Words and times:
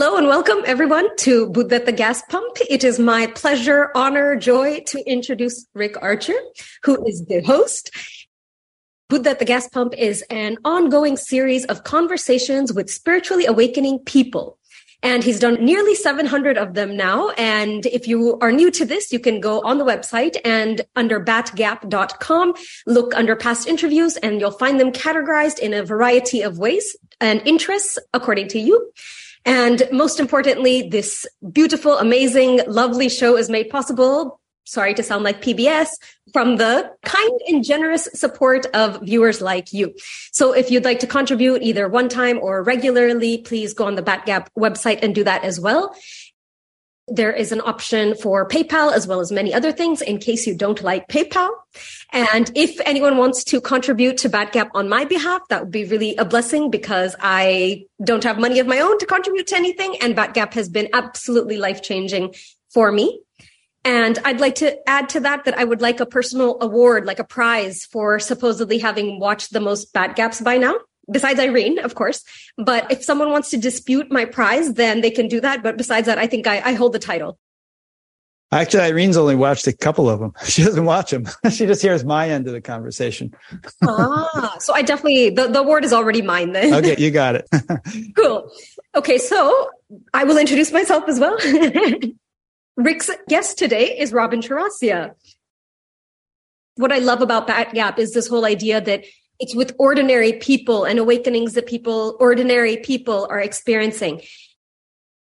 Hello 0.00 0.16
and 0.16 0.28
welcome 0.28 0.58
everyone 0.64 1.08
to 1.16 1.50
Buddha 1.50 1.80
the 1.80 1.90
Gas 1.90 2.22
Pump. 2.28 2.56
It 2.70 2.84
is 2.84 3.00
my 3.00 3.26
pleasure, 3.26 3.90
honor, 3.96 4.36
joy 4.36 4.78
to 4.86 5.02
introduce 5.10 5.66
Rick 5.74 6.00
Archer, 6.00 6.38
who 6.84 7.04
is 7.04 7.26
the 7.26 7.40
host. 7.40 7.90
Buddha 9.08 9.34
the 9.36 9.44
Gas 9.44 9.68
Pump 9.68 9.94
is 9.98 10.22
an 10.30 10.56
ongoing 10.64 11.16
series 11.16 11.64
of 11.64 11.82
conversations 11.82 12.72
with 12.72 12.88
spiritually 12.88 13.44
awakening 13.44 13.98
people. 14.06 14.60
And 15.02 15.24
he's 15.24 15.40
done 15.40 15.64
nearly 15.64 15.96
700 15.96 16.56
of 16.56 16.74
them 16.74 16.96
now. 16.96 17.30
And 17.30 17.84
if 17.86 18.06
you 18.06 18.38
are 18.40 18.52
new 18.52 18.70
to 18.70 18.84
this, 18.84 19.12
you 19.12 19.18
can 19.18 19.40
go 19.40 19.62
on 19.62 19.78
the 19.78 19.84
website 19.84 20.36
and 20.44 20.80
under 20.94 21.18
batgap.com, 21.18 22.54
look 22.86 23.16
under 23.16 23.34
past 23.34 23.66
interviews 23.66 24.16
and 24.18 24.40
you'll 24.40 24.52
find 24.52 24.78
them 24.78 24.92
categorized 24.92 25.58
in 25.58 25.74
a 25.74 25.82
variety 25.82 26.42
of 26.42 26.56
ways 26.56 26.96
and 27.20 27.42
interests 27.44 27.98
according 28.14 28.46
to 28.50 28.60
you. 28.60 28.92
And 29.48 29.88
most 29.90 30.20
importantly, 30.20 30.90
this 30.90 31.26
beautiful, 31.52 31.96
amazing, 31.96 32.60
lovely 32.66 33.08
show 33.08 33.34
is 33.34 33.48
made 33.48 33.70
possible. 33.70 34.38
Sorry 34.64 34.92
to 34.92 35.02
sound 35.02 35.24
like 35.24 35.40
PBS 35.40 35.88
from 36.34 36.56
the 36.56 36.92
kind 37.02 37.40
and 37.48 37.64
generous 37.64 38.10
support 38.12 38.66
of 38.74 39.00
viewers 39.00 39.40
like 39.40 39.72
you. 39.72 39.94
So 40.32 40.52
if 40.52 40.70
you'd 40.70 40.84
like 40.84 40.98
to 40.98 41.06
contribute 41.06 41.62
either 41.62 41.88
one 41.88 42.10
time 42.10 42.38
or 42.42 42.62
regularly, 42.62 43.38
please 43.38 43.72
go 43.72 43.86
on 43.86 43.94
the 43.94 44.02
Batgap 44.02 44.48
website 44.58 44.98
and 45.02 45.14
do 45.14 45.24
that 45.24 45.42
as 45.44 45.58
well. 45.58 45.96
There 47.10 47.32
is 47.32 47.52
an 47.52 47.60
option 47.60 48.14
for 48.14 48.46
PayPal 48.46 48.92
as 48.92 49.06
well 49.06 49.20
as 49.20 49.32
many 49.32 49.54
other 49.54 49.72
things 49.72 50.02
in 50.02 50.18
case 50.18 50.46
you 50.46 50.54
don't 50.54 50.82
like 50.82 51.08
PayPal. 51.08 51.50
And 52.12 52.50
if 52.54 52.80
anyone 52.84 53.16
wants 53.16 53.44
to 53.44 53.60
contribute 53.60 54.18
to 54.18 54.30
Batgap 54.30 54.70
on 54.74 54.88
my 54.88 55.04
behalf, 55.04 55.42
that 55.48 55.62
would 55.62 55.70
be 55.70 55.84
really 55.84 56.16
a 56.16 56.24
blessing 56.24 56.70
because 56.70 57.16
I 57.20 57.84
don't 58.02 58.24
have 58.24 58.38
money 58.38 58.58
of 58.60 58.66
my 58.66 58.80
own 58.80 58.98
to 58.98 59.06
contribute 59.06 59.46
to 59.48 59.56
anything. 59.56 59.96
And 60.00 60.16
Batgap 60.16 60.54
has 60.54 60.68
been 60.68 60.88
absolutely 60.92 61.56
life 61.56 61.82
changing 61.82 62.34
for 62.70 62.92
me. 62.92 63.20
And 63.84 64.18
I'd 64.24 64.40
like 64.40 64.56
to 64.56 64.76
add 64.88 65.08
to 65.10 65.20
that 65.20 65.44
that 65.44 65.58
I 65.58 65.64
would 65.64 65.80
like 65.80 66.00
a 66.00 66.06
personal 66.06 66.58
award, 66.60 67.06
like 67.06 67.20
a 67.20 67.24
prize 67.24 67.84
for 67.84 68.18
supposedly 68.18 68.78
having 68.78 69.18
watched 69.18 69.52
the 69.52 69.60
most 69.60 69.94
Batgaps 69.94 70.42
by 70.42 70.58
now 70.58 70.76
besides 71.10 71.40
Irene, 71.40 71.78
of 71.78 71.94
course. 71.94 72.24
But 72.56 72.90
if 72.90 73.02
someone 73.02 73.30
wants 73.30 73.50
to 73.50 73.56
dispute 73.56 74.10
my 74.10 74.24
prize, 74.24 74.74
then 74.74 75.00
they 75.00 75.10
can 75.10 75.28
do 75.28 75.40
that. 75.40 75.62
But 75.62 75.76
besides 75.76 76.06
that, 76.06 76.18
I 76.18 76.26
think 76.26 76.46
I, 76.46 76.60
I 76.60 76.72
hold 76.72 76.92
the 76.92 76.98
title. 76.98 77.38
Actually, 78.50 78.84
Irene's 78.84 79.18
only 79.18 79.36
watched 79.36 79.66
a 79.66 79.74
couple 79.74 80.08
of 80.08 80.20
them. 80.20 80.32
She 80.44 80.64
doesn't 80.64 80.84
watch 80.84 81.10
them. 81.10 81.26
she 81.50 81.66
just 81.66 81.82
hears 81.82 82.04
my 82.04 82.30
end 82.30 82.46
of 82.46 82.54
the 82.54 82.62
conversation. 82.62 83.34
ah, 83.86 84.56
so 84.58 84.72
I 84.72 84.82
definitely, 84.82 85.30
the, 85.30 85.48
the 85.48 85.60
award 85.60 85.84
is 85.84 85.92
already 85.92 86.22
mine 86.22 86.52
then. 86.52 86.72
okay, 86.74 86.96
you 86.98 87.10
got 87.10 87.34
it. 87.34 87.48
cool. 88.16 88.50
Okay, 88.94 89.18
so 89.18 89.70
I 90.14 90.24
will 90.24 90.38
introduce 90.38 90.72
myself 90.72 91.04
as 91.08 91.20
well. 91.20 91.36
Rick's 92.76 93.10
guest 93.28 93.58
today 93.58 93.98
is 93.98 94.12
Robin 94.12 94.40
Chaurasia. 94.40 95.14
What 96.76 96.92
I 96.92 96.98
love 96.98 97.20
about 97.20 97.48
Bat 97.48 97.74
Gap 97.74 97.98
is 97.98 98.14
this 98.14 98.28
whole 98.28 98.46
idea 98.46 98.80
that 98.80 99.04
it's 99.38 99.54
with 99.54 99.74
ordinary 99.78 100.32
people 100.32 100.84
and 100.84 100.98
awakenings 100.98 101.54
that 101.54 101.66
people, 101.66 102.16
ordinary 102.18 102.78
people 102.78 103.26
are 103.30 103.40
experiencing. 103.40 104.22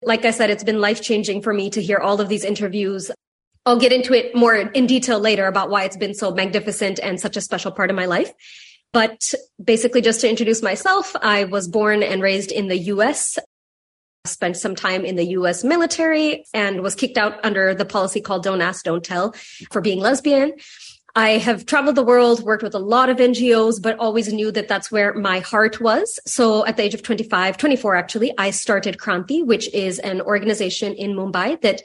Like 0.03 0.25
I 0.25 0.31
said, 0.31 0.50
it's 0.50 0.65
been 0.65 0.81
life 0.81 1.00
changing 1.00 1.42
for 1.42 1.54
me 1.54 1.70
to 1.70 1.82
hear 1.82 1.98
all 1.98 2.20
of 2.20 2.28
these 2.28 2.44
interviews. 2.44 3.10
I'll 3.65 3.78
get 3.78 3.92
into 3.92 4.12
it 4.12 4.34
more 4.34 4.54
in 4.54 4.87
detail 4.87 5.19
later 5.19 5.47
about 5.47 5.70
why 5.70 5.84
it's 5.84 5.97
been 5.97 6.12
so 6.12 6.31
magnificent 6.31 7.00
and 7.03 7.19
such 7.19 7.37
a 7.38 7.41
special 7.41 7.72
part 7.72 7.88
of 7.88 7.97
my 7.97 8.04
life. 8.04 8.31
But 8.92 9.32
basically, 9.62 10.03
just 10.03 10.21
to 10.21 10.28
introduce 10.28 10.62
myself, 10.62 11.16
I 11.21 11.44
was 11.44 11.66
born 11.66 12.03
and 12.03 12.22
raised 12.22 12.53
in 12.53 12.69
the 12.69 12.76
US, 12.76 13.38
spent 14.26 14.59
some 14.59 14.76
time 14.76 15.06
in 15.06 15.16
the 15.16 15.25
US 15.38 15.65
military, 15.65 16.44
and 16.53 16.82
was 16.82 16.94
kicked 16.94 17.16
out 17.16 17.42
under 17.42 17.75
the 17.75 17.86
policy 17.86 18.21
called 18.21 18.44
Don't 18.44 18.60
Ask, 18.60 18.84
Don't 18.84 19.03
Tell 19.03 19.34
for 19.72 19.81
being 19.81 19.98
lesbian. 19.98 20.53
I 21.16 21.38
have 21.38 21.64
traveled 21.66 21.94
the 21.94 22.02
world, 22.02 22.42
worked 22.42 22.64
with 22.64 22.75
a 22.75 22.80
lot 22.80 23.08
of 23.08 23.19
NGOs, 23.19 23.80
but 23.80 23.98
always 23.98 24.32
knew 24.32 24.50
that 24.50 24.66
that's 24.66 24.91
where 24.91 25.14
my 25.14 25.38
heart 25.38 25.80
was. 25.80 26.19
So 26.26 26.66
at 26.66 26.76
the 26.76 26.82
age 26.82 26.94
of 26.94 27.02
25, 27.02 27.56
24 27.56 27.94
actually, 27.94 28.32
I 28.36 28.50
started 28.50 28.98
Kranti, 28.98 29.47
which 29.47 29.72
is 29.72 30.00
an 30.00 30.20
organization 30.20 30.92
in 30.94 31.14
Mumbai 31.14 31.60
that 31.60 31.82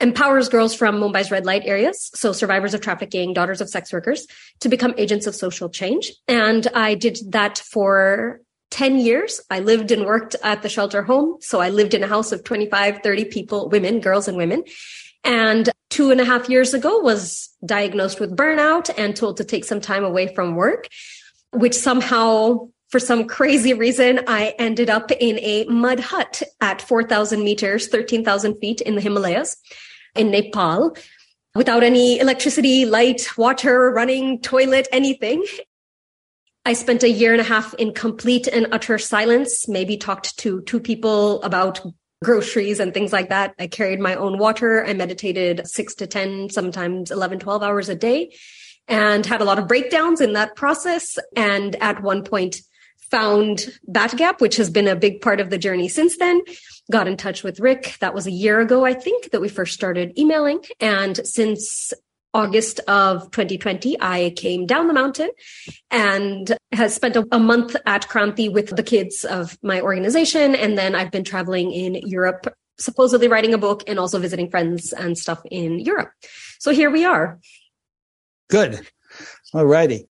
empowers 0.00 0.48
girls 0.48 0.74
from 0.74 0.96
Mumbai's 0.96 1.30
red 1.30 1.46
light 1.46 1.62
areas, 1.64 2.10
so 2.14 2.32
survivors 2.32 2.74
of 2.74 2.80
trafficking, 2.80 3.32
daughters 3.32 3.60
of 3.60 3.68
sex 3.68 3.92
workers, 3.92 4.26
to 4.58 4.68
become 4.68 4.94
agents 4.96 5.28
of 5.28 5.36
social 5.36 5.68
change. 5.68 6.12
And 6.26 6.66
I 6.74 6.96
did 6.96 7.18
that 7.28 7.58
for 7.58 8.40
10 8.72 8.98
years. 8.98 9.40
I 9.48 9.60
lived 9.60 9.92
and 9.92 10.04
worked 10.04 10.34
at 10.42 10.62
the 10.62 10.68
shelter 10.68 11.02
home. 11.02 11.36
So 11.40 11.60
I 11.60 11.68
lived 11.68 11.94
in 11.94 12.02
a 12.02 12.08
house 12.08 12.32
of 12.32 12.42
25, 12.42 13.00
30 13.02 13.24
people, 13.26 13.68
women, 13.68 14.00
girls 14.00 14.26
and 14.26 14.36
women. 14.36 14.64
And 15.24 15.70
two 15.90 16.10
and 16.10 16.20
a 16.20 16.24
half 16.24 16.48
years 16.48 16.74
ago 16.74 16.98
was 16.98 17.50
diagnosed 17.64 18.18
with 18.18 18.36
burnout 18.36 18.90
and 18.96 19.14
told 19.14 19.36
to 19.36 19.44
take 19.44 19.64
some 19.64 19.80
time 19.80 20.04
away 20.04 20.34
from 20.34 20.56
work, 20.56 20.88
which 21.52 21.74
somehow 21.74 22.68
for 22.92 22.98
some 22.98 23.26
crazy 23.26 23.72
reason, 23.72 24.20
I 24.26 24.54
ended 24.58 24.90
up 24.90 25.10
in 25.10 25.38
a 25.38 25.64
mud 25.64 25.98
hut 25.98 26.42
at 26.60 26.82
4,000 26.82 27.42
meters, 27.42 27.88
13,000 27.88 28.56
feet 28.56 28.82
in 28.82 28.96
the 28.96 29.00
Himalayas 29.00 29.56
in 30.14 30.30
Nepal 30.30 30.94
without 31.54 31.82
any 31.82 32.18
electricity, 32.18 32.84
light, 32.84 33.26
water, 33.38 33.90
running, 33.90 34.40
toilet, 34.42 34.88
anything. 34.92 35.42
I 36.66 36.74
spent 36.74 37.02
a 37.02 37.10
year 37.10 37.32
and 37.32 37.40
a 37.40 37.44
half 37.44 37.72
in 37.74 37.92
complete 37.94 38.46
and 38.46 38.68
utter 38.72 38.98
silence, 38.98 39.66
maybe 39.66 39.96
talked 39.96 40.38
to 40.38 40.60
two 40.62 40.78
people 40.78 41.42
about 41.42 41.80
groceries 42.22 42.80
and 42.80 42.94
things 42.94 43.12
like 43.12 43.28
that. 43.28 43.54
I 43.58 43.66
carried 43.66 44.00
my 44.00 44.14
own 44.14 44.38
water. 44.38 44.84
I 44.84 44.92
meditated 44.94 45.66
six 45.66 45.94
to 45.96 46.06
10, 46.06 46.50
sometimes 46.50 47.10
11, 47.10 47.40
12 47.40 47.62
hours 47.62 47.88
a 47.88 47.94
day 47.94 48.32
and 48.88 49.24
had 49.24 49.40
a 49.40 49.44
lot 49.44 49.58
of 49.58 49.68
breakdowns 49.68 50.20
in 50.20 50.32
that 50.32 50.56
process. 50.56 51.18
And 51.36 51.76
at 51.76 52.02
one 52.02 52.24
point 52.24 52.60
found 53.10 53.66
Batgap, 53.88 54.40
which 54.40 54.56
has 54.56 54.70
been 54.70 54.88
a 54.88 54.96
big 54.96 55.20
part 55.20 55.40
of 55.40 55.50
the 55.50 55.58
journey 55.58 55.88
since 55.88 56.16
then. 56.16 56.40
Got 56.90 57.06
in 57.06 57.16
touch 57.16 57.42
with 57.42 57.60
Rick. 57.60 57.96
That 58.00 58.14
was 58.14 58.26
a 58.26 58.30
year 58.30 58.60
ago, 58.60 58.84
I 58.84 58.94
think, 58.94 59.30
that 59.30 59.40
we 59.40 59.48
first 59.48 59.74
started 59.74 60.18
emailing. 60.18 60.64
And 60.80 61.24
since 61.26 61.92
August 62.34 62.80
of 62.88 63.30
2020, 63.30 64.00
I 64.00 64.32
came 64.36 64.66
down 64.66 64.88
the 64.88 64.94
mountain 64.94 65.30
and 65.90 66.56
has 66.72 66.94
spent 66.94 67.16
a, 67.16 67.26
a, 67.30 67.38
month 67.38 67.76
at 67.84 68.08
Kranti 68.08 68.50
with 68.50 68.74
the 68.74 68.82
kids 68.82 69.24
of 69.24 69.58
my 69.62 69.80
organization. 69.80 70.54
And 70.54 70.78
then 70.78 70.94
I've 70.94 71.10
been 71.10 71.24
traveling 71.24 71.72
in 71.72 71.94
Europe, 71.94 72.46
supposedly 72.78 73.28
writing 73.28 73.52
a 73.52 73.58
book 73.58 73.84
and 73.86 73.98
also 73.98 74.18
visiting 74.18 74.50
friends 74.50 74.92
and 74.92 75.18
stuff 75.18 75.42
in 75.50 75.78
Europe. 75.78 76.10
So 76.58 76.70
here 76.70 76.90
we 76.90 77.04
are. 77.04 77.38
Good. 78.48 78.86
All 79.52 79.66
righty. 79.66 80.08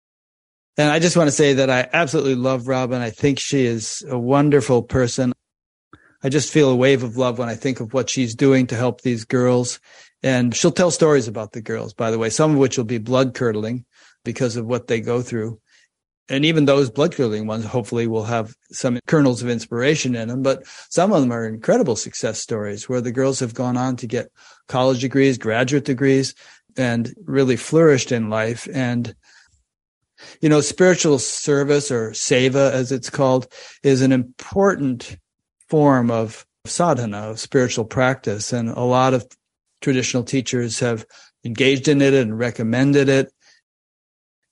And 0.76 0.90
I 0.90 0.98
just 0.98 1.16
want 1.16 1.28
to 1.28 1.32
say 1.32 1.54
that 1.54 1.70
I 1.70 1.88
absolutely 1.92 2.36
love 2.36 2.68
Robin. 2.68 3.00
I 3.00 3.10
think 3.10 3.38
she 3.38 3.64
is 3.64 4.04
a 4.08 4.18
wonderful 4.18 4.82
person. 4.82 5.32
I 6.22 6.28
just 6.28 6.52
feel 6.52 6.70
a 6.70 6.76
wave 6.76 7.04
of 7.04 7.16
love 7.16 7.38
when 7.38 7.48
I 7.48 7.54
think 7.54 7.80
of 7.80 7.92
what 7.92 8.10
she's 8.10 8.34
doing 8.34 8.66
to 8.68 8.76
help 8.76 9.00
these 9.00 9.24
girls 9.24 9.78
and 10.22 10.54
she'll 10.54 10.72
tell 10.72 10.90
stories 10.90 11.28
about 11.28 11.52
the 11.52 11.60
girls, 11.60 11.94
by 11.94 12.10
the 12.10 12.18
way, 12.18 12.30
some 12.30 12.52
of 12.52 12.58
which 12.58 12.76
will 12.76 12.84
be 12.84 12.98
blood 12.98 13.34
curdling 13.34 13.84
because 14.24 14.56
of 14.56 14.66
what 14.66 14.86
they 14.86 15.00
go 15.00 15.22
through. 15.22 15.60
And 16.28 16.44
even 16.44 16.66
those 16.66 16.90
blood 16.90 17.14
curdling 17.14 17.46
ones, 17.46 17.64
hopefully 17.64 18.06
will 18.06 18.24
have 18.24 18.54
some 18.70 19.00
kernels 19.06 19.42
of 19.42 19.48
inspiration 19.48 20.14
in 20.14 20.28
them. 20.28 20.42
But 20.42 20.66
some 20.90 21.12
of 21.12 21.22
them 21.22 21.32
are 21.32 21.46
incredible 21.46 21.96
success 21.96 22.38
stories 22.38 22.88
where 22.88 23.00
the 23.00 23.12
girls 23.12 23.40
have 23.40 23.54
gone 23.54 23.78
on 23.78 23.96
to 23.96 24.06
get 24.06 24.30
college 24.66 25.00
degrees, 25.00 25.38
graduate 25.38 25.86
degrees, 25.86 26.34
and 26.76 27.14
really 27.24 27.56
flourished 27.56 28.12
in 28.12 28.28
life. 28.28 28.68
And, 28.74 29.14
you 30.42 30.50
know, 30.50 30.60
spiritual 30.60 31.18
service 31.18 31.90
or 31.90 32.10
seva, 32.10 32.72
as 32.72 32.92
it's 32.92 33.08
called, 33.08 33.50
is 33.82 34.02
an 34.02 34.12
important 34.12 35.16
form 35.68 36.10
of 36.10 36.46
sadhana, 36.66 37.30
of 37.30 37.40
spiritual 37.40 37.86
practice. 37.86 38.52
And 38.52 38.68
a 38.68 38.80
lot 38.80 39.14
of 39.14 39.26
traditional 39.80 40.24
teachers 40.24 40.80
have 40.80 41.04
engaged 41.44 41.88
in 41.88 42.02
it 42.02 42.14
and 42.14 42.38
recommended 42.38 43.08
it. 43.08 43.32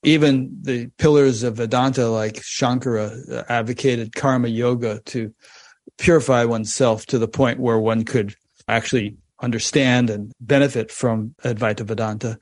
Even 0.03 0.57
the 0.61 0.87
pillars 0.97 1.43
of 1.43 1.57
Vedanta, 1.57 2.07
like 2.07 2.35
Shankara, 2.35 3.31
uh, 3.31 3.43
advocated 3.49 4.15
karma 4.15 4.47
yoga 4.47 5.01
to 5.05 5.33
purify 5.97 6.45
oneself 6.45 7.05
to 7.07 7.17
the 7.17 7.27
point 7.27 7.59
where 7.59 7.79
one 7.79 8.05
could 8.05 8.35
actually 8.67 9.17
understand 9.41 10.09
and 10.09 10.31
benefit 10.39 10.91
from 10.91 11.35
Advaita 11.43 11.81
Vedanta. 11.81 12.39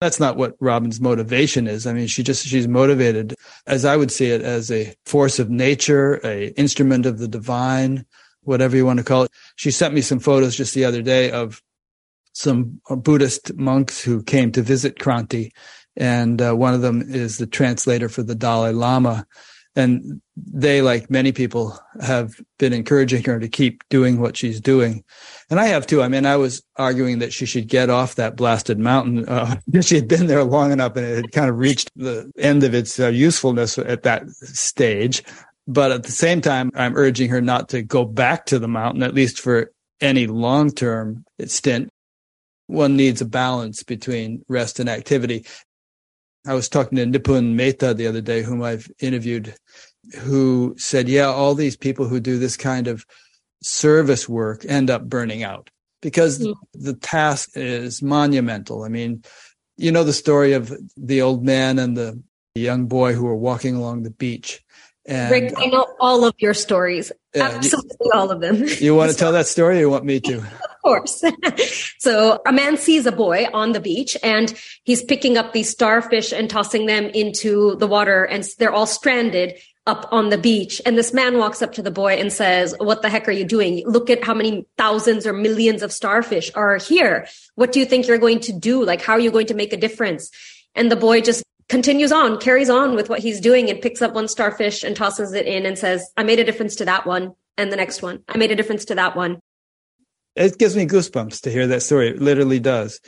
That's 0.00 0.20
not 0.20 0.36
what 0.36 0.54
Robin's 0.60 1.00
motivation 1.00 1.66
is. 1.66 1.86
I 1.86 1.92
mean, 1.92 2.06
she 2.06 2.22
just, 2.22 2.46
she's 2.46 2.68
motivated, 2.68 3.34
as 3.66 3.84
I 3.84 3.96
would 3.96 4.12
see 4.12 4.26
it, 4.26 4.42
as 4.42 4.70
a 4.70 4.94
force 5.06 5.38
of 5.38 5.50
nature, 5.50 6.20
a 6.24 6.48
instrument 6.56 7.04
of 7.04 7.18
the 7.18 7.26
divine, 7.26 8.04
whatever 8.42 8.76
you 8.76 8.86
want 8.86 8.98
to 8.98 9.04
call 9.04 9.24
it. 9.24 9.32
She 9.56 9.72
sent 9.72 9.94
me 9.94 10.00
some 10.00 10.20
photos 10.20 10.56
just 10.56 10.74
the 10.74 10.84
other 10.84 11.02
day 11.02 11.32
of 11.32 11.60
some 12.38 12.80
Buddhist 12.88 13.54
monks 13.56 14.00
who 14.00 14.22
came 14.22 14.52
to 14.52 14.62
visit 14.62 14.98
Kranti. 14.98 15.50
And 15.96 16.40
uh, 16.40 16.54
one 16.54 16.74
of 16.74 16.82
them 16.82 17.02
is 17.02 17.38
the 17.38 17.46
translator 17.46 18.08
for 18.08 18.22
the 18.22 18.36
Dalai 18.36 18.72
Lama. 18.72 19.26
And 19.74 20.22
they, 20.36 20.80
like 20.80 21.10
many 21.10 21.32
people, 21.32 21.78
have 22.00 22.34
been 22.58 22.72
encouraging 22.72 23.24
her 23.24 23.40
to 23.40 23.48
keep 23.48 23.82
doing 23.90 24.20
what 24.20 24.36
she's 24.36 24.60
doing. 24.60 25.04
And 25.50 25.58
I 25.58 25.66
have 25.66 25.86
too. 25.86 26.00
I 26.02 26.08
mean, 26.08 26.26
I 26.26 26.36
was 26.36 26.62
arguing 26.76 27.18
that 27.18 27.32
she 27.32 27.44
should 27.44 27.68
get 27.68 27.90
off 27.90 28.14
that 28.14 28.36
blasted 28.36 28.78
mountain 28.78 29.24
uh, 29.28 29.56
because 29.66 29.86
she 29.86 29.96
had 29.96 30.08
been 30.08 30.28
there 30.28 30.44
long 30.44 30.70
enough 30.70 30.96
and 30.96 31.06
it 31.06 31.16
had 31.16 31.32
kind 31.32 31.50
of 31.50 31.58
reached 31.58 31.90
the 31.96 32.30
end 32.38 32.62
of 32.62 32.74
its 32.74 32.98
uh, 33.00 33.08
usefulness 33.08 33.78
at 33.78 34.04
that 34.04 34.28
stage. 34.30 35.24
But 35.66 35.90
at 35.90 36.04
the 36.04 36.12
same 36.12 36.40
time, 36.40 36.70
I'm 36.74 36.96
urging 36.96 37.30
her 37.30 37.40
not 37.40 37.68
to 37.70 37.82
go 37.82 38.04
back 38.04 38.46
to 38.46 38.58
the 38.58 38.68
mountain, 38.68 39.02
at 39.02 39.14
least 39.14 39.40
for 39.40 39.72
any 40.00 40.28
long 40.28 40.70
term 40.70 41.24
stint. 41.44 41.90
One 42.68 42.96
needs 42.96 43.20
a 43.20 43.26
balance 43.26 43.82
between 43.82 44.44
rest 44.48 44.78
and 44.78 44.88
activity. 44.88 45.44
I 46.46 46.54
was 46.54 46.68
talking 46.68 46.96
to 46.96 47.06
Nipun 47.06 47.54
Mehta 47.54 47.92
the 47.92 48.06
other 48.06 48.20
day, 48.20 48.42
whom 48.42 48.62
I've 48.62 48.90
interviewed, 49.00 49.54
who 50.18 50.74
said, 50.78 51.08
yeah, 51.08 51.26
all 51.26 51.54
these 51.54 51.76
people 51.76 52.06
who 52.06 52.20
do 52.20 52.38
this 52.38 52.56
kind 52.56 52.86
of 52.86 53.04
service 53.62 54.28
work 54.28 54.64
end 54.68 54.88
up 54.88 55.08
burning 55.08 55.42
out 55.42 55.70
because 56.00 56.38
mm. 56.38 56.54
the 56.74 56.94
task 56.94 57.50
is 57.54 58.02
monumental. 58.02 58.84
I 58.84 58.88
mean, 58.88 59.24
you 59.76 59.92
know 59.92 60.04
the 60.04 60.12
story 60.12 60.52
of 60.52 60.72
the 60.96 61.22
old 61.22 61.44
man 61.44 61.78
and 61.78 61.96
the 61.96 62.22
young 62.54 62.86
boy 62.86 63.14
who 63.14 63.24
were 63.24 63.36
walking 63.36 63.76
along 63.76 64.02
the 64.02 64.10
beach. 64.10 64.62
And, 65.06 65.30
Rick, 65.30 65.54
I 65.56 65.66
know 65.66 65.86
all 66.00 66.24
of 66.24 66.34
your 66.38 66.54
stories. 66.54 67.12
Yeah, 67.34 67.50
Absolutely 67.54 67.96
you, 68.00 68.10
all 68.12 68.30
of 68.30 68.40
them. 68.40 68.64
You 68.80 68.94
want 68.94 69.10
to 69.10 69.16
tell 69.18 69.32
that 69.32 69.46
story 69.46 69.76
or 69.76 69.80
you 69.80 69.90
want 69.90 70.04
me 70.04 70.20
to? 70.20 70.44
Of 70.78 70.82
course. 70.82 71.24
so 71.98 72.40
a 72.46 72.52
man 72.52 72.76
sees 72.76 73.06
a 73.06 73.12
boy 73.12 73.46
on 73.52 73.72
the 73.72 73.80
beach 73.80 74.16
and 74.22 74.54
he's 74.84 75.02
picking 75.02 75.36
up 75.36 75.52
these 75.52 75.70
starfish 75.70 76.32
and 76.32 76.48
tossing 76.48 76.86
them 76.86 77.06
into 77.06 77.76
the 77.76 77.86
water 77.86 78.24
and 78.24 78.46
they're 78.58 78.72
all 78.72 78.86
stranded 78.86 79.58
up 79.86 80.06
on 80.12 80.28
the 80.28 80.38
beach. 80.38 80.82
And 80.84 80.98
this 80.98 81.14
man 81.14 81.38
walks 81.38 81.62
up 81.62 81.72
to 81.72 81.82
the 81.82 81.90
boy 81.90 82.14
and 82.14 82.30
says, 82.30 82.74
what 82.78 83.00
the 83.00 83.08
heck 83.08 83.26
are 83.26 83.32
you 83.32 83.44
doing? 83.44 83.82
Look 83.86 84.10
at 84.10 84.22
how 84.22 84.34
many 84.34 84.66
thousands 84.76 85.26
or 85.26 85.32
millions 85.32 85.82
of 85.82 85.92
starfish 85.92 86.50
are 86.54 86.76
here. 86.76 87.26
What 87.54 87.72
do 87.72 87.80
you 87.80 87.86
think 87.86 88.06
you're 88.06 88.18
going 88.18 88.40
to 88.40 88.52
do? 88.52 88.84
Like, 88.84 89.00
how 89.00 89.14
are 89.14 89.20
you 89.20 89.30
going 89.30 89.46
to 89.46 89.54
make 89.54 89.72
a 89.72 89.78
difference? 89.78 90.30
And 90.74 90.92
the 90.92 90.96
boy 90.96 91.22
just 91.22 91.42
continues 91.70 92.12
on, 92.12 92.38
carries 92.38 92.70
on 92.70 92.94
with 92.94 93.08
what 93.08 93.20
he's 93.20 93.40
doing 93.40 93.70
and 93.70 93.80
picks 93.80 94.02
up 94.02 94.14
one 94.14 94.28
starfish 94.28 94.84
and 94.84 94.94
tosses 94.94 95.32
it 95.32 95.46
in 95.46 95.66
and 95.66 95.78
says, 95.78 96.10
I 96.16 96.22
made 96.22 96.38
a 96.38 96.44
difference 96.44 96.76
to 96.76 96.84
that 96.84 97.06
one 97.06 97.34
and 97.56 97.72
the 97.72 97.76
next 97.76 98.02
one. 98.02 98.22
I 98.28 98.38
made 98.38 98.50
a 98.50 98.56
difference 98.56 98.86
to 98.86 98.94
that 98.94 99.16
one. 99.16 99.40
It 100.38 100.56
gives 100.56 100.76
me 100.76 100.86
goosebumps 100.86 101.42
to 101.42 101.50
hear 101.50 101.66
that 101.66 101.82
story. 101.82 102.10
It 102.10 102.22
literally 102.22 102.60
does. 102.60 103.00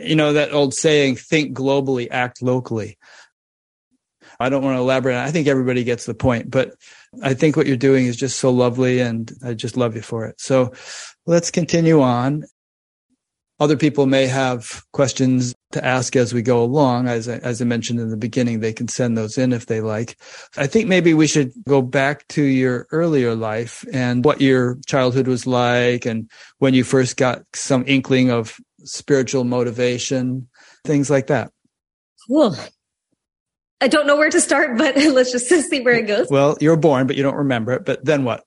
You 0.00 0.16
know, 0.16 0.32
that 0.32 0.52
old 0.52 0.74
saying, 0.74 1.16
think 1.16 1.56
globally, 1.56 2.08
act 2.10 2.42
locally. 2.42 2.98
I 4.40 4.48
don't 4.48 4.64
want 4.64 4.74
to 4.76 4.80
elaborate. 4.80 5.16
I 5.16 5.30
think 5.30 5.46
everybody 5.46 5.84
gets 5.84 6.06
the 6.06 6.14
point, 6.14 6.50
but 6.50 6.74
I 7.22 7.34
think 7.34 7.56
what 7.56 7.66
you're 7.66 7.76
doing 7.76 8.06
is 8.06 8.16
just 8.16 8.40
so 8.40 8.50
lovely 8.50 8.98
and 9.00 9.30
I 9.44 9.54
just 9.54 9.76
love 9.76 9.94
you 9.94 10.02
for 10.02 10.26
it. 10.26 10.40
So 10.40 10.72
let's 11.26 11.52
continue 11.52 12.00
on. 12.00 12.44
Other 13.60 13.76
people 13.76 14.06
may 14.06 14.26
have 14.26 14.82
questions 14.92 15.54
to 15.72 15.84
ask 15.84 16.16
as 16.16 16.32
we 16.32 16.40
go 16.40 16.64
along. 16.64 17.08
As 17.08 17.28
I, 17.28 17.36
as 17.36 17.60
I 17.60 17.66
mentioned 17.66 18.00
in 18.00 18.08
the 18.08 18.16
beginning, 18.16 18.60
they 18.60 18.72
can 18.72 18.88
send 18.88 19.18
those 19.18 19.36
in 19.36 19.52
if 19.52 19.66
they 19.66 19.82
like. 19.82 20.16
I 20.56 20.66
think 20.66 20.88
maybe 20.88 21.12
we 21.12 21.26
should 21.26 21.52
go 21.68 21.82
back 21.82 22.26
to 22.28 22.42
your 22.42 22.88
earlier 22.90 23.34
life 23.34 23.84
and 23.92 24.24
what 24.24 24.40
your 24.40 24.78
childhood 24.86 25.28
was 25.28 25.46
like 25.46 26.06
and 26.06 26.30
when 26.58 26.72
you 26.72 26.84
first 26.84 27.18
got 27.18 27.42
some 27.54 27.84
inkling 27.86 28.30
of 28.30 28.56
spiritual 28.84 29.44
motivation, 29.44 30.48
things 30.84 31.10
like 31.10 31.26
that. 31.26 31.52
Cool. 32.26 32.56
I 33.82 33.88
don't 33.88 34.06
know 34.06 34.16
where 34.16 34.30
to 34.30 34.40
start, 34.40 34.78
but 34.78 34.96
let's 35.12 35.32
just 35.32 35.48
see 35.48 35.80
where 35.80 35.94
it 35.94 36.06
goes. 36.06 36.28
Well, 36.30 36.56
you're 36.60 36.76
born, 36.76 37.06
but 37.06 37.16
you 37.16 37.22
don't 37.22 37.36
remember 37.36 37.72
it. 37.72 37.84
But 37.84 38.04
then 38.04 38.24
what? 38.24 38.44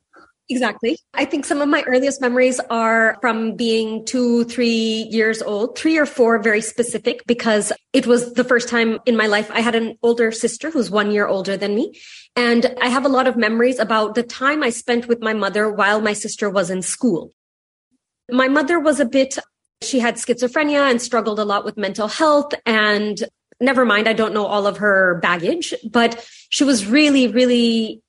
Exactly. 0.49 0.97
I 1.13 1.25
think 1.25 1.45
some 1.45 1.61
of 1.61 1.69
my 1.69 1.83
earliest 1.83 2.19
memories 2.19 2.59
are 2.69 3.17
from 3.21 3.55
being 3.55 4.05
two, 4.05 4.43
three 4.43 5.07
years 5.09 5.41
old, 5.41 5.77
three 5.77 5.97
or 5.97 6.05
four, 6.05 6.37
very 6.39 6.59
specific, 6.59 7.23
because 7.25 7.71
it 7.93 8.05
was 8.05 8.33
the 8.33 8.43
first 8.43 8.67
time 8.67 8.99
in 9.05 9.15
my 9.15 9.27
life 9.27 9.49
I 9.51 9.61
had 9.61 9.73
an 9.73 9.97
older 10.03 10.31
sister 10.31 10.69
who's 10.69 10.91
one 10.91 11.11
year 11.11 11.27
older 11.27 11.55
than 11.55 11.75
me. 11.75 11.97
And 12.35 12.75
I 12.81 12.89
have 12.89 13.05
a 13.05 13.09
lot 13.09 13.27
of 13.27 13.37
memories 13.37 13.79
about 13.79 14.15
the 14.15 14.23
time 14.23 14.63
I 14.63 14.69
spent 14.69 15.07
with 15.07 15.21
my 15.21 15.33
mother 15.33 15.71
while 15.71 16.01
my 16.01 16.13
sister 16.13 16.49
was 16.49 16.69
in 16.69 16.81
school. 16.81 17.31
My 18.29 18.49
mother 18.49 18.79
was 18.79 18.99
a 18.99 19.05
bit, 19.05 19.37
she 19.81 19.99
had 19.99 20.15
schizophrenia 20.15 20.89
and 20.89 21.01
struggled 21.01 21.39
a 21.39 21.45
lot 21.45 21.63
with 21.63 21.77
mental 21.77 22.07
health 22.09 22.53
and 22.65 23.23
never 23.61 23.85
mind, 23.85 24.09
I 24.09 24.13
don't 24.13 24.33
know 24.33 24.45
all 24.45 24.67
of 24.67 24.77
her 24.77 25.19
baggage, 25.21 25.73
but 25.89 26.27
she 26.49 26.65
was 26.65 26.85
really, 26.85 27.27
really 27.27 28.01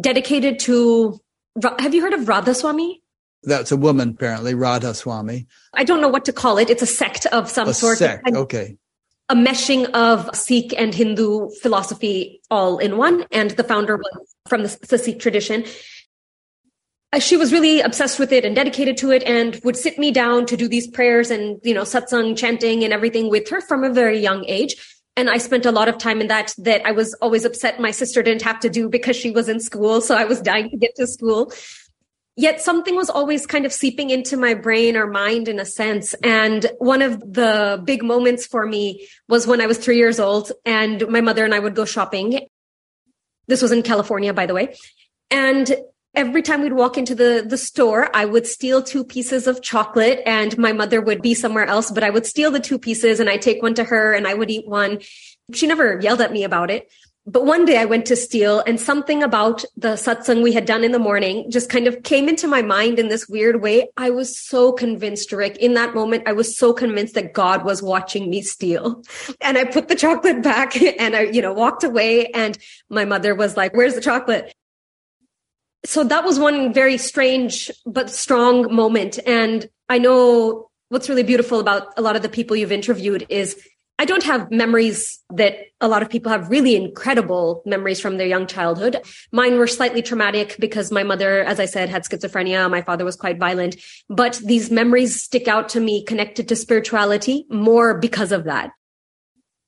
dedicated 0.00 0.58
to. 0.60 1.20
Have 1.78 1.94
you 1.94 2.02
heard 2.02 2.14
of 2.14 2.28
Radha 2.28 2.54
Swami? 2.54 3.02
That's 3.42 3.72
a 3.72 3.76
woman, 3.76 4.10
apparently, 4.10 4.54
Radha 4.54 4.94
Swami. 4.94 5.46
I 5.74 5.84
don't 5.84 6.00
know 6.00 6.08
what 6.08 6.24
to 6.26 6.32
call 6.32 6.58
it. 6.58 6.70
It's 6.70 6.82
a 6.82 6.86
sect 6.86 7.26
of 7.26 7.50
some 7.50 7.68
a 7.68 7.74
sort. 7.74 7.98
Sect, 7.98 8.28
okay. 8.32 8.76
A 9.28 9.34
meshing 9.34 9.90
of 9.90 10.34
Sikh 10.34 10.74
and 10.78 10.94
Hindu 10.94 11.50
philosophy 11.60 12.40
all 12.50 12.78
in 12.78 12.96
one. 12.96 13.26
And 13.32 13.50
the 13.52 13.64
founder 13.64 13.96
was 13.96 14.34
from 14.46 14.62
the, 14.62 14.78
the 14.88 14.98
Sikh 14.98 15.18
tradition. 15.18 15.64
Uh, 17.12 17.18
she 17.18 17.36
was 17.36 17.52
really 17.52 17.80
obsessed 17.80 18.18
with 18.18 18.32
it 18.32 18.44
and 18.44 18.56
dedicated 18.56 18.96
to 18.98 19.10
it 19.10 19.22
and 19.24 19.60
would 19.64 19.76
sit 19.76 19.98
me 19.98 20.10
down 20.10 20.46
to 20.46 20.56
do 20.56 20.66
these 20.66 20.86
prayers 20.86 21.30
and, 21.30 21.60
you 21.62 21.74
know, 21.74 21.82
satsang 21.82 22.36
chanting 22.36 22.84
and 22.84 22.92
everything 22.92 23.28
with 23.28 23.48
her 23.50 23.60
from 23.60 23.84
a 23.84 23.90
very 23.90 24.18
young 24.18 24.44
age. 24.46 24.76
And 25.16 25.28
I 25.28 25.38
spent 25.38 25.66
a 25.66 25.72
lot 25.72 25.88
of 25.88 25.98
time 25.98 26.20
in 26.20 26.28
that, 26.28 26.54
that 26.58 26.86
I 26.86 26.92
was 26.92 27.14
always 27.14 27.44
upset 27.44 27.80
my 27.80 27.90
sister 27.90 28.22
didn't 28.22 28.42
have 28.42 28.60
to 28.60 28.70
do 28.70 28.88
because 28.88 29.14
she 29.16 29.30
was 29.30 29.48
in 29.48 29.60
school. 29.60 30.00
So 30.00 30.16
I 30.16 30.24
was 30.24 30.40
dying 30.40 30.70
to 30.70 30.76
get 30.76 30.94
to 30.96 31.06
school. 31.06 31.52
Yet 32.34 32.62
something 32.62 32.96
was 32.96 33.10
always 33.10 33.44
kind 33.44 33.66
of 33.66 33.74
seeping 33.74 34.08
into 34.08 34.38
my 34.38 34.54
brain 34.54 34.96
or 34.96 35.06
mind 35.06 35.48
in 35.48 35.60
a 35.60 35.66
sense. 35.66 36.14
And 36.22 36.64
one 36.78 37.02
of 37.02 37.20
the 37.20 37.82
big 37.84 38.02
moments 38.02 38.46
for 38.46 38.64
me 38.64 39.06
was 39.28 39.46
when 39.46 39.60
I 39.60 39.66
was 39.66 39.76
three 39.76 39.98
years 39.98 40.18
old 40.18 40.50
and 40.64 41.06
my 41.08 41.20
mother 41.20 41.44
and 41.44 41.54
I 41.54 41.58
would 41.58 41.74
go 41.74 41.84
shopping. 41.84 42.48
This 43.48 43.60
was 43.60 43.70
in 43.70 43.82
California, 43.82 44.32
by 44.32 44.46
the 44.46 44.54
way. 44.54 44.74
And 45.30 45.70
every 46.14 46.42
time 46.42 46.60
we'd 46.60 46.72
walk 46.72 46.98
into 46.98 47.14
the 47.14 47.44
the 47.46 47.56
store 47.56 48.14
i 48.14 48.24
would 48.24 48.46
steal 48.46 48.82
two 48.82 49.04
pieces 49.04 49.46
of 49.46 49.62
chocolate 49.62 50.20
and 50.26 50.58
my 50.58 50.72
mother 50.72 51.00
would 51.00 51.22
be 51.22 51.34
somewhere 51.34 51.66
else 51.66 51.90
but 51.90 52.04
i 52.04 52.10
would 52.10 52.26
steal 52.26 52.50
the 52.50 52.60
two 52.60 52.78
pieces 52.78 53.20
and 53.20 53.30
i'd 53.30 53.42
take 53.42 53.62
one 53.62 53.74
to 53.74 53.84
her 53.84 54.12
and 54.12 54.26
i 54.26 54.34
would 54.34 54.50
eat 54.50 54.66
one. 54.66 55.00
She 55.52 55.66
never 55.66 56.00
yelled 56.00 56.20
at 56.20 56.32
me 56.32 56.44
about 56.44 56.70
it. 56.70 56.90
But 57.24 57.44
one 57.44 57.64
day 57.64 57.76
i 57.78 57.84
went 57.84 58.06
to 58.06 58.16
steal 58.16 58.60
and 58.66 58.80
something 58.80 59.22
about 59.22 59.64
the 59.76 59.94
satsang 59.94 60.42
we 60.42 60.52
had 60.52 60.64
done 60.64 60.82
in 60.82 60.90
the 60.90 60.98
morning 60.98 61.48
just 61.50 61.70
kind 61.70 61.86
of 61.86 62.02
came 62.02 62.28
into 62.28 62.48
my 62.48 62.62
mind 62.62 62.98
in 62.98 63.08
this 63.08 63.28
weird 63.28 63.62
way. 63.62 63.88
I 63.96 64.10
was 64.10 64.36
so 64.36 64.72
convinced 64.72 65.30
rick. 65.30 65.56
In 65.58 65.74
that 65.74 65.94
moment 65.94 66.24
i 66.26 66.32
was 66.32 66.58
so 66.58 66.72
convinced 66.72 67.14
that 67.14 67.32
god 67.32 67.64
was 67.64 67.80
watching 67.80 68.28
me 68.28 68.42
steal. 68.42 69.02
And 69.40 69.56
i 69.56 69.64
put 69.64 69.86
the 69.86 69.94
chocolate 69.94 70.42
back 70.42 70.80
and 71.00 71.14
i 71.14 71.22
you 71.22 71.42
know 71.42 71.52
walked 71.52 71.84
away 71.84 72.26
and 72.28 72.58
my 72.90 73.04
mother 73.04 73.36
was 73.36 73.56
like 73.56 73.72
where's 73.74 73.94
the 73.94 74.00
chocolate 74.00 74.52
so 75.84 76.04
that 76.04 76.24
was 76.24 76.38
one 76.38 76.72
very 76.72 76.96
strange 76.96 77.70
but 77.86 78.10
strong 78.10 78.74
moment. 78.74 79.18
And 79.26 79.68
I 79.88 79.98
know 79.98 80.70
what's 80.88 81.08
really 81.08 81.22
beautiful 81.22 81.58
about 81.58 81.88
a 81.96 82.02
lot 82.02 82.16
of 82.16 82.22
the 82.22 82.28
people 82.28 82.56
you've 82.56 82.72
interviewed 82.72 83.26
is 83.28 83.60
I 83.98 84.04
don't 84.04 84.22
have 84.24 84.50
memories 84.50 85.20
that 85.30 85.56
a 85.80 85.86
lot 85.86 86.02
of 86.02 86.10
people 86.10 86.32
have 86.32 86.48
really 86.48 86.74
incredible 86.74 87.62
memories 87.66 88.00
from 88.00 88.16
their 88.16 88.26
young 88.26 88.46
childhood. 88.46 88.96
Mine 89.32 89.58
were 89.58 89.66
slightly 89.66 90.02
traumatic 90.02 90.56
because 90.58 90.90
my 90.90 91.02
mother, 91.02 91.42
as 91.42 91.60
I 91.60 91.66
said, 91.66 91.88
had 91.88 92.02
schizophrenia. 92.02 92.70
My 92.70 92.82
father 92.82 93.04
was 93.04 93.16
quite 93.16 93.38
violent, 93.38 93.76
but 94.08 94.40
these 94.44 94.70
memories 94.70 95.22
stick 95.22 95.46
out 95.46 95.68
to 95.70 95.80
me 95.80 96.04
connected 96.04 96.48
to 96.48 96.56
spirituality 96.56 97.44
more 97.48 97.98
because 97.98 98.32
of 98.32 98.44
that. 98.44 98.70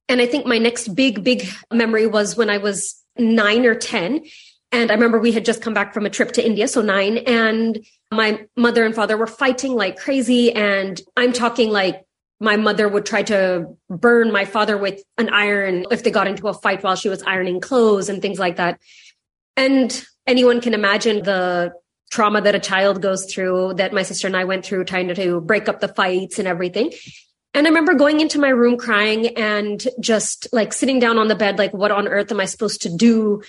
And 0.09 0.21
I 0.21 0.27
think 0.27 0.47
my 0.47 0.59
next 0.59 0.95
big, 0.95 1.23
big 1.23 1.47
memory 1.73 2.07
was 2.07 2.37
when 2.37 2.51
I 2.51 2.59
was 2.59 3.01
nine 3.17 3.65
or 3.65 3.75
10 3.75 4.23
and 4.75 4.91
I 4.91 4.95
remember 4.95 5.21
we 5.21 5.31
had 5.31 5.45
just 5.45 5.63
come 5.63 5.73
back 5.73 5.95
from 5.95 6.05
a 6.05 6.11
trip 6.11 6.33
to 6.33 6.45
India, 6.45 6.67
so 6.67 6.83
nine, 6.83 7.19
and 7.19 7.79
my 8.11 8.45
mother 8.57 8.85
and 8.85 8.95
father 8.95 9.17
were 9.17 9.29
fighting 9.29 9.75
like 9.75 9.97
crazy. 9.97 10.53
And 10.53 11.01
I'm 11.17 11.33
talking 11.33 11.71
like 11.71 12.05
my 12.41 12.57
mother 12.57 12.89
would 12.89 13.07
try 13.07 13.23
to 13.23 13.77
burn 13.89 14.33
my 14.33 14.45
father 14.45 14.77
with 14.77 15.01
an 15.17 15.31
iron 15.31 15.87
if 15.93 16.03
they 16.03 16.11
got 16.11 16.27
into 16.27 16.49
a 16.49 16.55
fight 16.55 16.83
while 16.83 16.97
she 16.97 17.09
was 17.09 17.23
ironing 17.23 17.61
clothes 17.61 18.09
and 18.09 18.21
things 18.21 18.41
like 18.41 18.57
that. 18.57 18.81
And 19.57 20.05
anyone 20.27 20.61
can 20.61 20.75
imagine 20.75 21.23
the 21.23 21.73
trauma 22.11 22.41
that 22.41 22.57
a 22.57 22.61
child 22.61 23.01
goes 23.01 23.33
through 23.33 23.75
that 23.75 23.93
my 23.93 24.03
sister 24.03 24.27
and 24.27 24.37
I 24.37 24.43
went 24.43 24.67
through 24.67 24.85
trying 24.85 25.15
to, 25.15 25.41
break 25.41 25.69
up 25.69 25.81
the 25.81 25.89
fights 25.89 26.41
and 26.41 26.49
everything. 26.49 26.93
And 27.55 27.67
I 27.67 27.71
remember 27.71 27.95
going 27.95 28.19
into 28.19 28.41
my 28.41 28.49
room 28.49 28.77
crying 28.77 29.37
and 29.39 29.87
just 30.01 30.49
like 30.53 30.73
sitting 30.73 30.99
down 30.99 31.19
on 31.19 31.29
the 31.29 31.37
bed, 31.37 31.59
like, 31.59 31.73
what 31.73 31.93
on 31.93 32.09
earth 32.09 32.33
am 32.33 32.41
I 32.41 32.47
supposed 32.47 32.83
to 32.83 32.89
do? 32.89 33.43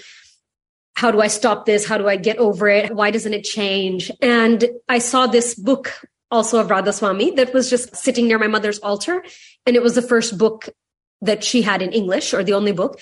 How 0.95 1.11
do 1.11 1.21
I 1.21 1.27
stop 1.27 1.65
this? 1.65 1.85
How 1.85 1.97
do 1.97 2.07
I 2.07 2.15
get 2.15 2.37
over 2.37 2.67
it? 2.67 2.95
Why 2.95 3.11
doesn't 3.11 3.33
it 3.33 3.43
change? 3.43 4.11
And 4.21 4.65
I 4.87 4.99
saw 4.99 5.27
this 5.27 5.53
book 5.53 5.93
also 6.31 6.59
of 6.59 6.69
Radha 6.69 6.93
Swami 6.93 7.31
that 7.31 7.53
was 7.53 7.69
just 7.69 7.95
sitting 7.95 8.27
near 8.27 8.39
my 8.39 8.47
mother's 8.47 8.79
altar. 8.79 9.23
And 9.65 9.75
it 9.75 9.83
was 9.83 9.95
the 9.95 10.01
first 10.01 10.37
book 10.37 10.69
that 11.21 11.43
she 11.43 11.61
had 11.61 11.81
in 11.81 11.91
English 11.91 12.33
or 12.33 12.43
the 12.43 12.53
only 12.53 12.71
book. 12.71 12.99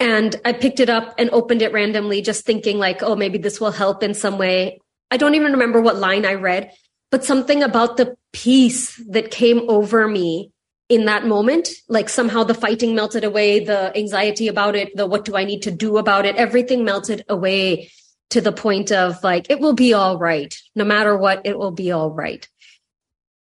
And 0.00 0.36
I 0.44 0.52
picked 0.52 0.80
it 0.80 0.88
up 0.88 1.14
and 1.18 1.28
opened 1.30 1.60
it 1.60 1.72
randomly, 1.72 2.22
just 2.22 2.46
thinking 2.46 2.78
like, 2.78 3.02
oh, 3.02 3.16
maybe 3.16 3.36
this 3.36 3.60
will 3.60 3.72
help 3.72 4.02
in 4.02 4.14
some 4.14 4.38
way. 4.38 4.80
I 5.10 5.16
don't 5.16 5.34
even 5.34 5.52
remember 5.52 5.80
what 5.80 5.96
line 5.96 6.24
I 6.24 6.34
read, 6.34 6.70
but 7.10 7.24
something 7.24 7.62
about 7.62 7.96
the 7.96 8.16
peace 8.32 8.96
that 9.08 9.30
came 9.30 9.68
over 9.68 10.06
me 10.06 10.52
in 10.88 11.04
that 11.04 11.26
moment. 11.26 11.68
Like 11.88 12.08
somehow 12.08 12.44
the 12.44 12.54
fighting 12.54 12.94
melted 12.94 13.24
away, 13.24 13.64
the 13.64 13.96
anxiety 13.96 14.48
about 14.48 14.74
it, 14.74 14.96
the 14.96 15.06
what 15.06 15.24
do 15.24 15.36
I 15.36 15.44
need 15.44 15.62
to 15.62 15.70
do 15.70 15.98
about 15.98 16.26
it, 16.26 16.36
everything 16.36 16.84
melted 16.84 17.24
away 17.28 17.90
to 18.30 18.40
the 18.40 18.52
point 18.52 18.92
of 18.92 19.22
like, 19.22 19.50
it 19.50 19.60
will 19.60 19.74
be 19.74 19.94
all 19.94 20.18
right. 20.18 20.54
No 20.74 20.84
matter 20.84 21.16
what, 21.16 21.42
it 21.44 21.58
will 21.58 21.70
be 21.70 21.92
all 21.92 22.10
right. 22.10 22.46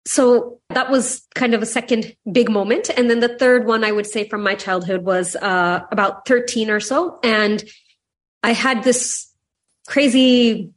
So 0.05 0.59
that 0.69 0.89
was 0.89 1.27
kind 1.35 1.53
of 1.53 1.61
a 1.61 1.67
second 1.67 2.15
big 2.31 2.49
moment. 2.49 2.89
And 2.95 3.09
then 3.09 3.19
the 3.19 3.37
third 3.37 3.65
one 3.65 3.83
I 3.83 3.91
would 3.91 4.07
say 4.07 4.27
from 4.27 4.41
my 4.41 4.55
childhood 4.55 5.03
was 5.03 5.35
uh, 5.35 5.81
about 5.91 6.25
13 6.27 6.69
or 6.69 6.79
so. 6.79 7.19
And 7.23 7.63
I 8.41 8.53
had 8.53 8.83
this 8.83 9.31
crazy 9.87 10.71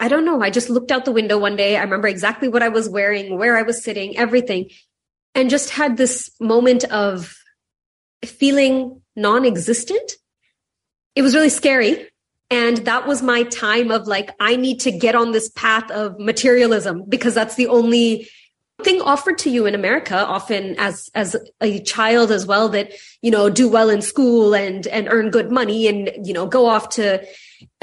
I 0.00 0.08
don't 0.08 0.24
know. 0.24 0.42
I 0.42 0.50
just 0.50 0.68
looked 0.70 0.90
out 0.90 1.04
the 1.04 1.12
window 1.12 1.38
one 1.38 1.56
day. 1.56 1.76
I 1.76 1.82
remember 1.82 2.08
exactly 2.08 2.48
what 2.48 2.62
I 2.62 2.68
was 2.68 2.88
wearing, 2.88 3.38
where 3.38 3.56
I 3.56 3.62
was 3.62 3.82
sitting, 3.82 4.18
everything, 4.18 4.70
and 5.34 5.50
just 5.50 5.70
had 5.70 5.96
this 5.96 6.30
moment 6.40 6.84
of 6.84 7.36
feeling 8.24 9.00
non 9.16 9.44
existent. 9.44 10.12
It 11.14 11.22
was 11.22 11.34
really 11.34 11.48
scary. 11.48 12.08
And 12.50 12.78
that 12.78 13.06
was 13.06 13.22
my 13.22 13.44
time 13.44 13.90
of 13.90 14.06
like, 14.06 14.30
I 14.38 14.56
need 14.56 14.80
to 14.80 14.92
get 14.92 15.14
on 15.14 15.32
this 15.32 15.48
path 15.48 15.90
of 15.90 16.18
materialism 16.18 17.04
because 17.08 17.34
that's 17.34 17.56
the 17.56 17.68
only 17.68 18.28
thing 18.82 19.00
offered 19.00 19.38
to 19.38 19.50
you 19.50 19.66
in 19.66 19.74
America, 19.74 20.16
often 20.16 20.74
as, 20.78 21.08
as 21.14 21.36
a 21.60 21.80
child 21.80 22.30
as 22.30 22.46
well, 22.46 22.68
that, 22.70 22.92
you 23.22 23.30
know, 23.30 23.48
do 23.48 23.68
well 23.68 23.88
in 23.88 24.02
school 24.02 24.54
and, 24.54 24.86
and 24.88 25.08
earn 25.10 25.30
good 25.30 25.50
money 25.50 25.88
and, 25.88 26.10
you 26.26 26.34
know, 26.34 26.46
go 26.46 26.66
off 26.66 26.90
to 26.90 27.24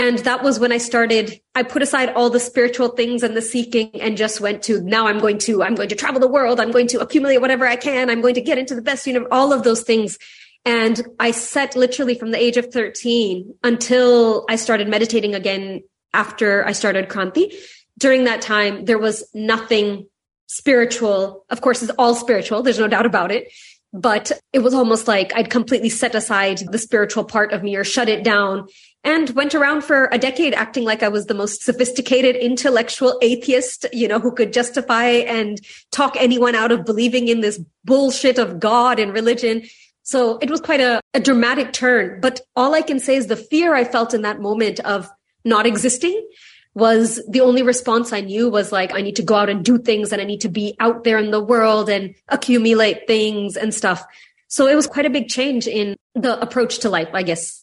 and 0.01 0.17
that 0.19 0.41
was 0.41 0.59
when 0.59 0.71
I 0.71 0.79
started, 0.79 1.39
I 1.53 1.61
put 1.61 1.83
aside 1.83 2.09
all 2.15 2.31
the 2.31 2.39
spiritual 2.39 2.87
things 2.87 3.21
and 3.21 3.37
the 3.37 3.41
seeking 3.41 3.91
and 4.01 4.17
just 4.17 4.41
went 4.41 4.63
to 4.63 4.81
now 4.81 5.05
I'm 5.05 5.19
going 5.19 5.37
to, 5.39 5.61
I'm 5.61 5.75
going 5.75 5.89
to 5.89 5.95
travel 5.95 6.19
the 6.19 6.27
world. 6.27 6.59
I'm 6.59 6.71
going 6.71 6.87
to 6.87 6.99
accumulate 6.99 7.37
whatever 7.37 7.67
I 7.67 7.75
can. 7.75 8.09
I'm 8.09 8.19
going 8.19 8.33
to 8.33 8.41
get 8.41 8.57
into 8.57 8.73
the 8.73 8.81
best, 8.81 9.05
you 9.05 9.13
know, 9.13 9.27
all 9.29 9.53
of 9.53 9.61
those 9.61 9.83
things. 9.83 10.17
And 10.65 11.07
I 11.19 11.29
set 11.29 11.75
literally 11.75 12.15
from 12.15 12.31
the 12.31 12.39
age 12.39 12.57
of 12.57 12.73
13 12.73 13.53
until 13.63 14.43
I 14.49 14.55
started 14.55 14.87
meditating 14.87 15.35
again 15.35 15.83
after 16.15 16.65
I 16.65 16.71
started 16.71 17.07
Kranti. 17.07 17.53
During 17.99 18.23
that 18.23 18.41
time, 18.41 18.85
there 18.85 18.97
was 18.97 19.23
nothing 19.35 20.07
spiritual. 20.47 21.45
Of 21.51 21.61
course, 21.61 21.83
it's 21.83 21.91
all 21.99 22.15
spiritual. 22.15 22.63
There's 22.63 22.79
no 22.79 22.87
doubt 22.87 23.05
about 23.05 23.31
it. 23.31 23.53
But 23.93 24.31
it 24.51 24.59
was 24.59 24.73
almost 24.73 25.07
like 25.07 25.31
I'd 25.35 25.51
completely 25.51 25.89
set 25.89 26.15
aside 26.15 26.59
the 26.71 26.79
spiritual 26.79 27.23
part 27.23 27.51
of 27.53 27.61
me 27.61 27.75
or 27.75 27.83
shut 27.83 28.09
it 28.09 28.23
down 28.23 28.67
and 29.03 29.31
went 29.31 29.55
around 29.55 29.83
for 29.83 30.09
a 30.11 30.17
decade 30.17 30.53
acting 30.53 30.83
like 30.83 31.01
I 31.01 31.07
was 31.07 31.25
the 31.25 31.33
most 31.33 31.63
sophisticated 31.63 32.35
intellectual 32.35 33.17
atheist, 33.21 33.85
you 33.91 34.07
know, 34.07 34.19
who 34.19 34.31
could 34.31 34.53
justify 34.53 35.05
and 35.05 35.59
talk 35.91 36.15
anyone 36.19 36.55
out 36.55 36.71
of 36.71 36.85
believing 36.85 37.27
in 37.27 37.41
this 37.41 37.59
bullshit 37.83 38.37
of 38.37 38.59
God 38.59 38.99
and 38.99 39.11
religion. 39.11 39.63
So 40.03 40.37
it 40.37 40.49
was 40.49 40.61
quite 40.61 40.81
a, 40.81 41.01
a 41.13 41.19
dramatic 41.19 41.73
turn. 41.73 42.21
But 42.21 42.41
all 42.55 42.75
I 42.75 42.81
can 42.81 42.99
say 42.99 43.15
is 43.15 43.27
the 43.27 43.35
fear 43.35 43.73
I 43.73 43.85
felt 43.85 44.13
in 44.13 44.21
that 44.21 44.39
moment 44.39 44.79
of 44.81 45.09
not 45.43 45.65
existing 45.65 46.27
was 46.73 47.21
the 47.27 47.41
only 47.41 47.63
response 47.63 48.13
I 48.13 48.21
knew 48.21 48.49
was 48.49 48.71
like, 48.71 48.93
I 48.93 49.01
need 49.01 49.15
to 49.17 49.23
go 49.23 49.35
out 49.35 49.49
and 49.49 49.65
do 49.65 49.77
things 49.77 50.13
and 50.13 50.21
I 50.21 50.25
need 50.25 50.41
to 50.41 50.49
be 50.49 50.75
out 50.79 51.03
there 51.03 51.17
in 51.17 51.31
the 51.31 51.43
world 51.43 51.89
and 51.89 52.13
accumulate 52.29 53.07
things 53.07 53.57
and 53.57 53.73
stuff. 53.73 54.05
So 54.47 54.67
it 54.67 54.75
was 54.75 54.87
quite 54.87 55.05
a 55.05 55.09
big 55.09 55.27
change 55.27 55.67
in 55.67 55.97
the 56.13 56.39
approach 56.39 56.79
to 56.79 56.89
life, 56.89 57.09
I 57.13 57.23
guess 57.23 57.61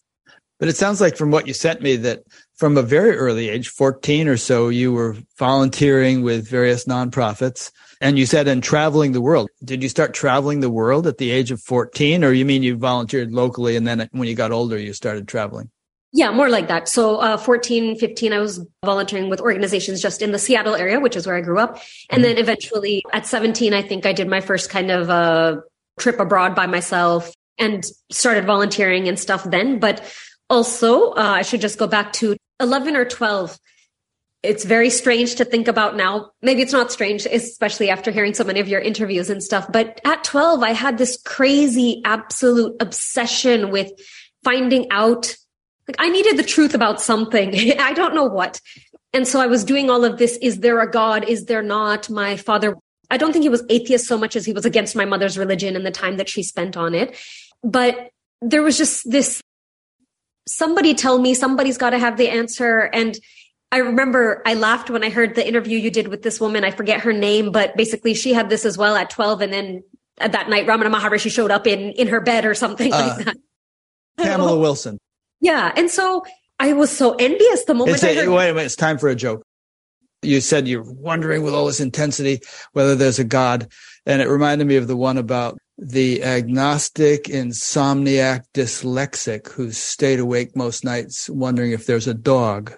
but 0.58 0.68
it 0.68 0.76
sounds 0.76 1.00
like 1.00 1.16
from 1.16 1.30
what 1.30 1.46
you 1.46 1.54
sent 1.54 1.82
me 1.82 1.96
that 1.96 2.22
from 2.56 2.76
a 2.76 2.82
very 2.82 3.16
early 3.16 3.48
age, 3.48 3.68
14 3.68 4.28
or 4.28 4.36
so, 4.36 4.68
you 4.68 4.92
were 4.92 5.16
volunteering 5.38 6.22
with 6.22 6.48
various 6.48 6.84
nonprofits 6.84 7.70
and 8.00 8.18
you 8.18 8.26
said 8.26 8.48
and 8.48 8.62
traveling 8.62 9.12
the 9.12 9.20
world. 9.20 9.48
Did 9.64 9.82
you 9.82 9.88
start 9.88 10.14
traveling 10.14 10.60
the 10.60 10.70
world 10.70 11.06
at 11.06 11.18
the 11.18 11.30
age 11.30 11.50
of 11.50 11.60
14 11.62 12.24
or 12.24 12.32
you 12.32 12.44
mean 12.44 12.62
you 12.62 12.76
volunteered 12.76 13.32
locally 13.32 13.76
and 13.76 13.86
then 13.86 14.08
when 14.12 14.28
you 14.28 14.34
got 14.34 14.52
older, 14.52 14.78
you 14.78 14.92
started 14.92 15.28
traveling? 15.28 15.70
Yeah, 16.10 16.30
more 16.30 16.48
like 16.48 16.68
that. 16.68 16.88
So, 16.88 17.16
uh, 17.16 17.36
14, 17.36 17.98
15, 17.98 18.32
I 18.32 18.38
was 18.38 18.64
volunteering 18.82 19.28
with 19.28 19.40
organizations 19.42 20.00
just 20.00 20.22
in 20.22 20.32
the 20.32 20.38
Seattle 20.38 20.74
area, 20.74 21.00
which 21.00 21.16
is 21.16 21.26
where 21.26 21.36
I 21.36 21.42
grew 21.42 21.58
up. 21.58 21.82
And 22.08 22.22
mm-hmm. 22.22 22.34
then 22.34 22.38
eventually 22.38 23.04
at 23.12 23.26
17, 23.26 23.74
I 23.74 23.82
think 23.82 24.06
I 24.06 24.14
did 24.14 24.26
my 24.26 24.40
first 24.40 24.70
kind 24.70 24.90
of 24.90 25.10
uh, 25.10 25.60
trip 25.98 26.18
abroad 26.18 26.54
by 26.54 26.66
myself 26.66 27.30
and 27.58 27.84
started 28.10 28.46
volunteering 28.46 29.06
and 29.06 29.18
stuff 29.18 29.44
then. 29.44 29.80
But 29.80 30.02
also, 30.50 31.10
uh, 31.10 31.34
I 31.36 31.42
should 31.42 31.60
just 31.60 31.78
go 31.78 31.86
back 31.86 32.12
to 32.14 32.36
11 32.60 32.96
or 32.96 33.04
12. 33.04 33.58
It's 34.42 34.64
very 34.64 34.90
strange 34.90 35.34
to 35.36 35.44
think 35.44 35.68
about 35.68 35.96
now. 35.96 36.30
Maybe 36.42 36.62
it's 36.62 36.72
not 36.72 36.92
strange, 36.92 37.26
especially 37.26 37.90
after 37.90 38.10
hearing 38.10 38.34
so 38.34 38.44
many 38.44 38.60
of 38.60 38.68
your 38.68 38.80
interviews 38.80 39.30
and 39.30 39.42
stuff. 39.42 39.70
But 39.70 40.00
at 40.04 40.24
12, 40.24 40.62
I 40.62 40.72
had 40.72 40.96
this 40.96 41.20
crazy, 41.22 42.00
absolute 42.04 42.76
obsession 42.80 43.70
with 43.70 43.90
finding 44.44 44.90
out. 44.90 45.34
Like, 45.88 45.96
I 45.98 46.08
needed 46.08 46.36
the 46.36 46.44
truth 46.44 46.74
about 46.74 47.00
something. 47.00 47.52
I 47.80 47.92
don't 47.92 48.14
know 48.14 48.24
what. 48.24 48.60
And 49.12 49.26
so 49.26 49.40
I 49.40 49.46
was 49.46 49.64
doing 49.64 49.90
all 49.90 50.04
of 50.04 50.18
this. 50.18 50.38
Is 50.40 50.60
there 50.60 50.80
a 50.80 50.90
God? 50.90 51.24
Is 51.24 51.46
there 51.46 51.62
not? 51.62 52.08
My 52.08 52.36
father, 52.36 52.76
I 53.10 53.16
don't 53.16 53.32
think 53.32 53.42
he 53.42 53.48
was 53.48 53.64
atheist 53.68 54.06
so 54.06 54.18
much 54.18 54.36
as 54.36 54.44
he 54.44 54.52
was 54.52 54.64
against 54.64 54.94
my 54.94 55.04
mother's 55.04 55.38
religion 55.38 55.74
and 55.76 55.84
the 55.84 55.90
time 55.90 56.18
that 56.18 56.28
she 56.28 56.42
spent 56.42 56.76
on 56.76 56.94
it. 56.94 57.16
But 57.64 58.10
there 58.40 58.62
was 58.62 58.78
just 58.78 59.10
this 59.10 59.42
somebody 60.48 60.94
tell 60.94 61.18
me 61.18 61.34
somebody's 61.34 61.78
got 61.78 61.90
to 61.90 61.98
have 61.98 62.16
the 62.16 62.28
answer 62.28 62.90
and 62.92 63.18
I 63.70 63.78
remember 63.78 64.42
I 64.46 64.54
laughed 64.54 64.88
when 64.88 65.04
I 65.04 65.10
heard 65.10 65.34
the 65.34 65.46
interview 65.46 65.78
you 65.78 65.90
did 65.90 66.08
with 66.08 66.22
this 66.22 66.40
woman. 66.40 66.64
I 66.64 66.70
forget 66.70 67.00
her 67.00 67.12
name, 67.12 67.52
but 67.52 67.76
basically 67.76 68.14
she 68.14 68.32
had 68.32 68.48
this 68.48 68.64
as 68.64 68.78
well 68.78 68.96
at 68.96 69.10
12. 69.10 69.42
And 69.42 69.52
then 69.52 69.84
at 70.18 70.32
that 70.32 70.48
night, 70.48 70.66
Ramana 70.66 70.92
Maharishi 70.92 71.30
showed 71.30 71.50
up 71.50 71.66
in, 71.66 71.90
in 71.92 72.08
her 72.08 72.20
bed 72.20 72.46
or 72.46 72.54
something 72.54 72.92
uh, 72.92 73.14
like 73.16 73.26
that. 73.26 73.36
Pamela 74.16 74.58
Wilson. 74.58 74.98
Yeah. 75.40 75.70
And 75.76 75.90
so 75.90 76.24
I 76.58 76.72
was 76.72 76.90
so 76.90 77.14
envious 77.16 77.64
the 77.64 77.74
moment 77.74 78.02
I 78.02 78.14
heard. 78.14 78.28
wait 78.28 78.48
a 78.48 78.54
minute. 78.54 78.66
It's 78.66 78.76
time 78.76 78.96
for 78.96 79.08
a 79.10 79.14
joke. 79.14 79.42
You 80.22 80.40
said 80.40 80.66
you're 80.66 80.82
wondering 80.82 81.42
with 81.42 81.54
all 81.54 81.66
this 81.66 81.78
intensity 81.78 82.40
whether 82.72 82.94
there's 82.94 83.18
a 83.18 83.24
God. 83.24 83.70
And 84.06 84.22
it 84.22 84.28
reminded 84.28 84.66
me 84.66 84.76
of 84.76 84.88
the 84.88 84.96
one 84.96 85.18
about 85.18 85.58
the 85.78 86.24
agnostic, 86.24 87.24
insomniac, 87.24 88.42
dyslexic 88.52 89.50
who 89.52 89.70
stayed 89.70 90.18
awake 90.18 90.56
most 90.56 90.84
nights 90.84 91.30
wondering 91.30 91.72
if 91.72 91.86
there's 91.86 92.08
a 92.08 92.14
dog. 92.14 92.74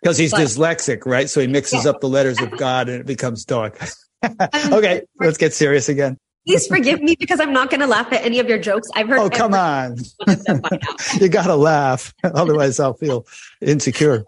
Because 0.00 0.16
he's 0.16 0.30
but, 0.30 0.40
dyslexic, 0.40 1.04
right? 1.04 1.28
So 1.28 1.40
he 1.40 1.46
mixes 1.46 1.84
yeah. 1.84 1.90
up 1.90 2.00
the 2.00 2.08
letters 2.08 2.40
of 2.40 2.50
God 2.56 2.88
and 2.88 3.00
it 3.00 3.06
becomes 3.06 3.44
dog. 3.44 3.78
okay, 4.72 5.02
let's 5.20 5.38
get 5.38 5.52
serious 5.52 5.88
again. 5.88 6.16
Please 6.46 6.66
forgive 6.66 7.02
me 7.02 7.14
because 7.18 7.40
I'm 7.40 7.52
not 7.52 7.68
going 7.68 7.80
to 7.80 7.86
laugh 7.86 8.10
at 8.10 8.24
any 8.24 8.38
of 8.38 8.48
your 8.48 8.58
jokes. 8.58 8.88
I've 8.94 9.06
heard. 9.06 9.18
Oh, 9.18 9.28
come 9.28 9.52
on. 9.52 9.98
you 11.20 11.28
got 11.28 11.48
to 11.48 11.56
laugh. 11.56 12.14
Otherwise, 12.24 12.80
I'll 12.80 12.94
feel 12.94 13.26
insecure. 13.60 14.24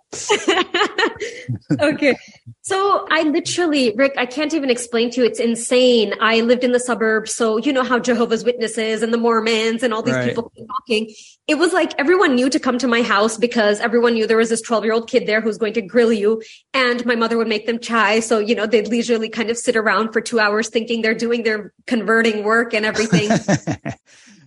Okay. 1.81 2.17
So 2.63 3.07
I 3.11 3.23
literally, 3.23 3.95
Rick, 3.97 4.15
I 4.17 4.27
can't 4.27 4.55
even 4.55 4.71
explain 4.71 5.11
to 5.11 5.21
you. 5.21 5.27
It's 5.27 5.41
insane. 5.41 6.15
I 6.21 6.41
lived 6.41 6.65
in 6.65 6.73
the 6.73 6.81
suburbs. 6.81 7.35
So 7.35 7.57
you 7.59 7.73
know 7.73 7.83
how 7.83 7.99
Jehovah's 7.99 8.45
Witnesses 8.45 9.03
and 9.03 9.13
the 9.13 9.19
Mormons 9.19 9.83
and 9.83 9.95
all 9.95 10.03
these 10.03 10.15
right. 10.15 10.29
people 10.29 10.53
talking. 10.67 11.13
It 11.47 11.57
was 11.57 11.73
like 11.73 11.99
everyone 11.99 12.35
knew 12.35 12.51
to 12.51 12.61
come 12.61 12.79
to 12.79 12.87
my 12.87 13.03
house 13.03 13.37
because 13.37 13.81
everyone 13.81 14.15
knew 14.15 14.27
there 14.27 14.37
was 14.37 14.51
this 14.51 14.63
12 14.63 14.85
year 14.85 14.93
old 14.93 15.09
kid 15.09 15.27
there 15.27 15.41
who's 15.41 15.59
going 15.59 15.73
to 15.75 15.83
grill 15.83 16.13
you. 16.13 16.43
And 16.75 17.05
my 17.07 17.15
mother 17.15 17.37
would 17.37 17.49
make 17.49 17.67
them 17.67 17.79
chai. 17.79 18.21
So, 18.21 18.39
you 18.39 18.55
know, 18.55 18.67
they'd 18.67 18.89
leisurely 18.89 19.29
kind 19.29 19.51
of 19.51 19.59
sit 19.59 19.77
around 19.77 20.13
for 20.13 20.21
two 20.21 20.39
hours 20.39 20.69
thinking 20.69 21.03
they're 21.03 21.15
doing 21.15 21.43
their 21.43 21.73
converting 21.87 22.45
work 22.45 22.75
and 22.75 22.85
everything. 22.85 23.31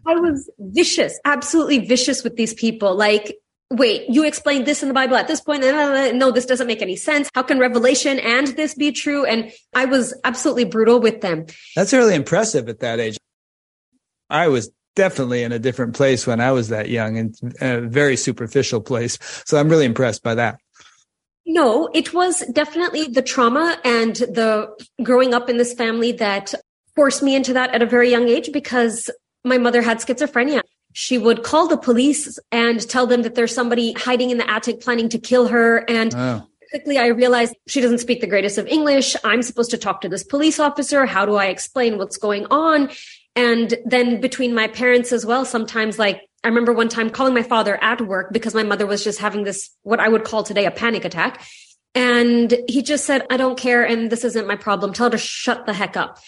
I 0.05 0.15
was 0.15 0.49
vicious, 0.59 1.17
absolutely 1.23 1.79
vicious 1.79 2.23
with 2.23 2.35
these 2.35 2.53
people. 2.53 2.95
Like 2.95 3.37
wait, 3.73 4.05
you 4.07 4.23
explained 4.23 4.65
this 4.65 4.81
in 4.81 4.87
the 4.87 4.93
Bible 4.93 5.15
at 5.15 5.27
this 5.27 5.41
point. 5.41 5.63
Uh, 5.63 6.11
no, 6.11 6.31
this 6.31 6.45
doesn't 6.45 6.67
make 6.67 6.81
any 6.81 6.95
sense. 6.95 7.29
How 7.33 7.43
can 7.43 7.59
Revelation 7.59 8.19
and 8.19 8.47
this 8.47 8.75
be 8.75 8.91
true? 8.91 9.25
And 9.25 9.51
I 9.75 9.85
was 9.85 10.17
absolutely 10.23 10.65
brutal 10.65 10.99
with 10.99 11.21
them. 11.21 11.47
That's 11.75 11.93
really 11.93 12.15
impressive 12.15 12.69
at 12.69 12.79
that 12.79 12.99
age. 12.99 13.17
I 14.29 14.47
was 14.47 14.71
definitely 14.95 15.43
in 15.43 15.51
a 15.51 15.59
different 15.59 15.95
place 15.95 16.27
when 16.27 16.39
I 16.39 16.51
was 16.51 16.69
that 16.69 16.89
young 16.89 17.17
and 17.17 17.35
a 17.61 17.81
very 17.81 18.15
superficial 18.15 18.79
place. 18.79 19.17
So 19.45 19.57
I'm 19.57 19.69
really 19.69 19.85
impressed 19.85 20.23
by 20.23 20.35
that. 20.35 20.59
No, 21.45 21.89
it 21.93 22.13
was 22.13 22.43
definitely 22.53 23.05
the 23.05 23.21
trauma 23.21 23.77
and 23.83 24.15
the 24.15 24.69
growing 25.01 25.33
up 25.33 25.49
in 25.49 25.57
this 25.57 25.73
family 25.73 26.13
that 26.13 26.53
forced 26.95 27.21
me 27.21 27.35
into 27.35 27.53
that 27.53 27.73
at 27.73 27.81
a 27.81 27.85
very 27.85 28.09
young 28.09 28.29
age 28.29 28.51
because 28.53 29.09
my 29.43 29.57
mother 29.57 29.81
had 29.81 29.97
schizophrenia 29.97 30.61
she 30.93 31.17
would 31.17 31.43
call 31.43 31.67
the 31.67 31.77
police 31.77 32.39
and 32.51 32.87
tell 32.87 33.07
them 33.07 33.23
that 33.23 33.35
there's 33.35 33.53
somebody 33.53 33.93
hiding 33.93 34.29
in 34.29 34.37
the 34.37 34.49
attic 34.49 34.79
planning 34.79 35.09
to 35.09 35.17
kill 35.17 35.47
her. 35.47 35.77
And 35.89 36.13
oh. 36.15 36.47
quickly 36.69 36.97
I 36.97 37.07
realized 37.07 37.55
she 37.67 37.81
doesn't 37.81 37.97
speak 37.97 38.21
the 38.21 38.27
greatest 38.27 38.57
of 38.57 38.67
English. 38.67 39.15
I'm 39.23 39.41
supposed 39.41 39.71
to 39.71 39.77
talk 39.77 40.01
to 40.01 40.09
this 40.09 40.23
police 40.23 40.59
officer. 40.59 41.05
How 41.05 41.25
do 41.25 41.35
I 41.35 41.47
explain 41.47 41.97
what's 41.97 42.17
going 42.17 42.45
on? 42.51 42.89
And 43.35 43.73
then 43.85 44.21
between 44.21 44.53
my 44.53 44.67
parents 44.67 45.11
as 45.11 45.25
well, 45.25 45.43
sometimes 45.43 45.97
like 45.97 46.21
I 46.43 46.49
remember 46.49 46.73
one 46.73 46.89
time 46.89 47.09
calling 47.09 47.33
my 47.33 47.43
father 47.43 47.81
at 47.81 48.01
work 48.01 48.31
because 48.31 48.53
my 48.53 48.63
mother 48.63 48.85
was 48.85 49.03
just 49.03 49.19
having 49.19 49.43
this, 49.43 49.69
what 49.81 49.99
I 49.99 50.09
would 50.09 50.25
call 50.25 50.43
today 50.43 50.65
a 50.65 50.71
panic 50.71 51.05
attack. 51.05 51.41
And 51.95 52.53
he 52.67 52.81
just 52.81 53.05
said, 53.05 53.25
I 53.29 53.37
don't 53.37 53.57
care. 53.57 53.83
And 53.83 54.11
this 54.11 54.25
isn't 54.25 54.47
my 54.47 54.55
problem. 54.55 54.93
Tell 54.93 55.07
her 55.07 55.11
to 55.11 55.17
shut 55.17 55.65
the 55.65 55.73
heck 55.73 55.95
up. 55.95 56.19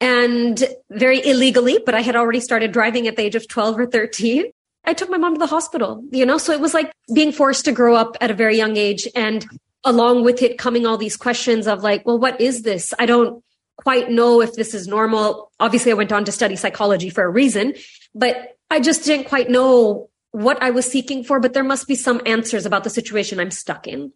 And 0.00 0.64
very 0.90 1.24
illegally, 1.24 1.78
but 1.84 1.94
I 1.94 2.00
had 2.00 2.16
already 2.16 2.40
started 2.40 2.72
driving 2.72 3.06
at 3.06 3.16
the 3.16 3.22
age 3.22 3.34
of 3.34 3.46
12 3.46 3.78
or 3.78 3.86
13. 3.86 4.46
I 4.84 4.94
took 4.94 5.10
my 5.10 5.18
mom 5.18 5.34
to 5.34 5.38
the 5.38 5.46
hospital, 5.46 6.02
you 6.10 6.24
know, 6.24 6.38
so 6.38 6.52
it 6.52 6.60
was 6.60 6.72
like 6.72 6.90
being 7.12 7.32
forced 7.32 7.66
to 7.66 7.72
grow 7.72 7.94
up 7.94 8.16
at 8.20 8.30
a 8.30 8.34
very 8.34 8.56
young 8.56 8.78
age. 8.78 9.06
And 9.14 9.46
along 9.84 10.24
with 10.24 10.42
it 10.42 10.58
coming 10.58 10.86
all 10.86 10.96
these 10.96 11.16
questions 11.16 11.66
of 11.66 11.82
like, 11.82 12.06
well, 12.06 12.18
what 12.18 12.40
is 12.40 12.62
this? 12.62 12.94
I 12.98 13.06
don't 13.06 13.44
quite 13.76 14.10
know 14.10 14.40
if 14.40 14.54
this 14.54 14.74
is 14.74 14.86
normal. 14.86 15.50
Obviously, 15.60 15.92
I 15.92 15.94
went 15.94 16.12
on 16.12 16.24
to 16.24 16.32
study 16.32 16.56
psychology 16.56 17.10
for 17.10 17.24
a 17.24 17.28
reason, 17.28 17.74
but 18.14 18.56
I 18.70 18.80
just 18.80 19.04
didn't 19.04 19.26
quite 19.28 19.50
know 19.50 20.08
what 20.32 20.62
I 20.62 20.70
was 20.70 20.90
seeking 20.90 21.24
for, 21.24 21.40
but 21.40 21.54
there 21.54 21.64
must 21.64 21.88
be 21.88 21.94
some 21.94 22.20
answers 22.24 22.64
about 22.64 22.84
the 22.84 22.90
situation 22.90 23.40
I'm 23.40 23.50
stuck 23.50 23.86
in. 23.86 24.12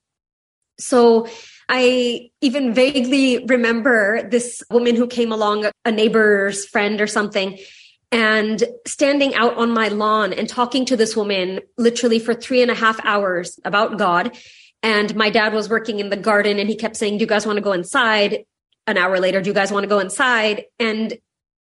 So 0.78 1.28
I 1.68 2.30
even 2.40 2.74
vaguely 2.74 3.44
remember 3.46 4.28
this 4.28 4.62
woman 4.70 4.96
who 4.96 5.06
came 5.06 5.32
along, 5.32 5.66
a 5.84 5.90
neighbor's 5.90 6.66
friend 6.66 7.00
or 7.00 7.06
something, 7.06 7.58
and 8.12 8.62
standing 8.86 9.34
out 9.34 9.56
on 9.56 9.72
my 9.72 9.88
lawn 9.88 10.32
and 10.32 10.48
talking 10.48 10.84
to 10.86 10.96
this 10.96 11.16
woman 11.16 11.60
literally 11.78 12.18
for 12.18 12.34
three 12.34 12.62
and 12.62 12.70
a 12.70 12.74
half 12.74 13.04
hours 13.04 13.58
about 13.64 13.98
God. 13.98 14.36
And 14.82 15.16
my 15.16 15.30
dad 15.30 15.54
was 15.54 15.68
working 15.68 15.98
in 15.98 16.10
the 16.10 16.16
garden 16.16 16.58
and 16.58 16.68
he 16.68 16.76
kept 16.76 16.96
saying, 16.96 17.18
Do 17.18 17.22
you 17.22 17.26
guys 17.26 17.46
want 17.46 17.56
to 17.56 17.62
go 17.62 17.72
inside? 17.72 18.44
An 18.86 18.98
hour 18.98 19.18
later, 19.18 19.40
do 19.40 19.48
you 19.48 19.54
guys 19.54 19.72
want 19.72 19.84
to 19.84 19.88
go 19.88 19.98
inside? 19.98 20.64
And 20.78 21.14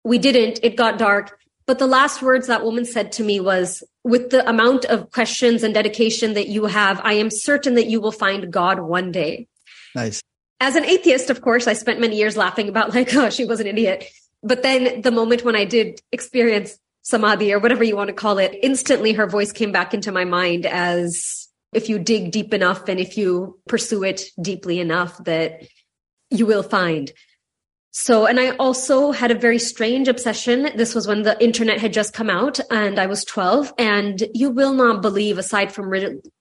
we 0.03 0.18
didn't. 0.18 0.60
It 0.63 0.75
got 0.75 0.98
dark. 0.98 1.39
But 1.72 1.80
the 1.80 1.88
last 1.88 2.22
words 2.22 2.48
that 2.48 2.66
woman 2.66 2.84
said 2.84 3.13
to 3.13 3.24
me 3.24 3.40
was, 3.40 3.82
with 4.04 4.30
the 4.30 4.46
amount 4.50 4.84
of 4.84 5.10
questions 5.13 5.63
and 5.63 5.74
dedication 5.74 6.34
that 6.34 6.50
you 6.50 6.66
have, 6.66 7.00
I 7.01 7.13
am 7.13 7.30
certain 7.30 7.75
that 7.75 7.88
you 7.88 8.01
will 8.01 8.12
find 8.12 8.51
God 8.51 8.82
one 8.82 9.10
day. 9.10 9.48
Nice. 9.96 10.22
As 10.60 10.75
an 10.75 10.84
atheist, 10.84 11.30
of 11.30 11.42
course, 11.42 11.68
I 11.68 11.72
spent 11.72 12.01
many 12.01 12.18
years 12.18 12.36
laughing 12.36 12.68
about 12.68 12.94
like, 12.94 13.16
oh, 13.16 13.30
she 13.30 13.46
was 13.46 13.62
an 13.62 13.68
idiot. 13.68 14.04
But 14.44 14.63
then 14.63 15.01
the 15.01 15.12
moment 15.12 15.46
when 15.46 15.56
I 15.56 15.63
did 15.63 16.01
experience 16.12 16.78
samadhi 17.04 17.54
or 17.54 17.60
whatever 17.60 17.86
you 17.86 17.96
want 17.96 18.10
to 18.10 18.13
call 18.13 18.38
it, 18.38 18.54
instantly 18.62 19.13
her 19.13 19.25
voice 19.25 19.54
came 19.54 19.72
back 19.72 19.94
into 19.94 20.12
my 20.12 20.25
mind 20.25 20.66
as 20.66 21.48
if 21.74 21.88
you 21.88 22.00
dig 22.00 22.34
deep 22.34 22.54
enough 22.54 22.90
and 22.90 23.00
if 23.00 23.18
you 23.18 23.58
pursue 23.70 24.04
it 24.04 24.24
deeply 24.42 24.82
enough 24.82 25.24
that 25.24 25.66
you 26.30 26.46
will 26.46 26.63
find. 26.63 27.13
So, 27.94 28.26
and 28.26 28.40
I 28.40 28.52
also 28.52 29.12
had 29.12 29.32
a 29.32 29.36
very 29.36 29.60
strange 29.60 30.08
obsession. 30.08 30.70
This 30.76 30.96
was 30.96 31.08
when 31.08 31.24
the 31.24 31.42
internet 31.44 31.82
had 31.82 31.92
just 31.92 32.14
come 32.14 32.30
out 32.30 32.58
and 32.72 32.98
I 32.98 33.06
was 33.06 33.26
12 33.26 33.74
and 33.78 34.24
you 34.34 34.50
will 34.50 34.74
not 34.74 35.02
believe 35.02 35.38
aside 35.38 35.74
from 35.74 35.92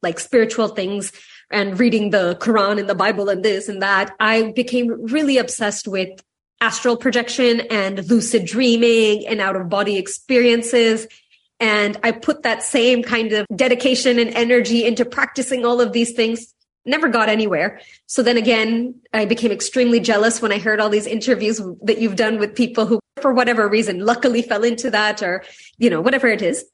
like 0.01 0.21
spiritual 0.21 0.69
things 0.69 1.13
and 1.51 1.79
reading 1.81 2.11
the 2.11 2.37
Quran 2.37 2.79
and 2.79 2.89
the 2.89 2.95
Bible 2.95 3.29
and 3.29 3.45
this 3.45 3.69
and 3.69 3.83
that, 3.83 4.15
I 4.21 4.53
became 4.53 5.07
really 5.07 5.39
obsessed 5.39 5.89
with 5.89 6.23
astral 6.61 6.97
projection 6.97 7.63
and 7.63 8.09
lucid 8.09 8.47
dreaming 8.47 9.27
and 9.27 9.41
out 9.41 9.57
of 9.57 9.69
body 9.69 9.97
experiences. 9.97 11.09
And 11.59 11.99
I 12.05 12.13
put 12.13 12.45
that 12.45 12.63
same 12.63 13.03
kind 13.03 13.33
of 13.33 13.47
dedication 13.55 14.21
and 14.21 14.31
energy 14.31 14.85
into 14.85 15.05
practicing 15.05 15.67
all 15.67 15.81
of 15.81 15.93
these 15.93 16.13
things 16.13 16.55
never 16.85 17.09
got 17.09 17.29
anywhere. 17.29 17.81
So 18.07 18.23
then 18.23 18.37
again, 18.37 18.95
I 19.13 19.25
became 19.25 19.53
extremely 19.53 20.01
jealous 20.01 20.41
when 20.41 20.53
I 20.53 20.59
heard 20.59 20.81
all 20.81 20.89
these 20.89 21.07
interviews 21.07 21.61
that 21.83 21.99
you've 21.99 22.17
done 22.17 22.39
with 22.39 22.55
people 22.55 22.87
who, 22.87 23.01
for 23.21 23.33
whatever 23.33 23.69
reason, 23.69 24.05
luckily 24.05 24.43
fell 24.43 24.65
into 24.65 24.91
that 24.91 25.23
or, 25.23 25.45
you 25.79 25.91
know, 25.91 26.01
whatever 26.01 26.29
it 26.29 26.43
is. 26.43 26.65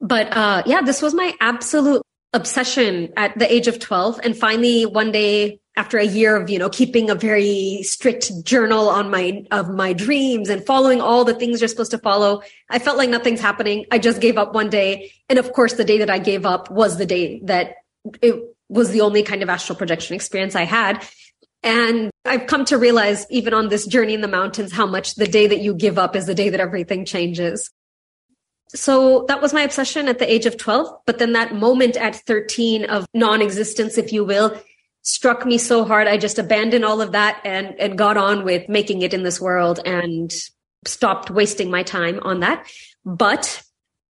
But, 0.00 0.36
uh, 0.36 0.62
yeah, 0.66 0.82
this 0.82 1.00
was 1.00 1.14
my 1.14 1.34
absolute 1.40 2.02
obsession 2.32 3.12
at 3.16 3.38
the 3.38 3.50
age 3.50 3.68
of 3.68 3.78
12. 3.78 4.20
And 4.22 4.36
finally, 4.36 4.84
one 4.84 5.12
day 5.12 5.60
after 5.76 5.98
a 5.98 6.04
year 6.04 6.36
of, 6.36 6.50
you 6.50 6.58
know, 6.58 6.68
keeping 6.68 7.08
a 7.08 7.14
very 7.14 7.80
strict 7.82 8.44
journal 8.44 8.88
on 8.88 9.10
my, 9.10 9.44
of 9.50 9.68
my 9.70 9.92
dreams 9.92 10.48
and 10.48 10.64
following 10.64 11.00
all 11.00 11.24
the 11.24 11.34
things 11.34 11.60
you're 11.60 11.68
supposed 11.68 11.90
to 11.90 11.98
follow, 11.98 12.42
I 12.70 12.78
felt 12.78 12.96
like 12.98 13.10
nothing's 13.10 13.40
happening. 13.40 13.86
I 13.90 13.98
just 13.98 14.20
gave 14.20 14.38
up 14.38 14.54
one 14.54 14.70
day. 14.70 15.12
And 15.28 15.38
of 15.38 15.52
course, 15.52 15.74
the 15.74 15.84
day 15.84 15.98
that 15.98 16.10
I 16.10 16.18
gave 16.18 16.44
up 16.44 16.70
was 16.70 16.98
the 16.98 17.06
day 17.06 17.40
that 17.44 17.76
it 18.22 18.55
was 18.68 18.90
the 18.90 19.00
only 19.00 19.22
kind 19.22 19.42
of 19.42 19.48
astral 19.48 19.76
projection 19.76 20.14
experience 20.14 20.54
I 20.54 20.64
had. 20.64 21.06
And 21.62 22.10
I've 22.24 22.46
come 22.46 22.64
to 22.66 22.78
realize, 22.78 23.26
even 23.30 23.54
on 23.54 23.68
this 23.68 23.86
journey 23.86 24.14
in 24.14 24.20
the 24.20 24.28
mountains, 24.28 24.72
how 24.72 24.86
much 24.86 25.14
the 25.14 25.26
day 25.26 25.46
that 25.46 25.60
you 25.60 25.74
give 25.74 25.98
up 25.98 26.14
is 26.14 26.26
the 26.26 26.34
day 26.34 26.48
that 26.48 26.60
everything 26.60 27.04
changes. 27.04 27.70
So 28.68 29.24
that 29.28 29.40
was 29.40 29.52
my 29.52 29.62
obsession 29.62 30.08
at 30.08 30.18
the 30.18 30.30
age 30.30 30.46
of 30.46 30.56
12. 30.56 30.88
But 31.06 31.18
then 31.18 31.32
that 31.32 31.54
moment 31.54 31.96
at 31.96 32.16
13 32.16 32.84
of 32.84 33.06
non 33.14 33.42
existence, 33.42 33.96
if 33.98 34.12
you 34.12 34.24
will, 34.24 34.60
struck 35.02 35.46
me 35.46 35.56
so 35.56 35.84
hard. 35.84 36.08
I 36.08 36.18
just 36.18 36.38
abandoned 36.38 36.84
all 36.84 37.00
of 37.00 37.12
that 37.12 37.40
and, 37.44 37.78
and 37.80 37.96
got 37.96 38.16
on 38.16 38.44
with 38.44 38.68
making 38.68 39.02
it 39.02 39.14
in 39.14 39.22
this 39.22 39.40
world 39.40 39.80
and 39.84 40.32
stopped 40.84 41.30
wasting 41.30 41.70
my 41.70 41.82
time 41.82 42.20
on 42.22 42.40
that. 42.40 42.66
But 43.04 43.62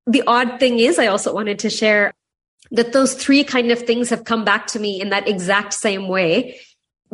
the 0.08 0.24
odd 0.26 0.60
thing 0.60 0.80
is, 0.80 1.00
I 1.00 1.08
also 1.08 1.34
wanted 1.34 1.60
to 1.60 1.70
share 1.70 2.14
that 2.72 2.94
those 2.94 3.14
three 3.14 3.44
kind 3.44 3.72
of 3.72 3.80
things 3.80 4.10
have 4.10 4.24
come 4.26 4.44
back 4.44 4.68
to 4.68 4.80
me 4.80 5.00
in 5.00 5.10
that 5.10 5.28
exact 5.28 5.74
same 5.74 6.08
way 6.08 6.60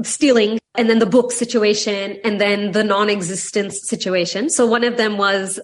stealing 0.03 0.59
and 0.75 0.89
then 0.89 0.99
the 0.99 1.05
book 1.05 1.31
situation 1.31 2.17
and 2.23 2.39
then 2.39 2.71
the 2.71 2.83
non-existence 2.83 3.87
situation. 3.87 4.49
So 4.49 4.65
one 4.65 4.83
of 4.83 4.97
them 4.97 5.17
was 5.17 5.59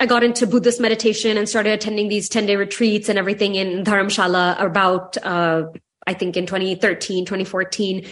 i 0.00 0.06
got 0.06 0.22
into 0.22 0.46
buddhist 0.46 0.80
meditation 0.80 1.36
and 1.36 1.48
started 1.48 1.72
attending 1.72 2.08
these 2.08 2.28
10 2.28 2.46
day 2.46 2.56
retreats 2.56 3.08
and 3.08 3.18
everything 3.18 3.54
in 3.54 3.84
dharamshala 3.84 4.60
about 4.60 5.16
uh, 5.24 5.64
i 6.06 6.14
think 6.14 6.36
in 6.36 6.46
2013 6.46 7.24
2014 7.24 8.06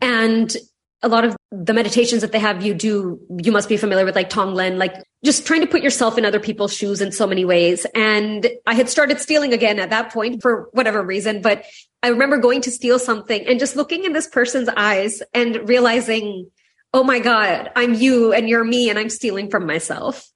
and 0.00 0.56
a 1.02 1.08
lot 1.08 1.24
of 1.24 1.35
the 1.52 1.72
meditations 1.72 2.22
that 2.22 2.32
they 2.32 2.40
have 2.40 2.64
you 2.64 2.74
do 2.74 3.20
you 3.42 3.52
must 3.52 3.68
be 3.68 3.76
familiar 3.76 4.04
with 4.04 4.16
like 4.16 4.28
tonglen 4.28 4.78
like 4.78 4.94
just 5.24 5.46
trying 5.46 5.60
to 5.60 5.66
put 5.66 5.80
yourself 5.80 6.18
in 6.18 6.24
other 6.24 6.40
people's 6.40 6.74
shoes 6.74 7.00
in 7.00 7.10
so 7.10 7.26
many 7.26 7.44
ways. 7.44 7.86
And 7.94 8.48
i 8.66 8.74
had 8.74 8.88
started 8.88 9.20
stealing 9.20 9.52
again 9.52 9.78
at 9.78 9.90
that 9.90 10.12
point 10.12 10.42
for 10.42 10.68
whatever 10.72 11.02
reason 11.02 11.42
but 11.42 11.64
i 12.02 12.08
remember 12.08 12.38
going 12.38 12.62
to 12.62 12.70
steal 12.70 12.98
something 12.98 13.46
and 13.46 13.60
just 13.60 13.76
looking 13.76 14.04
in 14.04 14.12
this 14.12 14.26
person's 14.26 14.68
eyes 14.76 15.22
and 15.34 15.68
realizing 15.68 16.50
oh 16.92 17.04
my 17.04 17.20
god 17.20 17.70
i'm 17.76 17.94
you 17.94 18.32
and 18.32 18.48
you're 18.48 18.64
me 18.64 18.90
and 18.90 18.98
i'm 18.98 19.10
stealing 19.10 19.50
from 19.50 19.66
myself. 19.66 20.28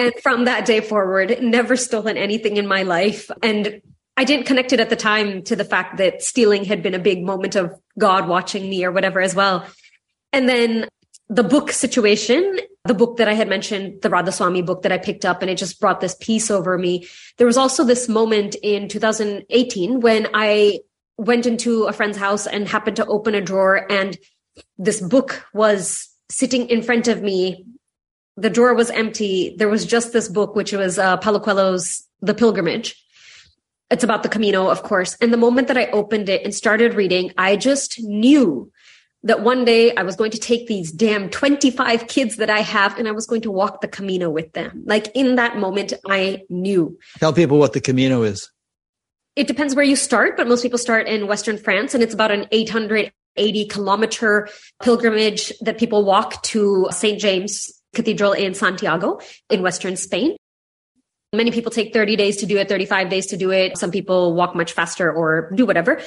And 0.00 0.14
from 0.22 0.46
that 0.46 0.64
day 0.64 0.80
forward 0.80 1.42
never 1.42 1.76
stolen 1.76 2.16
anything 2.16 2.56
in 2.56 2.66
my 2.66 2.84
life. 2.84 3.30
And 3.42 3.82
I 4.16 4.24
didn't 4.24 4.46
connect 4.46 4.72
it 4.72 4.80
at 4.80 4.88
the 4.88 4.96
time 4.96 5.42
to 5.44 5.56
the 5.56 5.64
fact 5.64 5.98
that 5.98 6.22
stealing 6.22 6.64
had 6.64 6.82
been 6.82 6.94
a 6.94 6.98
big 6.98 7.22
moment 7.22 7.54
of 7.54 7.78
God 7.98 8.26
watching 8.26 8.68
me 8.68 8.82
or 8.84 8.92
whatever 8.92 9.20
as 9.20 9.34
well. 9.34 9.66
And 10.32 10.48
then 10.48 10.88
the 11.28 11.44
book 11.44 11.70
situation, 11.70 12.58
the 12.84 12.94
book 12.94 13.18
that 13.18 13.28
I 13.28 13.34
had 13.34 13.48
mentioned, 13.48 14.02
the 14.02 14.08
Radhaswami 14.08 14.66
book 14.66 14.82
that 14.82 14.92
I 14.92 14.98
picked 14.98 15.24
up, 15.24 15.42
and 15.42 15.50
it 15.50 15.58
just 15.58 15.80
brought 15.80 16.00
this 16.00 16.16
peace 16.20 16.50
over 16.50 16.76
me. 16.76 17.06
There 17.38 17.46
was 17.46 17.56
also 17.56 17.84
this 17.84 18.08
moment 18.08 18.56
in 18.62 18.88
2018 18.88 20.00
when 20.00 20.28
I 20.34 20.80
went 21.16 21.46
into 21.46 21.84
a 21.84 21.92
friend's 21.92 22.18
house 22.18 22.46
and 22.46 22.66
happened 22.66 22.96
to 22.96 23.06
open 23.06 23.34
a 23.34 23.40
drawer, 23.40 23.86
and 23.90 24.18
this 24.78 25.00
book 25.00 25.44
was 25.52 26.08
sitting 26.30 26.68
in 26.68 26.82
front 26.82 27.06
of 27.06 27.22
me. 27.22 27.64
The 28.36 28.50
drawer 28.50 28.74
was 28.74 28.90
empty. 28.90 29.54
There 29.56 29.68
was 29.68 29.84
just 29.84 30.12
this 30.12 30.28
book, 30.28 30.56
which 30.56 30.72
was 30.72 30.98
uh, 30.98 31.16
Paulo 31.18 31.40
Coelho's 31.40 32.06
The 32.22 32.34
Pilgrimage. 32.34 32.96
It's 33.90 34.04
about 34.04 34.22
the 34.22 34.28
Camino, 34.28 34.68
of 34.68 34.82
course. 34.82 35.16
And 35.20 35.32
the 35.32 35.36
moment 35.36 35.68
that 35.68 35.76
I 35.76 35.86
opened 35.86 36.28
it 36.28 36.44
and 36.44 36.54
started 36.54 36.94
reading, 36.94 37.32
I 37.36 37.56
just 37.56 38.00
knew 38.02 38.70
that 39.22 39.42
one 39.42 39.64
day 39.64 39.94
I 39.94 40.02
was 40.02 40.16
going 40.16 40.30
to 40.30 40.38
take 40.38 40.66
these 40.66 40.90
damn 40.90 41.28
25 41.28 42.06
kids 42.08 42.36
that 42.36 42.48
I 42.48 42.60
have 42.60 42.98
and 42.98 43.06
I 43.06 43.12
was 43.12 43.26
going 43.26 43.42
to 43.42 43.50
walk 43.50 43.80
the 43.80 43.88
Camino 43.88 44.30
with 44.30 44.52
them. 44.52 44.82
Like 44.86 45.08
in 45.14 45.36
that 45.36 45.58
moment, 45.58 45.92
I 46.08 46.42
knew. 46.48 46.98
Tell 47.18 47.32
people 47.32 47.58
what 47.58 47.72
the 47.72 47.80
Camino 47.80 48.22
is. 48.22 48.50
It 49.36 49.46
depends 49.46 49.74
where 49.74 49.84
you 49.84 49.96
start, 49.96 50.36
but 50.36 50.48
most 50.48 50.62
people 50.62 50.78
start 50.78 51.06
in 51.06 51.26
Western 51.26 51.58
France 51.58 51.94
and 51.94 52.02
it's 52.02 52.14
about 52.14 52.30
an 52.30 52.46
880 52.50 53.66
kilometer 53.66 54.48
pilgrimage 54.82 55.52
that 55.60 55.78
people 55.78 56.04
walk 56.04 56.42
to 56.44 56.88
St. 56.90 57.20
James 57.20 57.70
Cathedral 57.94 58.32
in 58.32 58.54
Santiago 58.54 59.20
in 59.50 59.62
Western 59.62 59.96
Spain. 59.96 60.36
Many 61.32 61.52
people 61.52 61.70
take 61.70 61.92
30 61.92 62.16
days 62.16 62.38
to 62.38 62.46
do 62.46 62.56
it, 62.56 62.68
35 62.68 63.08
days 63.08 63.26
to 63.26 63.36
do 63.36 63.52
it. 63.52 63.78
Some 63.78 63.92
people 63.92 64.34
walk 64.34 64.56
much 64.56 64.72
faster 64.72 65.12
or 65.12 65.52
do 65.54 65.64
whatever 65.64 66.00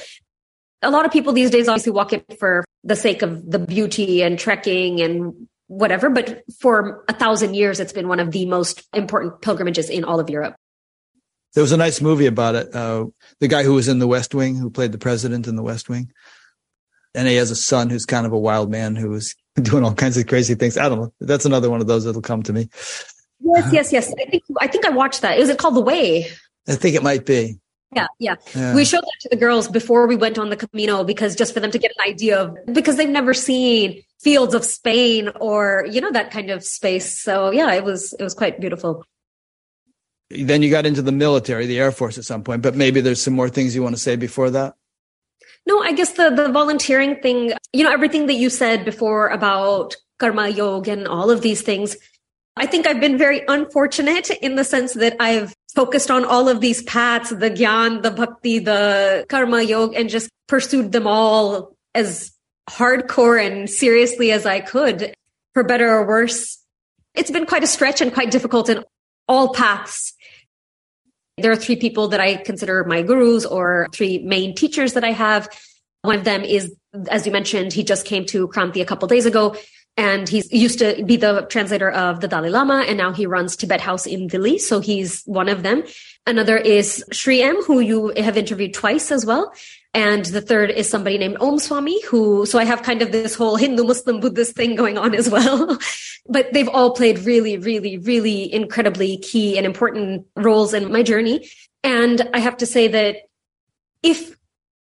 a 0.82 0.90
lot 0.90 1.04
of 1.04 1.12
people 1.12 1.32
these 1.32 1.50
days 1.50 1.68
obviously 1.68 1.92
walk 1.92 2.12
it 2.12 2.38
for 2.38 2.64
the 2.82 2.96
sake 2.96 3.22
of 3.22 3.50
the 3.50 3.58
beauty 3.58 4.22
and 4.22 4.38
trekking 4.38 5.00
and 5.00 5.48
whatever. 5.66 6.10
But 6.10 6.42
for 6.60 7.04
a 7.08 7.14
thousand 7.14 7.54
years, 7.54 7.80
it's 7.80 7.92
been 7.92 8.08
one 8.08 8.20
of 8.20 8.30
the 8.30 8.46
most 8.46 8.82
important 8.92 9.40
pilgrimages 9.40 9.88
in 9.88 10.04
all 10.04 10.20
of 10.20 10.30
Europe. 10.30 10.56
There 11.54 11.62
was 11.62 11.72
a 11.72 11.76
nice 11.76 12.00
movie 12.00 12.26
about 12.26 12.56
it. 12.56 12.74
Uh, 12.74 13.06
the 13.40 13.48
guy 13.48 13.62
who 13.62 13.74
was 13.74 13.88
in 13.88 14.00
the 14.00 14.08
West 14.08 14.34
Wing, 14.34 14.56
who 14.56 14.70
played 14.70 14.92
the 14.92 14.98
president 14.98 15.46
in 15.46 15.56
the 15.56 15.62
West 15.62 15.88
Wing. 15.88 16.10
And 17.14 17.28
he 17.28 17.36
has 17.36 17.52
a 17.52 17.56
son 17.56 17.90
who's 17.90 18.06
kind 18.06 18.26
of 18.26 18.32
a 18.32 18.38
wild 18.38 18.70
man 18.70 18.96
who 18.96 19.14
is 19.14 19.36
doing 19.62 19.84
all 19.84 19.94
kinds 19.94 20.16
of 20.16 20.26
crazy 20.26 20.54
things. 20.54 20.76
I 20.76 20.88
don't 20.88 21.00
know. 21.00 21.12
That's 21.20 21.44
another 21.44 21.70
one 21.70 21.80
of 21.80 21.86
those 21.86 22.04
that'll 22.04 22.22
come 22.22 22.42
to 22.42 22.52
me. 22.52 22.68
Yes, 23.40 23.72
yes, 23.72 23.92
yes. 23.92 24.14
I 24.20 24.30
think 24.30 24.42
I 24.60 24.66
think 24.66 24.86
I 24.86 24.90
watched 24.90 25.22
that. 25.22 25.38
Is 25.38 25.48
it 25.48 25.58
called 25.58 25.76
The 25.76 25.82
Way? 25.82 26.26
I 26.66 26.74
think 26.74 26.96
it 26.96 27.02
might 27.02 27.26
be. 27.26 27.58
Yeah, 27.94 28.06
yeah, 28.18 28.36
yeah. 28.54 28.74
We 28.74 28.84
showed 28.84 29.02
that 29.02 29.20
to 29.20 29.28
the 29.30 29.36
girls 29.36 29.68
before 29.68 30.06
we 30.06 30.16
went 30.16 30.38
on 30.38 30.50
the 30.50 30.56
Camino 30.56 31.04
because 31.04 31.36
just 31.36 31.54
for 31.54 31.60
them 31.60 31.70
to 31.70 31.78
get 31.78 31.92
an 31.96 32.10
idea 32.10 32.40
of 32.40 32.56
because 32.72 32.96
they've 32.96 33.08
never 33.08 33.34
seen 33.34 34.02
fields 34.20 34.54
of 34.54 34.64
Spain 34.64 35.30
or 35.40 35.86
you 35.90 36.00
know 36.00 36.10
that 36.12 36.30
kind 36.30 36.50
of 36.50 36.64
space. 36.64 37.20
So 37.20 37.50
yeah, 37.50 37.72
it 37.72 37.84
was 37.84 38.12
it 38.14 38.22
was 38.22 38.34
quite 38.34 38.60
beautiful. 38.60 39.04
Then 40.30 40.62
you 40.62 40.70
got 40.70 40.86
into 40.86 41.02
the 41.02 41.12
military, 41.12 41.66
the 41.66 41.78
Air 41.78 41.92
Force 41.92 42.18
at 42.18 42.24
some 42.24 42.42
point, 42.42 42.62
but 42.62 42.74
maybe 42.74 43.00
there's 43.00 43.22
some 43.22 43.34
more 43.34 43.48
things 43.48 43.74
you 43.74 43.82
want 43.82 43.94
to 43.94 44.00
say 44.00 44.16
before 44.16 44.50
that. 44.50 44.74
No, 45.66 45.80
I 45.80 45.92
guess 45.92 46.12
the 46.12 46.30
the 46.30 46.50
volunteering 46.50 47.16
thing, 47.16 47.52
you 47.72 47.84
know, 47.84 47.92
everything 47.92 48.26
that 48.26 48.34
you 48.34 48.50
said 48.50 48.84
before 48.84 49.28
about 49.28 49.96
karma 50.18 50.48
yoga 50.48 50.92
and 50.92 51.08
all 51.08 51.30
of 51.30 51.42
these 51.42 51.62
things. 51.62 51.96
I 52.56 52.66
think 52.66 52.86
I've 52.86 53.00
been 53.00 53.18
very 53.18 53.42
unfortunate 53.48 54.30
in 54.30 54.54
the 54.54 54.64
sense 54.64 54.94
that 54.94 55.16
I've 55.18 55.54
focused 55.74 56.10
on 56.10 56.24
all 56.24 56.48
of 56.48 56.60
these 56.60 56.82
paths, 56.84 57.30
the 57.30 57.50
gyan, 57.50 58.02
the 58.02 58.12
bhakti, 58.12 58.60
the 58.60 59.26
karma 59.28 59.62
yoga, 59.62 59.98
and 59.98 60.08
just 60.08 60.30
pursued 60.46 60.92
them 60.92 61.06
all 61.06 61.76
as 61.94 62.32
hardcore 62.70 63.44
and 63.44 63.68
seriously 63.68 64.30
as 64.30 64.46
I 64.46 64.60
could, 64.60 65.14
for 65.52 65.64
better 65.64 65.90
or 65.90 66.06
worse. 66.06 66.58
It's 67.14 67.30
been 67.30 67.46
quite 67.46 67.64
a 67.64 67.66
stretch 67.66 68.00
and 68.00 68.14
quite 68.14 68.30
difficult 68.30 68.68
in 68.68 68.84
all 69.28 69.52
paths. 69.52 70.12
There 71.38 71.50
are 71.50 71.56
three 71.56 71.76
people 71.76 72.08
that 72.08 72.20
I 72.20 72.36
consider 72.36 72.84
my 72.84 73.02
gurus 73.02 73.44
or 73.44 73.88
three 73.92 74.18
main 74.18 74.54
teachers 74.54 74.92
that 74.92 75.02
I 75.02 75.10
have. 75.10 75.48
One 76.02 76.16
of 76.16 76.24
them 76.24 76.44
is, 76.44 76.72
as 77.10 77.26
you 77.26 77.32
mentioned, 77.32 77.72
he 77.72 77.82
just 77.82 78.06
came 78.06 78.24
to 78.26 78.46
Kranti 78.46 78.80
a 78.80 78.84
couple 78.84 79.08
days 79.08 79.26
ago 79.26 79.56
and 79.96 80.28
he's 80.28 80.52
used 80.52 80.80
to 80.80 81.04
be 81.04 81.16
the 81.16 81.42
translator 81.42 81.90
of 81.90 82.20
the 82.20 82.26
Dalai 82.26 82.50
Lama 82.50 82.84
and 82.88 82.98
now 82.98 83.12
he 83.12 83.26
runs 83.26 83.54
Tibet 83.54 83.80
House 83.80 84.06
in 84.06 84.26
Delhi. 84.26 84.58
So 84.58 84.80
he's 84.80 85.22
one 85.24 85.48
of 85.48 85.62
them. 85.62 85.84
Another 86.26 86.56
is 86.56 87.04
Sri 87.12 87.42
M, 87.42 87.62
who 87.62 87.80
you 87.80 88.12
have 88.16 88.36
interviewed 88.36 88.74
twice 88.74 89.12
as 89.12 89.24
well. 89.24 89.52
And 89.92 90.24
the 90.24 90.40
third 90.40 90.70
is 90.70 90.88
somebody 90.88 91.18
named 91.18 91.36
Om 91.40 91.60
Swami, 91.60 92.02
who, 92.02 92.44
so 92.46 92.58
I 92.58 92.64
have 92.64 92.82
kind 92.82 93.02
of 93.02 93.12
this 93.12 93.36
whole 93.36 93.54
Hindu, 93.54 93.84
Muslim, 93.84 94.18
Buddhist 94.18 94.56
thing 94.56 94.74
going 94.74 94.98
on 94.98 95.14
as 95.14 95.30
well. 95.30 95.78
but 96.28 96.52
they've 96.52 96.68
all 96.68 96.90
played 96.90 97.20
really, 97.20 97.58
really, 97.58 97.98
really 97.98 98.52
incredibly 98.52 99.18
key 99.18 99.56
and 99.56 99.64
important 99.64 100.26
roles 100.34 100.74
in 100.74 100.90
my 100.90 101.04
journey. 101.04 101.48
And 101.84 102.28
I 102.34 102.40
have 102.40 102.56
to 102.56 102.66
say 102.66 102.88
that 102.88 103.16
if 104.02 104.34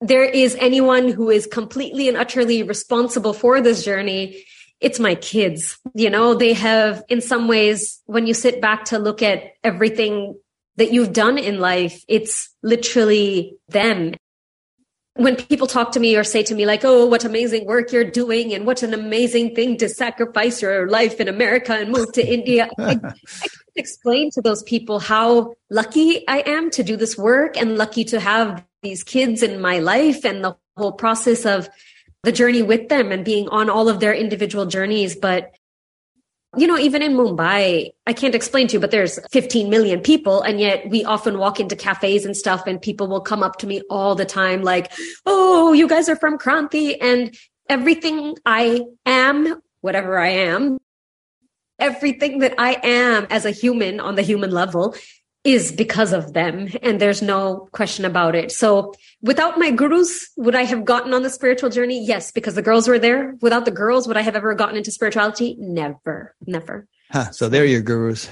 there 0.01 0.25
is 0.25 0.57
anyone 0.59 1.07
who 1.07 1.29
is 1.29 1.47
completely 1.47 2.09
and 2.09 2.17
utterly 2.17 2.63
responsible 2.63 3.33
for 3.33 3.61
this 3.61 3.85
journey, 3.85 4.43
it's 4.79 4.99
my 4.99 5.15
kids. 5.15 5.77
You 5.93 6.09
know, 6.09 6.33
they 6.33 6.53
have, 6.53 7.03
in 7.09 7.21
some 7.21 7.47
ways, 7.47 8.01
when 8.05 8.27
you 8.27 8.33
sit 8.33 8.61
back 8.61 8.85
to 8.85 8.99
look 8.99 9.21
at 9.21 9.53
everything 9.63 10.37
that 10.75 10.91
you've 10.91 11.13
done 11.13 11.37
in 11.37 11.59
life, 11.59 12.03
it's 12.07 12.49
literally 12.61 13.57
them 13.67 14.13
when 15.17 15.35
people 15.35 15.65
talk 15.65 15.91
to 15.91 15.99
me 15.99 16.15
or 16.15 16.23
say 16.23 16.43
to 16.43 16.55
me 16.55 16.65
like 16.65 16.85
oh 16.85 17.05
what 17.05 17.25
amazing 17.25 17.65
work 17.65 17.91
you're 17.91 18.09
doing 18.09 18.53
and 18.53 18.65
what 18.65 18.83
an 18.83 18.93
amazing 18.93 19.55
thing 19.55 19.75
to 19.77 19.89
sacrifice 19.89 20.61
your 20.61 20.87
life 20.89 21.19
in 21.19 21.27
america 21.27 21.73
and 21.73 21.91
move 21.91 22.11
to 22.13 22.25
india 22.25 22.69
I, 22.77 22.91
I 22.91 22.95
can't 22.95 23.17
explain 23.75 24.29
to 24.31 24.41
those 24.41 24.63
people 24.63 24.99
how 24.99 25.55
lucky 25.69 26.27
i 26.27 26.43
am 26.45 26.69
to 26.71 26.83
do 26.83 26.95
this 26.95 27.17
work 27.17 27.57
and 27.57 27.77
lucky 27.77 28.03
to 28.05 28.19
have 28.19 28.63
these 28.83 29.03
kids 29.03 29.43
in 29.43 29.59
my 29.59 29.79
life 29.79 30.23
and 30.23 30.43
the 30.43 30.55
whole 30.77 30.91
process 30.91 31.45
of 31.45 31.67
the 32.23 32.31
journey 32.31 32.61
with 32.61 32.89
them 32.89 33.11
and 33.11 33.23
being 33.23 33.47
on 33.49 33.69
all 33.69 33.89
of 33.89 33.99
their 33.99 34.13
individual 34.13 34.65
journeys 34.65 35.15
but 35.15 35.51
you 36.55 36.65
know, 36.65 36.77
even 36.77 37.01
in 37.01 37.13
Mumbai, 37.13 37.91
I 38.07 38.13
can't 38.13 38.33
explain 38.33 38.67
to 38.67 38.73
you, 38.73 38.79
but 38.79 38.89
there's 38.89 39.19
15 39.31 39.69
million 39.69 40.01
people. 40.01 40.41
And 40.41 40.59
yet 40.59 40.89
we 40.89 41.03
often 41.03 41.37
walk 41.37 41.59
into 41.59 41.75
cafes 41.75 42.25
and 42.25 42.35
stuff 42.35 42.65
and 42.65 42.81
people 42.81 43.07
will 43.07 43.21
come 43.21 43.43
up 43.43 43.57
to 43.59 43.67
me 43.67 43.81
all 43.89 44.15
the 44.15 44.25
time, 44.25 44.63
like, 44.63 44.91
Oh, 45.25 45.73
you 45.73 45.87
guys 45.87 46.07
are 46.09 46.15
from 46.15 46.37
Kranti 46.37 46.95
and 46.99 47.35
everything 47.69 48.35
I 48.45 48.85
am, 49.05 49.61
whatever 49.81 50.17
I 50.17 50.29
am, 50.29 50.79
everything 51.79 52.39
that 52.39 52.55
I 52.57 52.79
am 52.83 53.27
as 53.29 53.45
a 53.45 53.51
human 53.51 53.99
on 53.99 54.15
the 54.15 54.21
human 54.21 54.51
level 54.51 54.95
is 55.47 55.71
because 55.71 56.11
of 56.11 56.33
them. 56.33 56.67
And 56.83 56.99
there's 56.99 57.21
no 57.21 57.69
question 57.71 58.03
about 58.03 58.35
it. 58.35 58.51
So 58.51 58.93
without 59.21 59.57
my 59.57 59.71
gurus, 59.71 60.29
would 60.35 60.55
I 60.55 60.63
have 60.63 60.83
gotten 60.83 61.13
on 61.13 61.23
the 61.23 61.29
spiritual 61.29 61.69
journey? 61.69 62.05
Yes, 62.05 62.33
because 62.33 62.55
the 62.55 62.61
girls 62.61 62.85
were 62.85 62.99
there. 62.99 63.33
Without 63.41 63.63
the 63.63 63.71
girls, 63.71 64.09
would 64.09 64.17
I 64.17 64.21
have 64.21 64.35
ever 64.35 64.53
gotten 64.53 64.75
into 64.75 64.91
spirituality? 64.91 65.55
Never, 65.57 66.35
never. 66.45 66.85
Huh, 67.11 67.31
so 67.31 67.47
they're 67.47 67.63
your 67.63 67.81
gurus. 67.81 68.29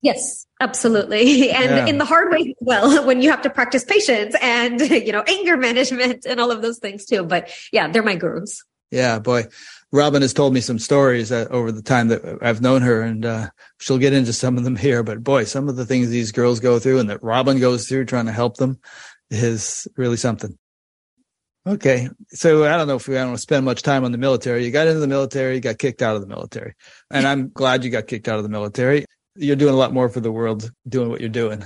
Yes, 0.00 0.46
absolutely. 0.60 1.50
And 1.58 1.70
yeah. 1.70 1.86
in 1.86 1.98
the 1.98 2.06
hard 2.06 2.32
way, 2.32 2.54
as 2.58 2.66
well, 2.66 3.04
when 3.06 3.20
you 3.20 3.30
have 3.30 3.42
to 3.42 3.50
practice 3.50 3.84
patience 3.84 4.34
and, 4.40 4.80
you 5.08 5.12
know, 5.12 5.24
anger 5.28 5.58
management 5.58 6.24
and 6.24 6.40
all 6.40 6.50
of 6.50 6.62
those 6.62 6.78
things 6.78 7.04
too. 7.04 7.22
But 7.22 7.50
yeah, 7.70 7.88
they're 7.88 8.02
my 8.02 8.16
gurus. 8.16 8.64
Yeah, 8.90 9.18
boy. 9.18 9.44
Robin 9.90 10.20
has 10.20 10.34
told 10.34 10.52
me 10.52 10.60
some 10.60 10.78
stories 10.78 11.30
that 11.30 11.50
over 11.50 11.72
the 11.72 11.82
time 11.82 12.08
that 12.08 12.38
I've 12.42 12.60
known 12.60 12.82
her, 12.82 13.00
and 13.00 13.24
uh, 13.24 13.48
she'll 13.80 13.98
get 13.98 14.12
into 14.12 14.32
some 14.32 14.58
of 14.58 14.64
them 14.64 14.76
here. 14.76 15.02
But 15.02 15.24
boy, 15.24 15.44
some 15.44 15.68
of 15.68 15.76
the 15.76 15.86
things 15.86 16.10
these 16.10 16.32
girls 16.32 16.60
go 16.60 16.78
through 16.78 16.98
and 16.98 17.10
that 17.10 17.22
Robin 17.22 17.58
goes 17.58 17.88
through 17.88 18.04
trying 18.04 18.26
to 18.26 18.32
help 18.32 18.58
them 18.58 18.78
is 19.30 19.88
really 19.96 20.16
something. 20.16 20.58
Okay. 21.66 22.08
So 22.30 22.64
I 22.64 22.76
don't 22.76 22.88
know 22.88 22.96
if 22.96 23.08
we 23.08 23.14
don't 23.14 23.28
want 23.28 23.38
to 23.38 23.42
spend 23.42 23.64
much 23.64 23.82
time 23.82 24.04
on 24.04 24.12
the 24.12 24.18
military. 24.18 24.64
You 24.64 24.70
got 24.70 24.86
into 24.86 25.00
the 25.00 25.06
military, 25.06 25.56
you 25.56 25.60
got 25.60 25.78
kicked 25.78 26.02
out 26.02 26.16
of 26.16 26.22
the 26.22 26.26
military. 26.26 26.74
And 27.10 27.26
I'm 27.26 27.50
glad 27.50 27.84
you 27.84 27.90
got 27.90 28.06
kicked 28.06 28.28
out 28.28 28.38
of 28.38 28.42
the 28.42 28.48
military. 28.48 29.04
You're 29.36 29.56
doing 29.56 29.74
a 29.74 29.76
lot 29.76 29.92
more 29.92 30.08
for 30.08 30.20
the 30.20 30.32
world 30.32 30.70
doing 30.88 31.10
what 31.10 31.20
you're 31.20 31.28
doing. 31.28 31.64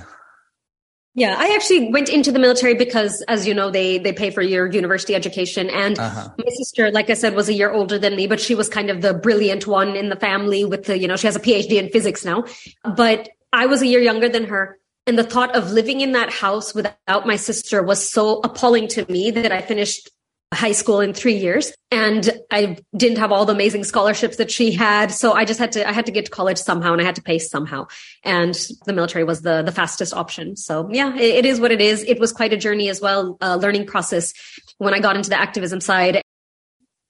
Yeah, 1.15 1.35
I 1.37 1.53
actually 1.53 1.91
went 1.91 2.09
into 2.09 2.31
the 2.31 2.39
military 2.39 2.73
because, 2.73 3.21
as 3.27 3.45
you 3.45 3.53
know, 3.53 3.69
they 3.69 3.99
they 3.99 4.11
pay 4.11 4.31
for 4.31 4.41
your 4.41 4.65
university 4.71 5.13
education. 5.13 5.69
And 5.69 5.99
uh-huh. 5.99 6.29
my 6.37 6.51
sister, 6.55 6.89
like 6.89 7.11
I 7.11 7.13
said, 7.13 7.35
was 7.35 7.49
a 7.49 7.53
year 7.53 7.71
older 7.71 7.99
than 7.99 8.15
me, 8.15 8.25
but 8.25 8.39
she 8.39 8.55
was 8.55 8.67
kind 8.67 8.89
of 8.89 9.01
the 9.01 9.13
brilliant 9.13 9.67
one 9.67 9.95
in 9.95 10.09
the 10.09 10.15
family. 10.15 10.65
With 10.65 10.85
the, 10.85 10.97
you 10.97 11.07
know, 11.07 11.15
she 11.15 11.27
has 11.27 11.35
a 11.35 11.39
PhD 11.39 11.73
in 11.73 11.89
physics 11.89 12.25
now. 12.25 12.45
But 12.83 13.29
I 13.51 13.67
was 13.67 13.83
a 13.83 13.87
year 13.87 14.01
younger 14.01 14.27
than 14.27 14.45
her, 14.45 14.79
and 15.05 15.19
the 15.19 15.23
thought 15.23 15.55
of 15.55 15.71
living 15.71 16.01
in 16.01 16.13
that 16.13 16.31
house 16.31 16.73
without 16.73 17.27
my 17.27 17.35
sister 17.35 17.83
was 17.83 18.09
so 18.09 18.39
appalling 18.39 18.87
to 18.89 19.05
me 19.11 19.29
that 19.29 19.51
I 19.51 19.61
finished 19.61 20.09
high 20.53 20.71
school 20.71 20.99
in 20.99 21.13
three 21.13 21.35
years 21.35 21.73
and 21.91 22.29
I 22.51 22.77
didn't 22.95 23.17
have 23.17 23.31
all 23.31 23.45
the 23.45 23.53
amazing 23.53 23.83
scholarships 23.83 24.37
that 24.37 24.51
she 24.51 24.71
had. 24.71 25.11
So 25.11 25.33
I 25.33 25.45
just 25.45 25.59
had 25.59 25.71
to, 25.73 25.87
I 25.87 25.91
had 25.91 26.05
to 26.07 26.11
get 26.11 26.25
to 26.25 26.31
college 26.31 26.57
somehow 26.57 26.93
and 26.93 27.01
I 27.01 27.05
had 27.05 27.15
to 27.15 27.21
pay 27.21 27.39
somehow. 27.39 27.87
And 28.23 28.55
the 28.85 28.93
military 28.93 29.23
was 29.23 29.41
the, 29.41 29.61
the 29.61 29.71
fastest 29.71 30.13
option. 30.13 30.55
So 30.55 30.89
yeah, 30.91 31.15
it, 31.15 31.35
it 31.35 31.45
is 31.45 31.59
what 31.59 31.71
it 31.71 31.81
is. 31.81 32.03
It 32.03 32.19
was 32.19 32.31
quite 32.31 32.53
a 32.53 32.57
journey 32.57 32.89
as 32.89 33.01
well, 33.01 33.37
a 33.41 33.57
learning 33.57 33.85
process 33.85 34.33
when 34.77 34.93
I 34.93 34.99
got 34.99 35.15
into 35.15 35.29
the 35.29 35.39
activism 35.39 35.81
side. 35.81 36.21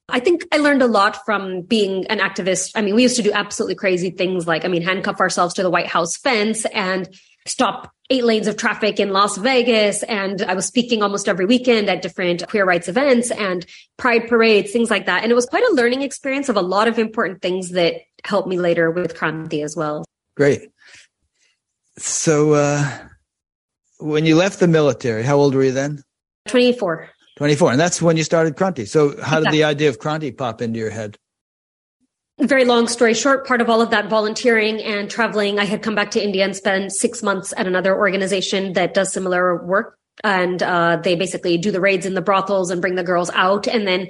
I 0.08 0.20
think 0.20 0.44
I 0.52 0.58
learned 0.58 0.82
a 0.82 0.86
lot 0.86 1.24
from 1.24 1.62
being 1.62 2.06
an 2.08 2.18
activist. 2.18 2.72
I 2.74 2.82
mean, 2.82 2.94
we 2.94 3.02
used 3.02 3.16
to 3.16 3.22
do 3.22 3.32
absolutely 3.32 3.74
crazy 3.74 4.10
things 4.10 4.46
like, 4.46 4.64
I 4.64 4.68
mean, 4.68 4.82
handcuff 4.82 5.18
ourselves 5.20 5.54
to 5.54 5.62
the 5.62 5.70
White 5.70 5.86
House 5.86 6.16
fence 6.16 6.66
and 6.66 7.08
stop 7.46 7.92
eight 8.10 8.24
lanes 8.24 8.46
of 8.46 8.56
traffic 8.56 9.00
in 9.00 9.10
Las 9.10 9.36
Vegas. 9.38 10.02
And 10.04 10.42
I 10.42 10.54
was 10.54 10.66
speaking 10.66 11.02
almost 11.02 11.28
every 11.28 11.46
weekend 11.46 11.88
at 11.88 12.02
different 12.02 12.46
queer 12.48 12.64
rights 12.64 12.88
events 12.88 13.30
and 13.30 13.64
pride 13.96 14.28
parades, 14.28 14.72
things 14.72 14.90
like 14.90 15.06
that. 15.06 15.22
And 15.22 15.32
it 15.32 15.34
was 15.34 15.46
quite 15.46 15.64
a 15.64 15.74
learning 15.74 16.02
experience 16.02 16.48
of 16.48 16.56
a 16.56 16.62
lot 16.62 16.88
of 16.88 16.98
important 16.98 17.40
things 17.42 17.70
that 17.70 17.94
helped 18.24 18.48
me 18.48 18.58
later 18.58 18.90
with 18.90 19.14
Kranti 19.14 19.64
as 19.64 19.76
well. 19.76 20.04
Great. 20.36 20.70
So, 21.96 22.54
uh, 22.54 22.98
when 23.98 24.26
you 24.26 24.36
left 24.36 24.58
the 24.60 24.68
military, 24.68 25.22
how 25.22 25.36
old 25.36 25.54
were 25.54 25.64
you 25.64 25.72
then? 25.72 26.02
24. 26.48 27.08
24. 27.36 27.72
And 27.72 27.80
that's 27.80 28.02
when 28.02 28.16
you 28.16 28.24
started 28.24 28.56
Kranti. 28.56 28.86
So, 28.86 29.10
how 29.22 29.38
exactly. 29.38 29.44
did 29.44 29.52
the 29.52 29.64
idea 29.64 29.88
of 29.88 29.98
Kranti 29.98 30.36
pop 30.36 30.60
into 30.60 30.78
your 30.78 30.90
head? 30.90 31.16
Very 32.40 32.64
long 32.64 32.88
story 32.88 33.14
short, 33.14 33.46
part 33.46 33.60
of 33.60 33.70
all 33.70 33.80
of 33.80 33.90
that 33.90 34.08
volunteering 34.08 34.82
and 34.82 35.08
traveling, 35.08 35.58
I 35.58 35.64
had 35.64 35.82
come 35.82 35.94
back 35.94 36.10
to 36.12 36.22
India 36.22 36.44
and 36.44 36.54
spent 36.54 36.92
six 36.92 37.22
months 37.22 37.54
at 37.56 37.66
another 37.66 37.96
organization 37.96 38.72
that 38.72 38.94
does 38.94 39.12
similar 39.12 39.64
work. 39.64 39.96
And 40.22 40.62
uh, 40.62 40.98
they 41.02 41.16
basically 41.16 41.58
do 41.58 41.70
the 41.70 41.80
raids 41.80 42.06
in 42.06 42.14
the 42.14 42.22
brothels 42.22 42.70
and 42.70 42.80
bring 42.80 42.94
the 42.94 43.02
girls 43.02 43.30
out. 43.30 43.66
And 43.66 43.86
then 43.86 44.08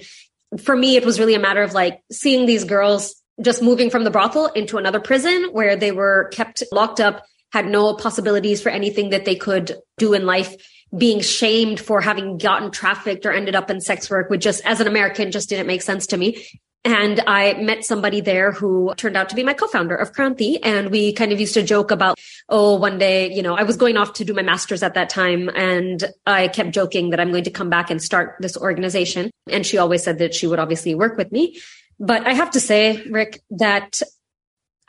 for 0.58 0.76
me, 0.76 0.96
it 0.96 1.04
was 1.04 1.18
really 1.18 1.34
a 1.34 1.38
matter 1.38 1.62
of 1.62 1.72
like 1.74 2.00
seeing 2.10 2.46
these 2.46 2.64
girls 2.64 3.14
just 3.42 3.62
moving 3.62 3.90
from 3.90 4.04
the 4.04 4.10
brothel 4.10 4.46
into 4.46 4.78
another 4.78 5.00
prison 5.00 5.48
where 5.52 5.76
they 5.76 5.92
were 5.92 6.28
kept 6.32 6.62
locked 6.72 7.00
up, 7.00 7.24
had 7.52 7.66
no 7.66 7.94
possibilities 7.94 8.62
for 8.62 8.68
anything 8.68 9.10
that 9.10 9.24
they 9.24 9.34
could 9.34 9.76
do 9.98 10.12
in 10.12 10.24
life 10.24 10.54
being 10.96 11.20
shamed 11.20 11.80
for 11.80 12.00
having 12.00 12.38
gotten 12.38 12.70
trafficked 12.70 13.26
or 13.26 13.32
ended 13.32 13.54
up 13.54 13.70
in 13.70 13.80
sex 13.80 14.08
work 14.08 14.30
would 14.30 14.40
just 14.40 14.64
as 14.64 14.80
an 14.80 14.86
american 14.86 15.32
just 15.32 15.48
didn't 15.48 15.66
make 15.66 15.82
sense 15.82 16.06
to 16.06 16.16
me 16.16 16.46
and 16.84 17.20
I 17.26 17.54
met 17.54 17.84
somebody 17.84 18.20
there 18.20 18.52
who 18.52 18.92
turned 18.96 19.16
out 19.16 19.30
to 19.30 19.34
be 19.34 19.42
my 19.42 19.54
co-founder 19.54 19.96
of 19.96 20.12
Kranti. 20.12 20.58
And 20.62 20.90
we 20.90 21.14
kind 21.14 21.32
of 21.32 21.40
used 21.40 21.54
to 21.54 21.62
joke 21.62 21.90
about, 21.90 22.18
oh, 22.50 22.76
one 22.76 22.98
day, 22.98 23.32
you 23.32 23.42
know, 23.42 23.54
I 23.54 23.62
was 23.62 23.78
going 23.78 23.96
off 23.96 24.12
to 24.14 24.24
do 24.24 24.34
my 24.34 24.42
master's 24.42 24.82
at 24.82 24.94
that 24.94 25.08
time. 25.08 25.48
And 25.54 26.04
I 26.26 26.48
kept 26.48 26.72
joking 26.72 27.10
that 27.10 27.20
I'm 27.20 27.30
going 27.30 27.44
to 27.44 27.50
come 27.50 27.70
back 27.70 27.90
and 27.90 28.02
start 28.02 28.36
this 28.40 28.56
organization. 28.56 29.30
And 29.48 29.64
she 29.64 29.78
always 29.78 30.02
said 30.02 30.18
that 30.18 30.34
she 30.34 30.46
would 30.46 30.58
obviously 30.58 30.94
work 30.94 31.16
with 31.16 31.32
me. 31.32 31.58
But 31.98 32.26
I 32.26 32.34
have 32.34 32.50
to 32.50 32.60
say, 32.60 33.02
Rick, 33.08 33.40
that 33.50 34.02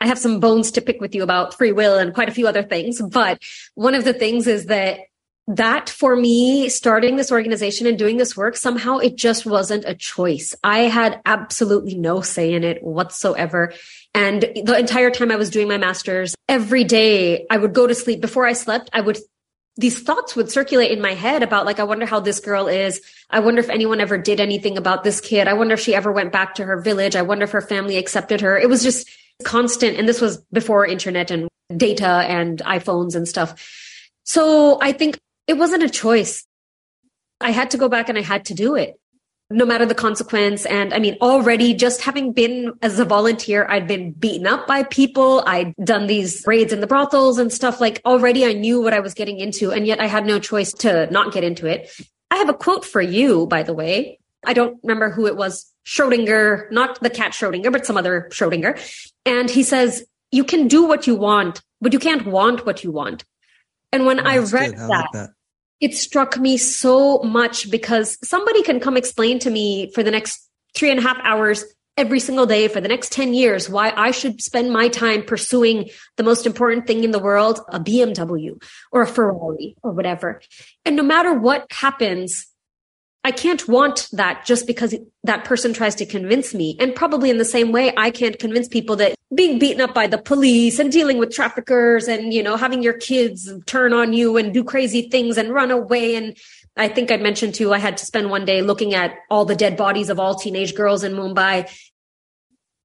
I 0.02 0.08
have 0.08 0.20
some 0.20 0.42
bones 0.42 0.72
to 0.72 0.82
pick 0.82 1.00
with 1.00 1.16
you 1.16 1.24
about 1.24 1.54
free 1.54 1.72
will 1.72 1.98
and 1.98 2.14
quite 2.14 2.28
a 2.28 2.34
few 2.34 2.48
other 2.48 2.64
things. 2.64 3.02
But 3.02 3.42
one 3.76 3.96
of 3.96 4.04
the 4.04 4.14
things 4.14 4.48
is 4.48 4.66
that 4.66 5.00
that 5.48 5.90
for 5.90 6.16
me, 6.16 6.70
starting 6.70 7.16
this 7.16 7.32
organization 7.32 7.86
and 7.86 8.00
doing 8.00 8.18
this 8.18 8.36
work, 8.36 8.58
somehow 8.58 8.98
it 8.98 9.16
just 9.16 9.46
wasn't 9.46 9.86
a 9.86 9.94
choice. 9.94 10.56
I 10.64 10.80
had 10.80 11.22
absolutely 11.26 11.96
no 11.96 12.22
say 12.22 12.54
in 12.54 12.64
it 12.64 12.84
whatsoever. 12.84 13.74
And 14.14 14.42
the 14.42 14.78
entire 14.78 15.12
time 15.12 15.32
I 15.32 15.36
was 15.36 15.52
doing 15.52 15.68
my 15.68 15.78
master's, 15.78 16.34
every 16.50 16.84
day 16.84 17.46
I 17.50 17.58
would 17.58 17.74
go 17.74 17.86
to 17.86 17.94
sleep. 17.94 18.22
Before 18.22 18.46
I 18.46 18.54
slept, 18.54 18.90
I 18.92 19.02
would 19.02 19.20
these 19.78 20.02
thoughts 20.02 20.36
would 20.36 20.50
circulate 20.50 20.92
in 20.92 21.02
my 21.02 21.14
head 21.14 21.44
about 21.44 21.66
like, 21.66 21.80
I 21.80 21.84
wonder 21.84 22.06
how 22.06 22.22
this 22.22 22.40
girl 22.40 22.68
is. 22.68 23.02
I 23.30 23.42
wonder 23.42 23.60
if 23.60 23.70
anyone 23.70 24.00
ever 24.00 24.18
did 24.18 24.40
anything 24.40 24.78
about 24.78 25.04
this 25.04 25.20
kid. 25.20 25.50
I 25.50 25.54
wonder 25.54 25.74
if 25.74 25.82
she 25.82 25.94
ever 25.94 26.14
went 26.14 26.32
back 26.32 26.56
to 26.56 26.66
her 26.66 26.80
village. 26.80 27.16
I 27.16 27.24
wonder 27.24 27.44
if 27.44 27.52
her 27.52 27.62
family 27.62 27.98
accepted 27.98 28.40
her. 28.42 28.58
It 28.58 28.70
was 28.70 28.84
just 28.84 29.10
constant. 29.44 29.98
And 29.98 30.08
this 30.08 30.22
was 30.22 30.38
before 30.54 30.86
internet 30.86 31.30
and 31.30 31.50
data 31.76 32.08
and 32.08 32.60
iPhones 32.60 33.16
and 33.16 33.28
stuff. 33.28 33.54
So 34.24 34.80
I 34.82 34.94
think 34.94 35.20
it 35.48 35.58
wasn't 35.58 35.84
a 35.84 35.90
choice. 35.90 36.46
I 37.42 37.52
had 37.52 37.72
to 37.72 37.78
go 37.78 37.90
back 37.90 38.10
and 38.10 38.18
I 38.18 38.22
had 38.22 38.46
to 38.46 38.54
do 38.54 38.76
it 38.76 39.00
no 39.52 39.66
matter 39.66 39.86
the 39.86 39.96
consequence. 39.96 40.66
And 40.66 40.94
I 40.94 41.00
mean, 41.00 41.18
already 41.22 41.74
just 41.76 42.02
having 42.02 42.34
been 42.34 42.74
as 42.82 43.00
a 43.00 43.06
volunteer, 43.06 43.66
I'd 43.70 43.88
been 43.88 44.12
beaten 44.12 44.48
up 44.48 44.66
by 44.66 44.84
people. 44.84 45.44
I'd 45.46 45.76
done 45.84 46.08
these 46.08 46.44
raids 46.48 46.74
in 46.74 46.82
the 46.82 46.88
brothels 46.88 47.38
and 47.38 47.54
stuff. 47.54 47.80
Like 47.80 48.02
already 48.06 48.46
I 48.46 48.54
knew 48.54 48.82
what 48.82 48.94
I 48.94 49.00
was 49.02 49.14
getting 49.14 49.40
into. 49.40 49.72
And 49.72 49.86
yet 49.86 50.00
I 50.00 50.08
had 50.08 50.26
no 50.26 50.40
choice 50.40 50.74
to 50.74 51.12
not 51.12 51.32
get 51.32 51.44
into 51.44 51.68
it. 51.68 51.92
I 52.32 52.38
have 52.38 52.50
a 52.50 52.54
quote 52.54 52.86
for 52.86 53.02
you, 53.02 53.46
by 53.46 53.64
the 53.64 53.74
way. 53.74 54.20
I 54.44 54.54
don't 54.54 54.80
remember 54.84 55.12
who 55.12 55.28
it 55.28 55.36
was. 55.36 55.72
Schrodinger, 55.86 56.72
not 56.72 57.00
the 57.02 57.12
cat 57.12 57.34
Schrodinger, 57.34 57.72
but 57.72 57.86
some 57.86 57.98
other 57.98 58.28
Schrodinger. 58.32 58.80
And 59.24 59.50
he 59.50 59.62
says, 59.62 60.04
you 60.32 60.44
can 60.44 60.68
do 60.68 60.86
what 60.86 61.06
you 61.06 61.14
want, 61.16 61.62
but 61.80 61.94
you 61.94 62.00
can't 62.00 62.26
want 62.26 62.66
what 62.66 62.84
you 62.84 62.92
want. 62.92 63.24
And 63.92 64.08
when 64.08 64.20
oh, 64.20 64.24
I 64.24 64.40
read 64.40 64.74
I 64.74 64.88
that, 64.88 65.10
that, 65.14 65.30
it 65.86 65.94
struck 65.94 66.40
me 66.40 66.58
so 66.58 67.20
much 67.20 67.70
because 67.70 68.18
somebody 68.28 68.64
can 68.64 68.80
come 68.80 68.98
explain 68.98 69.38
to 69.38 69.52
me 69.52 69.92
for 69.92 70.02
the 70.02 70.10
next 70.10 70.50
three 70.74 70.90
and 70.90 71.00
a 71.00 71.04
half 71.04 71.18
hours 71.22 71.64
every 71.96 72.20
single 72.20 72.48
day 72.48 72.68
for 72.68 72.82
the 72.82 72.88
next 72.88 73.12
10 73.12 73.36
years 73.36 73.70
why 73.70 73.94
I 73.96 74.10
should 74.10 74.42
spend 74.42 74.74
my 74.74 74.88
time 74.88 75.22
pursuing 75.22 75.92
the 76.18 76.24
most 76.24 76.48
important 76.48 76.88
thing 76.88 77.04
in 77.04 77.12
the 77.12 77.20
world, 77.20 77.60
a 77.70 77.80
BMW 77.80 78.60
or 78.92 79.04
a 79.04 79.08
Ferrari 79.08 79.76
or 79.84 79.92
whatever. 79.92 80.42
And 80.86 80.96
no 80.96 81.04
matter 81.04 81.36
what 81.36 81.68
happens, 81.72 82.48
I 83.24 83.30
can't 83.30 83.68
want 83.68 84.08
that 84.14 84.44
just 84.44 84.66
because 84.66 84.96
that 85.24 85.46
person 85.46 85.72
tries 85.72 85.94
to 85.96 86.08
convince 86.08 86.56
me. 86.56 86.78
And 86.80 86.96
probably 86.96 87.30
in 87.30 87.38
the 87.38 87.46
same 87.46 87.72
way, 87.72 87.94
I 87.96 88.10
can't 88.10 88.40
convince 88.40 88.68
people 88.68 88.96
that 88.96 89.15
being 89.34 89.58
beaten 89.58 89.82
up 89.82 89.94
by 89.94 90.08
the 90.08 90.18
police 90.18 90.78
and 90.78 90.92
dealing 90.92 91.18
with 91.18 91.32
traffickers 91.32 92.08
and, 92.08 92.34
you 92.34 92.44
know, 92.44 92.58
having 92.58 92.84
your 92.84 92.94
kids 92.94 93.52
turn 93.66 93.92
on 93.92 94.14
you 94.14 94.38
and 94.38 94.54
do 94.54 94.64
crazy 94.64 95.10
things 95.10 95.38
and 95.38 95.54
run 95.54 95.72
away. 95.72 96.16
And 96.16 96.38
I 96.78 96.88
think 96.88 97.12
I 97.12 97.18
mentioned 97.18 97.56
too, 97.56 97.74
I 97.74 97.80
had 97.80 97.98
to 97.98 98.06
spend 98.06 98.30
one 98.30 98.46
day 98.46 98.62
looking 98.62 98.94
at 98.94 99.16
all 99.30 99.46
the 99.46 99.56
dead 99.56 99.78
bodies 99.78 100.10
of 100.10 100.20
all 100.20 100.36
teenage 100.36 100.76
girls 100.76 101.04
in 101.04 101.14
Mumbai. 101.14 101.70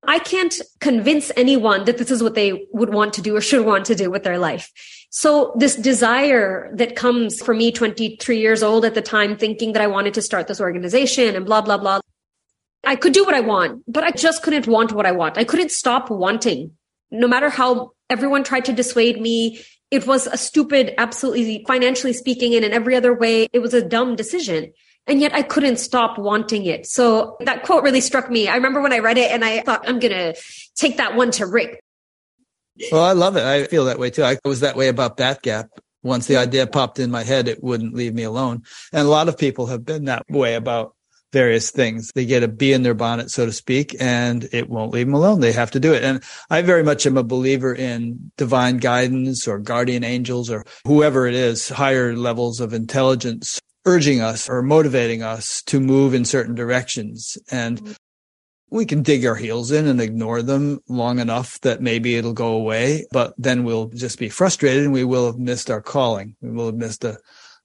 I 0.07 0.19
can't 0.19 0.55
convince 0.81 1.31
anyone 1.37 1.85
that 1.85 1.99
this 1.99 2.11
is 2.11 2.23
what 2.23 2.35
they 2.35 2.67
would 2.73 2.95
want 2.95 3.13
to 3.15 3.23
do 3.23 3.37
or 3.37 3.43
should 3.43 3.67
want 3.67 3.85
to 3.87 3.95
do 3.95 4.11
with 4.11 4.23
their 4.23 4.39
life. 4.39 4.73
So 5.11 5.53
this 5.57 5.77
desire 5.77 6.71
that 6.77 6.97
comes 6.97 7.43
for 7.43 7.53
me 7.53 7.71
23 7.71 8.39
years 8.39 8.63
old 8.63 8.87
at 8.87 8.95
the 8.95 9.03
time, 9.03 9.37
thinking 9.37 9.75
that 9.75 9.83
I 9.83 9.89
wanted 9.89 10.15
to 10.15 10.23
start 10.23 10.47
this 10.47 10.61
organization 10.61 11.37
and 11.37 11.45
blah, 11.45 11.61
blah, 11.61 11.77
blah. 11.77 12.01
I 12.85 12.97
could 12.97 13.13
do 13.13 13.25
what 13.25 13.35
I 13.35 13.41
want, 13.41 13.83
but 13.87 14.05
I 14.05 14.11
just 14.11 14.43
couldn't 14.43 14.67
want 14.67 14.93
what 14.93 15.07
I 15.07 15.13
want. 15.13 15.39
I 15.39 15.45
couldn't 15.45 15.71
stop 15.71 16.11
wanting. 16.11 16.73
No 17.11 17.29
matter 17.29 17.51
how 17.51 17.93
everyone 18.09 18.45
tried 18.45 18.65
to 18.67 18.73
dissuade 18.73 19.21
me, 19.21 19.61
it 19.91 20.07
was 20.07 20.27
a 20.27 20.37
stupid, 20.37 20.95
absolutely 20.99 21.65
financially 21.67 22.13
speaking, 22.13 22.55
and 22.55 22.65
in 22.65 22.73
every 22.73 22.95
other 22.95 23.13
way, 23.13 23.49
it 23.53 23.59
was 23.59 23.75
a 23.75 23.87
dumb 23.87 24.17
decision. 24.17 24.73
And 25.07 25.21
yet 25.21 25.35
I 25.35 25.43
couldn't 25.43 25.79
stop 25.79 26.19
wanting 26.19 26.67
it. 26.67 26.87
So 26.87 27.37
that 27.41 27.65
quote 27.65 27.83
really 27.83 28.01
struck 28.01 28.31
me. 28.31 28.49
I 28.49 28.55
remember 28.55 28.81
when 28.81 28.93
I 28.93 28.99
read 28.99 29.19
it 29.19 29.31
and 29.33 29.45
I 29.45 29.61
thought, 29.63 29.89
I'm 29.89 29.99
going 29.99 30.13
to 30.13 30.41
take 30.77 30.99
that 30.99 31.17
one 31.17 31.31
to 31.33 31.47
Rick 31.47 31.81
well, 32.91 33.05
I 33.05 33.13
love 33.13 33.37
it. 33.37 33.45
I 33.45 33.65
feel 33.65 33.85
that 33.87 33.99
way 33.99 34.11
too. 34.11 34.25
I 34.25 34.39
was 34.45 34.61
that 34.61 34.77
way 34.77 34.89
about 34.89 35.17
Bat 35.17 35.43
Gap. 35.43 35.71
Once 36.03 36.27
the 36.27 36.37
idea 36.37 36.67
popped 36.67 36.99
in 36.99 37.11
my 37.11 37.23
head, 37.23 37.47
it 37.47 37.63
wouldn't 37.63 37.95
leave 37.95 38.15
me 38.15 38.23
alone. 38.23 38.63
And 38.93 39.07
a 39.07 39.11
lot 39.11 39.29
of 39.29 39.37
people 39.37 39.67
have 39.67 39.85
been 39.85 40.07
that 40.07 40.25
way 40.31 40.55
about 40.55 40.95
various 41.33 41.71
things. 41.71 42.11
They 42.15 42.27
get 42.27 42.43
a 42.43 42.49
bee 42.49 42.73
in 42.73 42.83
their 42.83 42.95
bonnet, 42.95 43.31
so 43.31 43.47
to 43.47 43.53
speak, 43.53 43.95
and 44.01 44.49
it 44.53 44.69
won't 44.69 44.93
leave 44.93 45.07
them 45.07 45.15
alone. 45.15 45.41
They 45.41 45.53
have 45.53 45.71
to 45.73 45.81
do 45.81 45.93
it. 45.93 46.03
And 46.03 46.23
I 46.49 46.63
very 46.63 46.83
much 46.83 47.07
am 47.07 47.17
a 47.17 47.23
believer 47.23 47.75
in 47.75 48.33
divine 48.37 48.79
guidance 48.79 49.47
or 49.47 49.59
guardian 49.59 50.05
angels 50.05 50.51
or 50.51 50.65
whoever 50.87 51.27
it 51.27 51.35
is, 51.35 51.69
higher 51.69 52.17
levels 52.17 52.61
of 52.61 52.73
intelligence 52.73 53.61
urging 53.87 54.21
us 54.21 54.49
or 54.49 54.63
motivating 54.63 55.23
us 55.23 55.63
to 55.63 55.81
move 55.81 56.15
in 56.15 56.25
certain 56.25 56.55
directions. 56.55 57.39
And 57.51 57.81
mm-hmm. 57.81 57.93
we 58.71 58.85
can 58.85 59.03
dig 59.03 59.25
our 59.25 59.37
heels 59.37 59.71
in 59.71 59.87
and 59.87 60.01
ignore 60.01 60.43
them 60.43 60.81
long 60.89 61.19
enough 61.19 61.61
that 61.61 61.81
maybe 61.81 62.17
it'll 62.17 62.33
go 62.33 62.53
away, 62.53 63.07
but 63.11 63.35
then 63.39 63.65
we'll 63.65 63.89
just 63.89 64.19
be 64.19 64.29
frustrated 64.29 64.85
and 64.85 64.93
we 64.93 65.05
will 65.05 65.27
have 65.27 65.39
missed 65.39 65.71
our 65.71 65.81
calling. 65.81 66.37
We 66.41 66.51
will 66.51 66.67
have 66.67 66.75
missed 66.75 67.05
a, 67.05 67.19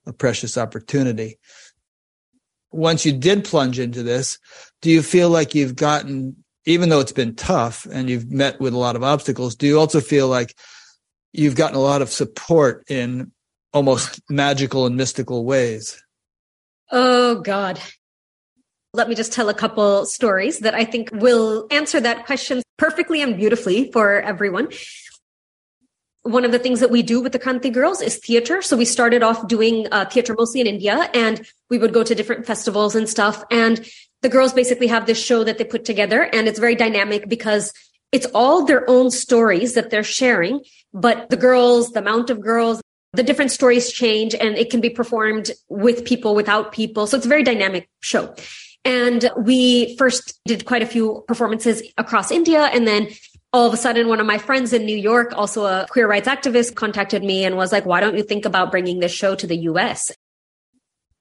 a 0.05 0.13
precious 0.13 0.57
opportunity. 0.57 1.37
Once 2.71 3.05
you 3.05 3.11
did 3.11 3.45
plunge 3.45 3.79
into 3.79 4.03
this, 4.03 4.37
do 4.81 4.89
you 4.89 5.01
feel 5.01 5.29
like 5.29 5.55
you've 5.55 5.75
gotten, 5.75 6.35
even 6.65 6.89
though 6.89 6.99
it's 6.99 7.11
been 7.11 7.35
tough 7.35 7.85
and 7.91 8.09
you've 8.09 8.31
met 8.31 8.59
with 8.59 8.73
a 8.73 8.77
lot 8.77 8.95
of 8.95 9.03
obstacles, 9.03 9.55
do 9.55 9.67
you 9.67 9.79
also 9.79 10.01
feel 10.01 10.27
like 10.27 10.55
you've 11.31 11.55
gotten 11.55 11.75
a 11.75 11.81
lot 11.81 12.01
of 12.01 12.09
support 12.09 12.83
in 12.89 13.31
almost 13.73 14.21
magical 14.29 14.85
and 14.85 14.95
mystical 14.95 15.45
ways? 15.45 16.01
Oh 16.91 17.41
God. 17.41 17.79
Let 18.93 19.09
me 19.09 19.15
just 19.15 19.33
tell 19.33 19.49
a 19.49 19.53
couple 19.53 20.05
stories 20.05 20.59
that 20.59 20.73
I 20.73 20.85
think 20.85 21.09
will 21.11 21.67
answer 21.69 21.99
that 21.99 22.25
question 22.25 22.61
perfectly 22.77 23.21
and 23.21 23.35
beautifully 23.35 23.91
for 23.91 24.21
everyone. 24.21 24.69
One 26.25 26.43
of 26.43 26.51
the 26.51 26.57
things 26.57 26.79
that 26.79 26.89
we 26.89 27.03
do 27.03 27.21
with 27.21 27.33
the 27.33 27.39
Kranti 27.39 27.71
Girls 27.71 28.01
is 28.01 28.17
theater. 28.17 28.63
So 28.63 28.75
we 28.75 28.83
started 28.83 29.21
off 29.21 29.47
doing 29.47 29.87
uh, 29.91 30.05
theater 30.05 30.33
mostly 30.35 30.59
in 30.59 30.65
India 30.65 31.07
and 31.13 31.45
we 31.69 31.77
would 31.77 31.93
go 31.93 32.01
to 32.01 32.15
different 32.15 32.47
festivals 32.47 32.95
and 32.95 33.07
stuff. 33.07 33.43
And 33.51 33.87
the 34.23 34.29
girls 34.29 34.51
basically 34.51 34.87
have 34.87 35.05
this 35.05 35.23
show 35.23 35.43
that 35.43 35.59
they 35.59 35.63
put 35.63 35.85
together 35.85 36.23
and 36.23 36.47
it's 36.47 36.57
very 36.57 36.73
dynamic 36.73 37.29
because 37.29 37.71
it's 38.11 38.25
all 38.33 38.65
their 38.65 38.89
own 38.89 39.11
stories 39.11 39.75
that 39.75 39.91
they're 39.91 40.03
sharing. 40.03 40.61
But 40.95 41.29
the 41.29 41.37
girls, 41.37 41.91
the 41.91 41.99
amount 41.99 42.31
of 42.31 42.41
girls, 42.41 42.81
the 43.13 43.21
different 43.21 43.51
stories 43.51 43.91
change 43.91 44.33
and 44.33 44.57
it 44.57 44.71
can 44.71 44.81
be 44.81 44.89
performed 44.89 45.51
with 45.69 46.05
people, 46.05 46.33
without 46.33 46.71
people. 46.71 47.05
So 47.05 47.17
it's 47.17 47.27
a 47.27 47.29
very 47.29 47.43
dynamic 47.43 47.87
show. 47.99 48.33
And 48.83 49.29
we 49.37 49.95
first 49.97 50.39
did 50.45 50.65
quite 50.65 50.81
a 50.81 50.87
few 50.87 51.23
performances 51.27 51.83
across 51.99 52.31
India. 52.31 52.63
And 52.73 52.87
then 52.87 53.09
all 53.55 53.65
of 53.65 53.73
a 53.73 53.77
sudden, 53.77 54.09
one 54.09 54.19
of 54.19 54.25
my 54.25 54.37
friends 54.37 54.73
in 54.73 54.85
New 54.85 54.97
York, 54.97 55.31
also 55.33 55.63
a 55.63 55.87
queer 55.89 56.09
rights 56.09 56.27
activist, 56.27 56.75
contacted 56.75 57.23
me 57.23 57.45
and 57.45 57.55
was 57.55 57.71
like, 57.71 57.85
why 57.85 58.01
don't 58.01 58.17
you 58.17 58.21
think 58.21 58.43
about 58.43 58.69
bringing 58.69 58.99
this 58.99 59.13
show 59.13 59.33
to 59.33 59.47
the 59.47 59.55
US? 59.69 60.11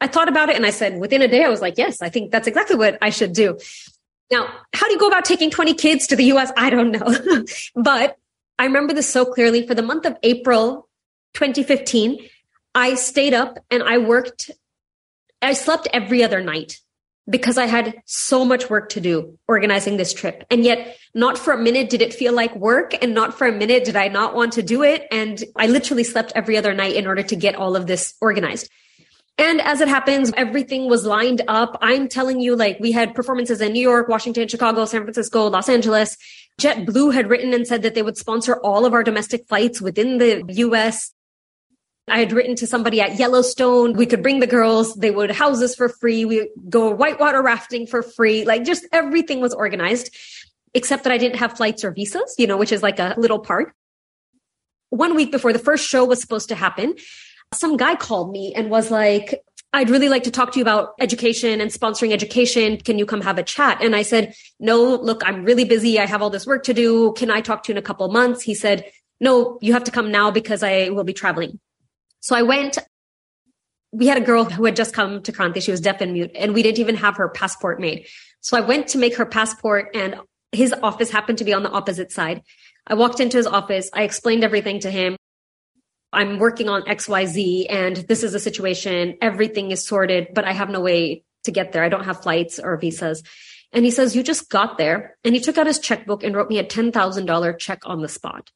I 0.01 0.09
thought 0.09 0.29
about 0.29 0.49
it 0.49 0.57
and 0.57 0.67
I 0.67 0.71
said, 0.71 0.99
within 0.99 1.23
a 1.23 1.29
day, 1.29 1.45
I 1.45 1.49
was 1.49 1.61
like, 1.61 1.79
yes, 1.79 2.03
I 2.03 2.09
think 2.09 2.33
that's 2.33 2.49
exactly 2.49 2.75
what 2.75 2.99
I 3.01 3.11
should 3.11 3.35
do. 3.35 3.57
Now, 4.33 4.49
how 4.75 4.87
do 4.89 4.93
you 4.95 4.99
go 4.99 5.07
about 5.07 5.25
taking 5.25 5.49
20 5.49 5.75
kids 5.75 6.09
to 6.09 6.17
the 6.17 6.25
US? 6.33 6.51
I 6.57 6.71
don't 6.71 6.91
know. 6.91 7.45
but 7.77 8.17
I 8.59 8.65
remember 8.65 8.95
this 8.95 9.09
so 9.09 9.25
clearly 9.25 9.65
for 9.65 9.77
the 9.77 9.83
month 9.83 10.05
of 10.05 10.17
April 10.25 10.89
2015. 11.35 12.19
I 12.75 12.97
stayed 12.97 13.35
up 13.35 13.61
and 13.71 13.81
I 13.81 13.99
worked, 13.99 14.51
I 15.41 15.53
slept 15.53 15.87
every 15.93 16.25
other 16.25 16.43
night 16.43 16.81
because 17.29 17.57
I 17.57 17.67
had 17.67 17.95
so 18.05 18.45
much 18.45 18.69
work 18.69 18.91
to 18.91 19.01
do 19.01 19.39
organizing 19.49 19.97
this 19.97 20.13
trip. 20.13 20.45
And 20.51 20.65
yet, 20.65 20.97
not 21.15 21.39
for 21.39 21.53
a 21.53 21.59
minute 21.59 21.89
did 21.89 22.03
it 22.03 22.13
feel 22.13 22.33
like 22.33 22.55
work, 22.57 22.95
and 23.03 23.15
not 23.15 23.37
for 23.37 23.47
a 23.47 23.53
minute 23.53 23.85
did 23.85 23.97
I 23.97 24.09
not 24.09 24.35
want 24.35 24.53
to 24.55 24.63
do 24.63 24.83
it. 24.83 25.07
And 25.11 25.43
I 25.57 25.67
literally 25.67 26.05
slept 26.05 26.33
every 26.35 26.57
other 26.57 26.75
night 26.75 26.97
in 26.97 27.07
order 27.07 27.23
to 27.23 27.37
get 27.37 27.55
all 27.55 27.77
of 27.77 27.87
this 27.87 28.15
organized. 28.21 28.69
And 29.37 29.61
as 29.61 29.81
it 29.81 29.89
happens, 29.89 30.33
everything 30.37 30.89
was 30.89 31.05
lined 31.05 31.43
up. 31.49 31.77
I'm 31.83 32.09
telling 32.09 32.41
you, 32.41 32.55
like, 32.55 32.79
we 32.79 32.93
had 32.93 33.15
performances 33.15 33.61
in 33.61 33.73
New 33.73 33.83
York, 33.83 34.09
Washington, 34.09 34.47
Chicago, 34.47 34.85
San 34.85 35.03
Francisco, 35.03 35.49
Los 35.49 35.69
Angeles. 35.69 36.17
JetBlue 36.61 37.13
had 37.13 37.29
written 37.29 37.53
and 37.53 37.67
said 37.67 37.83
that 37.83 37.95
they 37.95 38.03
would 38.03 38.17
sponsor 38.17 38.57
all 38.63 38.87
of 38.87 38.93
our 38.93 39.03
domestic 39.03 39.49
flights 39.49 39.81
within 39.81 40.19
the 40.19 40.45
US. 40.49 41.11
I 42.07 42.19
had 42.19 42.33
written 42.33 42.55
to 42.57 42.67
somebody 42.67 43.01
at 43.01 43.19
Yellowstone. 43.19 43.95
We 43.95 44.07
could 44.07 44.23
bring 44.23 44.41
the 44.41 44.47
girls. 44.47 44.95
They 44.95 45.11
would 45.11 45.31
house 45.31 45.63
us 45.63 45.75
for 45.75 45.89
free. 45.89 46.25
We 46.25 46.51
go 46.69 46.91
whitewater 46.91 47.43
rafting 47.43 47.87
for 47.87 48.03
free. 48.03 48.45
Like 48.45 48.65
just 48.65 48.87
everything 48.93 49.41
was 49.41 49.55
organized, 49.55 50.15
except 50.75 51.05
that 51.05 51.13
I 51.13 51.19
didn't 51.19 51.39
have 51.39 51.57
flights 51.57 51.83
or 51.83 51.93
visas, 51.93 52.35
you 52.39 52.47
know, 52.47 52.59
which 52.59 52.73
is 52.73 52.83
like 52.83 52.99
a 52.99 53.15
little 53.17 53.39
part. 53.39 53.75
One 54.91 55.15
week 55.15 55.33
before 55.33 55.53
the 55.53 55.59
first 55.59 55.89
show 55.89 56.05
was 56.05 56.21
supposed 56.21 56.51
to 56.51 56.55
happen, 56.55 56.95
some 57.55 57.77
guy 57.77 57.95
called 57.95 58.31
me 58.31 58.53
and 58.55 58.71
was 58.71 58.91
like, 58.91 59.43
I'd 59.73 59.91
really 59.91 60.09
like 60.09 60.23
to 60.25 60.31
talk 60.31 60.53
to 60.53 60.59
you 60.59 60.63
about 60.63 60.95
education 61.01 61.61
and 61.61 61.71
sponsoring 61.71 62.13
education. 62.13 62.77
Can 62.77 62.99
you 62.99 63.07
come 63.07 63.23
have 63.23 63.39
a 63.39 63.43
chat? 63.43 63.83
And 63.83 63.97
I 63.97 64.03
said, 64.03 64.35
no, 64.61 64.95
look, 64.95 65.23
I'm 65.27 65.45
really 65.45 65.65
busy. 65.65 65.99
I 65.99 66.07
have 66.07 66.23
all 66.23 66.31
this 66.31 66.47
work 66.47 66.63
to 66.65 66.75
do. 66.75 67.13
Can 67.15 67.31
I 67.31 67.41
talk 67.41 67.65
to 67.65 67.73
you 67.73 67.75
in 67.75 67.79
a 67.79 67.83
couple 67.83 68.07
months? 68.09 68.43
He 68.43 68.55
said, 68.55 68.85
no, 69.21 69.59
you 69.63 69.73
have 69.73 69.85
to 69.85 69.91
come 69.91 70.13
now 70.13 70.31
because 70.31 70.63
I 70.63 70.91
will 70.91 71.03
be 71.03 71.13
traveling. 71.13 71.59
So 72.25 72.35
I 72.35 72.41
went. 72.41 72.79
We 73.93 74.07
had 74.07 74.17
a 74.17 74.23
girl 74.23 74.45
who 74.45 74.65
had 74.65 74.77
just 74.77 74.95
come 74.95 75.23
to 75.25 75.31
Kranti. 75.31 75.61
She 75.61 75.71
was 75.71 75.83
deaf 75.83 76.01
and 76.01 76.15
mute 76.15 76.31
and 76.35 76.55
we 76.55 76.63
didn't 76.63 76.79
even 76.79 76.97
have 76.97 77.19
her 77.19 77.29
passport 77.29 77.79
made. 77.79 78.07
So 78.41 78.57
I 78.57 78.61
went 78.61 78.89
to 78.89 78.99
make 78.99 79.17
her 79.17 79.27
passport 79.27 79.91
and 79.95 80.17
his 80.51 80.73
office 80.83 81.11
happened 81.11 81.37
to 81.39 81.45
be 81.45 81.53
on 81.53 81.63
the 81.63 81.71
opposite 81.71 82.11
side. 82.11 82.41
I 82.87 82.95
walked 82.95 83.21
into 83.21 83.37
his 83.37 83.47
office. 83.47 83.91
I 83.93 84.05
explained 84.05 84.43
everything 84.43 84.81
to 84.81 84.91
him. 84.91 85.17
I'm 86.15 86.39
working 86.39 86.71
on 86.71 86.81
XYZ 86.85 87.67
and 87.69 87.97
this 87.97 88.23
is 88.23 88.33
a 88.33 88.41
situation. 88.41 89.19
Everything 89.21 89.71
is 89.71 89.87
sorted, 89.87 90.29
but 90.33 90.47
I 90.47 90.53
have 90.53 90.71
no 90.71 90.81
way 90.81 91.25
to 91.45 91.53
get 91.53 91.73
there. 91.73 91.85
I 91.85 91.91
don't 91.91 92.05
have 92.05 92.23
flights 92.23 92.59
or 92.59 92.79
visas. 92.79 93.23
And 93.71 93.85
he 93.85 93.91
says, 93.91 94.17
You 94.17 94.23
just 94.23 94.49
got 94.49 94.79
there. 94.79 95.19
And 95.25 95.35
he 95.35 95.43
took 95.43 95.59
out 95.59 95.67
his 95.67 95.79
checkbook 95.79 96.25
and 96.25 96.35
wrote 96.35 96.49
me 96.49 96.59
a 96.59 96.65
$10,000 96.65 97.59
check 97.59 97.83
on 97.85 98.01
the 98.01 98.09
spot. 98.09 98.51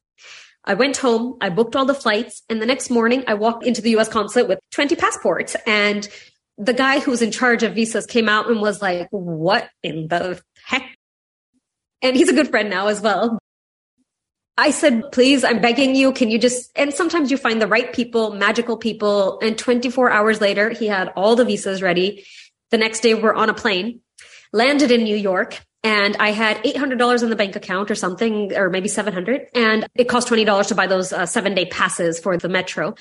I 0.64 0.74
went 0.74 0.96
home, 0.98 1.36
I 1.40 1.48
booked 1.48 1.76
all 1.76 1.84
the 1.84 1.94
flights, 1.94 2.42
and 2.48 2.60
the 2.60 2.66
next 2.66 2.90
morning 2.90 3.24
I 3.26 3.34
walked 3.34 3.64
into 3.64 3.80
the 3.80 3.96
US 3.96 4.08
consulate 4.08 4.48
with 4.48 4.60
20 4.72 4.96
passports. 4.96 5.56
And 5.66 6.08
the 6.58 6.74
guy 6.74 6.98
who 6.98 7.10
was 7.10 7.22
in 7.22 7.30
charge 7.30 7.62
of 7.62 7.74
visas 7.74 8.06
came 8.06 8.28
out 8.28 8.50
and 8.50 8.60
was 8.60 8.82
like, 8.82 9.08
What 9.10 9.68
in 9.82 10.08
the 10.08 10.40
heck? 10.64 10.94
And 12.02 12.16
he's 12.16 12.28
a 12.28 12.34
good 12.34 12.50
friend 12.50 12.70
now 12.70 12.88
as 12.88 13.00
well. 13.00 13.38
I 14.56 14.72
said, 14.72 15.12
please, 15.12 15.44
I'm 15.44 15.60
begging 15.60 15.94
you. 15.94 16.12
Can 16.12 16.30
you 16.30 16.38
just, 16.38 16.72
and 16.74 16.92
sometimes 16.92 17.30
you 17.30 17.36
find 17.36 17.62
the 17.62 17.68
right 17.68 17.92
people, 17.92 18.34
magical 18.34 18.76
people. 18.76 19.38
And 19.40 19.56
24 19.56 20.10
hours 20.10 20.40
later, 20.40 20.70
he 20.70 20.88
had 20.88 21.12
all 21.14 21.36
the 21.36 21.44
visas 21.44 21.80
ready. 21.80 22.26
The 22.72 22.78
next 22.78 23.00
day 23.00 23.14
we're 23.14 23.34
on 23.34 23.50
a 23.50 23.54
plane, 23.54 24.00
landed 24.52 24.90
in 24.90 25.04
New 25.04 25.16
York 25.16 25.60
and 25.88 26.18
I 26.18 26.32
had 26.32 26.62
$800 26.64 27.22
in 27.22 27.30
the 27.30 27.36
bank 27.36 27.56
account 27.56 27.90
or 27.90 27.94
something, 27.94 28.54
or 28.54 28.68
maybe 28.68 28.88
700. 28.88 29.48
And 29.54 29.86
it 29.94 30.04
cost 30.04 30.28
$20 30.28 30.66
to 30.66 30.74
buy 30.74 30.86
those 30.86 31.14
uh, 31.14 31.24
seven 31.24 31.54
day 31.54 31.64
passes 31.64 32.20
for 32.20 32.36
the 32.36 32.50
metro. 32.50 32.94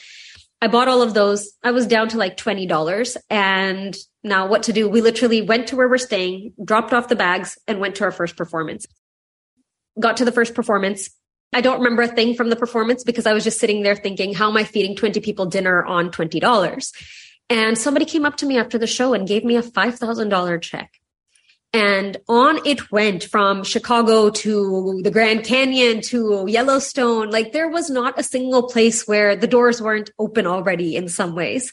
I 0.62 0.68
bought 0.68 0.88
all 0.88 1.02
of 1.02 1.14
those. 1.14 1.52
I 1.62 1.72
was 1.72 1.86
down 1.86 2.08
to 2.10 2.18
like 2.18 2.38
$20. 2.38 3.18
And 3.30 3.94
now 4.24 4.48
what 4.48 4.64
to 4.64 4.74
do? 4.74 4.88
We 4.88 5.02
literally 5.02 5.42
went 5.42 5.68
to 5.68 5.76
where 5.76 5.90
we're 5.90 5.98
staying, 5.98 6.54
dropped 6.64 6.94
off 6.94 7.10
the 7.10 7.18
bags 7.18 7.58
and 7.68 7.82
went 7.82 7.96
to 7.96 8.06
our 8.06 8.12
first 8.12 8.38
performance. 8.38 8.86
Got 10.00 10.16
to 10.18 10.26
the 10.26 10.32
first 10.32 10.56
performance 10.56 11.10
I 11.54 11.62
don't 11.62 11.78
remember 11.78 12.02
a 12.02 12.08
thing 12.08 12.36
from 12.36 12.50
the 12.50 12.58
performance 12.58 13.06
because 13.06 13.26
I 13.26 13.32
was 13.32 13.46
just 13.46 13.60
sitting 13.60 13.82
there 13.82 13.96
thinking, 13.96 14.34
how 14.34 14.50
am 14.50 14.58
I 14.58 14.66
feeding 14.66 14.98
20 14.98 15.22
people 15.22 15.46
dinner 15.46 15.84
on 15.86 16.12
$20? 16.12 16.92
And 17.50 17.78
somebody 17.78 18.06
came 18.06 18.26
up 18.26 18.36
to 18.38 18.46
me 18.46 18.58
after 18.58 18.78
the 18.78 18.86
show 18.86 19.14
and 19.14 19.26
gave 19.26 19.46
me 19.46 19.56
a 19.56 19.64
$5,000 19.64 20.62
check. 20.62 20.97
And 21.78 22.18
on 22.28 22.60
it 22.66 22.92
went 22.92 23.24
from 23.24 23.64
Chicago 23.64 24.32
to 24.32 25.00
the 25.04 25.12
Grand 25.12 25.44
Canyon 25.44 26.02
to 26.06 26.46
Yellowstone. 26.48 27.30
Like 27.30 27.52
there 27.52 27.70
was 27.70 27.88
not 27.92 28.20
a 28.20 28.24
single 28.24 28.64
place 28.64 29.08
where 29.08 29.36
the 29.36 29.46
doors 29.46 29.80
weren't 29.80 30.10
open 30.18 30.48
already 30.48 30.96
in 30.96 31.08
some 31.08 31.36
ways. 31.36 31.72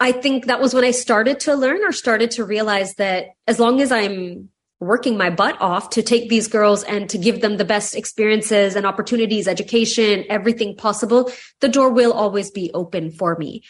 I 0.00 0.10
think 0.10 0.46
that 0.46 0.58
was 0.58 0.72
when 0.72 0.84
I 0.84 0.92
started 0.92 1.38
to 1.40 1.54
learn 1.54 1.84
or 1.84 1.92
started 1.92 2.30
to 2.32 2.46
realize 2.46 2.94
that 2.94 3.26
as 3.46 3.60
long 3.60 3.82
as 3.82 3.92
I'm 3.92 4.48
working 4.80 5.18
my 5.18 5.28
butt 5.28 5.60
off 5.60 5.90
to 5.90 6.02
take 6.02 6.30
these 6.30 6.48
girls 6.48 6.82
and 6.84 7.10
to 7.10 7.18
give 7.18 7.42
them 7.42 7.58
the 7.58 7.66
best 7.66 7.94
experiences 7.94 8.74
and 8.74 8.86
opportunities, 8.86 9.46
education, 9.46 10.24
everything 10.30 10.74
possible, 10.74 11.30
the 11.60 11.68
door 11.68 11.90
will 11.90 12.14
always 12.14 12.50
be 12.50 12.70
open 12.72 13.10
for 13.10 13.36
me. 13.36 13.62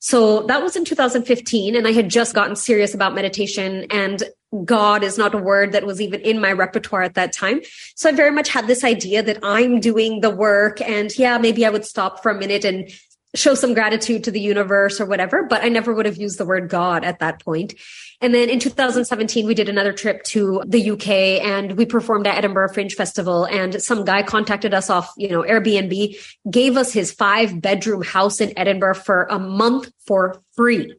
So 0.00 0.42
that 0.48 0.62
was 0.62 0.76
in 0.76 0.84
2015 0.84 1.74
and 1.74 1.86
I 1.88 1.92
had 1.92 2.10
just 2.10 2.34
gotten 2.34 2.56
serious 2.56 2.92
about 2.92 3.14
meditation 3.14 3.86
and 3.90 4.22
God 4.64 5.02
is 5.02 5.18
not 5.18 5.34
a 5.34 5.38
word 5.38 5.72
that 5.72 5.86
was 5.86 6.00
even 6.00 6.20
in 6.20 6.40
my 6.40 6.52
repertoire 6.52 7.02
at 7.02 7.14
that 7.14 7.32
time. 7.32 7.60
So 7.94 8.08
I 8.08 8.12
very 8.12 8.30
much 8.30 8.48
had 8.48 8.66
this 8.66 8.84
idea 8.84 9.22
that 9.22 9.38
I'm 9.42 9.80
doing 9.80 10.20
the 10.20 10.30
work 10.30 10.80
and 10.80 11.16
yeah, 11.18 11.38
maybe 11.38 11.66
I 11.66 11.70
would 11.70 11.84
stop 11.84 12.22
for 12.22 12.30
a 12.30 12.38
minute 12.38 12.64
and 12.64 12.90
show 13.34 13.54
some 13.54 13.74
gratitude 13.74 14.24
to 14.24 14.30
the 14.30 14.40
universe 14.40 15.00
or 15.00 15.06
whatever, 15.06 15.44
but 15.44 15.62
I 15.62 15.68
never 15.68 15.92
would 15.92 16.06
have 16.06 16.16
used 16.16 16.38
the 16.38 16.46
word 16.46 16.68
God 16.68 17.04
at 17.04 17.18
that 17.18 17.44
point. 17.44 17.74
And 18.20 18.34
then 18.34 18.48
in 18.48 18.58
2017, 18.58 19.46
we 19.46 19.54
did 19.54 19.68
another 19.68 19.92
trip 19.92 20.22
to 20.24 20.62
the 20.66 20.92
UK 20.92 21.08
and 21.44 21.76
we 21.76 21.84
performed 21.84 22.26
at 22.26 22.36
Edinburgh 22.36 22.72
Fringe 22.72 22.94
Festival 22.94 23.44
and 23.44 23.82
some 23.82 24.04
guy 24.04 24.22
contacted 24.22 24.72
us 24.72 24.88
off, 24.88 25.12
you 25.18 25.28
know, 25.28 25.42
Airbnb, 25.42 26.16
gave 26.50 26.76
us 26.76 26.92
his 26.92 27.12
five 27.12 27.60
bedroom 27.60 28.02
house 28.02 28.40
in 28.40 28.58
Edinburgh 28.58 28.94
for 28.94 29.24
a 29.24 29.38
month 29.38 29.92
for 30.06 30.42
free. 30.54 30.94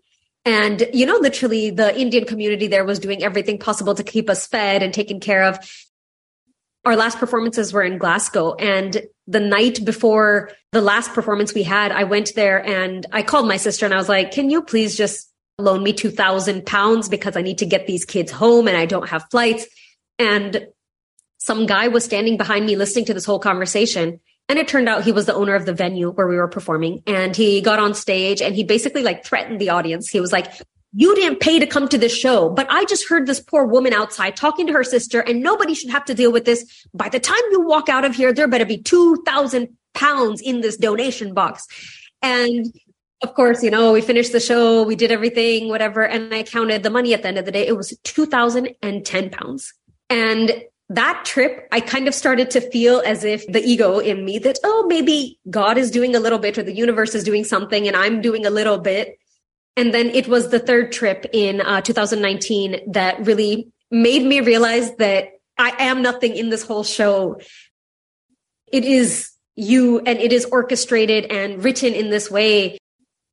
And, 0.48 0.88
you 0.94 1.06
know, 1.06 1.18
literally 1.18 1.72
the 1.72 2.00
Indian 2.00 2.24
community 2.24 2.68
there 2.68 2.86
was 2.86 3.00
doing 3.00 3.22
everything 3.22 3.60
possible 3.60 3.94
to 3.96 4.02
keep 4.02 4.30
us 4.30 4.48
fed 4.48 4.82
and 4.82 4.94
taken 4.94 5.20
care 5.20 5.44
of. 5.44 5.60
Our 6.86 6.96
last 6.96 7.18
performances 7.18 7.74
were 7.74 7.84
in 7.84 7.98
Glasgow 7.98 8.54
and 8.54 9.02
the 9.28 9.42
night 9.42 9.84
before 9.84 10.52
the 10.72 10.80
last 10.80 11.12
performance 11.12 11.54
we 11.54 11.64
had, 11.64 11.92
I 11.92 12.06
went 12.06 12.34
there 12.34 12.66
and 12.66 13.06
I 13.12 13.24
called 13.24 13.46
my 13.46 13.58
sister 13.58 13.84
and 13.84 13.94
I 13.94 13.98
was 13.98 14.08
like, 14.08 14.32
can 14.32 14.50
you 14.50 14.62
please 14.62 14.96
just 14.96 15.30
loan 15.58 15.84
me 15.84 15.92
2000 15.92 16.66
pounds 16.66 17.10
because 17.10 17.36
I 17.36 17.42
need 17.42 17.58
to 17.58 17.66
get 17.66 17.86
these 17.86 18.06
kids 18.06 18.32
home 18.32 18.70
and 18.70 18.78
I 18.78 18.86
don't 18.86 19.10
have 19.10 19.26
flights. 19.30 19.68
And 20.18 20.68
some 21.40 21.66
guy 21.66 21.90
was 21.90 22.06
standing 22.06 22.38
behind 22.38 22.66
me 22.66 22.78
listening 22.78 23.04
to 23.06 23.14
this 23.14 23.26
whole 23.26 23.40
conversation. 23.40 24.22
And 24.50 24.58
it 24.58 24.68
turned 24.68 24.88
out 24.88 25.04
he 25.04 25.12
was 25.12 25.26
the 25.26 25.34
owner 25.34 25.56
of 25.56 25.66
the 25.66 25.74
venue 25.74 26.12
where 26.12 26.28
we 26.28 26.38
were 26.38 26.48
performing. 26.48 27.04
And 27.06 27.36
he 27.36 27.62
got 27.62 27.80
on 27.80 27.94
stage 27.94 28.42
and 28.42 28.56
he 28.56 28.64
basically 28.64 29.04
like 29.04 29.26
threatened 29.26 29.60
the 29.60 29.70
audience. 29.70 30.08
He 30.08 30.22
was 30.22 30.32
like, 30.32 30.54
you 30.94 31.14
didn't 31.16 31.42
pay 31.42 31.60
to 31.60 31.68
come 31.68 31.88
to 31.90 31.98
this 31.98 32.16
show, 32.16 32.50
but 32.50 32.66
I 32.70 32.86
just 32.86 33.10
heard 33.10 33.28
this 33.28 33.42
poor 33.42 33.66
woman 33.66 33.94
outside 33.94 34.36
talking 34.36 34.68
to 34.68 34.74
her 34.74 34.86
sister 34.86 35.20
and 35.20 35.44
nobody 35.44 35.74
should 35.74 35.90
have 35.90 36.06
to 36.06 36.14
deal 36.14 36.32
with 36.32 36.46
this. 36.46 36.86
By 36.94 37.10
the 37.10 37.20
time 37.20 37.42
you 37.52 37.62
walk 37.62 37.90
out 37.90 38.06
of 38.06 38.16
here, 38.16 38.34
there 38.34 38.48
better 38.48 38.66
be 38.66 38.78
2000 38.78 39.68
pounds 39.94 40.42
in 40.42 40.62
this 40.62 40.78
donation 40.78 41.34
box. 41.34 41.68
And 42.22 42.74
of 43.22 43.34
course, 43.34 43.64
you 43.64 43.72
know, 43.72 43.92
we 43.92 44.02
finished 44.02 44.32
the 44.32 44.40
show, 44.40 44.84
we 44.84 44.96
did 44.96 45.12
everything, 45.12 45.70
whatever. 45.70 46.04
And 46.04 46.34
I 46.34 46.44
counted 46.44 46.84
the 46.84 46.90
money 46.90 47.14
at 47.14 47.22
the 47.22 47.28
end 47.28 47.38
of 47.38 47.46
the 47.46 47.52
day. 47.52 47.68
It 47.68 47.76
was 47.76 47.98
2010 48.04 49.30
pounds. 49.30 49.74
And 50.10 50.64
that 50.90 51.24
trip, 51.26 51.68
I 51.72 51.82
kind 51.82 52.08
of 52.08 52.16
started 52.16 52.50
to 52.52 52.62
feel 52.62 53.02
as 53.06 53.24
if 53.24 53.46
the 53.48 53.62
ego 53.62 54.00
in 54.00 54.24
me 54.24 54.40
that, 54.40 54.58
oh, 54.64 54.86
maybe 54.88 55.38
God 55.50 55.78
is 55.78 55.92
doing 55.92 56.16
a 56.16 56.20
little 56.20 56.40
bit 56.40 56.58
or 56.58 56.64
the 56.64 56.76
universe 56.76 57.14
is 57.14 57.24
doing 57.24 57.44
something 57.44 57.88
and 57.88 57.96
I'm 57.96 58.22
doing 58.22 58.46
a 58.46 58.50
little 58.50 58.78
bit. 58.78 59.18
And 59.76 59.94
then 59.94 60.08
it 60.10 60.28
was 60.28 60.50
the 60.50 60.60
third 60.60 60.92
trip 60.92 61.26
in 61.34 61.62
uh, 61.62 61.82
2019 61.82 62.94
that 62.94 63.26
really 63.26 63.72
made 63.92 64.24
me 64.24 64.40
realize 64.42 64.96
that 64.96 65.34
I 65.58 65.74
am 65.80 66.02
nothing 66.02 66.36
in 66.36 66.50
this 66.50 66.64
whole 66.64 66.84
show. 66.84 67.40
It 68.72 68.86
is 68.86 69.32
you 69.56 70.00
and 70.00 70.20
it 70.20 70.32
is 70.32 70.46
orchestrated 70.46 71.26
and 71.26 71.64
written 71.64 71.94
in 71.94 72.10
this 72.10 72.32
way 72.32 72.78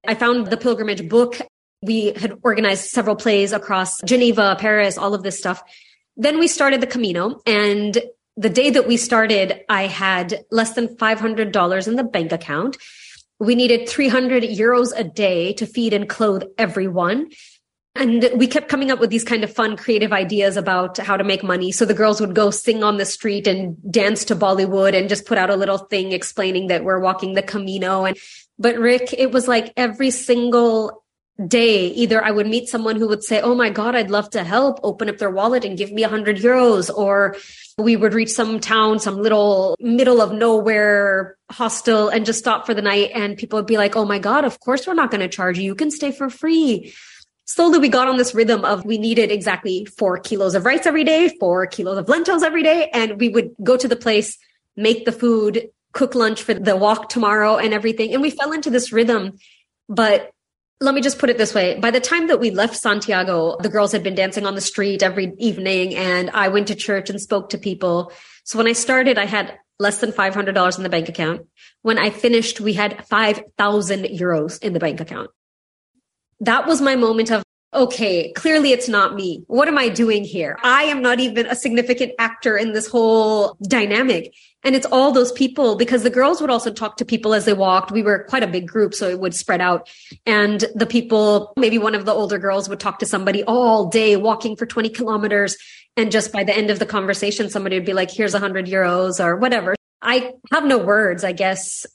I 0.07 0.15
found 0.15 0.49
the 0.49 0.57
pilgrimage 0.57 1.09
book. 1.09 1.39
We 1.83 2.13
had 2.13 2.39
organized 2.43 2.91
several 2.91 3.17
plays 3.17 3.53
across 3.53 4.01
Geneva, 4.03 4.57
Paris, 4.59 4.99
all 4.99 5.15
of 5.15 5.23
this 5.23 5.39
stuff. 5.39 5.63
Then 6.17 6.39
we 6.39 6.49
started 6.49 6.81
the 6.81 6.87
Camino 6.87 7.41
and 7.47 8.01
the 8.37 8.51
day 8.51 8.71
that 8.71 8.87
we 8.87 8.97
started, 8.97 9.61
I 9.69 9.87
had 9.87 10.45
less 10.51 10.75
than 10.75 10.89
$500 10.89 11.89
in 11.89 11.97
the 11.97 12.05
bank 12.05 12.33
account. 12.33 12.77
We 13.39 13.55
needed 13.55 13.89
300 13.89 14.43
euros 14.43 14.93
a 14.97 15.05
day 15.05 15.53
to 15.55 15.67
feed 15.67 15.93
and 15.93 16.09
clothe 16.09 16.45
everyone. 16.59 17.31
And 17.97 18.29
we 18.35 18.49
kept 18.49 18.69
coming 18.69 18.91
up 18.91 18.99
with 18.99 19.11
these 19.11 19.23
kind 19.23 19.45
of 19.45 19.55
fun, 19.55 19.77
creative 19.77 20.13
ideas 20.13 20.57
about 20.57 20.99
how 20.99 21.17
to 21.17 21.23
make 21.23 21.45
money. 21.45 21.71
So 21.71 21.85
the 21.85 21.95
girls 21.95 22.21
would 22.21 22.35
go 22.35 22.51
sing 22.51 22.83
on 22.83 22.97
the 22.97 23.05
street 23.05 23.47
and 23.47 23.77
dance 23.89 24.25
to 24.27 24.37
Bollywood 24.37 24.99
and 24.99 25.09
just 25.09 25.27
put 25.27 25.39
out 25.39 25.51
a 25.51 25.57
little 25.57 25.79
thing 25.79 26.11
explaining 26.11 26.67
that 26.69 26.83
we're 26.83 26.99
walking 26.99 27.35
the 27.35 27.43
Camino. 27.43 28.05
And 28.05 28.17
but 28.59 28.79
Rick, 28.79 29.15
it 29.17 29.31
was 29.31 29.47
like 29.47 29.73
every 29.77 30.11
single 30.11 31.04
day, 31.47 31.89
either 31.89 32.25
I 32.25 32.31
would 32.31 32.47
meet 32.47 32.69
someone 32.69 32.97
who 32.97 33.09
would 33.09 33.25
say, 33.25 33.41
Oh 33.41 33.55
my 33.55 33.71
God, 33.71 33.97
I'd 33.97 34.11
love 34.11 34.31
to 34.31 34.45
help, 34.45 34.79
open 34.83 35.09
up 35.09 35.19
their 35.19 35.31
wallet 35.31 35.65
and 35.65 35.77
give 35.77 35.91
me 35.91 36.05
a 36.05 36.09
hundred 36.09 36.37
euros. 36.37 36.95
Or 36.95 37.37
we 37.77 37.97
would 37.97 38.15
reach 38.15 38.31
some 38.31 38.61
town, 38.61 39.01
some 39.01 39.21
little 39.21 39.77
middle 39.81 40.21
of 40.21 40.33
nowhere 40.33 41.37
hostel 41.51 42.09
and 42.09 42.25
just 42.25 42.39
stop 42.39 42.67
for 42.67 42.75
the 42.75 42.83
night. 42.83 43.11
And 43.15 43.37
people 43.37 43.59
would 43.59 43.67
be 43.67 43.79
like, 43.79 43.97
Oh 43.97 44.05
my 44.05 44.19
God, 44.19 44.45
of 44.45 44.61
course 44.61 44.87
we're 44.87 44.95
not 44.95 45.11
going 45.11 45.23
to 45.23 45.29
charge 45.29 45.59
you. 45.59 45.65
You 45.65 45.75
can 45.75 45.91
stay 45.91 46.13
for 46.13 46.31
free. 46.31 46.95
Slowly 47.47 47.79
we 47.79 47.89
got 47.89 48.09
on 48.09 48.17
this 48.17 48.35
rhythm 48.35 48.65
of 48.65 48.85
we 48.85 48.97
needed 48.97 49.31
exactly 49.31 49.85
four 49.85 50.19
kilos 50.19 50.55
of 50.55 50.65
rice 50.65 50.87
every 50.87 51.05
day, 51.05 51.31
four 51.41 51.67
kilos 51.67 51.99
of 51.99 52.09
lentils 52.09 52.43
every 52.43 52.63
day. 52.63 52.89
And 52.93 53.21
we 53.21 53.29
would 53.29 53.51
go 53.63 53.77
to 53.77 53.89
the 53.89 53.97
place, 53.97 54.39
make 54.77 55.05
the 55.05 55.13
food, 55.13 55.69
cook 55.93 56.15
lunch 56.15 56.43
for 56.43 56.55
the 56.55 56.77
walk 56.77 57.09
tomorrow 57.09 57.57
and 57.57 57.75
everything. 57.75 58.13
And 58.13 58.23
we 58.23 58.31
fell 58.31 58.53
into 58.53 58.71
this 58.71 58.93
rhythm. 58.93 59.39
But 59.89 60.31
let 60.85 60.95
me 60.95 61.01
just 61.01 61.19
put 61.19 61.31
it 61.31 61.39
this 61.39 61.55
way. 61.55 61.79
By 61.81 61.91
the 61.91 62.01
time 62.01 62.29
that 62.29 62.39
we 62.39 62.51
left 62.51 62.77
Santiago, 62.77 63.57
the 63.61 63.69
girls 63.69 63.93
had 63.93 64.03
been 64.03 64.15
dancing 64.15 64.47
on 64.47 64.55
the 64.55 64.61
street 64.61 65.03
every 65.03 65.33
evening 65.39 65.95
and 65.95 66.31
I 66.31 66.49
went 66.49 66.69
to 66.69 66.75
church 66.75 67.11
and 67.11 67.21
spoke 67.21 67.49
to 67.51 67.59
people. 67.59 68.13
So 68.45 68.59
when 68.59 68.69
I 68.69 68.73
started, 68.73 69.19
I 69.19 69.25
had 69.25 69.59
less 69.79 69.99
than 69.99 70.13
$500 70.13 70.77
in 70.77 70.83
the 70.83 70.89
bank 70.89 71.09
account. 71.09 71.47
When 71.83 71.99
I 71.99 72.11
finished, 72.11 72.61
we 72.61 72.75
had 72.75 73.05
5,000 73.07 74.05
euros 74.05 74.63
in 74.63 74.73
the 74.73 74.79
bank 74.79 75.01
account. 75.01 75.31
that 76.41 76.67
was 76.67 76.81
my 76.81 76.97
moment 76.97 77.31
of, 77.31 77.43
okay, 77.75 78.33
clearly 78.33 78.73
it's 78.73 78.89
not 78.89 79.15
me. 79.15 79.43
What 79.47 79.69
am 79.69 79.79
I 79.79 79.89
doing 79.89 80.25
here? 80.25 80.59
I 80.63 80.85
am 80.85 81.03
not 81.03 81.21
even 81.21 81.47
a 81.47 81.55
significant 81.55 82.13
actor 82.19 82.57
in 82.57 82.73
this 82.73 82.87
whole 82.87 83.57
dynamic. 83.67 84.35
And 84.63 84.75
it's 84.75 84.87
all 84.87 85.13
those 85.13 85.31
people 85.33 85.77
because 85.77 86.03
the 86.03 86.11
girls 86.11 86.41
would 86.41 86.51
also 86.51 86.73
talk 86.73 86.97
to 86.97 87.05
people 87.05 87.35
as 87.35 87.45
they 87.45 87.53
walked. 87.53 87.93
We 87.93 88.03
were 88.03 88.25
quite 88.25 88.43
a 88.43 88.47
big 88.47 88.67
group, 88.67 88.95
so 88.95 89.09
it 89.09 89.21
would 89.21 89.35
spread 89.35 89.61
out. 89.61 89.89
And 90.25 90.65
the 90.75 90.87
people, 90.87 91.53
maybe 91.57 91.77
one 91.77 91.95
of 91.95 92.07
the 92.07 92.13
older 92.13 92.39
girls 92.39 92.69
would 92.69 92.81
talk 92.81 92.99
to 93.01 93.07
somebody 93.07 93.45
all 93.45 93.87
day 93.89 94.17
walking 94.17 94.57
for 94.57 94.65
20 94.65 94.89
kilometers. 94.89 95.57
And 95.97 96.11
just 96.11 96.33
by 96.33 96.45
the 96.45 96.57
end 96.57 96.71
of 96.71 96.79
the 96.79 96.87
conversation, 96.87 97.51
somebody 97.51 97.77
would 97.77 97.87
be 97.87 97.93
like, 97.93 98.11
here's 98.11 98.35
a 98.35 98.39
hundred 98.39 98.67
euros 98.67 99.23
or 99.23 99.37
whatever. 99.37 99.75
I 100.01 100.33
have 100.51 100.65
no 100.65 100.79
words, 100.79 101.25
I 101.25 101.33
guess. 101.33 101.87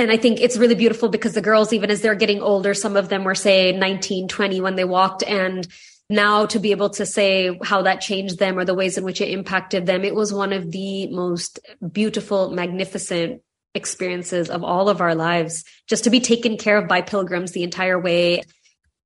And 0.00 0.10
I 0.10 0.16
think 0.16 0.40
it's 0.40 0.56
really 0.56 0.74
beautiful 0.74 1.10
because 1.10 1.34
the 1.34 1.42
girls, 1.42 1.74
even 1.74 1.90
as 1.90 2.00
they're 2.00 2.14
getting 2.14 2.40
older, 2.40 2.72
some 2.72 2.96
of 2.96 3.10
them 3.10 3.22
were 3.22 3.34
say 3.34 3.72
19, 3.72 4.28
20 4.28 4.60
when 4.62 4.74
they 4.74 4.84
walked. 4.84 5.22
And 5.22 5.68
now 6.08 6.46
to 6.46 6.58
be 6.58 6.70
able 6.70 6.88
to 6.90 7.04
say 7.04 7.58
how 7.62 7.82
that 7.82 8.00
changed 8.00 8.38
them 8.38 8.58
or 8.58 8.64
the 8.64 8.72
ways 8.72 8.96
in 8.96 9.04
which 9.04 9.20
it 9.20 9.28
impacted 9.28 9.84
them, 9.84 10.02
it 10.02 10.14
was 10.14 10.32
one 10.32 10.54
of 10.54 10.70
the 10.70 11.08
most 11.08 11.60
beautiful, 11.92 12.50
magnificent 12.50 13.42
experiences 13.74 14.48
of 14.48 14.64
all 14.64 14.88
of 14.88 15.02
our 15.02 15.14
lives. 15.14 15.64
Just 15.86 16.04
to 16.04 16.10
be 16.10 16.20
taken 16.20 16.56
care 16.56 16.78
of 16.78 16.88
by 16.88 17.02
pilgrims 17.02 17.52
the 17.52 17.62
entire 17.62 18.00
way. 18.00 18.40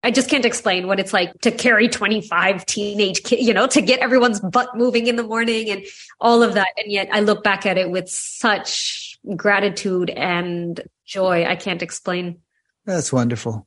I 0.04 0.12
just 0.12 0.30
can't 0.30 0.44
explain 0.44 0.86
what 0.86 1.00
it's 1.00 1.12
like 1.12 1.32
to 1.40 1.50
carry 1.50 1.88
25 1.88 2.66
teenage 2.66 3.24
kids, 3.24 3.42
you 3.42 3.52
know, 3.52 3.66
to 3.66 3.80
get 3.82 3.98
everyone's 3.98 4.38
butt 4.38 4.76
moving 4.76 5.08
in 5.08 5.16
the 5.16 5.24
morning 5.24 5.70
and 5.70 5.84
all 6.20 6.44
of 6.44 6.54
that. 6.54 6.68
And 6.76 6.92
yet 6.92 7.08
I 7.10 7.18
look 7.18 7.42
back 7.42 7.66
at 7.66 7.78
it 7.78 7.90
with 7.90 8.08
such 8.08 9.03
gratitude 9.36 10.10
and 10.10 10.80
joy. 11.06 11.44
I 11.44 11.56
can't 11.56 11.82
explain. 11.82 12.40
That's 12.84 13.12
wonderful. 13.12 13.66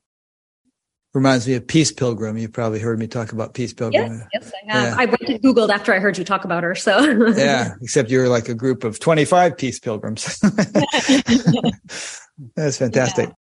Reminds 1.14 1.48
me 1.48 1.56
of 1.56 1.66
Peace 1.66 1.92
Pilgrim. 1.92 2.38
You've 2.38 2.54
probably 2.54 2.80
heard 2.80 3.00
me 3.00 3.08
talk 3.08 3.32
about 3.32 3.56
Peace 3.56 3.74
Pilgrim. 3.74 4.20
Yes, 4.20 4.28
yes, 4.34 4.52
I 4.52 4.74
have. 4.74 4.84
Yeah. 4.84 4.96
I 5.00 5.06
went 5.06 5.22
and 5.22 5.42
Googled 5.42 5.70
after 5.70 5.94
I 5.94 6.00
heard 6.00 6.18
you 6.18 6.24
talk 6.24 6.46
about 6.46 6.64
her. 6.64 6.76
So 6.76 7.00
yeah, 7.36 7.74
except 7.82 8.12
you're 8.12 8.30
like 8.30 8.50
a 8.50 8.54
group 8.54 8.84
of 8.84 9.00
25 9.00 9.58
Peace 9.58 9.80
Pilgrims. 9.80 10.40
That's 12.56 12.78
fantastic. 12.78 13.30
Yeah. 13.30 13.36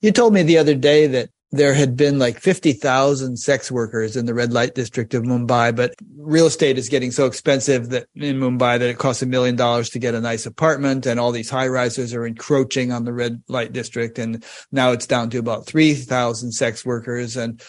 You 0.00 0.10
told 0.10 0.34
me 0.34 0.42
the 0.42 0.58
other 0.58 0.74
day 0.74 1.06
that 1.06 1.30
there 1.52 1.74
had 1.74 1.96
been 1.96 2.18
like 2.18 2.40
50,000 2.40 3.36
sex 3.36 3.70
workers 3.70 4.16
in 4.16 4.24
the 4.24 4.32
red 4.32 4.54
light 4.54 4.74
district 4.74 5.12
of 5.12 5.22
Mumbai, 5.22 5.76
but 5.76 5.94
real 6.16 6.46
estate 6.46 6.78
is 6.78 6.88
getting 6.88 7.10
so 7.10 7.26
expensive 7.26 7.90
that 7.90 8.06
in 8.14 8.40
Mumbai 8.40 8.78
that 8.78 8.88
it 8.88 8.98
costs 8.98 9.22
a 9.22 9.26
million 9.26 9.54
dollars 9.54 9.90
to 9.90 9.98
get 9.98 10.14
a 10.14 10.20
nice 10.20 10.46
apartment 10.46 11.04
and 11.04 11.20
all 11.20 11.30
these 11.30 11.50
high 11.50 11.68
risers 11.68 12.14
are 12.14 12.26
encroaching 12.26 12.90
on 12.90 13.04
the 13.04 13.12
red 13.12 13.42
light 13.48 13.72
district. 13.72 14.18
And 14.18 14.42
now 14.72 14.92
it's 14.92 15.06
down 15.06 15.28
to 15.30 15.38
about 15.38 15.66
3,000 15.66 16.52
sex 16.52 16.86
workers. 16.86 17.36
And 17.36 17.62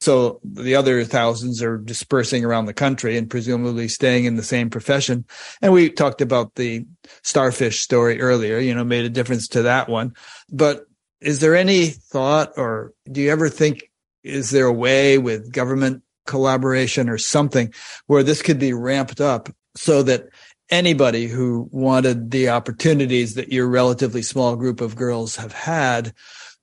so 0.00 0.40
the 0.42 0.74
other 0.74 1.04
thousands 1.04 1.62
are 1.62 1.76
dispersing 1.76 2.42
around 2.42 2.66
the 2.66 2.74
country 2.74 3.18
and 3.18 3.28
presumably 3.28 3.88
staying 3.88 4.24
in 4.24 4.36
the 4.36 4.42
same 4.42 4.70
profession. 4.70 5.26
And 5.60 5.74
we 5.74 5.90
talked 5.90 6.22
about 6.22 6.54
the 6.54 6.86
starfish 7.22 7.80
story 7.80 8.18
earlier, 8.18 8.58
you 8.58 8.74
know, 8.74 8.84
made 8.84 9.04
a 9.04 9.10
difference 9.10 9.48
to 9.48 9.62
that 9.62 9.90
one. 9.90 10.14
But 10.50 10.85
is 11.20 11.40
there 11.40 11.56
any 11.56 11.86
thought 11.86 12.52
or 12.56 12.92
do 13.10 13.20
you 13.20 13.30
ever 13.30 13.48
think 13.48 13.90
is 14.22 14.50
there 14.50 14.66
a 14.66 14.72
way 14.72 15.18
with 15.18 15.52
government 15.52 16.02
collaboration 16.26 17.08
or 17.08 17.18
something 17.18 17.72
where 18.06 18.22
this 18.22 18.42
could 18.42 18.58
be 18.58 18.72
ramped 18.72 19.20
up 19.20 19.48
so 19.76 20.02
that 20.02 20.28
anybody 20.70 21.28
who 21.28 21.68
wanted 21.70 22.30
the 22.30 22.48
opportunities 22.48 23.34
that 23.34 23.52
your 23.52 23.68
relatively 23.68 24.22
small 24.22 24.56
group 24.56 24.80
of 24.80 24.96
girls 24.96 25.36
have 25.36 25.52
had 25.52 26.12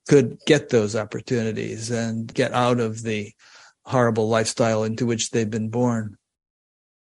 could 0.07 0.37
get 0.45 0.69
those 0.69 0.95
opportunities 0.95 1.89
and 1.89 2.33
get 2.33 2.51
out 2.51 2.79
of 2.79 3.03
the 3.03 3.31
horrible 3.85 4.27
lifestyle 4.27 4.83
into 4.83 5.05
which 5.05 5.31
they've 5.31 5.49
been 5.49 5.69
born. 5.69 6.17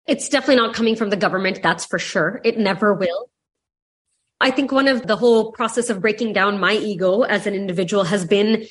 It's 0.07 0.29
definitely 0.29 0.57
not 0.57 0.75
coming 0.75 0.97
from 0.97 1.11
the 1.11 1.17
government, 1.17 1.61
that's 1.63 1.87
for 1.87 1.99
sure. 1.99 2.41
It 2.45 2.59
never 2.59 2.95
will. 2.95 3.31
I 4.43 4.51
think 4.51 4.73
one 4.73 4.89
of 4.89 5.07
the 5.07 5.17
whole 5.17 5.53
process 5.53 5.89
of 5.89 6.01
breaking 6.01 6.33
down 6.33 6.59
my 6.59 6.75
ego 6.75 7.23
as 7.23 7.47
an 7.47 7.55
individual 7.55 8.05
has 8.05 8.25
been 8.25 8.67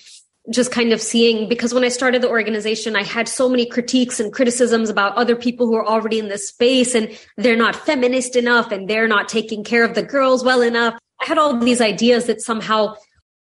just 0.50 0.72
kind 0.72 0.92
of 0.92 1.02
seeing 1.02 1.48
because 1.48 1.74
when 1.74 1.84
I 1.84 1.90
started 1.90 2.22
the 2.22 2.30
organization, 2.30 2.96
I 2.96 3.04
had 3.04 3.30
so 3.30 3.48
many 3.48 3.66
critiques 3.66 4.20
and 4.20 4.34
criticisms 4.34 4.90
about 4.90 5.16
other 5.16 5.36
people 5.36 5.68
who 5.68 5.76
are 5.76 5.88
already 5.88 6.20
in 6.20 6.28
this 6.28 6.50
space 6.50 6.94
and 6.94 7.18
they're 7.38 7.56
not 7.56 7.76
feminist 7.76 8.36
enough 8.36 8.72
and 8.72 8.90
they're 8.90 9.08
not 9.08 9.30
taking 9.30 9.64
care 9.64 9.84
of 9.84 9.96
the 9.96 10.04
girls 10.04 10.44
well 10.44 10.62
enough. 10.62 10.96
I 11.22 11.26
had 11.26 11.38
all 11.38 11.58
these 11.58 11.80
ideas 11.80 12.26
that 12.26 12.42
somehow 12.42 12.96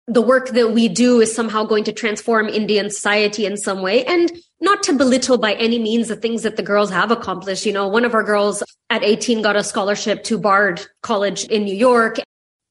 the 0.07 0.21
work 0.21 0.49
that 0.49 0.71
we 0.71 0.87
do 0.87 1.21
is 1.21 1.33
somehow 1.33 1.63
going 1.63 1.85
to 1.85 1.93
transform 1.93 2.47
Indian 2.49 2.89
society 2.89 3.45
in 3.45 3.57
some 3.57 3.81
way. 3.81 4.03
And 4.05 4.31
not 4.61 4.83
to 4.83 4.93
belittle 4.93 5.37
by 5.37 5.53
any 5.53 5.79
means 5.79 6.07
the 6.07 6.15
things 6.15 6.43
that 6.43 6.57
the 6.57 6.63
girls 6.63 6.89
have 6.89 7.11
accomplished. 7.11 7.65
You 7.65 7.73
know, 7.73 7.87
one 7.87 8.05
of 8.05 8.13
our 8.13 8.23
girls 8.23 8.63
at 8.89 9.03
18 9.03 9.41
got 9.41 9.55
a 9.55 9.63
scholarship 9.63 10.23
to 10.25 10.37
Bard 10.37 10.85
College 11.01 11.45
in 11.45 11.63
New 11.63 11.75
York. 11.75 12.17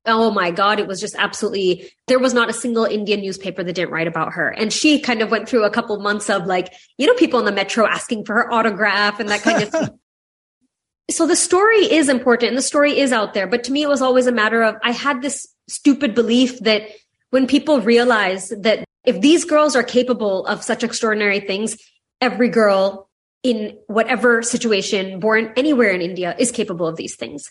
Oh 0.05 0.31
my 0.31 0.51
God, 0.51 0.81
it 0.81 0.87
was 0.87 1.01
just 1.01 1.15
absolutely, 1.17 1.91
there 2.07 2.19
was 2.19 2.33
not 2.33 2.49
a 2.49 2.53
single 2.53 2.85
Indian 2.85 3.21
newspaper 3.21 3.63
that 3.63 3.73
didn't 3.75 3.91
write 3.91 4.07
about 4.07 4.33
her. 4.33 4.49
And 4.49 4.73
she 4.73 5.01
kind 5.01 5.23
of 5.23 5.31
went 5.31 5.49
through 5.49 5.65
a 5.65 5.71
couple 5.71 5.99
months 6.01 6.31
of 6.31 6.47
like, 6.47 6.73
you 6.97 7.07
know, 7.07 7.15
people 7.15 7.39
in 7.39 7.45
the 7.45 7.53
metro 7.53 7.87
asking 7.87 8.25
for 8.25 8.35
her 8.35 8.53
autograph 8.53 9.21
and 9.21 9.29
that 9.29 9.43
kind 9.43 9.63
of 9.63 9.71
thing. 9.71 9.89
So 11.11 11.27
the 11.27 11.37
story 11.37 11.91
is 11.91 12.11
important 12.11 12.51
and 12.51 12.59
the 12.59 12.63
story 12.63 12.99
is 12.99 13.13
out 13.13 13.33
there. 13.33 13.47
But 13.47 13.65
to 13.65 13.73
me, 13.73 13.83
it 13.83 13.89
was 13.89 14.03
always 14.03 14.27
a 14.27 14.33
matter 14.33 14.63
of, 14.63 14.77
I 14.83 14.91
had 14.91 15.23
this 15.23 15.47
stupid 15.67 16.15
belief 16.15 16.59
that 16.61 16.83
when 17.31 17.47
people 17.47 17.81
realize 17.81 18.51
that 18.51 18.85
if 19.09 19.23
these 19.23 19.47
girls 19.47 19.75
are 19.75 19.83
capable 19.83 20.45
of 20.45 20.63
such 20.63 20.85
extraordinary 20.85 21.41
things, 21.41 21.79
every 22.21 22.51
girl 22.51 23.09
in 23.43 23.79
whatever 23.87 24.43
situation 24.43 25.19
born 25.19 25.51
anywhere 25.57 25.89
in 25.89 26.03
India 26.03 26.37
is 26.39 26.51
capable 26.51 26.87
of 26.87 26.97
these 26.97 27.17
things. 27.17 27.51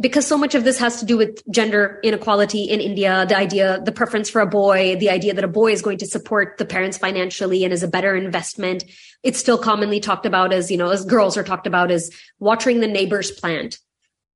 Because 0.00 0.28
so 0.28 0.38
much 0.38 0.54
of 0.54 0.62
this 0.62 0.78
has 0.78 1.00
to 1.00 1.04
do 1.04 1.16
with 1.16 1.42
gender 1.50 1.98
inequality 2.04 2.62
in 2.62 2.80
India, 2.80 3.26
the 3.28 3.36
idea, 3.36 3.82
the 3.84 3.90
preference 3.90 4.30
for 4.30 4.40
a 4.40 4.46
boy, 4.46 4.94
the 4.94 5.10
idea 5.10 5.34
that 5.34 5.42
a 5.42 5.48
boy 5.48 5.72
is 5.72 5.82
going 5.82 5.98
to 5.98 6.06
support 6.06 6.56
the 6.58 6.64
parents 6.64 6.98
financially 6.98 7.64
and 7.64 7.72
is 7.72 7.82
a 7.82 7.88
better 7.88 8.14
investment. 8.14 8.84
It's 9.24 9.40
still 9.40 9.58
commonly 9.58 9.98
talked 9.98 10.24
about 10.24 10.52
as, 10.52 10.70
you 10.70 10.76
know, 10.76 10.90
as 10.90 11.04
girls 11.04 11.36
are 11.36 11.42
talked 11.42 11.66
about 11.66 11.90
as 11.90 12.12
watering 12.38 12.78
the 12.78 12.86
neighbor's 12.86 13.32
plant. 13.32 13.80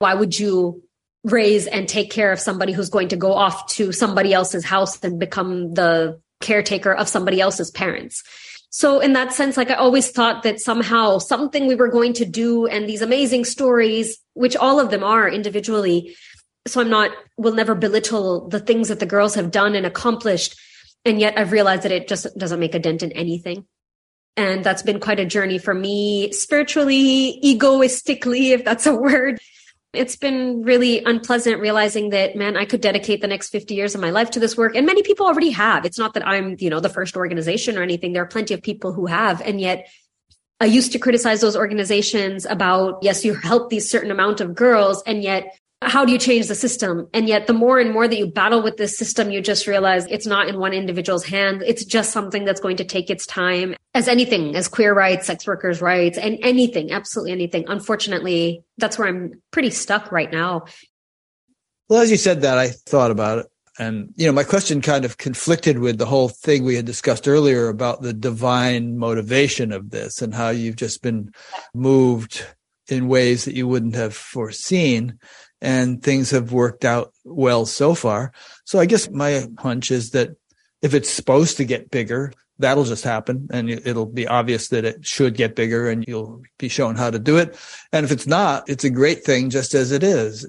Why 0.00 0.14
would 0.14 0.36
you 0.36 0.82
raise 1.22 1.68
and 1.68 1.88
take 1.88 2.10
care 2.10 2.32
of 2.32 2.40
somebody 2.40 2.72
who's 2.72 2.90
going 2.90 3.08
to 3.08 3.16
go 3.16 3.32
off 3.32 3.68
to 3.74 3.92
somebody 3.92 4.32
else's 4.32 4.64
house 4.64 5.02
and 5.04 5.20
become 5.20 5.72
the 5.74 6.20
caretaker 6.41 6.93
of 6.93 7.09
somebody 7.09 7.41
else's 7.41 7.70
parents. 7.70 8.22
So 8.70 9.01
in 9.01 9.14
that 9.14 9.32
sense, 9.32 9.57
like 9.57 9.70
I 9.70 9.74
always 9.74 10.11
thought 10.11 10.43
that 10.43 10.61
somehow 10.61 11.18
something 11.18 11.66
we 11.66 11.74
were 11.74 11.89
going 11.89 12.12
to 12.14 12.24
do 12.24 12.66
and 12.66 12.87
these 12.87 13.03
amazing 13.03 13.45
stories, 13.45 14.18
which 14.34 14.57
all 14.57 14.78
of 14.80 14.91
them 14.91 15.03
are 15.03 15.28
individually. 15.28 16.14
So 16.66 16.80
I'm 16.80 16.91
not, 16.91 17.11
will 17.39 17.55
never 17.55 17.74
belittle 17.74 18.49
the 18.49 18.61
things 18.61 18.89
that 18.89 19.01
the 19.01 19.07
girls 19.07 19.34
have 19.34 19.51
done 19.51 19.74
and 19.74 19.87
accomplished. 19.87 20.59
And 21.05 21.20
yet 21.20 21.39
I've 21.39 21.53
realized 21.53 21.84
that 21.84 21.93
it 21.93 22.09
just 22.09 22.26
doesn't 22.37 22.61
make 22.61 22.74
a 22.74 22.78
dent 22.78 23.03
in 23.03 23.12
anything. 23.12 23.64
And 24.37 24.62
that's 24.62 24.82
been 24.82 25.01
quite 25.01 25.20
a 25.20 25.24
journey 25.24 25.57
for 25.57 25.72
me 25.72 26.30
spiritually, 26.32 27.41
egoistically, 27.43 28.53
if 28.53 28.64
that's 28.64 28.84
a 28.84 28.95
word 28.95 29.41
it's 29.97 30.16
been 30.16 30.62
really 30.62 31.03
unpleasant 31.05 31.61
realizing 31.61 32.11
that 32.11 32.36
man 32.36 32.57
i 32.57 32.64
could 32.64 32.80
dedicate 32.80 33.20
the 33.20 33.26
next 33.26 33.51
50 33.51 33.74
years 33.74 33.94
of 33.94 34.01
my 34.01 34.11
life 34.11 34.30
to 34.30 34.40
this 34.40 34.57
work. 34.57 34.76
And 34.76 34.86
many 34.86 35.03
people 35.03 35.26
already 35.26 35.51
have. 35.51 35.84
It's 35.84 35.99
not 35.99 36.14
that 36.14 36.26
i'm 36.26 36.57
you 36.59 36.70
know 36.70 36.80
the 36.80 36.88
first 36.88 37.16
organization 37.16 37.78
or 37.78 37.82
anything. 37.82 38.12
There 38.12 38.22
are 38.22 38.26
plenty 38.26 38.55
of 38.55 38.62
people 38.62 38.92
who 38.92 39.07
have. 39.07 39.40
And 39.40 39.61
yet 39.61 39.88
i 40.61 40.64
used 40.64 40.92
to 40.92 40.99
criticize 40.99 41.40
those 41.40 41.57
organizations 41.57 42.47
about 42.47 42.99
yes 43.03 43.24
you 43.24 43.34
help 43.34 43.70
these 43.70 43.90
certain 43.90 44.11
amount 44.11 44.40
of 44.40 44.55
girls. 44.55 45.03
And 45.07 45.22
yet 45.22 45.59
how 45.82 46.04
do 46.04 46.12
you 46.12 46.18
change 46.18 46.48
the 46.48 46.54
system? 46.54 47.08
And 47.12 47.28
yet, 47.28 47.46
the 47.46 47.52
more 47.52 47.78
and 47.78 47.92
more 47.92 48.08
that 48.08 48.16
you 48.16 48.26
battle 48.26 48.62
with 48.62 48.76
this 48.76 48.96
system, 48.96 49.30
you 49.30 49.40
just 49.42 49.66
realize 49.66 50.06
it's 50.06 50.26
not 50.26 50.48
in 50.48 50.58
one 50.58 50.72
individual's 50.72 51.24
hand. 51.24 51.62
It's 51.66 51.84
just 51.84 52.12
something 52.12 52.44
that's 52.44 52.60
going 52.60 52.78
to 52.78 52.84
take 52.84 53.10
its 53.10 53.26
time, 53.26 53.76
as 53.94 54.08
anything, 54.08 54.56
as 54.56 54.68
queer 54.68 54.94
rights, 54.94 55.26
sex 55.26 55.46
workers' 55.46 55.82
rights, 55.82 56.16
and 56.16 56.38
anything, 56.42 56.92
absolutely 56.92 57.32
anything. 57.32 57.66
Unfortunately, 57.68 58.62
that's 58.78 58.98
where 58.98 59.08
I'm 59.08 59.42
pretty 59.50 59.70
stuck 59.70 60.10
right 60.10 60.32
now. 60.32 60.64
Well, 61.88 62.00
as 62.00 62.10
you 62.10 62.16
said 62.16 62.40
that, 62.40 62.58
I 62.58 62.68
thought 62.68 63.10
about 63.10 63.38
it. 63.38 63.46
And, 63.78 64.14
you 64.16 64.26
know, 64.26 64.32
my 64.32 64.44
question 64.44 64.80
kind 64.80 65.04
of 65.04 65.18
conflicted 65.18 65.78
with 65.78 65.98
the 65.98 66.06
whole 66.06 66.30
thing 66.30 66.64
we 66.64 66.76
had 66.76 66.86
discussed 66.86 67.28
earlier 67.28 67.68
about 67.68 68.00
the 68.00 68.14
divine 68.14 68.96
motivation 68.96 69.70
of 69.70 69.90
this 69.90 70.22
and 70.22 70.32
how 70.32 70.48
you've 70.48 70.76
just 70.76 71.02
been 71.02 71.30
moved 71.74 72.44
in 72.88 73.08
ways 73.08 73.44
that 73.44 73.54
you 73.54 73.68
wouldn't 73.68 73.94
have 73.94 74.14
foreseen 74.14 75.18
and 75.61 76.02
things 76.02 76.30
have 76.30 76.52
worked 76.52 76.84
out 76.84 77.12
well 77.24 77.66
so 77.66 77.94
far. 77.94 78.32
So 78.64 78.78
I 78.78 78.86
guess 78.86 79.11
my 79.11 79.46
hunch 79.59 79.90
is 79.90 80.11
that 80.11 80.30
if 80.82 80.94
it's 80.94 81.11
supposed 81.11 81.57
to 81.57 81.64
get 81.64 81.90
bigger, 81.90 82.32
that'll 82.59 82.84
just 82.84 83.04
happen 83.04 83.48
and 83.50 83.68
it'll 83.68 84.07
be 84.07 84.26
obvious 84.26 84.68
that 84.68 84.84
it 84.84 85.04
should 85.04 85.34
get 85.34 85.57
bigger 85.57 85.88
and 85.88 86.04
you'll 86.07 86.42
be 86.59 86.68
shown 86.68 86.96
how 86.96 87.11
to 87.11 87.18
do 87.18 87.36
it. 87.36 87.59
And 87.92 88.04
if 88.04 88.12
it's 88.12 88.26
not, 88.26 88.68
it's 88.68 88.84
a 88.84 88.90
great 88.90 89.24
thing 89.24 89.50
just 89.50 89.74
as 89.74 89.92
it 89.92 90.02
is. 90.02 90.48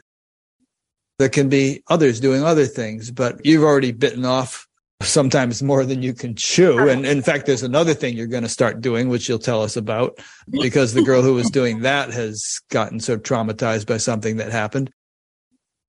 There 1.20 1.30
can 1.30 1.49
be 1.49 1.84
others 1.89 2.20
doing 2.20 2.43
other 2.43 2.66
things, 2.66 3.12
but 3.12 3.43
you've 3.45 3.64
already 3.64 3.91
bitten 3.91 4.24
off 4.24 4.68
sometimes 5.01 5.62
more 5.62 5.86
than 5.86 6.01
you 6.01 6.14
can 6.14 6.36
chew. 6.36 6.89
And 6.89 7.05
in 7.05 7.22
fact, 7.22 7.45
there's 7.45 7.64
another 7.64 7.93
thing 7.93 8.16
you're 8.16 8.28
going 8.28 8.43
to 8.43 8.49
start 8.49 8.82
doing, 8.82 9.10
which 9.10 9.28
you'll 9.28 9.39
tell 9.39 9.62
us 9.62 9.78
about, 9.78 10.20
because 10.49 10.93
the 10.93 11.03
girl 11.03 11.22
who 11.22 11.34
was 11.34 11.49
doing 11.49 11.82
that 11.82 12.12
has 12.12 12.60
gotten 12.70 12.99
sort 12.99 13.20
of 13.20 13.24
traumatized 13.24 13.88
by 13.88 13.97
something 13.97 14.38
that 14.38 14.51
happened. 14.51 14.91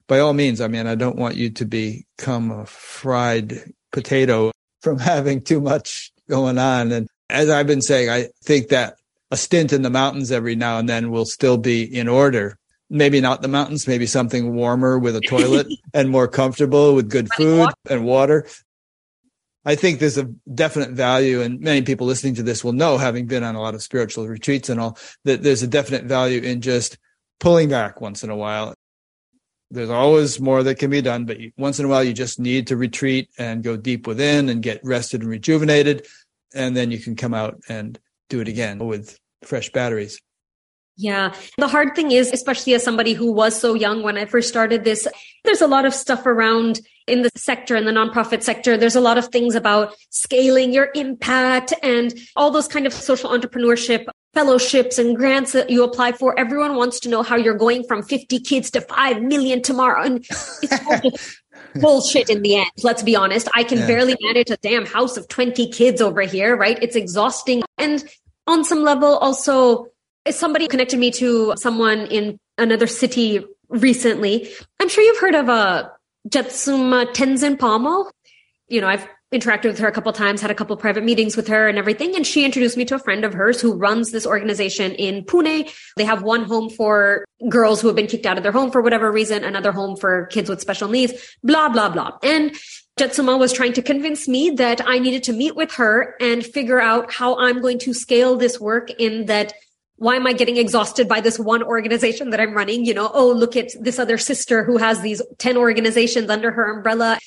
By 0.08 0.20
all 0.20 0.32
means, 0.32 0.60
I 0.60 0.68
mean, 0.68 0.86
I 0.86 0.94
don't 0.94 1.18
want 1.18 1.36
you 1.36 1.50
to 1.50 1.64
become 1.66 2.50
a 2.50 2.66
fried 2.66 3.72
potato 3.92 4.50
from 4.80 4.98
having 5.12 5.42
too 5.42 5.60
much 5.60 6.12
going 6.28 6.58
on. 6.58 6.90
And 6.92 7.06
as 7.30 7.48
I've 7.48 7.66
been 7.66 7.82
saying, 7.82 8.10
I 8.10 8.28
think 8.42 8.68
that 8.68 8.94
a 9.30 9.36
stint 9.36 9.72
in 9.72 9.82
the 9.82 9.90
mountains 9.90 10.32
every 10.32 10.56
now 10.56 10.78
and 10.78 10.88
then 10.88 11.10
will 11.10 11.26
still 11.26 11.58
be 11.58 11.82
in 11.82 12.08
order. 12.08 12.58
Maybe 12.90 13.20
not 13.20 13.42
the 13.42 13.48
mountains, 13.48 13.86
maybe 13.86 14.06
something 14.06 14.54
warmer 14.54 14.98
with 14.98 15.14
a 15.14 15.20
toilet 15.20 15.66
and 15.94 16.08
more 16.08 16.26
comfortable 16.26 16.94
with 16.94 17.10
good 17.10 17.28
food 17.34 17.68
and 17.90 18.06
water. 18.06 18.46
I 19.66 19.74
think 19.74 19.98
there's 19.98 20.16
a 20.16 20.30
definite 20.54 20.92
value, 20.92 21.42
and 21.42 21.60
many 21.60 21.82
people 21.82 22.06
listening 22.06 22.36
to 22.36 22.42
this 22.42 22.64
will 22.64 22.72
know, 22.72 22.96
having 22.96 23.26
been 23.26 23.44
on 23.44 23.54
a 23.54 23.60
lot 23.60 23.74
of 23.74 23.82
spiritual 23.82 24.26
retreats 24.26 24.70
and 24.70 24.80
all, 24.80 24.96
that 25.24 25.42
there's 25.42 25.62
a 25.62 25.66
definite 25.66 26.04
value 26.04 26.40
in 26.40 26.62
just 26.62 26.96
pulling 27.38 27.68
back 27.68 28.00
once 28.00 28.24
in 28.24 28.30
a 28.30 28.36
while. 28.36 28.72
There's 29.70 29.90
always 29.90 30.40
more 30.40 30.62
that 30.62 30.76
can 30.76 30.90
be 30.90 31.02
done, 31.02 31.26
but 31.26 31.36
once 31.58 31.78
in 31.78 31.84
a 31.84 31.88
while, 31.88 32.02
you 32.02 32.14
just 32.14 32.38
need 32.38 32.68
to 32.68 32.76
retreat 32.76 33.28
and 33.38 33.62
go 33.62 33.76
deep 33.76 34.06
within 34.06 34.48
and 34.48 34.62
get 34.62 34.80
rested 34.82 35.20
and 35.20 35.30
rejuvenated. 35.30 36.06
And 36.54 36.74
then 36.76 36.90
you 36.90 36.98
can 36.98 37.16
come 37.16 37.34
out 37.34 37.60
and 37.68 37.98
do 38.30 38.40
it 38.40 38.48
again 38.48 38.78
with 38.78 39.18
fresh 39.42 39.70
batteries. 39.70 40.20
Yeah. 40.96 41.32
The 41.58 41.68
hard 41.68 41.94
thing 41.94 42.10
is, 42.10 42.32
especially 42.32 42.74
as 42.74 42.82
somebody 42.82 43.12
who 43.12 43.30
was 43.30 43.58
so 43.58 43.74
young 43.74 44.02
when 44.02 44.18
I 44.18 44.24
first 44.24 44.48
started 44.48 44.82
this, 44.82 45.06
there's 45.44 45.60
a 45.60 45.68
lot 45.68 45.84
of 45.84 45.94
stuff 45.94 46.26
around 46.26 46.80
in 47.06 47.22
the 47.22 47.30
sector, 47.36 47.76
in 47.76 47.84
the 47.84 47.92
nonprofit 47.92 48.42
sector. 48.42 48.76
There's 48.76 48.96
a 48.96 49.00
lot 49.00 49.16
of 49.16 49.28
things 49.28 49.54
about 49.54 49.94
scaling 50.10 50.72
your 50.72 50.88
impact 50.96 51.72
and 51.84 52.12
all 52.34 52.50
those 52.50 52.66
kind 52.66 52.84
of 52.84 52.92
social 52.92 53.30
entrepreneurship 53.30 54.06
fellowships 54.38 54.98
and 54.98 55.16
grants 55.16 55.50
that 55.50 55.68
you 55.68 55.82
apply 55.82 56.12
for. 56.12 56.38
Everyone 56.38 56.76
wants 56.76 57.00
to 57.00 57.08
know 57.08 57.24
how 57.24 57.34
you're 57.34 57.56
going 57.56 57.82
from 57.82 58.04
50 58.04 58.38
kids 58.38 58.70
to 58.70 58.80
5 58.80 59.20
million 59.20 59.62
tomorrow. 59.62 60.00
And 60.04 60.24
it's 60.62 61.40
bullshit 61.74 62.30
in 62.30 62.42
the 62.42 62.54
end. 62.54 62.70
Let's 62.84 63.02
be 63.02 63.16
honest. 63.16 63.48
I 63.56 63.64
can 63.64 63.78
yeah. 63.78 63.88
barely 63.88 64.16
manage 64.20 64.50
a 64.50 64.56
damn 64.58 64.86
house 64.86 65.16
of 65.16 65.26
20 65.26 65.72
kids 65.72 66.00
over 66.00 66.20
here, 66.22 66.56
right? 66.56 66.78
It's 66.80 66.94
exhausting. 66.94 67.64
And 67.78 68.04
on 68.46 68.64
some 68.64 68.84
level, 68.84 69.16
also, 69.16 69.86
somebody 70.30 70.68
connected 70.68 71.00
me 71.00 71.10
to 71.12 71.54
someone 71.56 72.06
in 72.06 72.38
another 72.58 72.86
city 72.86 73.44
recently. 73.68 74.48
I'm 74.78 74.88
sure 74.88 75.02
you've 75.02 75.18
heard 75.18 75.34
of 75.34 75.48
a 75.48 75.52
uh, 75.52 75.88
Jetsunma 76.28 77.06
Tenzin 77.12 77.56
Palmo. 77.56 78.08
You 78.68 78.82
know, 78.82 78.86
I've 78.86 79.08
interacted 79.32 79.64
with 79.64 79.78
her 79.78 79.88
a 79.88 79.92
couple 79.92 80.12
times, 80.12 80.40
had 80.40 80.50
a 80.50 80.54
couple 80.54 80.76
private 80.76 81.04
meetings 81.04 81.36
with 81.36 81.48
her 81.48 81.68
and 81.68 81.78
everything. 81.78 82.16
And 82.16 82.26
she 82.26 82.44
introduced 82.44 82.76
me 82.76 82.84
to 82.86 82.94
a 82.94 82.98
friend 82.98 83.24
of 83.24 83.34
hers 83.34 83.60
who 83.60 83.74
runs 83.74 84.10
this 84.10 84.26
organization 84.26 84.92
in 84.92 85.24
Pune. 85.24 85.70
They 85.96 86.04
have 86.04 86.22
one 86.22 86.44
home 86.44 86.70
for 86.70 87.26
girls 87.48 87.80
who 87.80 87.88
have 87.88 87.96
been 87.96 88.06
kicked 88.06 88.26
out 88.26 88.38
of 88.38 88.42
their 88.42 88.52
home 88.52 88.70
for 88.70 88.80
whatever 88.80 89.12
reason, 89.12 89.44
another 89.44 89.72
home 89.72 89.96
for 89.96 90.26
kids 90.26 90.48
with 90.48 90.60
special 90.60 90.88
needs, 90.88 91.12
blah, 91.42 91.68
blah, 91.68 91.90
blah. 91.90 92.12
And 92.22 92.52
Jetsunma 92.98 93.38
was 93.38 93.52
trying 93.52 93.74
to 93.74 93.82
convince 93.82 94.26
me 94.26 94.50
that 94.50 94.80
I 94.86 94.98
needed 94.98 95.22
to 95.24 95.32
meet 95.32 95.54
with 95.54 95.72
her 95.74 96.16
and 96.20 96.44
figure 96.44 96.80
out 96.80 97.12
how 97.12 97.38
I'm 97.38 97.60
going 97.60 97.78
to 97.80 97.94
scale 97.94 98.36
this 98.36 98.58
work 98.58 98.90
in 98.98 99.26
that 99.26 99.52
why 99.98 100.14
am 100.14 100.26
I 100.28 100.32
getting 100.32 100.56
exhausted 100.56 101.08
by 101.08 101.20
this 101.20 101.38
one 101.38 101.62
organization 101.62 102.30
that 102.30 102.40
I'm 102.40 102.54
running? 102.54 102.84
You 102.84 102.94
know, 102.94 103.10
oh, 103.12 103.32
look 103.32 103.56
at 103.56 103.70
this 103.80 103.98
other 103.98 104.16
sister 104.16 104.62
who 104.62 104.78
has 104.78 105.00
these 105.00 105.20
10 105.38 105.56
organizations 105.56 106.30
under 106.30 106.52
her 106.52 106.70
umbrella. 106.70 107.18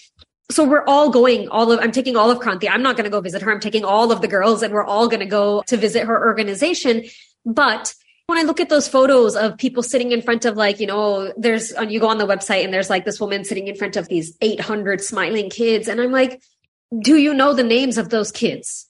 So 0.52 0.64
we're 0.64 0.86
all 0.86 1.10
going 1.10 1.49
all 1.49 1.72
of, 1.72 1.80
I'm 1.80 1.91
taking 1.91 2.16
all 2.16 2.30
of 2.30 2.39
Kranti. 2.39 2.70
I'm 2.70 2.84
not 2.84 2.95
going 2.97 3.06
to 3.06 3.10
go 3.10 3.22
visit 3.22 3.41
her. 3.41 3.52
I'm 3.52 3.60
taking 3.60 3.86
all 3.86 4.12
of 4.12 4.22
the 4.22 4.28
girls 4.28 4.62
and 4.62 4.74
we're 4.74 4.84
all 4.84 5.08
going 5.08 5.22
to 5.22 5.26
go 5.26 5.64
to 5.68 5.78
visit 5.78 6.06
her 6.06 6.26
organization. 6.28 7.06
But 7.45 7.93
when 8.28 8.38
I 8.38 8.43
look 8.43 8.60
at 8.60 8.70
those 8.70 8.88
photos 8.88 9.36
of 9.36 9.58
people 9.58 9.82
sitting 9.82 10.12
in 10.12 10.22
front 10.22 10.45
of 10.45 10.58
like, 10.58 10.80
you 10.80 10.88
know, 10.88 11.34
there's, 11.38 11.74
uh, 11.76 11.82
you 11.82 11.99
go 11.99 12.08
on 12.08 12.18
the 12.18 12.28
website 12.28 12.64
and 12.64 12.74
there's 12.74 12.89
like 12.89 13.06
this 13.06 13.20
woman 13.20 13.43
sitting 13.43 13.68
in 13.68 13.76
front 13.76 13.97
of 13.97 14.08
these 14.08 14.38
800 14.41 15.02
smiling 15.02 15.49
kids. 15.49 15.88
And 15.88 15.99
I'm 15.99 16.12
like, 16.12 16.41
do 16.99 17.16
you 17.16 17.34
know 17.34 17.54
the 17.54 17.64
names 17.64 17.97
of 17.97 18.10
those 18.10 18.32
kids? 18.32 18.88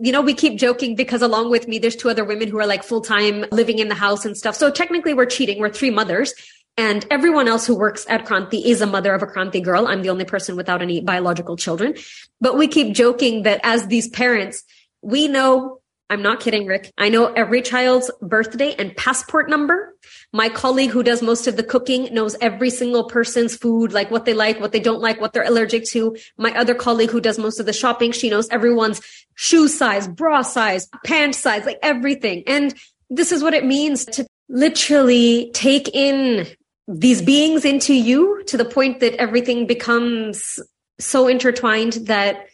you 0.00 0.10
know, 0.10 0.20
we 0.20 0.34
keep 0.34 0.58
joking 0.58 0.96
because 0.96 1.22
along 1.22 1.50
with 1.50 1.68
me, 1.68 1.78
there's 1.78 1.94
two 1.94 2.10
other 2.10 2.24
women 2.24 2.48
who 2.48 2.58
are 2.58 2.66
like 2.66 2.82
full 2.82 3.00
time 3.00 3.44
living 3.52 3.78
in 3.78 3.88
the 3.88 3.94
house 3.94 4.24
and 4.24 4.36
stuff. 4.36 4.56
So 4.56 4.70
technically 4.70 5.14
we're 5.14 5.26
cheating. 5.26 5.60
We're 5.60 5.70
three 5.70 5.90
mothers 5.90 6.34
and 6.76 7.06
everyone 7.10 7.48
else 7.48 7.66
who 7.66 7.76
works 7.76 8.04
at 8.08 8.26
Kranti 8.26 8.64
is 8.64 8.80
a 8.80 8.86
mother 8.86 9.14
of 9.14 9.22
a 9.22 9.26
Kranti 9.26 9.62
girl. 9.62 9.86
I'm 9.86 10.02
the 10.02 10.10
only 10.10 10.24
person 10.24 10.56
without 10.56 10.82
any 10.82 11.00
biological 11.00 11.56
children, 11.56 11.94
but 12.40 12.56
we 12.58 12.66
keep 12.66 12.94
joking 12.94 13.42
that 13.42 13.60
as 13.62 13.86
these 13.86 14.08
parents, 14.08 14.64
we 15.02 15.28
know 15.28 15.80
I'm 16.10 16.22
not 16.22 16.40
kidding, 16.40 16.66
Rick. 16.66 16.92
I 16.98 17.08
know 17.08 17.32
every 17.32 17.62
child's 17.62 18.10
birthday 18.20 18.74
and 18.78 18.94
passport 18.94 19.48
number. 19.48 19.96
My 20.32 20.50
colleague 20.50 20.90
who 20.90 21.02
does 21.02 21.22
most 21.22 21.46
of 21.46 21.56
the 21.56 21.62
cooking 21.62 22.12
knows 22.12 22.36
every 22.42 22.68
single 22.68 23.08
person's 23.08 23.56
food, 23.56 23.92
like 23.92 24.10
what 24.10 24.26
they 24.26 24.34
like, 24.34 24.60
what 24.60 24.72
they 24.72 24.80
don't 24.80 25.00
like, 25.00 25.20
what 25.20 25.32
they're 25.32 25.46
allergic 25.46 25.84
to. 25.86 26.14
My 26.36 26.52
other 26.58 26.74
colleague 26.74 27.10
who 27.10 27.22
does 27.22 27.38
most 27.38 27.58
of 27.58 27.64
the 27.64 27.72
shopping, 27.72 28.12
she 28.12 28.28
knows 28.28 28.48
everyone's 28.50 29.00
shoe 29.34 29.66
size, 29.66 30.06
bra 30.06 30.42
size, 30.42 30.88
pant 31.06 31.34
size, 31.34 31.64
like 31.64 31.78
everything. 31.82 32.44
And 32.46 32.74
this 33.08 33.32
is 33.32 33.42
what 33.42 33.54
it 33.54 33.64
means 33.64 34.04
to 34.04 34.26
literally 34.50 35.50
take 35.54 35.88
in 35.94 36.46
these 36.86 37.22
beings 37.22 37.64
into 37.64 37.94
you 37.94 38.42
to 38.46 38.56
the 38.56 38.64
point 38.64 39.00
that 39.00 39.14
everything 39.14 39.66
becomes 39.66 40.60
so 40.98 41.28
intertwined 41.28 41.94
that 42.06 42.46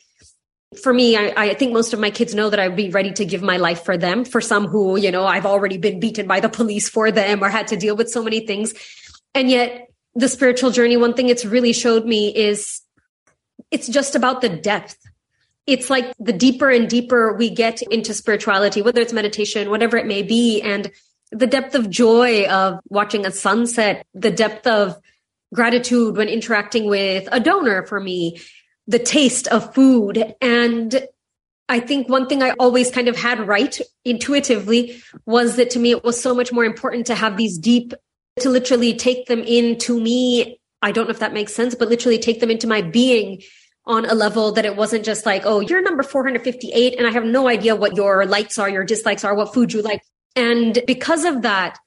for 0.83 0.95
me, 0.95 1.17
I, 1.17 1.33
I, 1.37 1.55
think 1.55 1.73
most 1.73 1.93
of 1.93 1.99
my 1.99 2.11
kids 2.11 2.33
know 2.33 2.49
that 2.49 2.61
I'd 2.61 2.77
be 2.77 2.91
ready 2.91 3.11
to 3.15 3.25
give 3.25 3.43
my 3.43 3.57
life 3.57 3.85
for 3.85 3.97
them. 3.97 4.25
For 4.25 4.41
some 4.41 4.69
who, 4.69 4.97
you 4.97 5.11
know, 5.11 5.27
I've 5.27 5.47
already 5.47 5.79
been 5.79 5.99
beaten 5.99 6.29
by 6.29 6.39
the 6.39 6.49
police 6.49 6.89
for 6.89 7.11
them 7.11 7.43
or 7.43 7.49
had 7.49 7.69
to 7.69 7.77
deal 7.77 7.97
with 7.97 8.09
so 8.09 8.23
many 8.23 8.47
things. 8.47 8.73
And 9.35 9.51
yet 9.51 9.89
the 10.15 10.29
spiritual 10.29 10.71
journey, 10.71 10.97
one 10.97 11.15
thing 11.15 11.29
it's 11.29 11.45
really 11.45 11.73
showed 11.73 12.05
me 12.05 12.35
is 12.35 12.83
it's 13.73 13.89
just 13.89 14.15
about 14.15 14.43
the 14.43 14.49
depth. 14.49 14.97
It's 15.67 15.91
like 15.91 16.15
the 16.21 16.33
deeper 16.33 16.71
and 16.71 16.89
deeper 16.89 17.33
we 17.33 17.51
get 17.51 17.83
into 17.83 18.15
spirituality, 18.15 18.81
whether 18.81 19.01
it's 19.01 19.13
meditation, 19.13 19.71
whatever 19.71 19.97
it 19.97 20.07
may 20.07 20.23
be, 20.23 20.63
and 20.63 20.91
the 21.33 21.47
depth 21.47 21.75
of 21.75 21.91
joy 21.91 22.45
of 22.47 22.81
watching 22.89 23.27
a 23.27 23.31
sunset, 23.31 24.05
the 24.15 24.31
depth 24.31 24.67
of 24.67 24.97
gratitude 25.55 26.17
when 26.17 26.29
interacting 26.29 26.89
with 26.89 27.29
a 27.33 27.41
donor 27.41 27.87
for 27.87 28.01
me, 28.01 28.41
the 28.87 28.99
taste 28.99 29.49
of 29.49 29.75
food. 29.75 30.35
And 30.41 31.07
I 31.69 31.81
think 31.81 32.09
one 32.09 32.27
thing 32.27 32.43
I 32.43 32.51
always 32.59 32.91
kind 32.91 33.09
of 33.09 33.17
had 33.17 33.47
right 33.47 33.81
intuitively 34.05 35.03
was 35.27 35.57
that 35.57 35.71
to 35.71 35.79
me, 35.79 35.93
it 35.93 36.05
was 36.05 36.21
so 36.21 36.35
much 36.35 36.53
more 36.53 36.65
important 36.65 37.07
to 37.07 37.15
have 37.15 37.37
these 37.37 37.59
deep, 37.59 37.95
to 38.41 38.49
literally 38.49 38.95
take 38.95 39.27
them 39.27 39.41
into 39.41 40.01
me. 40.01 40.59
I 40.83 40.93
don't 40.93 41.05
know 41.05 41.13
if 41.13 41.21
that 41.21 41.33
makes 41.33 41.55
sense, 41.55 41.75
but 41.75 41.89
literally 41.89 42.19
take 42.19 42.41
them 42.41 42.51
into 42.51 42.67
my 42.67 42.83
being 42.83 43.43
on 43.87 44.05
a 44.05 44.15
level 44.15 44.53
that 44.53 44.65
it 44.65 44.77
wasn't 44.77 45.05
just 45.05 45.27
like, 45.27 45.43
oh, 45.45 45.61
you're 45.61 45.83
number 45.83 46.03
458 46.03 46.99
and 46.99 47.07
I 47.07 47.11
have 47.11 47.25
no 47.25 47.49
idea 47.49 47.77
what 47.77 47.97
your 47.97 48.27
likes 48.27 48.59
are, 48.59 48.69
your 48.69 48.85
dislikes 48.85 49.25
are, 49.25 49.35
what 49.35 49.55
food 49.55 49.73
you 49.73 49.83
like. 49.83 50.03
And 50.37 50.83
because 50.87 51.25
of 51.25 51.43
that, 51.43 51.79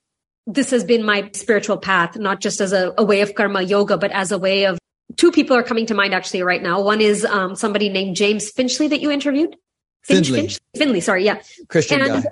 this 0.45 0.71
has 0.71 0.83
been 0.83 1.03
my 1.03 1.29
spiritual 1.33 1.77
path, 1.77 2.17
not 2.17 2.41
just 2.41 2.59
as 2.59 2.73
a, 2.73 2.93
a 2.97 3.03
way 3.03 3.21
of 3.21 3.33
karma 3.35 3.61
yoga, 3.61 3.97
but 3.97 4.11
as 4.11 4.31
a 4.31 4.37
way 4.37 4.65
of 4.65 4.77
two 5.15 5.31
people 5.31 5.55
are 5.55 5.63
coming 5.63 5.85
to 5.85 5.93
mind 5.93 6.13
actually 6.13 6.43
right 6.43 6.61
now. 6.61 6.81
One 6.81 7.01
is 7.01 7.23
um, 7.25 7.55
somebody 7.55 7.89
named 7.89 8.15
James 8.15 8.49
Finchley 8.49 8.87
that 8.89 8.99
you 8.99 9.11
interviewed. 9.11 9.55
Finch, 10.03 10.27
Finley. 10.27 10.41
Finch? 10.41 10.59
Finley, 10.75 10.99
sorry, 10.99 11.23
yeah. 11.23 11.41
Christian 11.69 12.01
and 12.01 12.23
guy. 12.23 12.29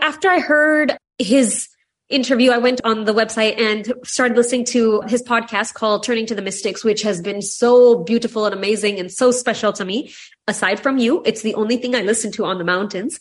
After 0.00 0.30
I 0.30 0.40
heard 0.40 0.96
his 1.18 1.68
interview, 2.08 2.50
I 2.50 2.58
went 2.58 2.80
on 2.82 3.04
the 3.04 3.12
website 3.12 3.60
and 3.60 3.92
started 4.04 4.36
listening 4.36 4.64
to 4.66 5.02
his 5.02 5.22
podcast 5.22 5.74
called 5.74 6.02
Turning 6.02 6.24
to 6.26 6.34
the 6.34 6.42
Mystics, 6.42 6.82
which 6.82 7.02
has 7.02 7.20
been 7.20 7.42
so 7.42 8.02
beautiful 8.02 8.46
and 8.46 8.54
amazing 8.54 8.98
and 8.98 9.12
so 9.12 9.30
special 9.30 9.72
to 9.74 9.84
me. 9.84 10.12
Aside 10.48 10.80
from 10.80 10.96
you, 10.96 11.22
it's 11.26 11.42
the 11.42 11.54
only 11.54 11.76
thing 11.76 11.94
I 11.94 12.00
listen 12.00 12.32
to 12.32 12.46
on 12.46 12.56
the 12.56 12.64
mountains 12.64 13.20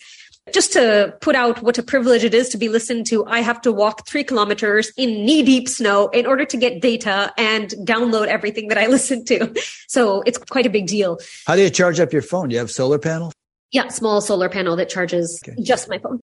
just 0.53 0.73
to 0.73 1.13
put 1.21 1.35
out 1.35 1.61
what 1.61 1.77
a 1.77 1.83
privilege 1.83 2.23
it 2.23 2.33
is 2.33 2.49
to 2.49 2.57
be 2.57 2.69
listened 2.69 3.05
to, 3.07 3.25
I 3.25 3.39
have 3.41 3.61
to 3.61 3.71
walk 3.71 4.07
three 4.07 4.23
kilometers 4.23 4.91
in 4.97 5.25
knee 5.25 5.43
deep 5.43 5.67
snow 5.67 6.07
in 6.09 6.25
order 6.25 6.45
to 6.45 6.57
get 6.57 6.81
data 6.81 7.33
and 7.37 7.69
download 7.85 8.27
everything 8.27 8.67
that 8.69 8.77
I 8.77 8.87
listen 8.95 9.25
to. 9.25 9.53
So 9.87 10.21
it's 10.21 10.37
quite 10.37 10.65
a 10.65 10.69
big 10.69 10.87
deal. 10.87 11.19
How 11.47 11.55
do 11.55 11.61
you 11.61 11.69
charge 11.69 11.99
up 11.99 12.13
your 12.13 12.21
phone? 12.21 12.49
Do 12.49 12.53
you 12.53 12.59
have 12.59 12.71
solar 12.71 12.99
panel? 12.99 13.31
Yeah, 13.71 13.89
small 13.89 14.21
solar 14.21 14.49
panel 14.49 14.75
that 14.77 14.89
charges 14.89 15.41
okay. 15.45 15.61
just 15.61 15.89
my 15.89 15.99
phone. 15.99 16.19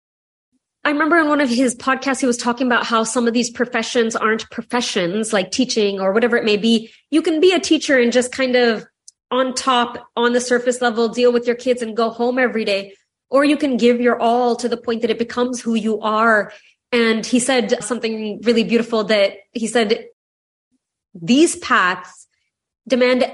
I 0.85 0.91
remember 0.91 1.17
in 1.19 1.29
one 1.29 1.41
of 1.41 1.49
his 1.49 1.77
podcasts, 1.77 2.21
he 2.21 2.27
was 2.27 2.37
talking 2.37 2.67
about 2.67 2.85
how 2.85 3.05
some 3.05 3.29
of 3.29 3.35
these 3.35 3.51
professions 3.51 4.17
aren't 4.17 4.51
professions 4.51 5.33
like 5.33 5.53
teaching 5.53 6.01
or 6.01 6.13
whatever 6.13 6.37
it 6.37 6.45
may 6.45 6.57
be. 6.57 6.91
You 7.11 7.23
can 7.23 7.41
be 7.41 7.53
a 7.53 7.61
teacher 7.61 7.99
and 7.99 8.13
just 8.13 8.33
kind 8.33 8.57
of 8.57 8.85
on 9.31 9.55
top, 9.55 10.09
on 10.17 10.33
the 10.33 10.41
surface 10.41 10.81
level, 10.81 11.09
deal 11.09 11.33
with 11.33 11.47
your 11.47 11.57
kids 11.57 11.83
and 11.83 11.97
go 11.97 12.11
home 12.11 12.39
every 12.39 12.65
day 12.65 12.95
or 13.33 13.47
you 13.47 13.57
can 13.57 13.79
give 13.79 13.99
your 13.99 14.21
all 14.21 14.55
to 14.57 14.69
the 14.69 14.77
point 14.77 15.01
that 15.01 15.11
it 15.11 15.19
becomes 15.19 15.59
who 15.59 15.75
you 15.75 15.99
are. 16.01 16.53
And 16.93 17.25
he 17.25 17.41
said 17.41 17.83
something 17.83 18.43
really 18.43 18.63
beautiful 18.63 19.05
that 19.05 19.39
he 19.53 19.67
said, 19.67 20.05
these 21.15 21.57
paths 21.57 22.29
demand 22.87 23.25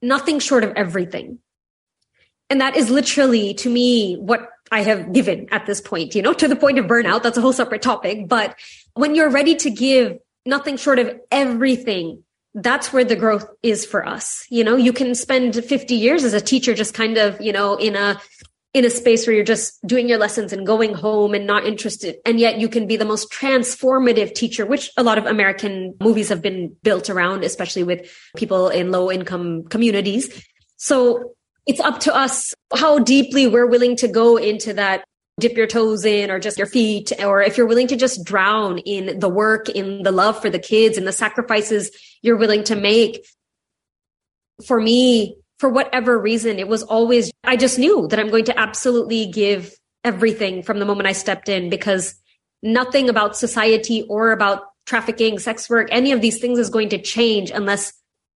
nothing 0.00 0.38
short 0.38 0.62
of 0.62 0.72
everything. 0.76 1.40
And 2.50 2.60
that 2.60 2.76
is 2.76 2.88
literally 2.88 3.54
to 3.54 3.68
me 3.68 4.14
what 4.14 4.48
I 4.70 4.82
have 4.82 5.12
given 5.12 5.48
at 5.50 5.66
this 5.66 5.80
point, 5.80 6.14
you 6.14 6.22
know, 6.22 6.34
to 6.34 6.46
the 6.46 6.54
point 6.54 6.78
of 6.78 6.86
burnout. 6.86 7.24
That's 7.24 7.36
a 7.36 7.40
whole 7.40 7.52
separate 7.52 7.82
topic. 7.82 8.28
But 8.28 8.56
when 8.94 9.16
you're 9.16 9.30
ready 9.30 9.56
to 9.56 9.70
give 9.70 10.18
nothing 10.46 10.76
short 10.76 11.00
of 11.00 11.18
everything, 11.32 12.22
that's 12.54 12.92
where 12.92 13.04
the 13.04 13.16
growth 13.16 13.48
is 13.64 13.84
for 13.84 14.06
us. 14.06 14.46
You 14.50 14.62
know, 14.62 14.76
you 14.76 14.92
can 14.92 15.16
spend 15.16 15.64
50 15.64 15.96
years 15.96 16.22
as 16.22 16.32
a 16.32 16.40
teacher 16.40 16.74
just 16.74 16.94
kind 16.94 17.18
of, 17.18 17.40
you 17.40 17.52
know, 17.52 17.74
in 17.74 17.96
a 17.96 18.20
in 18.74 18.84
a 18.84 18.90
space 18.90 19.26
where 19.26 19.36
you're 19.36 19.44
just 19.44 19.86
doing 19.86 20.08
your 20.08 20.18
lessons 20.18 20.52
and 20.52 20.66
going 20.66 20.94
home 20.94 21.34
and 21.34 21.46
not 21.46 21.66
interested. 21.66 22.16
And 22.24 22.40
yet 22.40 22.58
you 22.58 22.68
can 22.68 22.86
be 22.86 22.96
the 22.96 23.04
most 23.04 23.30
transformative 23.30 24.34
teacher, 24.34 24.64
which 24.64 24.90
a 24.96 25.02
lot 25.02 25.18
of 25.18 25.26
American 25.26 25.94
movies 26.00 26.30
have 26.30 26.40
been 26.40 26.74
built 26.82 27.10
around, 27.10 27.44
especially 27.44 27.82
with 27.82 28.10
people 28.34 28.68
in 28.68 28.90
low 28.90 29.10
income 29.10 29.64
communities. 29.64 30.42
So 30.76 31.34
it's 31.66 31.80
up 31.80 32.00
to 32.00 32.14
us 32.14 32.54
how 32.74 32.98
deeply 32.98 33.46
we're 33.46 33.66
willing 33.66 33.96
to 33.96 34.08
go 34.08 34.36
into 34.36 34.72
that 34.74 35.04
dip 35.38 35.56
your 35.56 35.66
toes 35.66 36.04
in 36.04 36.30
or 36.30 36.38
just 36.38 36.58
your 36.58 36.66
feet, 36.66 37.12
or 37.22 37.42
if 37.42 37.56
you're 37.56 37.66
willing 37.66 37.88
to 37.88 37.96
just 37.96 38.24
drown 38.24 38.78
in 38.78 39.18
the 39.18 39.28
work, 39.28 39.68
in 39.68 40.02
the 40.02 40.12
love 40.12 40.40
for 40.40 40.50
the 40.50 40.58
kids 40.58 40.98
and 40.98 41.06
the 41.06 41.12
sacrifices 41.12 41.90
you're 42.22 42.36
willing 42.36 42.64
to 42.64 42.76
make. 42.76 43.26
For 44.66 44.80
me, 44.80 45.36
for 45.62 45.68
whatever 45.68 46.18
reason, 46.18 46.58
it 46.58 46.66
was 46.66 46.82
always, 46.82 47.30
I 47.44 47.54
just 47.54 47.78
knew 47.78 48.08
that 48.08 48.18
I'm 48.18 48.30
going 48.30 48.46
to 48.46 48.58
absolutely 48.58 49.26
give 49.26 49.72
everything 50.02 50.64
from 50.64 50.80
the 50.80 50.84
moment 50.84 51.06
I 51.06 51.12
stepped 51.12 51.48
in 51.48 51.70
because 51.70 52.16
nothing 52.64 53.08
about 53.08 53.36
society 53.36 54.02
or 54.08 54.32
about 54.32 54.64
trafficking, 54.86 55.38
sex 55.38 55.70
work, 55.70 55.86
any 55.92 56.10
of 56.10 56.20
these 56.20 56.40
things 56.40 56.58
is 56.58 56.68
going 56.68 56.88
to 56.88 57.00
change 57.00 57.52
unless 57.52 57.92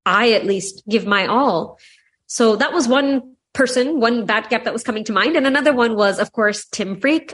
I 0.06 0.34
at 0.34 0.46
least 0.46 0.84
give 0.88 1.08
my 1.08 1.26
all. 1.26 1.80
So 2.28 2.58
that 2.58 2.74
was 2.74 2.88
one 2.88 3.36
person, 3.54 4.00
one 4.00 4.28
Bat 4.28 4.52
Gap 4.52 4.64
that 4.66 4.74
was 4.74 4.84
coming 4.84 5.04
to 5.06 5.12
mind. 5.12 5.36
And 5.36 5.48
another 5.48 5.74
one 5.74 5.96
was, 5.96 6.20
of 6.20 6.32
course, 6.32 6.68
Tim 6.72 7.02
Freke. 7.02 7.34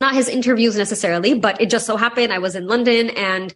Not 0.00 0.14
his 0.14 0.30
interviews 0.30 0.78
necessarily, 0.78 1.38
but 1.38 1.60
it 1.60 1.68
just 1.68 1.84
so 1.84 1.98
happened 1.98 2.32
I 2.32 2.38
was 2.38 2.56
in 2.56 2.66
London 2.66 3.10
and 3.10 3.54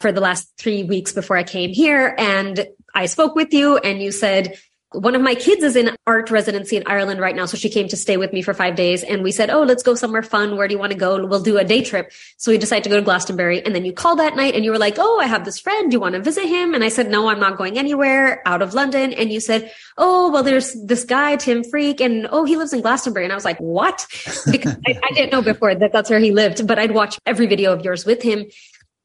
for 0.00 0.10
the 0.10 0.22
last 0.22 0.48
three 0.56 0.84
weeks 0.84 1.12
before 1.12 1.36
I 1.36 1.42
came 1.42 1.68
here 1.68 2.14
and 2.16 2.66
I 2.94 3.04
spoke 3.04 3.34
with 3.34 3.52
you 3.52 3.76
and 3.76 4.00
you 4.00 4.10
said, 4.10 4.58
one 4.92 5.16
of 5.16 5.22
my 5.22 5.34
kids 5.34 5.62
is 5.64 5.74
in 5.74 5.96
art 6.06 6.30
residency 6.30 6.76
in 6.76 6.84
Ireland 6.86 7.20
right 7.20 7.34
now. 7.34 7.46
So 7.46 7.56
she 7.56 7.68
came 7.68 7.88
to 7.88 7.96
stay 7.96 8.16
with 8.16 8.32
me 8.32 8.40
for 8.40 8.54
five 8.54 8.76
days 8.76 9.02
and 9.02 9.22
we 9.22 9.32
said, 9.32 9.50
Oh, 9.50 9.62
let's 9.62 9.82
go 9.82 9.94
somewhere 9.94 10.22
fun. 10.22 10.56
Where 10.56 10.68
do 10.68 10.74
you 10.74 10.78
want 10.78 10.92
to 10.92 10.98
go? 10.98 11.24
We'll 11.26 11.42
do 11.42 11.58
a 11.58 11.64
day 11.64 11.82
trip. 11.82 12.12
So 12.36 12.52
we 12.52 12.58
decided 12.58 12.84
to 12.84 12.90
go 12.90 12.96
to 12.96 13.02
Glastonbury. 13.02 13.64
And 13.64 13.74
then 13.74 13.84
you 13.84 13.92
called 13.92 14.20
that 14.20 14.36
night 14.36 14.54
and 14.54 14.64
you 14.64 14.70
were 14.70 14.78
like, 14.78 14.96
Oh, 14.98 15.18
I 15.18 15.26
have 15.26 15.44
this 15.44 15.58
friend. 15.58 15.90
Do 15.90 15.96
you 15.96 16.00
want 16.00 16.14
to 16.14 16.22
visit 16.22 16.44
him? 16.44 16.72
And 16.72 16.84
I 16.84 16.88
said, 16.88 17.10
No, 17.10 17.28
I'm 17.28 17.40
not 17.40 17.58
going 17.58 17.78
anywhere 17.78 18.42
out 18.46 18.62
of 18.62 18.74
London. 18.74 19.12
And 19.12 19.32
you 19.32 19.40
said, 19.40 19.72
Oh, 19.98 20.30
well, 20.30 20.44
there's 20.44 20.72
this 20.84 21.04
guy, 21.04 21.36
Tim 21.36 21.64
Freke. 21.64 22.00
And 22.00 22.28
oh, 22.30 22.44
he 22.44 22.56
lives 22.56 22.72
in 22.72 22.80
Glastonbury. 22.80 23.24
And 23.24 23.32
I 23.32 23.36
was 23.36 23.44
like, 23.44 23.58
What? 23.58 24.06
Because 24.50 24.76
I, 24.86 24.98
I 25.02 25.12
didn't 25.12 25.32
know 25.32 25.42
before 25.42 25.74
that 25.74 25.92
that's 25.92 26.08
where 26.08 26.20
he 26.20 26.30
lived, 26.30 26.66
but 26.66 26.78
I'd 26.78 26.92
watch 26.92 27.18
every 27.26 27.46
video 27.46 27.72
of 27.72 27.84
yours 27.84 28.06
with 28.06 28.22
him. 28.22 28.46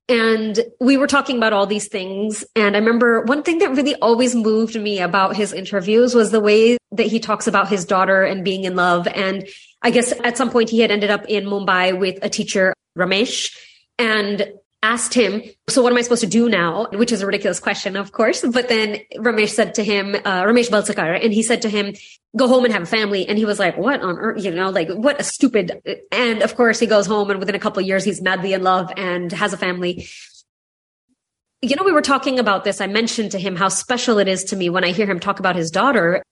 And 0.10 0.60
we 0.80 0.98
were 0.98 1.08
talking 1.08 1.38
about 1.38 1.54
all 1.54 1.66
these 1.66 1.88
things. 1.88 2.44
And 2.56 2.76
I 2.76 2.80
remember 2.80 3.22
one 3.24 3.44
thing 3.44 3.60
that 3.60 3.72
really 3.72 3.96
always 3.96 4.36
moved 4.36 4.80
me 4.80 5.00
about 5.00 5.36
his 5.36 5.54
interviews 5.54 6.14
was 6.14 6.32
the 6.32 6.42
way 6.42 6.78
that 6.92 7.08
he 7.08 7.20
talks 7.20 7.48
about 7.48 7.70
his 7.70 7.86
daughter 7.86 8.24
and 8.24 8.44
being 8.44 8.66
in 8.66 8.76
love. 8.76 9.08
And 9.08 9.48
I 9.82 9.92
guess 9.92 10.14
at 10.24 10.38
some 10.38 10.50
point 10.50 10.70
he 10.70 10.80
had 10.80 10.92
ended 10.92 11.10
up 11.12 11.26
in 11.28 11.46
Mumbai 11.46 11.98
with 11.98 12.20
a 12.22 12.30
teacher, 12.30 12.74
Ramesh. 12.98 13.56
And 13.98 14.52
asked 14.84 15.14
him, 15.14 15.44
so 15.70 15.82
what 15.82 15.92
am 15.92 15.98
I 15.98 16.02
supposed 16.02 16.22
to 16.22 16.28
do 16.28 16.50
now? 16.50 16.88
Which 16.94 17.12
is 17.12 17.22
a 17.22 17.26
ridiculous 17.26 17.60
question, 17.60 17.96
of 17.96 18.12
course. 18.12 18.42
But 18.42 18.68
then 18.68 18.98
Ramesh 19.18 19.50
said 19.50 19.76
to 19.76 19.84
him, 19.84 20.16
uh, 20.16 20.44
Ramesh 20.44 20.70
Balsekar, 20.70 21.24
and 21.24 21.32
he 21.34 21.44
said 21.44 21.62
to 21.62 21.70
him, 21.70 21.94
go 22.36 22.48
home 22.48 22.64
and 22.64 22.74
have 22.74 22.84
a 22.84 22.88
family. 22.88 23.28
And 23.28 23.38
he 23.38 23.46
was 23.46 23.60
like, 23.60 23.78
what 23.78 24.02
on 24.02 24.18
earth? 24.18 24.44
You 24.44 24.52
know, 24.52 24.70
like 24.70 24.90
what 24.90 25.20
a 25.20 25.24
stupid. 25.24 25.82
And 26.12 26.42
of 26.42 26.56
course 26.56 26.80
he 26.80 26.88
goes 26.88 27.06
home 27.06 27.30
and 27.30 27.40
within 27.40 27.56
a 27.56 27.60
couple 27.60 27.82
years, 27.82 28.04
he's 28.04 28.22
madly 28.22 28.54
in 28.54 28.64
love 28.64 28.92
and 28.98 29.32
has 29.32 29.54
a 29.54 29.58
family. 29.58 30.08
You 31.62 31.76
know, 31.76 31.84
we 31.84 31.92
were 31.92 32.02
talking 32.02 32.40
about 32.40 32.64
this. 32.64 32.82
I 32.82 32.88
mentioned 32.88 33.32
to 33.32 33.40
him 33.40 33.56
how 33.56 33.68
special 33.68 34.18
it 34.18 34.28
is 34.28 34.46
to 34.46 34.56
me 34.56 34.70
when 34.70 34.84
I 34.84 34.92
hear 34.92 35.06
him 35.06 35.20
talk 35.20 35.40
about 35.40 35.56
his 35.56 35.70
daughter. 35.70 36.24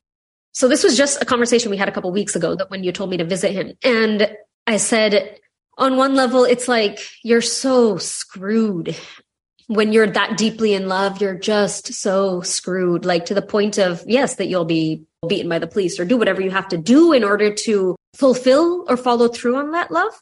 So 0.53 0.67
this 0.67 0.83
was 0.83 0.97
just 0.97 1.21
a 1.21 1.25
conversation 1.25 1.69
we 1.69 1.77
had 1.77 1.87
a 1.87 1.91
couple 1.91 2.11
weeks 2.11 2.35
ago 2.35 2.55
that 2.55 2.71
when 2.71 2.83
you 2.83 2.91
told 2.91 3.11
me 3.11 3.17
to 3.17 3.25
visit 3.25 3.51
him 3.51 3.73
and 3.83 4.35
I 4.65 4.77
said, 4.77 5.37
on 5.79 5.95
one 5.95 6.13
level, 6.13 6.43
it's 6.43 6.67
like 6.67 6.99
you're 7.23 7.41
so 7.41 7.97
screwed. 7.97 8.95
When 9.67 9.93
you're 9.93 10.07
that 10.07 10.37
deeply 10.37 10.73
in 10.73 10.87
love, 10.87 11.21
you're 11.21 11.37
just 11.37 11.93
so 11.93 12.41
screwed, 12.41 13.05
like 13.05 13.25
to 13.25 13.33
the 13.33 13.41
point 13.41 13.77
of, 13.77 14.03
yes, 14.05 14.35
that 14.35 14.47
you'll 14.47 14.65
be 14.65 15.03
beaten 15.27 15.49
by 15.49 15.59
the 15.59 15.67
police 15.67 15.99
or 15.99 16.05
do 16.05 16.17
whatever 16.17 16.41
you 16.41 16.51
have 16.51 16.67
to 16.69 16.77
do 16.77 17.13
in 17.13 17.23
order 17.23 17.53
to 17.53 17.95
fulfill 18.15 18.85
or 18.89 18.97
follow 18.97 19.27
through 19.27 19.55
on 19.55 19.71
that 19.71 19.91
love. 19.91 20.13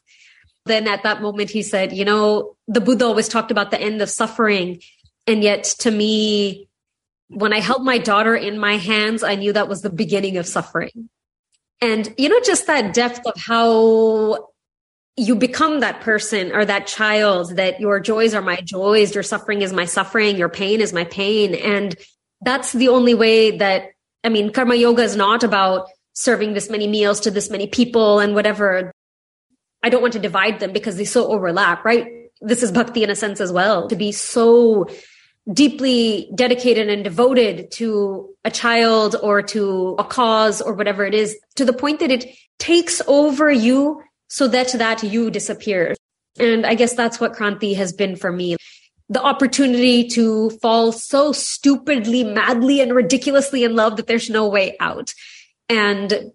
Then 0.66 0.86
at 0.86 1.02
that 1.02 1.22
moment, 1.22 1.50
he 1.50 1.62
said, 1.62 1.92
you 1.92 2.04
know, 2.04 2.56
the 2.68 2.80
Buddha 2.80 3.06
always 3.06 3.28
talked 3.28 3.50
about 3.50 3.70
the 3.70 3.80
end 3.80 4.02
of 4.02 4.10
suffering. 4.10 4.80
And 5.26 5.42
yet 5.42 5.64
to 5.80 5.90
me, 5.90 6.68
when 7.28 7.52
I 7.52 7.60
held 7.60 7.84
my 7.84 7.98
daughter 7.98 8.34
in 8.34 8.58
my 8.58 8.76
hands, 8.76 9.22
I 9.22 9.34
knew 9.34 9.52
that 9.54 9.68
was 9.68 9.82
the 9.82 9.90
beginning 9.90 10.36
of 10.36 10.46
suffering. 10.46 11.08
And, 11.80 12.12
you 12.18 12.28
know, 12.28 12.40
just 12.40 12.66
that 12.66 12.92
depth 12.92 13.20
of 13.24 13.34
how 13.36 14.47
you 15.18 15.34
become 15.34 15.80
that 15.80 16.00
person 16.00 16.52
or 16.52 16.64
that 16.64 16.86
child 16.86 17.56
that 17.56 17.80
your 17.80 17.98
joys 17.98 18.34
are 18.34 18.42
my 18.42 18.56
joys, 18.56 19.14
your 19.14 19.24
suffering 19.24 19.62
is 19.62 19.72
my 19.72 19.84
suffering, 19.84 20.36
your 20.36 20.48
pain 20.48 20.80
is 20.80 20.92
my 20.92 21.04
pain. 21.04 21.54
And 21.54 21.96
that's 22.40 22.72
the 22.72 22.88
only 22.88 23.14
way 23.14 23.58
that, 23.58 23.90
I 24.22 24.28
mean, 24.28 24.52
karma 24.52 24.76
yoga 24.76 25.02
is 25.02 25.16
not 25.16 25.42
about 25.42 25.88
serving 26.12 26.54
this 26.54 26.70
many 26.70 26.86
meals 26.86 27.20
to 27.20 27.30
this 27.30 27.50
many 27.50 27.66
people 27.66 28.20
and 28.20 28.34
whatever. 28.34 28.92
I 29.82 29.88
don't 29.88 30.02
want 30.02 30.12
to 30.12 30.20
divide 30.20 30.60
them 30.60 30.72
because 30.72 30.96
they 30.96 31.04
so 31.04 31.32
overlap, 31.32 31.84
right? 31.84 32.30
This 32.40 32.62
is 32.62 32.70
bhakti 32.70 33.02
in 33.02 33.10
a 33.10 33.16
sense 33.16 33.40
as 33.40 33.52
well, 33.52 33.88
to 33.88 33.96
be 33.96 34.12
so 34.12 34.88
deeply 35.52 36.30
dedicated 36.34 36.88
and 36.88 37.02
devoted 37.02 37.70
to 37.72 38.34
a 38.44 38.50
child 38.50 39.16
or 39.20 39.42
to 39.42 39.96
a 39.98 40.04
cause 40.04 40.60
or 40.60 40.74
whatever 40.74 41.04
it 41.04 41.14
is 41.14 41.36
to 41.56 41.64
the 41.64 41.72
point 41.72 42.00
that 42.00 42.10
it 42.10 42.26
takes 42.58 43.00
over 43.06 43.50
you 43.50 44.02
so 44.28 44.48
that 44.48 44.72
that 44.72 45.02
you 45.02 45.30
disappear. 45.30 45.94
And 46.38 46.64
I 46.64 46.74
guess 46.74 46.94
that's 46.94 47.20
what 47.20 47.32
Kranti 47.32 47.74
has 47.76 47.92
been 47.92 48.16
for 48.16 48.30
me. 48.30 48.56
The 49.08 49.22
opportunity 49.22 50.06
to 50.08 50.50
fall 50.62 50.92
so 50.92 51.32
stupidly, 51.32 52.24
madly, 52.24 52.80
and 52.80 52.94
ridiculously 52.94 53.64
in 53.64 53.74
love 53.74 53.96
that 53.96 54.06
there's 54.06 54.28
no 54.28 54.46
way 54.46 54.76
out. 54.80 55.14
And 55.68 56.32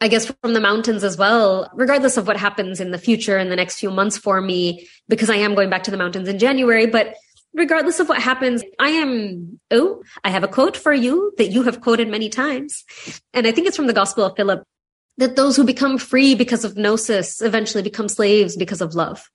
I 0.00 0.08
guess 0.08 0.32
from 0.42 0.54
the 0.54 0.60
mountains 0.60 1.04
as 1.04 1.16
well, 1.16 1.70
regardless 1.74 2.16
of 2.16 2.26
what 2.26 2.36
happens 2.36 2.80
in 2.80 2.90
the 2.90 2.98
future 2.98 3.38
in 3.38 3.50
the 3.50 3.56
next 3.56 3.78
few 3.78 3.90
months 3.90 4.16
for 4.16 4.40
me, 4.40 4.88
because 5.08 5.30
I 5.30 5.36
am 5.36 5.54
going 5.54 5.70
back 5.70 5.84
to 5.84 5.90
the 5.90 5.96
mountains 5.96 6.28
in 6.28 6.38
January, 6.38 6.86
but 6.86 7.14
regardless 7.54 8.00
of 8.00 8.08
what 8.08 8.20
happens, 8.20 8.62
I 8.78 8.90
am, 8.90 9.60
oh, 9.70 10.02
I 10.24 10.30
have 10.30 10.44
a 10.44 10.48
quote 10.48 10.76
for 10.76 10.92
you 10.92 11.32
that 11.38 11.50
you 11.50 11.62
have 11.64 11.80
quoted 11.80 12.08
many 12.08 12.28
times. 12.28 12.84
And 13.32 13.46
I 13.46 13.52
think 13.52 13.66
it's 13.66 13.76
from 13.76 13.86
the 13.86 13.92
Gospel 13.92 14.24
of 14.24 14.36
Philip 14.36 14.64
that 15.18 15.36
those 15.36 15.56
who 15.56 15.64
become 15.64 15.98
free 15.98 16.34
because 16.34 16.64
of 16.64 16.76
gnosis 16.76 17.40
eventually 17.40 17.82
become 17.82 18.08
slaves 18.08 18.56
because 18.56 18.80
of 18.80 18.94
love. 18.94 19.30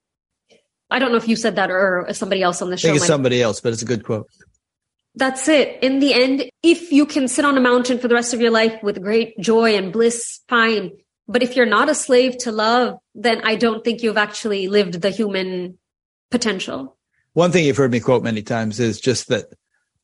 I 0.90 1.00
don't 1.00 1.12
know 1.12 1.18
if 1.18 1.28
you 1.28 1.36
said 1.36 1.56
that 1.56 1.72
or 1.72 2.08
somebody 2.12 2.44
else 2.44 2.62
on 2.62 2.70
the 2.70 2.78
show. 2.78 2.90
I 2.90 2.92
think 2.92 2.98
it's 2.98 3.08
somebody 3.08 3.42
else, 3.42 3.62
but 3.62 3.74
it's 3.74 3.82
a 3.82 3.86
good 3.86 4.04
quote. 4.04 4.28
That's 5.16 5.48
it. 5.48 5.80
In 5.82 6.00
the 6.00 6.14
end, 6.14 6.50
if 6.64 6.92
you 6.92 7.06
can 7.06 7.28
sit 7.28 7.46
on 7.46 7.58
a 7.58 7.62
mountain 7.62 7.98
for 7.98 8.08
the 8.08 8.16
rest 8.16 8.34
of 8.34 8.42
your 8.42 8.52
life 8.52 8.82
with 8.84 9.02
great 9.02 9.38
joy 9.40 9.76
and 9.76 9.92
bliss, 9.92 10.40
fine. 10.48 10.92
But 11.28 11.44
if 11.44 11.56
you're 11.56 11.66
not 11.66 11.90
a 11.90 11.96
slave 11.96 12.38
to 12.40 12.52
love, 12.52 12.98
then 13.16 13.42
I 13.44 13.56
don't 13.56 13.84
think 13.84 14.04
you've 14.04 14.18
actually 14.18 14.68
lived 14.68 15.02
the 15.02 15.10
human 15.10 15.80
potential. 16.30 16.98
One 17.34 17.52
thing 17.52 17.66
you've 17.66 17.78
heard 17.78 17.92
me 17.92 18.00
quote 18.00 18.24
many 18.24 18.42
times 18.42 18.80
is 18.80 19.00
just 19.00 19.30
that 19.30 19.46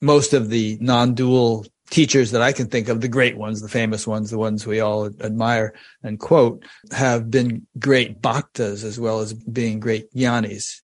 most 0.02 0.34
of 0.34 0.50
the 0.50 0.78
non-dual 0.80 1.66
teachers 1.90 2.32
that 2.32 2.42
I 2.42 2.52
can 2.52 2.68
think 2.68 2.90
of, 2.90 3.02
the 3.02 3.08
great 3.08 3.38
ones, 3.38 3.62
the 3.62 3.70
famous 3.70 4.06
ones, 4.06 4.30
the 4.30 4.38
ones 4.38 4.66
we 4.66 4.80
all 4.80 5.06
admire 5.06 5.74
and 6.04 6.20
quote, 6.20 6.64
have 6.92 7.32
been 7.32 7.66
great 7.80 8.22
bhaktas 8.22 8.84
as 8.84 9.00
well 9.00 9.20
as 9.20 9.34
being 9.34 9.80
great 9.80 10.14
jnanis. 10.14 10.82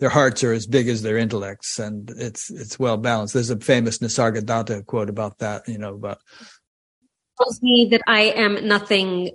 Their 0.00 0.10
hearts 0.10 0.44
are 0.44 0.52
as 0.52 0.66
big 0.66 0.88
as 0.88 1.02
their 1.02 1.18
intellects, 1.18 1.80
and 1.80 2.08
it's 2.10 2.52
it's 2.52 2.78
well 2.78 2.96
balanced. 2.96 3.34
There's 3.34 3.50
a 3.50 3.58
famous 3.58 3.98
Nisargadatta 3.98 4.86
quote 4.86 5.10
about 5.10 5.38
that, 5.38 5.66
you 5.66 5.76
know, 5.76 5.94
about 5.94 6.20
tells 7.40 7.60
me 7.62 7.88
that 7.90 8.02
I 8.06 8.20
am 8.22 8.66
nothing. 8.66 9.30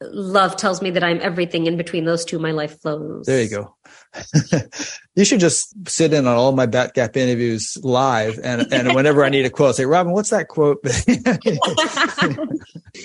Love 0.00 0.56
tells 0.56 0.82
me 0.82 0.90
that 0.90 1.02
I'm 1.02 1.20
everything. 1.20 1.66
In 1.66 1.76
between 1.76 2.04
those 2.04 2.24
two, 2.24 2.38
my 2.38 2.52
life 2.52 2.80
flows. 2.80 3.26
There 3.26 3.42
you 3.42 3.50
go. 3.50 3.73
You 5.16 5.24
should 5.24 5.38
just 5.38 5.88
sit 5.88 6.12
in 6.12 6.26
on 6.26 6.34
all 6.34 6.50
my 6.50 6.66
Bat 6.66 6.94
Gap 6.94 7.16
interviews 7.16 7.78
live, 7.84 8.40
and 8.42 8.66
and 8.72 8.96
whenever 8.96 9.24
I 9.24 9.28
need 9.28 9.46
a 9.46 9.50
quote, 9.50 9.76
say, 9.76 9.86
Robin, 9.86 10.12
what's 10.12 10.30
that 10.30 10.48
quote? 10.48 10.80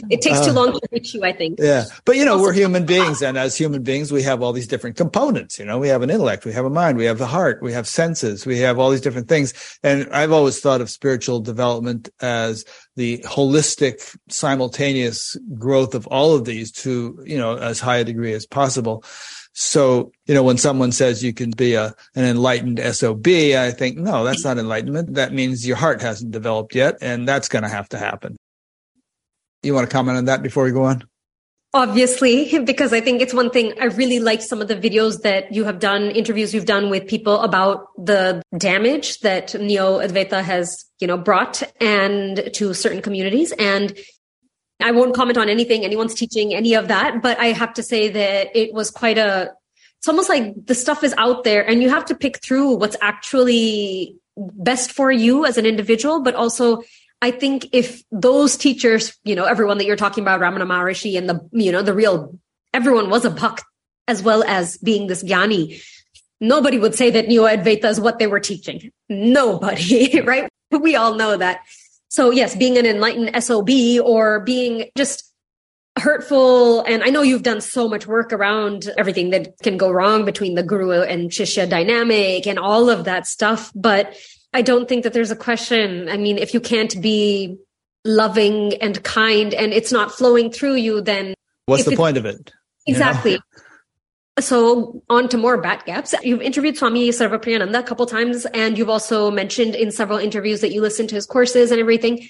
it 0.10 0.22
takes 0.22 0.40
too 0.44 0.50
uh, 0.50 0.54
long 0.54 0.72
to 0.74 0.82
reach 0.92 1.14
you, 1.14 1.24
I 1.24 1.34
think. 1.34 1.60
Yeah, 1.62 1.84
but 2.06 2.16
you 2.16 2.26
know, 2.26 2.32
also, 2.32 2.46
we're 2.46 2.54
human 2.54 2.84
beings, 2.88 3.22
and 3.22 3.38
as 3.38 3.56
human 3.56 3.84
beings, 3.84 4.12
we 4.12 4.24
have 4.24 4.42
all 4.42 4.54
these 4.54 4.68
different 4.68 4.96
components. 4.96 5.60
You 5.60 5.66
know, 5.66 5.78
we 5.78 5.88
have 5.90 6.02
an 6.02 6.10
intellect, 6.10 6.46
we 6.46 6.54
have 6.54 6.66
a 6.66 6.70
mind, 6.72 6.98
we 6.98 7.06
have 7.06 7.20
the 7.20 7.28
heart, 7.28 7.62
we 7.62 7.74
have 7.74 7.88
senses, 7.88 8.44
we 8.44 8.58
have 8.58 8.80
all 8.80 8.90
these 8.90 9.02
different 9.02 9.28
things. 9.28 9.54
And 9.84 10.10
I've 10.12 10.32
always 10.32 10.60
thought 10.60 10.82
of 10.82 10.90
spiritual 10.90 11.42
development 11.42 12.10
as 12.22 12.66
the 12.96 13.20
holistic, 13.20 14.18
simultaneous 14.30 15.38
growth 15.60 15.94
of 15.94 16.08
all 16.08 16.34
of 16.34 16.46
these 16.46 16.72
to 16.72 17.22
you 17.24 17.38
know 17.38 17.56
as 17.56 17.80
high 17.80 17.98
a 17.98 18.04
degree 18.04 18.34
as 18.34 18.48
possible. 18.48 19.04
So, 19.54 20.12
you 20.26 20.34
know, 20.34 20.44
when 20.44 20.58
someone 20.58 20.92
says 20.92 21.24
you 21.24 21.34
can 21.34 21.52
be 21.52 21.74
a, 21.74 21.94
an 22.16 22.26
enlightened 22.26 22.80
SOB, 22.96 23.28
I 23.28 23.72
think, 23.72 23.98
no, 23.98 24.24
that's 24.24 24.46
not 24.46 24.58
enlightenment. 24.58 25.16
That 25.16 25.34
means 25.34 25.68
your 25.68 25.78
heart 25.78 26.02
hasn't 26.02 26.32
developed 26.32 26.76
yet. 26.76 26.98
And 27.02 27.28
that's 27.28 27.50
going 27.50 27.64
to 27.64 27.70
have 27.70 27.90
to 27.90 27.98
happen. 27.98 28.38
You 29.64 29.74
want 29.74 29.90
to 29.90 29.94
comment 29.94 30.18
on 30.18 30.26
that 30.26 30.42
before 30.42 30.64
we 30.64 30.72
go 30.72 30.84
on? 30.84 31.04
Obviously, 31.74 32.58
because 32.66 32.94
I 32.94 33.02
think 33.02 33.22
it's 33.22 33.34
one 33.34 33.50
thing 33.50 33.74
I 33.80 33.86
really 33.86 34.20
like 34.20 34.42
some 34.42 34.62
of 34.62 34.68
the 34.68 34.76
videos 34.76 35.22
that 35.22 35.54
you 35.54 35.66
have 35.66 35.80
done, 35.80 36.04
interviews 36.12 36.54
you've 36.54 36.66
done 36.66 36.90
with 36.90 37.08
people 37.08 37.42
about 37.42 37.88
the 37.98 38.42
damage 38.58 39.20
that 39.20 39.60
Neo 39.60 40.00
Advaita 40.00 40.42
has, 40.42 40.86
you 41.00 41.08
know, 41.08 41.18
brought 41.18 41.62
and 41.82 42.50
to 42.54 42.74
certain 42.74 43.02
communities. 43.02 43.52
And 43.54 43.98
I 44.80 44.92
won't 44.92 45.16
comment 45.16 45.38
on 45.38 45.50
anything 45.50 45.84
anyone's 45.84 46.16
teaching, 46.16 46.54
any 46.54 46.74
of 46.74 46.88
that, 46.88 47.22
but 47.22 47.40
I 47.40 47.48
have 47.48 47.74
to 47.76 47.84
say 47.84 48.10
that 48.10 48.56
it 48.56 48.74
was 48.74 48.92
quite 48.92 49.18
a, 49.18 49.52
it's 49.98 50.08
almost 50.08 50.30
like 50.30 50.66
the 50.66 50.76
stuff 50.76 51.04
is 51.04 51.14
out 51.18 51.44
there 51.44 51.68
and 51.68 51.84
you 51.84 51.90
have 51.90 52.06
to 52.06 52.16
pick 52.16 52.42
through 52.42 52.76
what's 52.76 52.96
actually 53.02 54.16
best 54.38 54.92
for 54.92 55.12
you 55.12 55.46
as 55.46 55.58
an 55.58 55.66
individual, 55.66 56.22
but 56.22 56.36
also 56.36 56.82
I 57.22 57.32
think 57.32 57.68
if 57.74 58.04
those 58.12 58.56
teachers, 58.56 59.18
you 59.24 59.36
know, 59.36 59.44
everyone 59.44 59.78
that 59.80 59.86
you're 59.86 59.98
talking 59.98 60.24
about, 60.24 60.40
Ramana 60.40 60.66
Maharishi 60.66 61.18
and 61.18 61.30
the, 61.30 61.50
you 61.52 61.72
know, 61.72 61.82
the 61.82 61.94
real, 61.94 62.40
everyone 62.74 63.10
was 63.10 63.26
a 63.26 63.30
bhakt 63.30 63.64
as 64.08 64.24
well 64.24 64.44
as 64.44 64.78
being 64.78 65.08
this 65.08 65.24
jnani. 65.24 65.84
Nobody 66.40 66.80
would 66.80 66.96
say 66.96 67.12
that 67.12 67.28
Neo 67.28 67.44
Advaita 67.44 67.86
is 67.86 68.00
what 68.00 68.20
they 68.20 68.28
were 68.28 68.40
teaching. 68.40 68.92
Nobody, 69.10 70.22
right? 70.26 70.50
We 70.72 70.96
all 70.96 71.16
know 71.16 71.36
that. 71.36 71.60
So 72.10 72.32
yes, 72.32 72.56
being 72.56 72.78
an 72.78 72.86
enlightened 72.86 73.44
SOB 73.44 73.70
or 74.04 74.42
being 74.42 74.90
just 74.98 75.30
hurtful. 75.98 76.82
And 76.82 77.04
I 77.04 77.08
know 77.08 77.22
you've 77.22 77.44
done 77.44 77.62
so 77.62 77.88
much 77.88 78.08
work 78.08 78.34
around 78.34 78.90
everything 78.98 79.30
that 79.32 79.58
can 79.62 79.78
go 79.78 79.92
wrong 79.92 80.26
between 80.26 80.56
the 80.56 80.64
guru 80.64 81.02
and 81.02 81.30
shishya 81.30 81.70
dynamic 81.70 82.48
and 82.48 82.58
all 82.58 82.90
of 82.90 83.06
that 83.06 83.28
stuff. 83.28 83.72
But 83.76 84.16
I 84.54 84.62
don't 84.62 84.90
think 84.90 85.04
that 85.04 85.14
there's 85.14 85.32
a 85.32 85.36
question. 85.36 86.10
I 86.10 86.18
mean, 86.18 86.38
if 86.38 86.54
you 86.54 86.60
can't 86.60 87.00
be 87.02 87.58
loving 88.06 88.74
and 88.76 89.02
kind 89.04 89.54
and 89.54 89.74
it's 89.74 89.92
not 89.92 90.12
flowing 90.12 90.52
through 90.52 90.76
you, 90.76 91.02
then 91.02 91.34
what's 91.66 91.86
the 91.86 91.96
point 91.96 92.18
of 92.18 92.26
it? 92.26 92.52
Exactly. 92.88 93.32
You 93.32 93.38
know? 93.38 93.44
So 94.40 95.02
on 95.10 95.30
to 95.30 95.38
more 95.38 95.58
bat 95.58 95.86
gaps. 95.86 96.14
You've 96.24 96.42
interviewed 96.42 96.78
Swami 96.78 97.10
Sarvapriyananda 97.10 97.80
a 97.80 97.84
couple 97.84 98.06
times, 98.06 98.46
and 98.48 98.78
you've 98.78 98.90
also 98.90 99.32
mentioned 99.32 99.76
in 99.76 99.92
several 99.92 100.18
interviews 100.18 100.62
that 100.62 100.72
you 100.72 100.82
listen 100.82 101.08
to 101.08 101.16
his 101.16 101.26
courses 101.26 101.72
and 101.72 101.80
everything. 101.80 102.28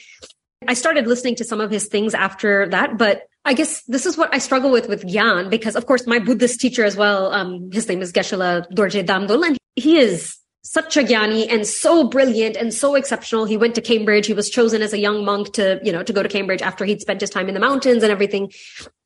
I 0.67 0.73
started 0.73 1.07
listening 1.07 1.35
to 1.35 1.43
some 1.43 1.61
of 1.61 1.71
his 1.71 1.87
things 1.87 2.13
after 2.13 2.67
that, 2.69 2.97
but 2.97 3.23
I 3.45 3.53
guess 3.53 3.81
this 3.83 4.05
is 4.05 4.17
what 4.17 4.33
I 4.33 4.39
struggle 4.39 4.71
with 4.71 4.89
with 4.89 5.03
Gyan 5.03 5.49
because, 5.49 5.75
of 5.75 5.85
course, 5.85 6.05
my 6.05 6.19
Buddhist 6.19 6.59
teacher 6.59 6.83
as 6.83 6.95
well, 6.97 7.31
um, 7.31 7.71
his 7.71 7.87
name 7.87 8.01
is 8.01 8.11
Geshe-la 8.11 8.61
Dorje 8.73 9.05
Damdul, 9.05 9.45
and 9.45 9.57
he 9.75 9.97
is 9.97 10.35
such 10.71 10.95
a 10.97 11.03
Gyani 11.03 11.51
and 11.51 11.65
so 11.65 12.07
brilliant 12.07 12.55
and 12.55 12.71
so 12.71 12.93
exceptional. 12.93 13.45
He 13.45 13.57
went 13.57 13.73
to 13.73 13.81
Cambridge. 13.81 14.27
He 14.27 14.35
was 14.35 14.51
chosen 14.51 14.83
as 14.83 14.93
a 14.93 14.99
young 14.99 15.25
monk 15.25 15.53
to, 15.53 15.79
you 15.83 15.91
know, 15.91 16.03
to 16.03 16.13
go 16.13 16.21
to 16.21 16.29
Cambridge 16.29 16.61
after 16.61 16.85
he'd 16.85 17.01
spent 17.01 17.21
his 17.21 17.31
time 17.31 17.47
in 17.47 17.55
the 17.55 17.59
mountains 17.59 18.03
and 18.03 18.11
everything. 18.11 18.51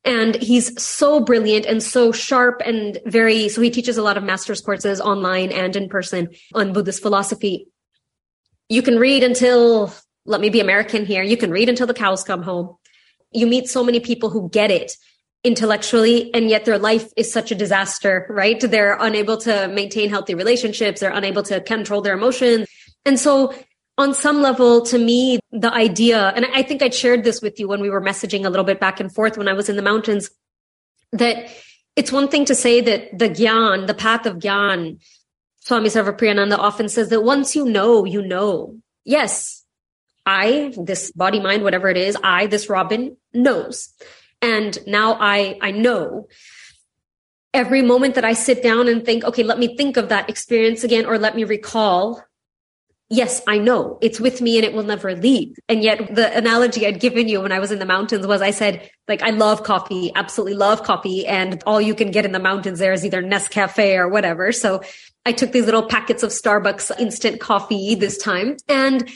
And 0.04 0.34
he's 0.34 0.78
so 0.80 1.20
brilliant 1.20 1.64
and 1.64 1.82
so 1.82 2.12
sharp 2.12 2.60
and 2.66 2.98
very, 3.06 3.48
so 3.48 3.62
he 3.62 3.70
teaches 3.70 3.96
a 3.96 4.02
lot 4.02 4.18
of 4.18 4.24
master's 4.24 4.60
courses 4.60 5.00
online 5.00 5.52
and 5.52 5.74
in 5.74 5.88
person 5.88 6.28
on 6.52 6.74
Buddhist 6.74 7.00
philosophy. 7.00 7.66
You 8.68 8.82
can 8.82 8.98
read 8.98 9.22
until, 9.22 9.90
let 10.26 10.42
me 10.42 10.50
be 10.50 10.60
American 10.60 11.06
here. 11.06 11.22
You 11.22 11.38
can 11.38 11.50
read 11.50 11.70
until 11.70 11.86
the 11.86 11.94
cows 11.94 12.24
come 12.24 12.42
home. 12.42 12.76
You 13.32 13.46
meet 13.46 13.68
so 13.68 13.82
many 13.82 14.00
people 14.00 14.28
who 14.28 14.50
get 14.50 14.70
it 14.70 14.98
intellectually 15.44 16.32
and 16.34 16.48
yet 16.48 16.64
their 16.64 16.78
life 16.78 17.12
is 17.16 17.30
such 17.30 17.52
a 17.52 17.54
disaster, 17.54 18.26
right? 18.30 18.58
They're 18.58 18.96
unable 18.98 19.36
to 19.38 19.68
maintain 19.68 20.08
healthy 20.08 20.34
relationships. 20.34 21.00
They're 21.00 21.12
unable 21.12 21.42
to 21.44 21.60
control 21.60 22.00
their 22.00 22.14
emotions. 22.14 22.66
And 23.04 23.20
so 23.20 23.54
on 23.98 24.14
some 24.14 24.40
level, 24.40 24.80
to 24.86 24.98
me, 24.98 25.38
the 25.52 25.72
idea, 25.72 26.32
and 26.34 26.46
I 26.46 26.62
think 26.62 26.82
I 26.82 26.88
shared 26.88 27.22
this 27.22 27.42
with 27.42 27.60
you 27.60 27.68
when 27.68 27.80
we 27.80 27.90
were 27.90 28.00
messaging 28.00 28.44
a 28.44 28.50
little 28.50 28.64
bit 28.64 28.80
back 28.80 28.98
and 28.98 29.14
forth 29.14 29.36
when 29.36 29.46
I 29.46 29.52
was 29.52 29.68
in 29.68 29.76
the 29.76 29.82
mountains, 29.82 30.30
that 31.12 31.48
it's 31.94 32.10
one 32.10 32.28
thing 32.28 32.46
to 32.46 32.54
say 32.54 32.80
that 32.80 33.16
the 33.16 33.28
gyan, 33.28 33.86
the 33.86 33.94
path 33.94 34.26
of 34.26 34.38
gyan, 34.38 34.98
Swami 35.60 35.88
Sarvapriyananda 35.88 36.58
often 36.58 36.88
says 36.88 37.10
that 37.10 37.22
once 37.22 37.54
you 37.54 37.64
know, 37.64 38.04
you 38.04 38.20
know. 38.20 38.76
Yes, 39.04 39.64
I, 40.26 40.72
this 40.76 41.12
body, 41.12 41.38
mind, 41.38 41.62
whatever 41.62 41.88
it 41.88 41.96
is, 41.96 42.16
I, 42.22 42.46
this 42.46 42.68
Robin, 42.68 43.16
knows. 43.32 43.90
And 44.44 44.78
now 44.86 45.16
I, 45.18 45.56
I 45.62 45.70
know 45.70 46.28
every 47.54 47.80
moment 47.80 48.14
that 48.16 48.26
I 48.26 48.34
sit 48.34 48.62
down 48.62 48.88
and 48.88 49.02
think, 49.02 49.24
okay, 49.24 49.42
let 49.42 49.58
me 49.58 49.74
think 49.74 49.96
of 49.96 50.10
that 50.10 50.28
experience 50.28 50.84
again, 50.84 51.06
or 51.06 51.18
let 51.18 51.34
me 51.34 51.44
recall. 51.44 52.22
Yes, 53.08 53.40
I 53.48 53.56
know 53.56 53.98
it's 54.02 54.20
with 54.20 54.42
me 54.42 54.58
and 54.58 54.66
it 54.66 54.74
will 54.74 54.82
never 54.82 55.14
leave. 55.14 55.56
And 55.68 55.82
yet 55.82 56.14
the 56.14 56.36
analogy 56.36 56.86
I'd 56.86 57.00
given 57.00 57.26
you 57.26 57.40
when 57.40 57.52
I 57.52 57.58
was 57.58 57.70
in 57.70 57.78
the 57.78 57.86
mountains 57.86 58.26
was 58.26 58.42
I 58.42 58.50
said, 58.50 58.90
like, 59.08 59.22
I 59.22 59.30
love 59.30 59.62
coffee, 59.62 60.12
absolutely 60.14 60.56
love 60.56 60.82
coffee. 60.82 61.26
And 61.26 61.62
all 61.64 61.80
you 61.80 61.94
can 61.94 62.10
get 62.10 62.26
in 62.26 62.32
the 62.32 62.38
mountains 62.38 62.80
there 62.80 62.92
is 62.92 63.04
either 63.04 63.22
Nescafe 63.22 63.96
or 63.96 64.08
whatever. 64.08 64.52
So 64.52 64.82
I 65.24 65.32
took 65.32 65.52
these 65.52 65.64
little 65.64 65.86
packets 65.86 66.22
of 66.22 66.30
Starbucks 66.30 66.98
instant 66.98 67.40
coffee 67.40 67.94
this 67.94 68.18
time. 68.18 68.56
And 68.68 69.08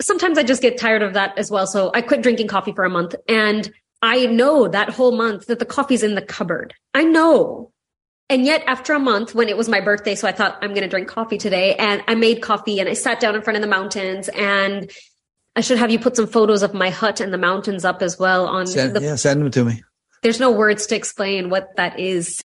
sometimes 0.00 0.38
I 0.38 0.44
just 0.44 0.62
get 0.62 0.78
tired 0.78 1.02
of 1.02 1.14
that 1.14 1.36
as 1.38 1.50
well. 1.50 1.66
So 1.66 1.90
I 1.92 2.02
quit 2.02 2.22
drinking 2.22 2.48
coffee 2.48 2.72
for 2.72 2.84
a 2.84 2.90
month 2.90 3.16
and 3.28 3.72
I 4.02 4.26
know 4.26 4.68
that 4.68 4.90
whole 4.90 5.12
month 5.12 5.46
that 5.46 5.58
the 5.58 5.66
coffee's 5.66 6.02
in 6.02 6.14
the 6.14 6.22
cupboard. 6.22 6.74
I 6.94 7.04
know. 7.04 7.72
And 8.30 8.46
yet 8.46 8.62
after 8.66 8.92
a 8.92 8.98
month 8.98 9.34
when 9.34 9.48
it 9.48 9.56
was 9.56 9.68
my 9.68 9.80
birthday, 9.80 10.14
so 10.14 10.28
I 10.28 10.32
thought 10.32 10.58
I'm 10.62 10.70
going 10.70 10.82
to 10.82 10.88
drink 10.88 11.08
coffee 11.08 11.36
today 11.36 11.74
and 11.74 12.02
I 12.06 12.14
made 12.14 12.40
coffee 12.40 12.78
and 12.78 12.88
I 12.88 12.94
sat 12.94 13.20
down 13.20 13.34
in 13.34 13.42
front 13.42 13.56
of 13.56 13.60
the 13.60 13.68
mountains 13.68 14.28
and 14.28 14.90
I 15.56 15.62
should 15.62 15.78
have 15.78 15.90
you 15.90 15.98
put 15.98 16.16
some 16.16 16.28
photos 16.28 16.62
of 16.62 16.72
my 16.72 16.90
hut 16.90 17.20
and 17.20 17.32
the 17.32 17.38
mountains 17.38 17.84
up 17.84 18.02
as 18.02 18.18
well 18.18 18.46
on 18.46 18.68
send, 18.68 18.94
the, 18.94 19.02
yeah, 19.02 19.16
send 19.16 19.42
them 19.42 19.50
to 19.50 19.64
me. 19.64 19.82
There's 20.22 20.38
no 20.38 20.52
words 20.52 20.86
to 20.86 20.96
explain 20.96 21.50
what 21.50 21.74
that 21.76 21.98
is. 21.98 22.40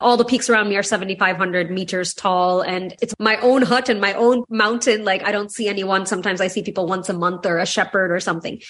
All 0.00 0.16
the 0.16 0.24
peaks 0.24 0.48
around 0.48 0.68
me 0.68 0.76
are 0.76 0.82
7,500 0.82 1.70
meters 1.70 2.14
tall 2.14 2.60
and 2.60 2.94
it's 3.02 3.14
my 3.18 3.36
own 3.38 3.62
hut 3.62 3.88
and 3.88 4.00
my 4.00 4.12
own 4.12 4.44
mountain. 4.48 5.04
Like 5.04 5.24
I 5.24 5.32
don't 5.32 5.50
see 5.50 5.66
anyone. 5.66 6.06
Sometimes 6.06 6.40
I 6.40 6.46
see 6.46 6.62
people 6.62 6.86
once 6.86 7.08
a 7.08 7.14
month 7.14 7.46
or 7.46 7.58
a 7.58 7.66
shepherd 7.66 8.12
or 8.12 8.20
something. 8.20 8.60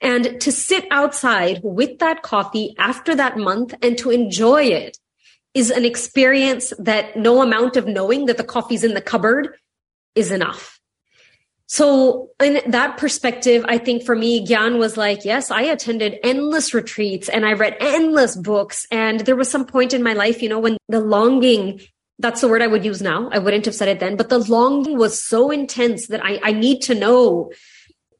And 0.00 0.40
to 0.42 0.52
sit 0.52 0.86
outside 0.90 1.60
with 1.62 1.98
that 2.00 2.22
coffee 2.22 2.74
after 2.78 3.14
that 3.14 3.38
month 3.38 3.74
and 3.82 3.96
to 3.98 4.10
enjoy 4.10 4.64
it 4.64 4.98
is 5.54 5.70
an 5.70 5.86
experience 5.86 6.72
that 6.78 7.16
no 7.16 7.40
amount 7.40 7.76
of 7.76 7.86
knowing 7.86 8.26
that 8.26 8.36
the 8.36 8.44
coffee's 8.44 8.84
in 8.84 8.94
the 8.94 9.00
cupboard 9.00 9.56
is 10.14 10.30
enough. 10.30 10.78
So 11.68 12.30
in 12.40 12.60
that 12.70 12.96
perspective, 12.96 13.64
I 13.66 13.78
think 13.78 14.04
for 14.04 14.14
me, 14.14 14.46
Gyan 14.46 14.78
was 14.78 14.96
like, 14.96 15.24
yes, 15.24 15.50
I 15.50 15.62
attended 15.62 16.18
endless 16.22 16.72
retreats 16.72 17.28
and 17.28 17.44
I 17.44 17.54
read 17.54 17.76
endless 17.80 18.36
books. 18.36 18.86
And 18.92 19.20
there 19.20 19.34
was 19.34 19.50
some 19.50 19.66
point 19.66 19.92
in 19.92 20.02
my 20.02 20.12
life, 20.12 20.42
you 20.42 20.48
know, 20.48 20.60
when 20.60 20.76
the 20.88 21.00
longing, 21.00 21.80
that's 22.18 22.40
the 22.40 22.48
word 22.48 22.62
I 22.62 22.68
would 22.68 22.84
use 22.84 23.02
now. 23.02 23.28
I 23.32 23.38
wouldn't 23.38 23.64
have 23.64 23.74
said 23.74 23.88
it 23.88 23.98
then, 23.98 24.16
but 24.16 24.28
the 24.28 24.38
longing 24.38 24.96
was 24.96 25.20
so 25.20 25.50
intense 25.50 26.06
that 26.08 26.24
I, 26.24 26.38
I 26.42 26.52
need 26.52 26.82
to 26.82 26.94
know 26.94 27.50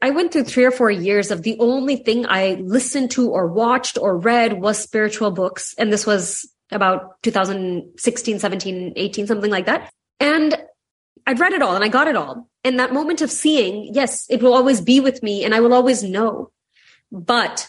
I 0.02 0.10
went 0.10 0.32
through 0.32 0.44
three 0.44 0.64
or 0.64 0.70
four 0.70 0.90
years 0.90 1.30
of 1.30 1.42
the 1.42 1.56
only 1.58 1.96
thing 1.96 2.26
I 2.26 2.54
listened 2.60 3.10
to 3.12 3.30
or 3.30 3.46
watched 3.46 3.98
or 3.98 4.16
read 4.16 4.60
was 4.60 4.78
spiritual 4.78 5.30
books. 5.30 5.74
And 5.78 5.92
this 5.92 6.06
was 6.06 6.48
about 6.70 7.22
2016, 7.22 8.38
17, 8.38 8.92
18, 8.96 9.26
something 9.26 9.50
like 9.50 9.66
that. 9.66 9.90
And 10.20 10.54
I'd 11.26 11.40
read 11.40 11.52
it 11.52 11.62
all 11.62 11.74
and 11.74 11.84
I 11.84 11.88
got 11.88 12.08
it 12.08 12.16
all. 12.16 12.48
And 12.62 12.78
that 12.78 12.92
moment 12.92 13.22
of 13.22 13.30
seeing, 13.30 13.94
yes, 13.94 14.26
it 14.28 14.42
will 14.42 14.54
always 14.54 14.80
be 14.80 15.00
with 15.00 15.22
me 15.22 15.44
and 15.44 15.54
I 15.54 15.60
will 15.60 15.72
always 15.72 16.02
know. 16.02 16.50
But 17.10 17.68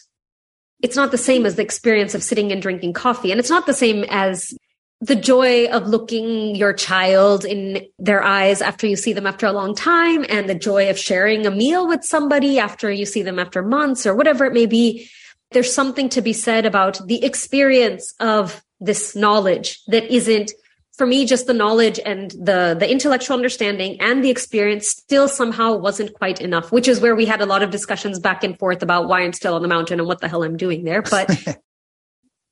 it's 0.81 0.95
not 0.95 1.11
the 1.11 1.17
same 1.17 1.45
as 1.45 1.55
the 1.55 1.63
experience 1.63 2.13
of 2.13 2.23
sitting 2.23 2.51
and 2.51 2.61
drinking 2.61 2.93
coffee. 2.93 3.31
And 3.31 3.39
it's 3.39 3.49
not 3.49 3.65
the 3.65 3.73
same 3.73 4.03
as 4.09 4.53
the 4.99 5.15
joy 5.15 5.67
of 5.67 5.87
looking 5.87 6.55
your 6.55 6.73
child 6.73 7.45
in 7.45 7.85
their 7.99 8.23
eyes 8.23 8.61
after 8.61 8.87
you 8.87 8.95
see 8.95 9.13
them 9.13 9.27
after 9.27 9.45
a 9.45 9.51
long 9.51 9.75
time 9.75 10.25
and 10.27 10.49
the 10.49 10.55
joy 10.55 10.89
of 10.89 10.97
sharing 10.97 11.45
a 11.45 11.51
meal 11.51 11.87
with 11.87 12.03
somebody 12.03 12.57
after 12.57 12.91
you 12.91 13.05
see 13.05 13.21
them 13.21 13.37
after 13.37 13.61
months 13.61 14.07
or 14.07 14.15
whatever 14.15 14.45
it 14.45 14.53
may 14.53 14.65
be. 14.65 15.07
There's 15.51 15.73
something 15.73 16.09
to 16.09 16.21
be 16.21 16.33
said 16.33 16.65
about 16.65 16.99
the 17.07 17.23
experience 17.23 18.13
of 18.19 18.63
this 18.79 19.15
knowledge 19.15 19.79
that 19.87 20.11
isn't 20.11 20.51
for 20.97 21.05
me, 21.05 21.25
just 21.25 21.45
the 21.45 21.53
knowledge 21.53 21.99
and 22.03 22.31
the, 22.31 22.75
the 22.77 22.89
intellectual 22.89 23.37
understanding 23.37 24.01
and 24.01 24.23
the 24.23 24.31
experience 24.31 24.89
still 24.89 25.27
somehow 25.27 25.77
wasn't 25.77 26.11
quite 26.13 26.41
enough, 26.41 26.71
which 26.71 26.87
is 26.87 26.99
where 26.99 27.15
we 27.15 27.25
had 27.25 27.39
a 27.39 27.45
lot 27.45 27.61
of 27.61 27.69
discussions 27.69 28.17
back 28.19 28.43
and 28.43 28.57
forth 28.57 28.81
about 28.81 29.07
why 29.07 29.21
I'm 29.21 29.33
still 29.33 29.53
on 29.53 29.61
the 29.61 29.67
mountain 29.67 29.99
and 29.99 30.07
what 30.07 30.21
the 30.21 30.27
hell 30.27 30.43
I'm 30.43 30.57
doing 30.57 30.83
there. 30.85 31.03
But 31.03 31.29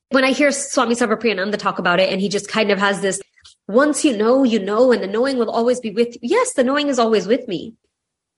when 0.09 0.23
I 0.23 0.31
hear 0.31 0.51
Swami 0.51 0.95
Sarvapriyananda 0.95 1.57
talk 1.57 1.79
about 1.79 1.99
it, 1.99 2.11
and 2.11 2.21
he 2.21 2.29
just 2.29 2.47
kind 2.47 2.71
of 2.71 2.79
has 2.79 3.01
this, 3.01 3.21
once 3.67 4.05
you 4.05 4.15
know, 4.15 4.43
you 4.43 4.59
know, 4.59 4.91
and 4.91 5.01
the 5.01 5.07
knowing 5.07 5.37
will 5.37 5.49
always 5.49 5.79
be 5.79 5.91
with 5.91 6.13
you. 6.15 6.19
Yes, 6.21 6.53
the 6.53 6.63
knowing 6.63 6.87
is 6.87 6.99
always 6.99 7.27
with 7.27 7.47
me 7.47 7.75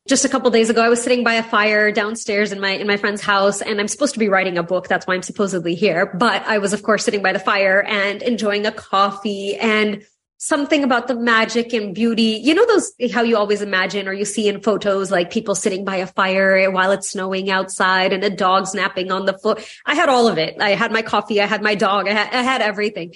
just 0.08 0.24
a 0.24 0.30
couple 0.30 0.50
days 0.50 0.70
ago 0.70 0.82
i 0.82 0.90
was 0.90 1.02
sitting 1.02 1.24
by 1.24 1.34
a 1.34 1.44
fire 1.44 1.92
downstairs 1.92 2.52
in 2.52 2.60
my 2.60 2.72
in 2.72 2.88
my 2.88 2.98
friend's 2.98 3.22
house 3.22 3.62
and 3.62 3.80
i'm 3.80 3.88
supposed 3.88 4.14
to 4.14 4.20
be 4.20 4.30
writing 4.30 4.58
a 4.58 4.64
book 4.64 4.88
that's 4.88 5.06
why 5.06 5.14
i'm 5.14 5.22
supposedly 5.22 5.76
here 5.76 6.14
but 6.18 6.42
i 6.48 6.58
was 6.58 6.74
of 6.74 6.82
course 6.82 7.04
sitting 7.04 7.22
by 7.22 7.34
the 7.34 7.40
fire 7.40 7.84
and 7.84 8.22
enjoying 8.22 8.66
a 8.66 8.72
coffee 8.72 9.56
and 9.58 10.04
something 10.38 10.84
about 10.84 11.08
the 11.08 11.16
magic 11.16 11.74
and 11.74 11.96
beauty. 11.96 12.40
You 12.44 12.54
know 12.54 12.66
those 12.68 12.92
how 13.12 13.24
you 13.24 13.38
always 13.38 13.62
imagine 13.62 14.08
or 14.08 14.14
you 14.14 14.26
see 14.26 14.48
in 14.48 14.62
photos 14.62 15.12
like 15.12 15.32
people 15.32 15.56
sitting 15.56 15.84
by 15.84 15.98
a 15.98 16.08
fire 16.08 16.70
while 16.70 16.92
it's 16.92 17.10
snowing 17.10 17.50
outside 17.50 18.14
and 18.14 18.24
a 18.24 18.30
dog 18.30 18.68
snapping 18.68 19.12
on 19.12 19.26
the 19.26 19.38
floor. 19.38 19.58
I 19.86 19.96
had 19.96 20.10
all 20.10 20.28
of 20.28 20.38
it. 20.38 20.56
I 20.60 20.72
had 20.72 20.92
my 20.92 21.02
coffee. 21.02 21.42
I 21.42 21.46
had 21.48 21.64
my 21.64 21.76
dog. 21.76 22.08
I 22.08 22.14
had, 22.14 22.34
I 22.34 22.42
had 22.44 22.62
everything. 22.62 23.14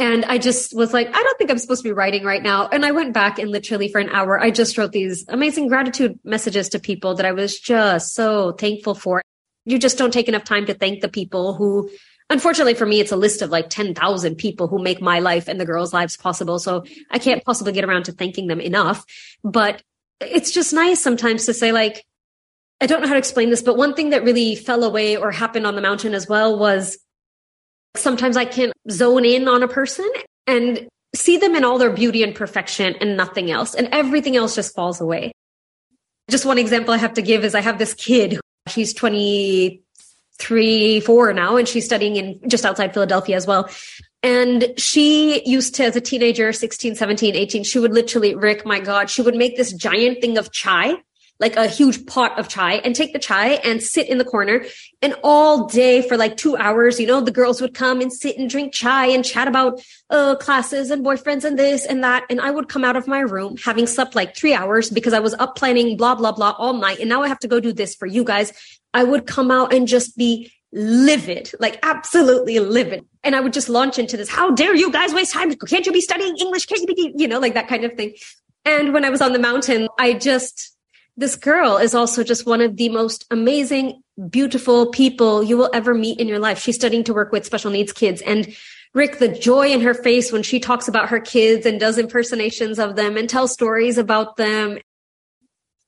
And 0.00 0.24
I 0.24 0.38
just 0.38 0.76
was 0.76 0.92
like, 0.92 1.08
I 1.08 1.22
don't 1.22 1.38
think 1.38 1.50
I'm 1.50 1.58
supposed 1.58 1.82
to 1.82 1.88
be 1.88 1.92
writing 1.92 2.22
right 2.22 2.42
now. 2.42 2.68
And 2.68 2.86
I 2.86 2.92
went 2.92 3.12
back 3.12 3.40
and 3.40 3.50
literally 3.50 3.88
for 3.88 4.00
an 4.00 4.08
hour, 4.10 4.38
I 4.38 4.52
just 4.52 4.78
wrote 4.78 4.92
these 4.92 5.24
amazing 5.28 5.66
gratitude 5.66 6.20
messages 6.22 6.68
to 6.70 6.78
people 6.78 7.16
that 7.16 7.26
I 7.26 7.32
was 7.32 7.58
just 7.58 8.14
so 8.14 8.52
thankful 8.52 8.94
for. 8.94 9.22
You 9.64 9.78
just 9.78 9.98
don't 9.98 10.12
take 10.12 10.28
enough 10.28 10.44
time 10.44 10.66
to 10.66 10.74
thank 10.74 11.02
the 11.02 11.08
people 11.08 11.54
who, 11.54 11.90
unfortunately 12.30 12.74
for 12.74 12.86
me, 12.86 13.00
it's 13.00 13.12
a 13.12 13.16
list 13.16 13.42
of 13.42 13.50
like 13.50 13.68
10,000 13.70 14.36
people 14.36 14.68
who 14.68 14.78
make 14.78 15.00
my 15.00 15.18
life 15.20 15.48
and 15.48 15.60
the 15.60 15.66
girls' 15.66 15.92
lives 15.92 16.16
possible. 16.16 16.58
So 16.58 16.84
I 17.10 17.18
can't 17.18 17.44
possibly 17.44 17.72
get 17.72 17.84
around 17.84 18.04
to 18.04 18.12
thanking 18.12 18.46
them 18.46 18.60
enough. 18.60 19.04
But 19.42 19.82
it's 20.20 20.50
just 20.50 20.72
nice 20.72 21.00
sometimes 21.00 21.46
to 21.46 21.54
say 21.54 21.72
like, 21.72 22.04
I 22.80 22.86
don't 22.86 23.00
know 23.00 23.08
how 23.08 23.14
to 23.14 23.18
explain 23.18 23.50
this, 23.50 23.62
but 23.62 23.76
one 23.76 23.94
thing 23.94 24.10
that 24.10 24.22
really 24.22 24.54
fell 24.54 24.84
away 24.84 25.16
or 25.16 25.32
happened 25.32 25.66
on 25.66 25.74
the 25.74 25.82
mountain 25.82 26.14
as 26.14 26.28
well 26.28 26.58
was 26.58 26.98
sometimes 27.96 28.36
I 28.36 28.44
can 28.44 28.72
zone 28.90 29.24
in 29.24 29.48
on 29.48 29.62
a 29.62 29.68
person 29.68 30.08
and 30.46 30.86
see 31.14 31.38
them 31.38 31.56
in 31.56 31.64
all 31.64 31.78
their 31.78 31.90
beauty 31.90 32.22
and 32.22 32.34
perfection 32.34 32.94
and 33.00 33.16
nothing 33.16 33.50
else. 33.50 33.74
And 33.74 33.88
everything 33.90 34.36
else 34.36 34.54
just 34.54 34.74
falls 34.74 35.00
away. 35.00 35.32
Just 36.30 36.44
one 36.44 36.58
example 36.58 36.94
I 36.94 36.98
have 36.98 37.14
to 37.14 37.22
give 37.22 37.44
is 37.44 37.54
I 37.54 37.62
have 37.62 37.78
this 37.78 37.94
kid. 37.94 38.38
She's 38.68 38.92
23, 40.38 41.00
four 41.00 41.32
now, 41.32 41.56
and 41.56 41.68
she's 41.68 41.84
studying 41.84 42.16
in 42.16 42.40
just 42.48 42.64
outside 42.64 42.94
Philadelphia 42.94 43.36
as 43.36 43.46
well. 43.46 43.68
And 44.22 44.72
she 44.76 45.44
used 45.44 45.74
to, 45.76 45.84
as 45.84 45.96
a 45.96 46.00
teenager, 46.00 46.52
16, 46.52 46.96
17, 46.96 47.36
18, 47.36 47.64
she 47.64 47.78
would 47.78 47.92
literally, 47.92 48.34
Rick, 48.34 48.66
my 48.66 48.80
God, 48.80 49.10
she 49.10 49.22
would 49.22 49.36
make 49.36 49.56
this 49.56 49.72
giant 49.72 50.20
thing 50.20 50.38
of 50.38 50.50
chai 50.50 50.96
like 51.40 51.56
a 51.56 51.68
huge 51.68 52.04
pot 52.06 52.38
of 52.38 52.48
chai 52.48 52.74
and 52.74 52.94
take 52.94 53.12
the 53.12 53.18
chai 53.18 53.50
and 53.64 53.82
sit 53.82 54.08
in 54.08 54.18
the 54.18 54.24
corner. 54.24 54.64
And 55.00 55.14
all 55.22 55.66
day 55.66 56.02
for 56.02 56.16
like 56.16 56.36
two 56.36 56.56
hours, 56.56 56.98
you 56.98 57.06
know, 57.06 57.20
the 57.20 57.30
girls 57.30 57.60
would 57.60 57.74
come 57.74 58.00
and 58.00 58.12
sit 58.12 58.36
and 58.38 58.50
drink 58.50 58.72
chai 58.72 59.06
and 59.06 59.24
chat 59.24 59.46
about 59.46 59.80
uh, 60.10 60.34
classes 60.36 60.90
and 60.90 61.04
boyfriends 61.04 61.44
and 61.44 61.58
this 61.58 61.86
and 61.86 62.02
that. 62.02 62.24
And 62.28 62.40
I 62.40 62.50
would 62.50 62.68
come 62.68 62.84
out 62.84 62.96
of 62.96 63.06
my 63.06 63.20
room 63.20 63.56
having 63.56 63.86
slept 63.86 64.16
like 64.16 64.36
three 64.36 64.54
hours 64.54 64.90
because 64.90 65.12
I 65.12 65.20
was 65.20 65.34
up 65.34 65.54
planning 65.54 65.96
blah, 65.96 66.16
blah, 66.16 66.32
blah 66.32 66.54
all 66.58 66.74
night. 66.74 66.98
And 66.98 67.08
now 67.08 67.22
I 67.22 67.28
have 67.28 67.38
to 67.40 67.48
go 67.48 67.60
do 67.60 67.72
this 67.72 67.94
for 67.94 68.06
you 68.06 68.24
guys. 68.24 68.52
I 68.98 69.04
would 69.04 69.28
come 69.28 69.52
out 69.52 69.72
and 69.72 69.86
just 69.86 70.16
be 70.16 70.50
livid, 70.72 71.52
like 71.60 71.78
absolutely 71.84 72.58
livid. 72.58 73.06
And 73.22 73.36
I 73.36 73.40
would 73.40 73.52
just 73.52 73.68
launch 73.68 73.96
into 73.96 74.16
this, 74.16 74.28
how 74.28 74.50
dare 74.50 74.74
you 74.74 74.90
guys 74.90 75.14
waste 75.14 75.32
time? 75.32 75.54
Can't 75.54 75.86
you 75.86 75.92
be 75.92 76.00
studying 76.00 76.36
English? 76.36 76.66
Can't 76.66 76.80
you 76.80 76.92
be, 76.92 77.12
you 77.14 77.28
know, 77.28 77.38
like 77.38 77.54
that 77.54 77.68
kind 77.68 77.84
of 77.84 77.92
thing. 77.92 78.14
And 78.64 78.92
when 78.92 79.04
I 79.04 79.10
was 79.10 79.20
on 79.20 79.32
the 79.32 79.38
mountain, 79.38 79.86
I 80.00 80.14
just, 80.14 80.76
this 81.16 81.36
girl 81.36 81.76
is 81.76 81.94
also 81.94 82.24
just 82.24 82.44
one 82.44 82.60
of 82.60 82.76
the 82.76 82.88
most 82.88 83.24
amazing, 83.30 84.02
beautiful 84.28 84.90
people 84.90 85.44
you 85.44 85.56
will 85.56 85.70
ever 85.72 85.94
meet 85.94 86.18
in 86.18 86.26
your 86.26 86.40
life. 86.40 86.58
She's 86.58 86.74
studying 86.74 87.04
to 87.04 87.14
work 87.14 87.30
with 87.30 87.46
special 87.46 87.70
needs 87.70 87.92
kids. 87.92 88.20
And 88.22 88.52
Rick, 88.94 89.20
the 89.20 89.28
joy 89.28 89.68
in 89.68 89.80
her 89.82 89.94
face 89.94 90.32
when 90.32 90.42
she 90.42 90.58
talks 90.58 90.88
about 90.88 91.10
her 91.10 91.20
kids 91.20 91.66
and 91.66 91.78
does 91.78 91.98
impersonations 91.98 92.80
of 92.80 92.96
them 92.96 93.16
and 93.16 93.30
tells 93.30 93.52
stories 93.52 93.96
about 93.96 94.38
them 94.38 94.80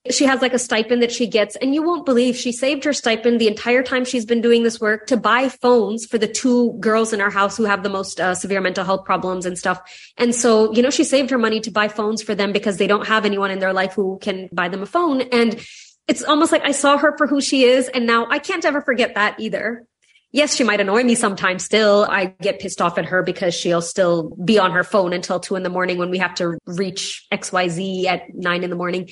she 0.08 0.24
has 0.24 0.40
like 0.40 0.54
a 0.54 0.58
stipend 0.58 1.02
that 1.02 1.12
she 1.12 1.26
gets 1.26 1.56
and 1.56 1.74
you 1.74 1.82
won't 1.82 2.06
believe 2.06 2.34
she 2.34 2.52
saved 2.52 2.84
her 2.84 2.92
stipend 2.92 3.38
the 3.38 3.48
entire 3.48 3.82
time 3.82 4.04
she's 4.04 4.24
been 4.24 4.40
doing 4.40 4.62
this 4.62 4.80
work 4.80 5.06
to 5.06 5.16
buy 5.16 5.50
phones 5.50 6.06
for 6.06 6.16
the 6.16 6.26
two 6.26 6.72
girls 6.80 7.12
in 7.12 7.20
our 7.20 7.28
house 7.28 7.56
who 7.56 7.64
have 7.64 7.82
the 7.82 7.90
most 7.90 8.18
uh, 8.18 8.34
severe 8.34 8.62
mental 8.62 8.84
health 8.84 9.04
problems 9.04 9.44
and 9.44 9.58
stuff. 9.58 9.80
And 10.16 10.34
so 10.34 10.72
you 10.72 10.82
know 10.82 10.90
she 10.90 11.04
saved 11.04 11.28
her 11.30 11.38
money 11.38 11.60
to 11.60 11.70
buy 11.70 11.88
phones 11.88 12.22
for 12.22 12.34
them 12.34 12.52
because 12.52 12.78
they 12.78 12.86
don't 12.86 13.06
have 13.08 13.26
anyone 13.26 13.50
in 13.50 13.58
their 13.58 13.74
life 13.74 13.92
who 13.92 14.18
can 14.22 14.48
buy 14.52 14.68
them 14.68 14.82
a 14.82 14.86
phone. 14.86 15.20
And 15.20 15.60
it's 16.08 16.24
almost 16.24 16.50
like 16.50 16.64
i 16.64 16.72
saw 16.72 16.96
her 16.96 17.16
for 17.16 17.26
who 17.26 17.40
she 17.40 17.64
is 17.64 17.86
and 17.88 18.04
now 18.04 18.26
i 18.30 18.38
can't 18.38 18.64
ever 18.64 18.80
forget 18.80 19.14
that 19.14 19.38
either. 19.38 19.86
Yes, 20.32 20.54
she 20.54 20.62
might 20.62 20.80
annoy 20.80 21.02
me 21.02 21.16
sometimes 21.16 21.64
still. 21.64 22.06
I 22.08 22.26
get 22.26 22.60
pissed 22.60 22.80
off 22.80 22.98
at 22.98 23.06
her 23.06 23.24
because 23.24 23.52
she'll 23.52 23.82
still 23.82 24.30
be 24.44 24.60
on 24.60 24.70
her 24.70 24.84
phone 24.84 25.12
until 25.12 25.40
two 25.40 25.56
in 25.56 25.64
the 25.64 25.68
morning 25.68 25.98
when 25.98 26.08
we 26.08 26.18
have 26.18 26.36
to 26.36 26.56
reach 26.66 27.26
XYZ 27.32 28.04
at 28.04 28.32
nine 28.32 28.62
in 28.62 28.70
the 28.70 28.76
morning 28.76 29.08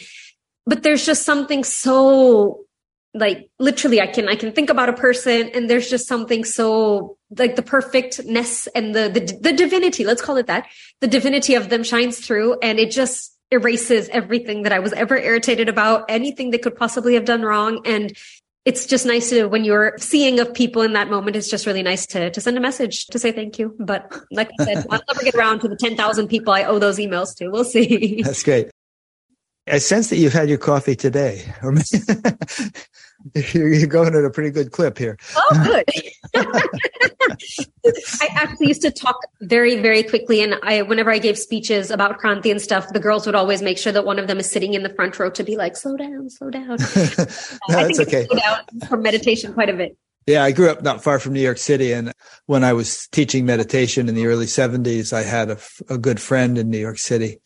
but 0.69 0.83
there's 0.83 1.05
just 1.05 1.25
something 1.25 1.65
so 1.65 2.61
like 3.15 3.49
literally 3.59 4.01
i 4.01 4.07
can 4.07 4.29
i 4.29 4.35
can 4.35 4.53
think 4.53 4.69
about 4.69 4.89
a 4.89 4.93
person 4.93 5.51
and 5.55 5.69
there's 5.69 5.89
just 5.89 6.07
something 6.07 6.45
so 6.45 7.17
like 7.39 7.57
the 7.57 7.63
perfectness 7.63 8.67
and 8.69 8.95
the, 8.95 9.09
the 9.09 9.39
the 9.41 9.53
divinity 9.53 10.05
let's 10.05 10.23
call 10.23 10.37
it 10.37 10.47
that. 10.47 10.67
The 11.01 11.07
divinity 11.07 11.55
of 11.55 11.69
them 11.69 11.83
shines 11.83 12.19
through 12.19 12.59
and 12.61 12.79
it 12.79 12.91
just 12.91 13.37
erases 13.51 14.09
everything 14.11 14.63
that 14.63 14.73
i 14.73 14.79
was 14.79 14.93
ever 14.93 15.17
irritated 15.17 15.69
about 15.69 16.05
anything 16.09 16.51
they 16.51 16.59
could 16.59 16.77
possibly 16.77 17.15
have 17.15 17.25
done 17.25 17.43
wrong. 17.43 17.81
And 17.87 18.17
it's 18.65 18.85
just 18.85 19.07
nice 19.07 19.31
to 19.31 19.47
when 19.47 19.65
you're 19.65 19.95
seeing 19.99 20.41
of 20.41 20.53
people 20.53 20.83
in 20.83 20.93
that 20.93 21.09
moment 21.09 21.37
it's 21.37 21.49
just 21.49 21.65
really 21.65 21.83
nice 21.83 22.07
to 22.09 22.31
to 22.31 22.41
send 22.41 22.59
a 22.59 22.61
message 22.61 23.07
to 23.07 23.19
say 23.19 23.33
thank 23.33 23.59
you. 23.59 23.75
But 23.79 24.15
like 24.31 24.51
i 24.61 24.65
said 24.65 24.87
i'll 24.91 25.03
never 25.09 25.23
get 25.23 25.35
around 25.35 25.61
to 25.61 25.69
the 25.69 25.77
10,000 25.77 26.29
people 26.29 26.53
i 26.53 26.65
owe 26.65 26.79
those 26.79 26.99
emails 26.99 27.35
to. 27.37 27.49
We'll 27.49 27.65
see. 27.65 28.23
That's 28.23 28.43
great 28.43 28.71
I 29.71 29.79
sense 29.79 30.11
that 30.11 30.17
you've 30.17 30.33
had 30.33 30.49
your 30.49 30.59
coffee 30.59 30.97
today. 30.97 31.45
You're 33.35 33.87
going 33.87 34.15
at 34.15 34.25
a 34.25 34.31
pretty 34.31 34.51
good 34.51 34.71
clip 34.73 34.97
here. 34.97 35.19
Oh, 35.37 35.63
good. 35.65 35.85
I 38.21 38.29
actually 38.33 38.69
used 38.69 38.83
to 38.83 38.91
talk 38.91 39.17
very, 39.41 39.81
very 39.81 40.03
quickly, 40.03 40.41
and 40.43 40.55
I, 40.63 40.83
whenever 40.83 41.11
I 41.11 41.19
gave 41.19 41.37
speeches 41.37 41.91
about 41.91 42.21
Kranti 42.21 42.51
and 42.51 42.63
stuff, 42.63 42.93
the 42.93 43.01
girls 43.01 43.27
would 43.27 43.35
always 43.35 43.61
make 43.61 43.79
sure 43.79 43.93
that 43.93 44.05
one 44.05 44.19
of 44.19 44.29
them 44.29 44.39
is 44.39 44.49
sitting 44.51 44.75
in 44.75 44.83
the 44.83 44.91
front 44.91 45.19
row 45.19 45.31
to 45.31 45.43
be 45.43 45.57
like, 45.57 45.77
"Slow 45.77 45.97
down, 45.97 46.31
slow 46.31 46.51
down." 46.51 46.79
Uh, 46.81 47.27
no, 47.69 47.79
I 47.79 47.85
think 47.85 48.01
okay. 48.01 48.27
Slow 48.27 48.39
down 48.39 48.61
for 48.89 48.97
meditation 48.97 49.53
quite 49.53 49.69
a 49.69 49.75
bit. 49.75 49.97
Yeah, 50.29 50.45
I 50.45 50.53
grew 50.53 50.69
up 50.69 50.83
not 50.83 51.03
far 51.03 51.19
from 51.19 51.33
New 51.33 51.41
York 51.41 51.57
City. 51.57 51.93
And 51.93 52.13
when 52.45 52.63
I 52.63 52.75
was 52.75 53.09
teaching 53.09 53.47
meditation 53.47 54.11
in 54.11 54.15
the 54.15 54.27
early 54.27 54.45
70s, 54.45 55.11
I 55.15 55.23
had 55.23 55.51
a, 55.51 55.59
a, 55.89 55.97
good 55.97 56.21
friend 56.21 56.59
in 56.59 56.69
New 56.69 56.79
York 56.79 56.99
City 56.99 57.39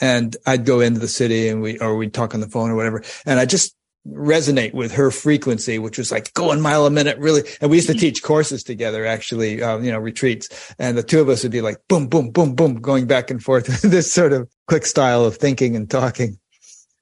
and 0.00 0.36
I'd 0.46 0.64
go 0.64 0.80
into 0.80 1.00
the 1.00 1.08
city 1.08 1.48
and 1.48 1.60
we, 1.60 1.78
or 1.78 1.96
we'd 1.96 2.14
talk 2.14 2.34
on 2.34 2.40
the 2.40 2.48
phone 2.48 2.70
or 2.70 2.76
whatever. 2.76 3.02
And 3.26 3.38
I 3.38 3.46
just 3.46 3.76
resonate 4.08 4.72
with 4.72 4.92
her 4.92 5.10
frequency, 5.10 5.78
which 5.78 5.98
was 5.98 6.10
like 6.10 6.32
going 6.32 6.60
mile 6.60 6.86
a 6.86 6.90
minute, 6.90 7.18
really. 7.18 7.42
And 7.60 7.70
we 7.70 7.76
used 7.76 7.88
to 7.88 7.94
teach 7.94 8.22
courses 8.22 8.62
together, 8.62 9.04
actually, 9.04 9.62
uh, 9.62 9.78
you 9.78 9.92
know, 9.92 9.98
retreats. 9.98 10.74
And 10.78 10.96
the 10.96 11.02
two 11.02 11.20
of 11.20 11.28
us 11.28 11.42
would 11.42 11.52
be 11.52 11.60
like 11.60 11.76
boom, 11.88 12.08
boom, 12.08 12.30
boom, 12.30 12.54
boom, 12.54 12.76
going 12.76 13.06
back 13.06 13.30
and 13.30 13.42
forth, 13.42 13.66
this 13.82 14.12
sort 14.12 14.32
of 14.32 14.50
quick 14.66 14.86
style 14.86 15.24
of 15.24 15.36
thinking 15.36 15.76
and 15.76 15.90
talking. 15.90 16.38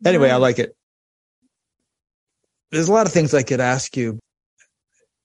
Anyway, 0.05 0.31
I 0.31 0.37
like 0.37 0.59
it. 0.59 0.75
There's 2.71 2.89
a 2.89 2.93
lot 2.93 3.07
of 3.07 3.13
things 3.13 3.33
I 3.33 3.43
could 3.43 3.61
ask 3.61 3.97
you. 3.97 4.19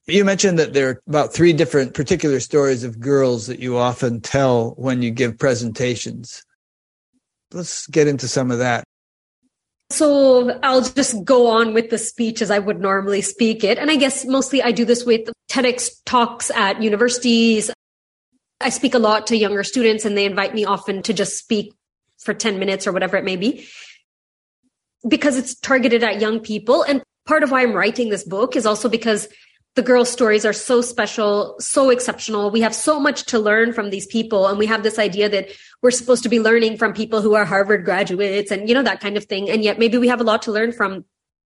You 0.06 0.26
mentioned 0.26 0.60
that 0.60 0.74
there 0.74 0.90
are 0.90 1.02
about 1.08 1.34
three 1.34 1.54
different 1.54 1.94
particular 1.94 2.40
stories 2.40 2.84
of 2.84 3.00
girls 3.00 3.48
that 3.48 3.60
you 3.60 3.78
often 3.78 4.22
tell 4.22 4.72
when 4.72 5.02
you 5.02 5.12
give 5.12 5.38
presentations 5.38 6.44
let's 7.54 7.88
get 7.88 8.08
into 8.08 8.28
some 8.28 8.52
of 8.52 8.60
that. 8.60 8.84
So 9.90 10.60
I'll 10.64 10.82
just 10.82 11.24
go 11.24 11.48
on 11.48 11.74
with 11.74 11.90
the 11.90 11.98
speech 11.98 12.42
as 12.42 12.50
I 12.50 12.58
would 12.58 12.80
normally 12.80 13.22
speak 13.22 13.64
it. 13.64 13.78
And 13.78 13.92
I 13.92 13.96
guess 13.96 14.26
mostly 14.26 14.62
I 14.64 14.72
do 14.72 14.86
this 14.86 15.06
with 15.06 15.30
TEDx 15.52 15.92
talks 16.06 16.50
at 16.52 16.82
universities. 16.82 17.70
I 18.60 18.70
speak 18.70 18.96
a 18.96 19.00
lot 19.00 19.28
to 19.28 19.38
younger 19.38 19.64
students 19.64 20.04
and 20.06 20.18
they 20.18 20.26
invite 20.26 20.56
me 20.56 20.66
often 20.66 21.04
to 21.04 21.14
just 21.14 21.38
speak 21.38 21.74
for 22.18 22.34
10 22.34 22.58
minutes 22.58 22.88
or 22.88 22.92
whatever 22.92 23.18
it 23.18 23.24
may 23.24 23.36
be 23.36 23.68
because 25.08 25.38
it's 25.38 25.56
targeted 25.60 26.04
at 26.04 26.22
young 26.22 26.40
people. 26.40 26.82
And 26.84 27.04
part 27.26 27.44
of 27.44 27.52
why 27.52 27.62
I'm 27.62 27.74
writing 27.74 28.10
this 28.10 28.24
book 28.24 28.56
is 28.56 28.66
also 28.66 28.90
because 28.90 29.28
the 29.76 29.82
girls' 29.82 30.12
stories 30.12 30.46
are 30.46 30.54
so 30.54 30.82
special, 30.82 31.56
so 31.60 31.90
exceptional. 31.90 32.52
We 32.52 32.62
have 32.62 32.76
so 32.76 33.00
much 33.00 33.24
to 33.26 33.40
learn 33.40 33.74
from 33.74 33.90
these 33.90 34.06
people. 34.06 34.48
And 34.48 34.60
we 34.60 34.68
have 34.68 34.84
this 34.84 35.00
idea 35.00 35.30
that 35.30 35.50
we're 35.82 35.92
supposed 35.92 36.22
to 36.24 36.30
be 36.30 36.40
learning 36.40 36.78
from 36.78 36.94
people 36.94 37.22
who 37.22 37.34
are 37.34 37.46
Harvard 37.46 37.84
graduates 37.84 38.52
and, 38.52 38.70
you 38.70 38.76
know, 38.76 38.84
that 38.84 39.00
kind 39.00 39.18
of 39.18 39.26
thing. 39.26 39.50
And 39.50 39.64
yet 39.64 39.80
maybe 39.80 39.98
we 39.98 40.10
have 40.10 40.22
a 40.22 40.24
lot 40.24 40.44
to 40.44 40.52
learn 40.52 40.74
from 40.74 41.06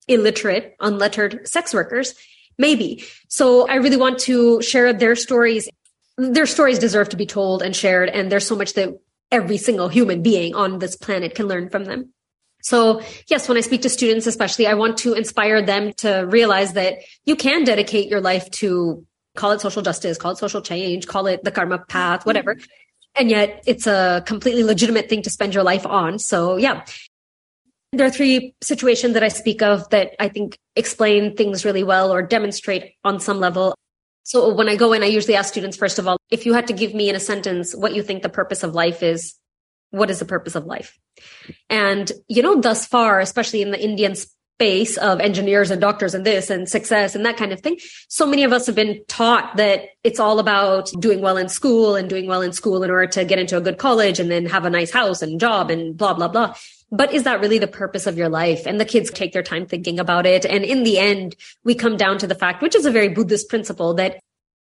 illiterate, 0.09 0.75
unlettered 0.81 1.47
sex 1.47 1.75
workers. 1.75 2.14
Maybe. 2.57 3.05
So 3.29 3.68
I 3.68 3.75
really 3.77 3.97
want 3.99 4.20
to 4.20 4.62
share 4.62 4.93
their 4.93 5.16
stories. 5.16 5.68
Their 6.16 6.47
stories 6.47 6.79
deserve 6.79 7.11
to 7.11 7.16
be 7.16 7.27
told 7.27 7.62
and 7.62 7.77
shared. 7.77 8.09
And 8.09 8.33
there's 8.33 8.47
so 8.47 8.57
much 8.57 8.72
that 8.75 8.99
every 9.31 9.59
single 9.59 9.89
human 9.89 10.22
being 10.22 10.55
on 10.55 10.79
this 10.79 10.97
planet 10.97 11.35
can 11.35 11.47
learn 11.47 11.68
from 11.68 11.85
them. 11.85 12.14
So 12.65 13.03
yes, 13.29 13.47
when 13.47 13.59
I 13.59 13.61
speak 13.61 13.83
to 13.83 13.91
students, 13.91 14.27
especially, 14.27 14.67
I 14.67 14.73
want 14.73 14.97
to 14.99 15.12
inspire 15.12 15.61
them 15.61 15.93
to 15.99 16.27
realize 16.27 16.73
that 16.73 16.95
you 17.27 17.37
can 17.37 17.62
dedicate 17.65 18.09
your 18.09 18.23
life 18.23 18.51
to 18.53 19.07
call 19.37 19.53
it 19.53 19.61
social 19.61 19.83
justice, 19.83 20.17
call 20.17 20.33
it 20.33 20.39
social 20.39 20.62
change, 20.62 21.07
call 21.07 21.27
it 21.27 21.45
the 21.45 21.51
karma 21.51 21.79
path, 21.79 22.21
mm-hmm. 22.21 22.31
whatever. 22.31 22.57
And 23.17 23.29
yet 23.29 23.62
it's 23.67 23.87
a 23.87 24.25
completely 24.27 24.65
legitimate 24.65 25.11
thing 25.11 25.21
to 25.23 25.31
spend 25.31 25.53
your 25.53 25.62
life 25.62 25.85
on. 25.85 26.19
So 26.19 26.57
yeah, 26.57 26.87
there 27.93 28.07
are 28.07 28.11
three 28.11 28.55
situations 28.62 29.12
that 29.12 29.23
I 29.23 29.29
speak 29.29 29.61
of 29.61 29.89
that 29.91 30.15
I 30.19 30.29
think 30.29 30.59
explain 30.75 31.37
things 31.37 31.67
really 31.67 31.85
well 31.85 32.12
or 32.12 32.23
demonstrate 32.23 32.95
on 33.05 33.21
some 33.21 33.41
level. 33.41 33.75
So 34.23 34.55
when 34.55 34.71
I 34.71 34.77
go 34.77 34.95
in, 34.95 35.03
I 35.03 35.07
usually 35.07 35.37
ask 35.37 35.51
students, 35.53 35.77
first 35.77 35.99
of 35.99 36.09
all, 36.09 36.17
if 36.31 36.47
you 36.47 36.55
had 36.55 36.69
to 36.69 36.73
give 36.73 36.95
me 36.95 37.11
in 37.11 37.15
a 37.15 37.21
sentence 37.21 37.75
what 37.75 37.95
you 37.95 38.03
think 38.03 38.23
the 38.23 38.31
purpose 38.31 38.62
of 38.62 38.75
life 38.75 39.03
is, 39.03 39.35
what 39.95 40.11
is 40.11 40.18
the 40.18 40.24
purpose 40.24 40.55
of 40.55 40.66
life? 40.66 40.99
And, 41.70 42.11
you 42.28 42.42
know, 42.42 42.61
thus 42.61 42.86
far, 42.86 43.20
especially 43.20 43.62
in 43.62 43.70
the 43.70 43.82
Indian 43.82 44.14
space 44.14 44.97
of 44.99 45.20
engineers 45.20 45.70
and 45.70 45.80
doctors 45.80 46.14
and 46.14 46.24
this 46.24 46.51
and 46.51 46.68
success 46.68 47.14
and 47.14 47.24
that 47.26 47.36
kind 47.36 47.53
of 47.53 47.61
thing, 47.61 47.78
so 48.09 48.26
many 48.26 48.45
of 48.45 48.53
us 48.53 48.66
have 48.66 48.74
been 48.74 49.03
taught 49.09 49.57
that 49.57 49.86
it's 50.03 50.20
all 50.20 50.38
about 50.38 50.90
doing 50.99 51.20
well 51.20 51.36
in 51.36 51.49
school 51.49 51.97
and 51.97 52.09
doing 52.09 52.26
well 52.26 52.42
in 52.42 52.53
school 52.53 52.82
in 52.82 52.90
order 52.90 53.07
to 53.07 53.24
get 53.24 53.38
into 53.38 53.57
a 53.57 53.61
good 53.61 53.78
college 53.78 54.18
and 54.18 54.30
then 54.30 54.47
have 54.47 54.64
a 54.64 54.70
nice 54.70 54.90
house 54.90 55.22
and 55.22 55.40
job 55.40 55.70
and 55.70 55.97
blah, 55.97 56.14
blah, 56.14 56.28
blah. 56.28 56.55
But 56.90 57.12
is 57.12 57.24
that 57.24 57.40
really 57.40 57.59
the 57.59 57.66
purpose 57.66 58.07
of 58.07 58.16
your 58.16 58.28
life? 58.28 58.66
And 58.66 58.80
the 58.80 58.84
kids 58.84 59.11
take 59.11 59.32
their 59.32 59.42
time 59.42 59.66
thinking 59.66 59.99
about 59.99 60.26
it. 60.26 60.45
And 60.45 60.64
in 60.64 60.84
the 60.84 60.99
end, 60.99 61.34
we 61.64 61.74
come 61.74 61.97
down 61.97 62.18
to 62.18 62.26
the 62.26 62.36
fact, 62.36 62.62
which 62.62 62.76
is 62.76 62.86
a 62.86 62.90
very 62.90 63.09
Buddhist 63.09 63.49
principle, 63.49 63.95
that 63.95 64.20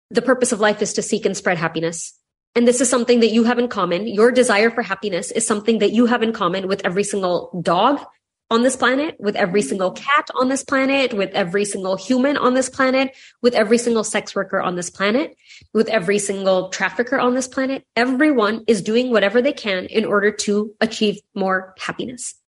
the 0.10 0.22
purpose 0.22 0.52
of 0.52 0.60
life 0.60 0.82
is 0.82 0.94
to 0.94 1.02
seek 1.02 1.26
and 1.26 1.36
spread 1.36 1.58
happiness. 1.58 2.18
And 2.54 2.68
this 2.68 2.82
is 2.82 2.90
something 2.90 3.22
that 3.22 3.32
you 3.32 3.46
have 3.46 3.60
in 3.60 3.70
common. 3.70 4.08
Your 4.08 4.32
desire 4.32 4.70
for 4.70 4.82
happiness 4.82 5.32
is 5.32 5.48
something 5.48 5.80
that 5.80 5.92
you 5.92 6.06
have 6.06 6.22
in 6.22 6.34
common 6.34 6.68
with 6.68 6.82
every 6.84 7.04
single 7.04 7.58
dog 7.64 8.02
on 8.50 8.64
this 8.64 8.76
planet, 8.76 9.16
with 9.18 9.38
every 9.38 9.62
single 9.62 9.92
cat 9.92 10.28
on 10.36 10.50
this 10.50 10.62
planet, 10.62 11.14
with 11.14 11.30
every 11.32 11.64
single 11.64 11.96
human 11.96 12.36
on 12.36 12.54
this 12.54 12.70
planet, 12.70 13.16
with 13.42 13.54
every 13.54 13.78
single 13.78 14.04
sex 14.04 14.36
worker 14.36 14.60
on 14.60 14.76
this 14.76 14.90
planet, 14.90 15.38
with 15.74 15.88
every 15.88 16.20
single 16.20 16.68
trafficker 16.68 17.18
on 17.18 17.34
this 17.34 17.48
planet. 17.48 17.86
Everyone 17.96 18.66
is 18.68 18.82
doing 18.82 19.12
whatever 19.12 19.42
they 19.42 19.54
can 19.54 19.86
in 19.86 20.04
order 20.04 20.32
to 20.32 20.74
achieve 20.82 21.22
more 21.34 21.74
happiness 21.80 22.41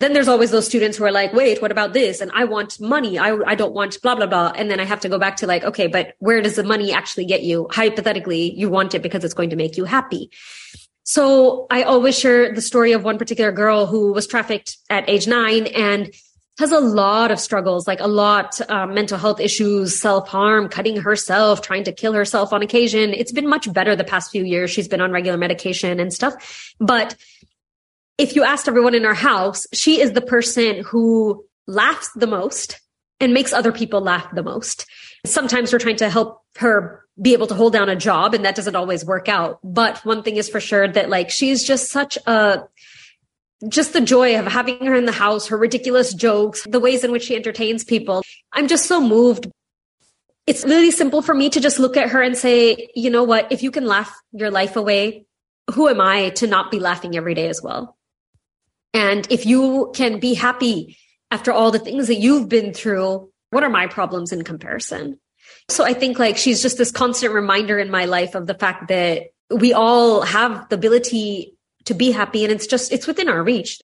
then 0.00 0.14
there's 0.14 0.28
always 0.28 0.50
those 0.50 0.66
students 0.66 0.96
who 0.96 1.04
are 1.04 1.12
like, 1.12 1.32
wait, 1.34 1.60
what 1.60 1.70
about 1.70 1.92
this? 1.92 2.20
And 2.20 2.30
I 2.34 2.44
want 2.44 2.80
money. 2.80 3.18
I, 3.18 3.36
I 3.46 3.54
don't 3.54 3.74
want 3.74 4.00
blah, 4.02 4.14
blah, 4.14 4.26
blah. 4.26 4.52
And 4.56 4.70
then 4.70 4.80
I 4.80 4.84
have 4.84 5.00
to 5.00 5.08
go 5.08 5.18
back 5.18 5.36
to 5.36 5.46
like, 5.46 5.62
okay, 5.62 5.86
but 5.86 6.14
where 6.18 6.40
does 6.40 6.56
the 6.56 6.64
money 6.64 6.90
actually 6.92 7.26
get 7.26 7.42
you? 7.42 7.68
Hypothetically, 7.70 8.52
you 8.58 8.70
want 8.70 8.94
it 8.94 9.02
because 9.02 9.24
it's 9.24 9.34
going 9.34 9.50
to 9.50 9.56
make 9.56 9.76
you 9.76 9.84
happy. 9.84 10.30
So 11.04 11.66
I 11.70 11.82
always 11.82 12.18
share 12.18 12.54
the 12.54 12.62
story 12.62 12.92
of 12.92 13.04
one 13.04 13.18
particular 13.18 13.52
girl 13.52 13.86
who 13.86 14.12
was 14.12 14.26
trafficked 14.26 14.78
at 14.88 15.08
age 15.08 15.26
nine 15.26 15.66
and 15.66 16.10
has 16.58 16.72
a 16.72 16.80
lot 16.80 17.30
of 17.30 17.40
struggles, 17.40 17.86
like 17.86 18.00
a 18.00 18.06
lot, 18.06 18.60
um, 18.70 18.94
mental 18.94 19.18
health 19.18 19.40
issues, 19.40 19.98
self 19.98 20.28
harm, 20.28 20.68
cutting 20.68 20.96
herself, 20.96 21.62
trying 21.62 21.84
to 21.84 21.92
kill 21.92 22.12
herself 22.12 22.52
on 22.52 22.62
occasion. 22.62 23.12
It's 23.12 23.32
been 23.32 23.48
much 23.48 23.70
better 23.72 23.96
the 23.96 24.04
past 24.04 24.30
few 24.30 24.44
years. 24.44 24.70
She's 24.70 24.88
been 24.88 25.00
on 25.00 25.10
regular 25.10 25.38
medication 25.38 26.00
and 26.00 26.12
stuff, 26.12 26.74
but 26.78 27.16
if 28.20 28.36
you 28.36 28.44
asked 28.44 28.68
everyone 28.68 28.94
in 28.94 29.06
our 29.06 29.14
house, 29.14 29.66
she 29.72 29.98
is 29.98 30.12
the 30.12 30.20
person 30.20 30.84
who 30.84 31.42
laughs 31.66 32.10
the 32.14 32.26
most 32.26 32.78
and 33.18 33.32
makes 33.32 33.54
other 33.54 33.72
people 33.72 34.02
laugh 34.02 34.28
the 34.34 34.42
most. 34.42 34.84
Sometimes 35.24 35.72
we're 35.72 35.78
trying 35.78 35.96
to 35.96 36.10
help 36.10 36.42
her 36.56 37.02
be 37.20 37.32
able 37.32 37.46
to 37.46 37.54
hold 37.54 37.72
down 37.72 37.88
a 37.88 37.96
job 37.96 38.34
and 38.34 38.44
that 38.44 38.54
doesn't 38.54 38.76
always 38.76 39.06
work 39.06 39.30
out. 39.30 39.58
But 39.64 40.04
one 40.04 40.22
thing 40.22 40.36
is 40.36 40.50
for 40.50 40.60
sure 40.60 40.86
that 40.86 41.08
like 41.08 41.30
she's 41.30 41.64
just 41.64 41.90
such 41.90 42.18
a 42.26 42.64
just 43.68 43.94
the 43.94 44.02
joy 44.02 44.38
of 44.38 44.46
having 44.46 44.84
her 44.84 44.94
in 44.94 45.06
the 45.06 45.12
house, 45.12 45.46
her 45.46 45.56
ridiculous 45.56 46.12
jokes, 46.12 46.66
the 46.68 46.80
ways 46.80 47.04
in 47.04 47.12
which 47.12 47.24
she 47.24 47.36
entertains 47.36 47.84
people. 47.84 48.22
I'm 48.52 48.68
just 48.68 48.84
so 48.84 49.00
moved. 49.00 49.50
It's 50.46 50.64
really 50.64 50.90
simple 50.90 51.22
for 51.22 51.34
me 51.34 51.48
to 51.50 51.60
just 51.60 51.78
look 51.78 51.96
at 51.96 52.10
her 52.10 52.20
and 52.20 52.36
say, 52.36 52.90
you 52.94 53.08
know 53.08 53.24
what? 53.24 53.50
If 53.50 53.62
you 53.62 53.70
can 53.70 53.86
laugh 53.86 54.14
your 54.32 54.50
life 54.50 54.76
away, 54.76 55.24
who 55.72 55.88
am 55.88 56.00
I 56.00 56.30
to 56.30 56.46
not 56.46 56.70
be 56.70 56.80
laughing 56.80 57.16
every 57.16 57.34
day 57.34 57.48
as 57.48 57.62
well? 57.62 57.96
And 58.92 59.26
if 59.30 59.46
you 59.46 59.92
can 59.94 60.18
be 60.18 60.34
happy 60.34 60.96
after 61.30 61.52
all 61.52 61.70
the 61.70 61.78
things 61.78 62.08
that 62.08 62.16
you've 62.16 62.48
been 62.48 62.72
through, 62.72 63.30
what 63.50 63.62
are 63.62 63.70
my 63.70 63.86
problems 63.86 64.32
in 64.32 64.42
comparison? 64.42 65.18
So 65.68 65.84
I 65.84 65.92
think 65.92 66.18
like 66.18 66.36
she's 66.36 66.62
just 66.62 66.78
this 66.78 66.90
constant 66.90 67.32
reminder 67.32 67.78
in 67.78 67.90
my 67.90 68.06
life 68.06 68.34
of 68.34 68.46
the 68.46 68.54
fact 68.54 68.88
that 68.88 69.28
we 69.50 69.72
all 69.72 70.22
have 70.22 70.68
the 70.68 70.76
ability 70.76 71.54
to 71.84 71.94
be 71.94 72.10
happy 72.10 72.44
and 72.44 72.52
it's 72.52 72.66
just, 72.66 72.92
it's 72.92 73.06
within 73.06 73.28
our 73.28 73.42
reach. 73.42 73.80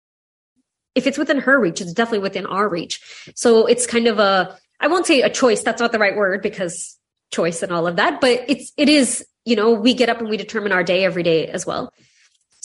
If 0.95 1.07
it's 1.07 1.19
within 1.19 1.39
her 1.39 1.59
reach, 1.59 1.81
it's 1.81 1.93
definitely 1.93 2.21
within 2.21 2.47
our 2.47 2.69
reach. 2.69 3.01
So 3.35 3.67
it's 3.67 3.87
kind 3.87 4.07
of 4.07 4.19
a, 4.19 4.57
I 4.81 4.89
won't 4.89 5.07
say 5.07 5.23
a 5.23 5.31
choice. 5.31 5.63
That's 5.63 5.81
not 5.81 5.93
the 5.93 5.99
right 5.99 6.17
word 6.17 6.43
because 6.43 6.97
choice 7.31 7.63
and 7.63 7.73
all 7.73 7.87
of 7.87 7.97
that, 7.97 8.21
but 8.21 8.45
it's, 8.49 8.73
it 8.77 8.89
is, 8.89 9.27
you 9.45 9.57
know, 9.57 9.73
we 9.73 9.95
get 9.95 10.09
up 10.09 10.21
and 10.21 10.29
we 10.29 10.37
determine 10.37 10.73
our 10.73 10.85
day 10.85 11.05
every 11.05 11.23
day 11.23 11.47
as 11.49 11.67
well. 11.67 11.93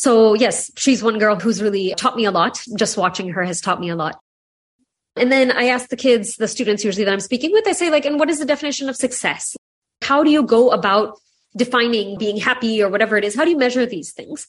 So 0.01 0.33
yes, 0.33 0.71
she's 0.77 1.03
one 1.03 1.19
girl 1.19 1.35
who's 1.35 1.61
really 1.61 1.93
taught 1.95 2.15
me 2.15 2.25
a 2.25 2.31
lot. 2.31 2.59
Just 2.75 2.97
watching 2.97 3.29
her 3.29 3.43
has 3.43 3.61
taught 3.61 3.79
me 3.79 3.89
a 3.89 3.95
lot. 3.95 4.19
And 5.15 5.31
then 5.31 5.51
I 5.51 5.65
ask 5.65 5.89
the 5.89 5.95
kids, 5.95 6.37
the 6.37 6.47
students 6.47 6.83
usually 6.83 7.05
that 7.05 7.13
I'm 7.13 7.19
speaking 7.19 7.51
with, 7.51 7.67
I 7.67 7.73
say 7.73 7.91
like, 7.91 8.03
and 8.03 8.17
what 8.17 8.27
is 8.27 8.39
the 8.39 8.45
definition 8.45 8.89
of 8.89 8.95
success? 8.95 9.55
How 10.01 10.23
do 10.23 10.31
you 10.31 10.41
go 10.41 10.71
about 10.71 11.19
defining 11.55 12.17
being 12.17 12.37
happy 12.37 12.81
or 12.81 12.89
whatever 12.89 13.15
it 13.15 13.23
is? 13.23 13.35
How 13.35 13.45
do 13.45 13.51
you 13.51 13.57
measure 13.59 13.85
these 13.85 14.11
things? 14.11 14.47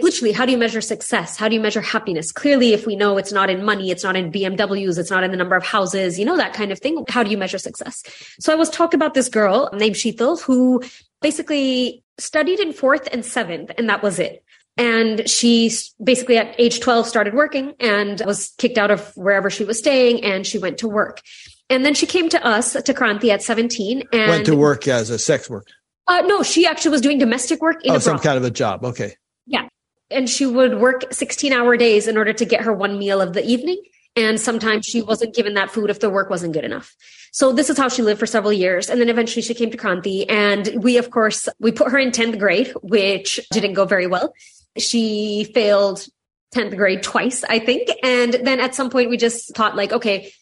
Literally, 0.00 0.32
how 0.32 0.46
do 0.46 0.52
you 0.52 0.58
measure 0.58 0.80
success? 0.80 1.36
How 1.36 1.50
do 1.50 1.54
you 1.54 1.60
measure 1.60 1.82
happiness? 1.82 2.32
Clearly, 2.32 2.72
if 2.72 2.86
we 2.86 2.96
know 2.96 3.18
it's 3.18 3.32
not 3.32 3.50
in 3.50 3.62
money, 3.62 3.90
it's 3.90 4.04
not 4.04 4.16
in 4.16 4.32
BMWs, 4.32 4.98
it's 4.98 5.10
not 5.10 5.22
in 5.22 5.32
the 5.32 5.36
number 5.36 5.56
of 5.56 5.66
houses, 5.66 6.18
you 6.18 6.24
know, 6.24 6.36
that 6.38 6.54
kind 6.54 6.72
of 6.72 6.78
thing. 6.78 7.04
How 7.10 7.22
do 7.22 7.30
you 7.30 7.36
measure 7.36 7.58
success? 7.58 8.02
So 8.40 8.54
I 8.54 8.56
was 8.56 8.70
talking 8.70 8.96
about 8.96 9.12
this 9.12 9.28
girl 9.28 9.68
named 9.74 9.96
Sheetal 9.96 10.40
who 10.40 10.82
basically 11.20 12.02
studied 12.18 12.60
in 12.60 12.72
fourth 12.72 13.08
and 13.12 13.24
seventh, 13.24 13.70
and 13.76 13.88
that 13.88 14.02
was 14.02 14.18
it. 14.18 14.42
And 14.76 15.28
she 15.28 15.70
basically 16.02 16.36
at 16.36 16.54
age 16.58 16.80
12 16.80 17.06
started 17.06 17.34
working 17.34 17.74
and 17.80 18.20
was 18.26 18.52
kicked 18.58 18.76
out 18.76 18.90
of 18.90 19.10
wherever 19.16 19.48
she 19.48 19.64
was 19.64 19.78
staying 19.78 20.22
and 20.22 20.46
she 20.46 20.58
went 20.58 20.78
to 20.78 20.88
work. 20.88 21.22
And 21.68 21.84
then 21.84 21.94
she 21.94 22.06
came 22.06 22.28
to 22.28 22.44
us 22.46 22.74
to 22.74 22.94
Kranti 22.94 23.30
at 23.30 23.42
17 23.42 24.04
and 24.12 24.30
went 24.30 24.46
to 24.46 24.56
work 24.56 24.86
as 24.86 25.10
a 25.10 25.18
sex 25.18 25.50
worker. 25.50 25.72
Uh, 26.06 26.22
no, 26.26 26.42
she 26.42 26.66
actually 26.66 26.92
was 26.92 27.00
doing 27.00 27.18
domestic 27.18 27.60
work 27.60 27.84
in 27.84 27.92
oh, 27.92 27.98
some 27.98 28.18
kind 28.18 28.36
of 28.36 28.44
a 28.44 28.50
job. 28.50 28.84
Okay. 28.84 29.16
Yeah. 29.46 29.68
And 30.10 30.30
she 30.30 30.46
would 30.46 30.78
work 30.78 31.12
16 31.12 31.52
hour 31.52 31.76
days 31.76 32.06
in 32.06 32.16
order 32.16 32.32
to 32.32 32.44
get 32.44 32.60
her 32.60 32.72
one 32.72 32.98
meal 32.98 33.20
of 33.20 33.32
the 33.32 33.44
evening. 33.44 33.82
And 34.14 34.40
sometimes 34.40 34.86
she 34.86 35.02
wasn't 35.02 35.34
given 35.34 35.54
that 35.54 35.70
food 35.70 35.90
if 35.90 36.00
the 36.00 36.08
work 36.08 36.30
wasn't 36.30 36.54
good 36.54 36.64
enough. 36.64 36.94
So 37.32 37.52
this 37.52 37.68
is 37.68 37.76
how 37.76 37.88
she 37.88 38.00
lived 38.00 38.18
for 38.18 38.26
several 38.26 38.52
years. 38.52 38.88
And 38.88 38.98
then 39.00 39.10
eventually 39.10 39.42
she 39.42 39.52
came 39.52 39.70
to 39.70 39.76
Kranti 39.76 40.24
and 40.30 40.82
we, 40.82 40.96
of 40.96 41.10
course, 41.10 41.48
we 41.58 41.70
put 41.70 41.90
her 41.90 41.98
in 41.98 42.10
10th 42.12 42.38
grade, 42.38 42.72
which 42.82 43.40
didn't 43.52 43.74
go 43.74 43.84
very 43.84 44.06
well. 44.06 44.32
She 44.78 45.50
failed 45.54 46.06
10th 46.54 46.76
grade 46.76 47.02
twice, 47.02 47.44
I 47.44 47.58
think. 47.58 47.88
And 48.02 48.34
then 48.34 48.60
at 48.60 48.74
some 48.74 48.90
point 48.90 49.10
we 49.10 49.16
just 49.16 49.54
thought 49.54 49.76
like, 49.76 49.92
okay, 49.92 50.32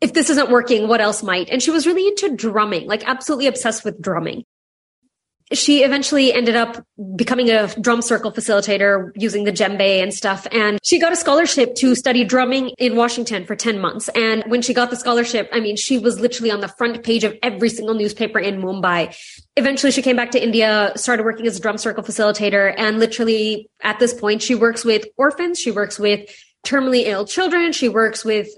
if 0.00 0.12
this 0.12 0.30
isn't 0.30 0.50
working, 0.50 0.88
what 0.88 1.00
else 1.00 1.22
might? 1.22 1.48
And 1.50 1.62
she 1.62 1.70
was 1.70 1.86
really 1.86 2.06
into 2.06 2.34
drumming, 2.36 2.86
like 2.86 3.06
absolutely 3.06 3.46
obsessed 3.46 3.84
with 3.84 4.00
drumming 4.00 4.44
she 5.52 5.82
eventually 5.82 6.32
ended 6.32 6.56
up 6.56 6.84
becoming 7.16 7.50
a 7.50 7.68
drum 7.80 8.02
circle 8.02 8.32
facilitator 8.32 9.10
using 9.14 9.44
the 9.44 9.52
djembe 9.52 10.02
and 10.02 10.12
stuff. 10.12 10.46
And 10.52 10.78
she 10.82 10.98
got 10.98 11.12
a 11.12 11.16
scholarship 11.16 11.74
to 11.76 11.94
study 11.94 12.24
drumming 12.24 12.70
in 12.78 12.96
Washington 12.96 13.46
for 13.46 13.56
10 13.56 13.80
months. 13.80 14.08
And 14.10 14.44
when 14.46 14.62
she 14.62 14.74
got 14.74 14.90
the 14.90 14.96
scholarship, 14.96 15.48
I 15.52 15.60
mean, 15.60 15.76
she 15.76 15.98
was 15.98 16.20
literally 16.20 16.50
on 16.50 16.60
the 16.60 16.68
front 16.68 17.02
page 17.02 17.24
of 17.24 17.36
every 17.42 17.70
single 17.70 17.94
newspaper 17.94 18.38
in 18.38 18.60
Mumbai. 18.60 19.16
Eventually 19.56 19.92
she 19.92 20.02
came 20.02 20.16
back 20.16 20.30
to 20.32 20.42
India, 20.42 20.92
started 20.96 21.24
working 21.24 21.46
as 21.46 21.58
a 21.58 21.60
drum 21.60 21.78
circle 21.78 22.02
facilitator. 22.02 22.74
And 22.76 22.98
literally 22.98 23.70
at 23.82 23.98
this 23.98 24.12
point, 24.12 24.42
she 24.42 24.54
works 24.54 24.84
with 24.84 25.06
orphans. 25.16 25.58
She 25.58 25.70
works 25.70 25.98
with 25.98 26.28
terminally 26.66 27.06
ill 27.06 27.24
children. 27.24 27.72
She 27.72 27.88
works 27.88 28.24
with 28.24 28.48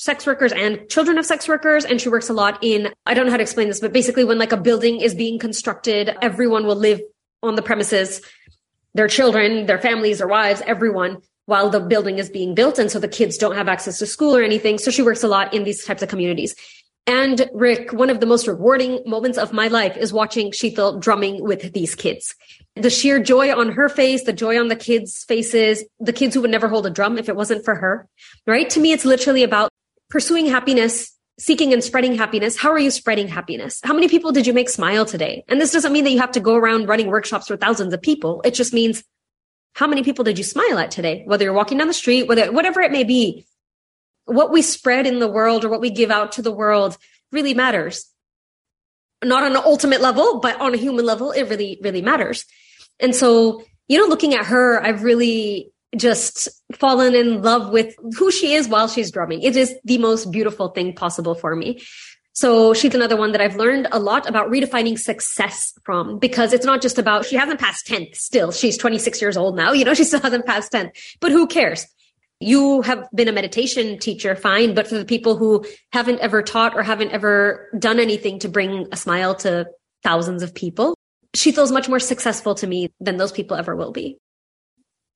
sex 0.00 0.26
workers 0.26 0.50
and 0.50 0.88
children 0.88 1.18
of 1.18 1.26
sex 1.26 1.46
workers. 1.46 1.84
And 1.84 2.00
she 2.00 2.08
works 2.08 2.30
a 2.30 2.32
lot 2.32 2.58
in, 2.62 2.88
I 3.04 3.12
don't 3.12 3.26
know 3.26 3.30
how 3.30 3.36
to 3.36 3.42
explain 3.42 3.68
this, 3.68 3.80
but 3.80 3.92
basically 3.92 4.24
when 4.24 4.38
like 4.38 4.50
a 4.50 4.56
building 4.56 5.02
is 5.02 5.14
being 5.14 5.38
constructed, 5.38 6.16
everyone 6.22 6.64
will 6.64 6.76
live 6.76 7.02
on 7.42 7.54
the 7.54 7.60
premises, 7.60 8.22
their 8.94 9.08
children, 9.08 9.66
their 9.66 9.78
families, 9.78 10.18
their 10.18 10.26
wives, 10.26 10.62
everyone 10.66 11.18
while 11.44 11.68
the 11.68 11.80
building 11.80 12.18
is 12.18 12.30
being 12.30 12.54
built. 12.54 12.78
And 12.78 12.90
so 12.90 12.98
the 12.98 13.08
kids 13.08 13.36
don't 13.36 13.56
have 13.56 13.68
access 13.68 13.98
to 13.98 14.06
school 14.06 14.34
or 14.34 14.42
anything. 14.42 14.78
So 14.78 14.90
she 14.90 15.02
works 15.02 15.22
a 15.22 15.28
lot 15.28 15.52
in 15.52 15.64
these 15.64 15.84
types 15.84 16.02
of 16.02 16.08
communities. 16.08 16.54
And 17.06 17.50
Rick, 17.52 17.92
one 17.92 18.08
of 18.08 18.20
the 18.20 18.26
most 18.26 18.46
rewarding 18.46 19.02
moments 19.04 19.36
of 19.36 19.52
my 19.52 19.68
life 19.68 19.98
is 19.98 20.14
watching 20.14 20.50
Sheetal 20.50 20.98
drumming 20.98 21.42
with 21.42 21.74
these 21.74 21.94
kids. 21.94 22.34
The 22.76 22.88
sheer 22.88 23.22
joy 23.22 23.54
on 23.54 23.72
her 23.72 23.90
face, 23.90 24.24
the 24.24 24.32
joy 24.32 24.58
on 24.58 24.68
the 24.68 24.76
kids' 24.76 25.24
faces, 25.24 25.84
the 25.98 26.12
kids 26.12 26.34
who 26.34 26.40
would 26.40 26.50
never 26.50 26.68
hold 26.68 26.86
a 26.86 26.90
drum 26.90 27.18
if 27.18 27.28
it 27.28 27.36
wasn't 27.36 27.64
for 27.66 27.74
her, 27.74 28.08
right? 28.46 28.70
To 28.70 28.80
me, 28.80 28.92
it's 28.92 29.04
literally 29.04 29.42
about 29.42 29.70
pursuing 30.10 30.46
happiness, 30.46 31.16
seeking 31.38 31.72
and 31.72 31.82
spreading 31.82 32.14
happiness. 32.14 32.56
How 32.56 32.70
are 32.70 32.78
you 32.78 32.90
spreading 32.90 33.28
happiness? 33.28 33.80
How 33.82 33.94
many 33.94 34.08
people 34.08 34.32
did 34.32 34.46
you 34.46 34.52
make 34.52 34.68
smile 34.68 35.06
today? 35.06 35.44
And 35.48 35.60
this 35.60 35.72
doesn't 35.72 35.92
mean 35.92 36.04
that 36.04 36.10
you 36.10 36.20
have 36.20 36.32
to 36.32 36.40
go 36.40 36.54
around 36.56 36.88
running 36.88 37.06
workshops 37.06 37.48
for 37.48 37.56
thousands 37.56 37.94
of 37.94 38.02
people. 38.02 38.42
It 38.44 38.52
just 38.52 38.74
means 38.74 39.02
how 39.72 39.86
many 39.86 40.02
people 40.02 40.24
did 40.24 40.36
you 40.36 40.44
smile 40.44 40.78
at 40.78 40.90
today? 40.90 41.22
Whether 41.24 41.44
you're 41.44 41.54
walking 41.54 41.78
down 41.78 41.86
the 41.86 41.94
street, 41.94 42.28
whether, 42.28 42.52
whatever 42.52 42.80
it 42.80 42.92
may 42.92 43.04
be, 43.04 43.46
what 44.26 44.50
we 44.50 44.62
spread 44.62 45.06
in 45.06 45.18
the 45.18 45.28
world 45.28 45.64
or 45.64 45.68
what 45.68 45.80
we 45.80 45.90
give 45.90 46.10
out 46.10 46.32
to 46.32 46.42
the 46.42 46.52
world 46.52 46.98
really 47.32 47.54
matters. 47.54 48.06
Not 49.22 49.44
on 49.44 49.52
an 49.52 49.62
ultimate 49.64 50.00
level, 50.00 50.40
but 50.40 50.60
on 50.60 50.74
a 50.74 50.78
human 50.78 51.04
level, 51.04 51.30
it 51.30 51.44
really, 51.44 51.78
really 51.82 52.02
matters. 52.02 52.44
And 52.98 53.14
so, 53.14 53.62
you 53.86 53.98
know, 53.98 54.06
looking 54.06 54.34
at 54.34 54.46
her, 54.46 54.82
I've 54.82 55.02
really 55.02 55.72
just 55.96 56.48
fallen 56.74 57.14
in 57.14 57.42
love 57.42 57.72
with 57.72 57.94
who 58.16 58.30
she 58.30 58.54
is 58.54 58.68
while 58.68 58.88
she's 58.88 59.10
drumming. 59.10 59.42
It 59.42 59.56
is 59.56 59.74
the 59.84 59.98
most 59.98 60.30
beautiful 60.30 60.68
thing 60.68 60.94
possible 60.94 61.34
for 61.34 61.56
me. 61.56 61.82
So 62.32 62.72
she's 62.74 62.94
another 62.94 63.16
one 63.16 63.32
that 63.32 63.40
I've 63.40 63.56
learned 63.56 63.88
a 63.90 63.98
lot 63.98 64.28
about 64.28 64.50
redefining 64.50 64.98
success 64.98 65.72
from 65.84 66.18
because 66.18 66.52
it's 66.52 66.64
not 66.64 66.80
just 66.80 66.98
about, 66.98 67.26
she 67.26 67.36
hasn't 67.36 67.58
passed 67.58 67.86
10th 67.86 68.14
still. 68.14 68.52
She's 68.52 68.78
26 68.78 69.20
years 69.20 69.36
old 69.36 69.56
now. 69.56 69.72
You 69.72 69.84
know, 69.84 69.94
she 70.00 70.04
still 70.04 70.20
hasn't 70.20 70.46
passed 70.46 70.72
10th, 70.72 70.90
but 71.20 71.32
who 71.32 71.46
cares? 71.46 71.86
You 72.38 72.80
have 72.82 73.06
been 73.14 73.28
a 73.28 73.32
meditation 73.32 73.98
teacher, 73.98 74.34
fine. 74.34 74.74
But 74.74 74.86
for 74.88 74.94
the 74.94 75.04
people 75.04 75.36
who 75.36 75.66
haven't 75.92 76.20
ever 76.20 76.42
taught 76.42 76.74
or 76.74 76.82
haven't 76.82 77.10
ever 77.10 77.68
done 77.78 78.00
anything 78.00 78.38
to 78.38 78.48
bring 78.48 78.86
a 78.92 78.96
smile 78.96 79.34
to 79.36 79.66
thousands 80.02 80.42
of 80.42 80.54
people, 80.54 80.96
she 81.34 81.52
feels 81.52 81.70
much 81.70 81.88
more 81.88 82.00
successful 82.00 82.54
to 82.54 82.66
me 82.66 82.90
than 83.00 83.18
those 83.18 83.32
people 83.32 83.56
ever 83.58 83.76
will 83.76 83.92
be. 83.92 84.18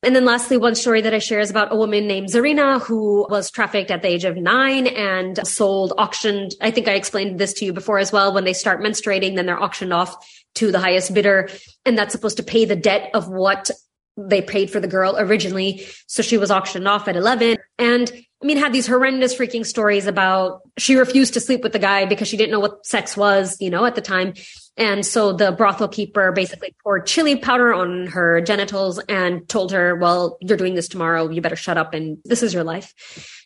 And 0.04 0.14
then 0.14 0.24
lastly, 0.24 0.56
one 0.56 0.74
story 0.74 1.00
that 1.00 1.14
I 1.14 1.18
share 1.18 1.40
is 1.40 1.50
about 1.50 1.72
a 1.72 1.76
woman 1.76 2.06
named 2.06 2.28
Zarina 2.28 2.80
who 2.80 3.26
was 3.28 3.50
trafficked 3.50 3.90
at 3.90 4.02
the 4.02 4.08
age 4.08 4.24
of 4.24 4.36
nine 4.36 4.86
and 4.86 5.46
sold, 5.46 5.92
auctioned. 5.98 6.54
I 6.60 6.70
think 6.70 6.88
I 6.88 6.92
explained 6.92 7.38
this 7.38 7.52
to 7.54 7.64
you 7.64 7.72
before 7.72 7.98
as 7.98 8.12
well. 8.12 8.32
When 8.32 8.44
they 8.44 8.52
start 8.52 8.80
menstruating, 8.80 9.36
then 9.36 9.46
they're 9.46 9.62
auctioned 9.62 9.92
off 9.92 10.16
to 10.56 10.70
the 10.70 10.78
highest 10.78 11.14
bidder. 11.14 11.48
And 11.84 11.98
that's 11.98 12.12
supposed 12.12 12.36
to 12.36 12.42
pay 12.42 12.64
the 12.64 12.76
debt 12.76 13.10
of 13.14 13.28
what 13.28 13.70
they 14.16 14.42
paid 14.42 14.70
for 14.70 14.80
the 14.80 14.88
girl 14.88 15.16
originally. 15.18 15.86
So 16.06 16.22
she 16.22 16.38
was 16.38 16.50
auctioned 16.50 16.86
off 16.86 17.08
at 17.08 17.16
11. 17.16 17.56
And 17.78 18.12
I 18.42 18.46
mean, 18.46 18.58
had 18.58 18.72
these 18.72 18.86
horrendous 18.86 19.34
freaking 19.34 19.64
stories 19.64 20.06
about 20.06 20.60
she 20.76 20.96
refused 20.96 21.34
to 21.34 21.40
sleep 21.40 21.62
with 21.62 21.72
the 21.72 21.78
guy 21.78 22.04
because 22.04 22.28
she 22.28 22.36
didn't 22.36 22.52
know 22.52 22.60
what 22.60 22.84
sex 22.84 23.16
was, 23.16 23.56
you 23.60 23.70
know, 23.70 23.84
at 23.84 23.94
the 23.94 24.02
time. 24.02 24.34
And 24.76 25.06
so 25.06 25.32
the 25.32 25.52
brothel 25.52 25.88
keeper 25.88 26.32
basically 26.32 26.74
poured 26.82 27.06
chili 27.06 27.36
powder 27.36 27.72
on 27.72 28.08
her 28.08 28.40
genitals 28.40 28.98
and 29.08 29.48
told 29.48 29.70
her, 29.72 29.94
well, 29.94 30.36
you're 30.40 30.56
doing 30.56 30.74
this 30.74 30.88
tomorrow. 30.88 31.28
You 31.28 31.40
better 31.40 31.56
shut 31.56 31.78
up. 31.78 31.94
And 31.94 32.18
this 32.24 32.42
is 32.42 32.52
your 32.52 32.64
life. 32.64 32.92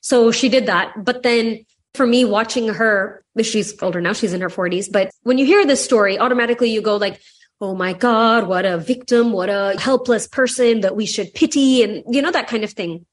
So 0.00 0.32
she 0.32 0.48
did 0.48 0.66
that. 0.66 0.92
But 1.04 1.22
then 1.22 1.66
for 1.94 2.06
me, 2.06 2.24
watching 2.24 2.68
her, 2.68 3.22
she's 3.42 3.80
older 3.82 4.00
now, 4.00 4.14
she's 4.14 4.32
in 4.32 4.40
her 4.40 4.48
40s. 4.48 4.90
But 4.90 5.10
when 5.22 5.36
you 5.36 5.44
hear 5.44 5.66
this 5.66 5.84
story, 5.84 6.18
automatically 6.18 6.70
you 6.70 6.80
go 6.80 6.96
like, 6.96 7.20
oh 7.60 7.74
my 7.74 7.92
God, 7.92 8.46
what 8.46 8.64
a 8.64 8.78
victim, 8.78 9.32
what 9.32 9.50
a 9.50 9.76
helpless 9.78 10.26
person 10.26 10.80
that 10.80 10.96
we 10.96 11.06
should 11.06 11.34
pity. 11.34 11.82
And 11.82 12.04
you 12.14 12.22
know, 12.22 12.30
that 12.30 12.48
kind 12.48 12.64
of 12.64 12.70
thing. 12.72 13.04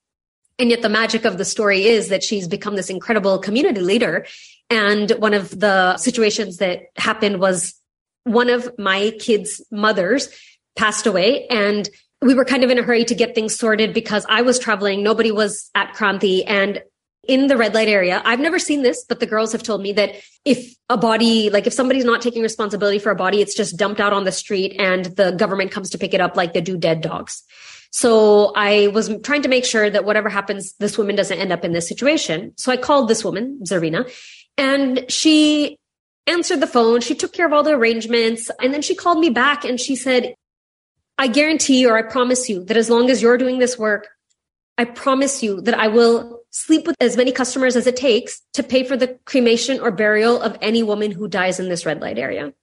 And 0.58 0.70
yet 0.70 0.82
the 0.82 0.90
magic 0.90 1.26
of 1.26 1.38
the 1.38 1.44
story 1.44 1.84
is 1.84 2.10
that 2.10 2.24
she's 2.24 2.48
become 2.48 2.78
this 2.78 2.90
incredible 2.90 3.40
community 3.40 3.82
leader. 3.82 4.26
And 4.70 5.12
one 5.12 5.34
of 5.34 5.60
the 5.60 5.98
situations 5.98 6.58
that 6.58 6.84
happened 6.96 7.40
was 7.40 7.74
one 8.26 8.50
of 8.50 8.70
my 8.78 9.12
kids' 9.20 9.62
mothers 9.72 10.30
passed 10.76 11.08
away 11.08 11.48
and 11.48 11.90
we 12.22 12.34
were 12.34 12.44
kind 12.44 12.64
of 12.64 12.70
in 12.70 12.80
a 12.80 12.84
hurry 12.84 13.06
to 13.06 13.16
get 13.16 13.36
things 13.36 13.56
sorted 13.56 13.94
because 13.94 14.26
I 14.28 14.42
was 14.42 14.60
traveling. 14.60 15.04
Nobody 15.04 15.32
was 15.32 15.70
at 15.76 15.94
Kranti 15.94 16.44
and 16.46 16.82
in 17.28 17.48
the 17.48 17.58
red 17.58 17.74
light 17.74 17.88
area. 17.88 18.22
I've 18.26 18.40
never 18.40 18.60
seen 18.60 18.82
this, 18.82 19.04
but 19.08 19.20
the 19.20 19.26
girls 19.26 19.52
have 19.52 19.64
told 19.64 19.82
me 19.82 19.94
that 19.94 20.16
if 20.44 20.76
a 20.90 20.98
body, 20.98 21.50
like 21.50 21.68
if 21.68 21.74
somebody's 21.74 22.06
not 22.06 22.22
taking 22.22 22.44
responsibility 22.44 23.00
for 23.00 23.12
a 23.12 23.16
body, 23.16 23.42
it's 23.42 23.56
just 23.56 23.78
dumped 23.78 24.00
out 24.00 24.14
on 24.14 24.24
the 24.24 24.32
street 24.32 24.76
and 24.80 25.06
the 25.06 25.32
government 25.32 25.72
comes 25.72 25.90
to 25.92 25.98
pick 25.98 26.14
it 26.14 26.22
up 26.22 26.36
like 26.36 26.54
they 26.54 26.62
do 26.62 26.78
dead 26.78 27.02
dogs. 27.02 27.44
So 27.92 28.54
I 28.56 28.88
was 28.88 29.10
trying 29.24 29.44
to 29.44 29.50
make 29.50 29.66
sure 29.66 29.90
that 29.90 30.04
whatever 30.04 30.30
happens, 30.30 30.74
this 30.80 30.98
woman 30.98 31.16
doesn't 31.16 31.38
end 31.38 31.54
up 31.54 31.64
in 31.64 31.72
this 31.72 31.88
situation. 31.88 32.54
So 32.58 32.72
I 32.72 32.78
called 32.78 33.08
this 33.08 33.24
woman, 33.24 33.60
Zarina, 33.64 34.12
and 34.58 35.06
she 35.10 35.80
answered 36.28 36.60
the 36.60 36.68
phone. 36.68 37.02
She 37.02 37.16
took 37.16 37.34
care 37.34 37.46
of 37.46 37.54
all 37.54 37.64
the 37.64 37.76
arrangements. 37.76 38.50
And 38.62 38.74
then 38.74 38.82
she 38.82 38.96
called 38.96 39.20
me 39.20 39.30
back 39.30 39.64
and 39.64 39.80
she 39.80 39.96
said, 39.96 40.36
I 41.18 41.28
guarantee 41.28 41.86
or 41.86 41.98
I 41.98 42.02
promise 42.02 42.50
you 42.50 42.64
that 42.66 42.78
as 42.78 42.90
long 42.90 43.10
as 43.10 43.22
you're 43.22 43.38
doing 43.38 43.60
this 43.60 43.78
work, 43.78 44.08
I 44.78 44.86
promise 44.86 45.42
you 45.42 45.62
that 45.62 45.80
I 45.80 45.88
will 45.88 46.42
sleep 46.50 46.86
with 46.86 46.98
as 47.00 47.16
many 47.16 47.32
customers 47.32 47.76
as 47.76 47.88
it 47.88 47.96
takes 47.96 48.42
to 48.54 48.64
pay 48.64 48.84
for 48.84 48.98
the 48.98 49.18
cremation 49.26 49.80
or 49.80 49.92
burial 49.92 50.42
of 50.42 50.58
any 50.62 50.84
woman 50.84 51.12
who 51.12 51.28
dies 51.28 51.60
in 51.60 51.70
this 51.70 51.86
red 51.86 52.02
light 52.02 52.18
area. 52.18 52.54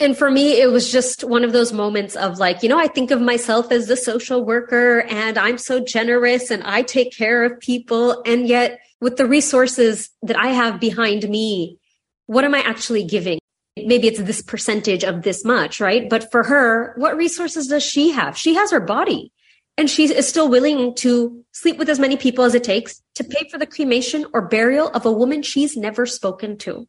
And 0.00 0.18
for 0.18 0.30
me, 0.30 0.60
it 0.60 0.70
was 0.70 0.90
just 0.90 1.22
one 1.22 1.44
of 1.44 1.52
those 1.52 1.72
moments 1.72 2.16
of 2.16 2.38
like, 2.38 2.62
you 2.62 2.68
know, 2.68 2.78
I 2.78 2.88
think 2.88 3.10
of 3.10 3.20
myself 3.20 3.70
as 3.70 3.86
the 3.86 3.96
social 3.96 4.44
worker 4.44 5.02
and 5.02 5.38
I'm 5.38 5.56
so 5.56 5.78
generous 5.78 6.50
and 6.50 6.64
I 6.64 6.82
take 6.82 7.16
care 7.16 7.44
of 7.44 7.60
people. 7.60 8.20
And 8.26 8.48
yet 8.48 8.80
with 9.00 9.16
the 9.16 9.26
resources 9.26 10.10
that 10.22 10.36
I 10.36 10.48
have 10.48 10.80
behind 10.80 11.28
me, 11.28 11.78
what 12.26 12.44
am 12.44 12.54
I 12.54 12.60
actually 12.60 13.04
giving? 13.04 13.38
Maybe 13.76 14.08
it's 14.08 14.20
this 14.20 14.42
percentage 14.42 15.04
of 15.04 15.22
this 15.22 15.44
much, 15.44 15.80
right? 15.80 16.08
But 16.08 16.30
for 16.30 16.44
her, 16.44 16.94
what 16.96 17.16
resources 17.16 17.66
does 17.66 17.82
she 17.82 18.10
have? 18.10 18.36
She 18.38 18.54
has 18.54 18.70
her 18.70 18.80
body 18.80 19.32
and 19.76 19.90
she 19.90 20.04
is 20.04 20.28
still 20.28 20.48
willing 20.48 20.94
to 20.96 21.44
sleep 21.52 21.78
with 21.78 21.88
as 21.88 21.98
many 21.98 22.16
people 22.16 22.44
as 22.44 22.54
it 22.54 22.64
takes 22.64 23.02
to 23.16 23.24
pay 23.24 23.48
for 23.50 23.58
the 23.58 23.66
cremation 23.66 24.26
or 24.32 24.42
burial 24.42 24.88
of 24.90 25.04
a 25.04 25.12
woman 25.12 25.42
she's 25.42 25.76
never 25.76 26.06
spoken 26.06 26.56
to. 26.58 26.86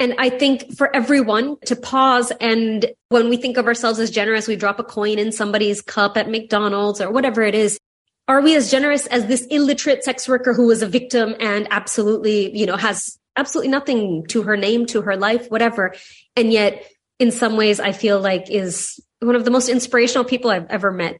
And 0.00 0.14
I 0.18 0.28
think 0.28 0.76
for 0.76 0.94
everyone 0.94 1.56
to 1.66 1.76
pause 1.76 2.32
and 2.40 2.86
when 3.10 3.28
we 3.28 3.36
think 3.36 3.56
of 3.56 3.66
ourselves 3.66 4.00
as 4.00 4.10
generous, 4.10 4.48
we 4.48 4.56
drop 4.56 4.80
a 4.80 4.84
coin 4.84 5.18
in 5.20 5.30
somebody's 5.30 5.80
cup 5.80 6.16
at 6.16 6.28
McDonald's 6.28 7.00
or 7.00 7.12
whatever 7.12 7.42
it 7.42 7.54
is. 7.54 7.78
Are 8.26 8.40
we 8.40 8.56
as 8.56 8.70
generous 8.70 9.06
as 9.06 9.26
this 9.26 9.46
illiterate 9.46 10.02
sex 10.02 10.26
worker 10.26 10.52
who 10.52 10.66
was 10.66 10.82
a 10.82 10.88
victim 10.88 11.36
and 11.38 11.68
absolutely, 11.70 12.56
you 12.56 12.66
know, 12.66 12.76
has 12.76 13.18
absolutely 13.36 13.70
nothing 13.70 14.26
to 14.28 14.42
her 14.42 14.56
name, 14.56 14.86
to 14.86 15.02
her 15.02 15.16
life, 15.16 15.50
whatever. 15.50 15.94
And 16.36 16.52
yet, 16.52 16.84
in 17.18 17.30
some 17.30 17.56
ways, 17.56 17.80
I 17.80 17.92
feel 17.92 18.20
like 18.20 18.50
is 18.50 19.00
one 19.20 19.36
of 19.36 19.44
the 19.44 19.50
most 19.50 19.68
inspirational 19.68 20.24
people 20.24 20.50
I've 20.50 20.70
ever 20.70 20.90
met. 20.90 21.18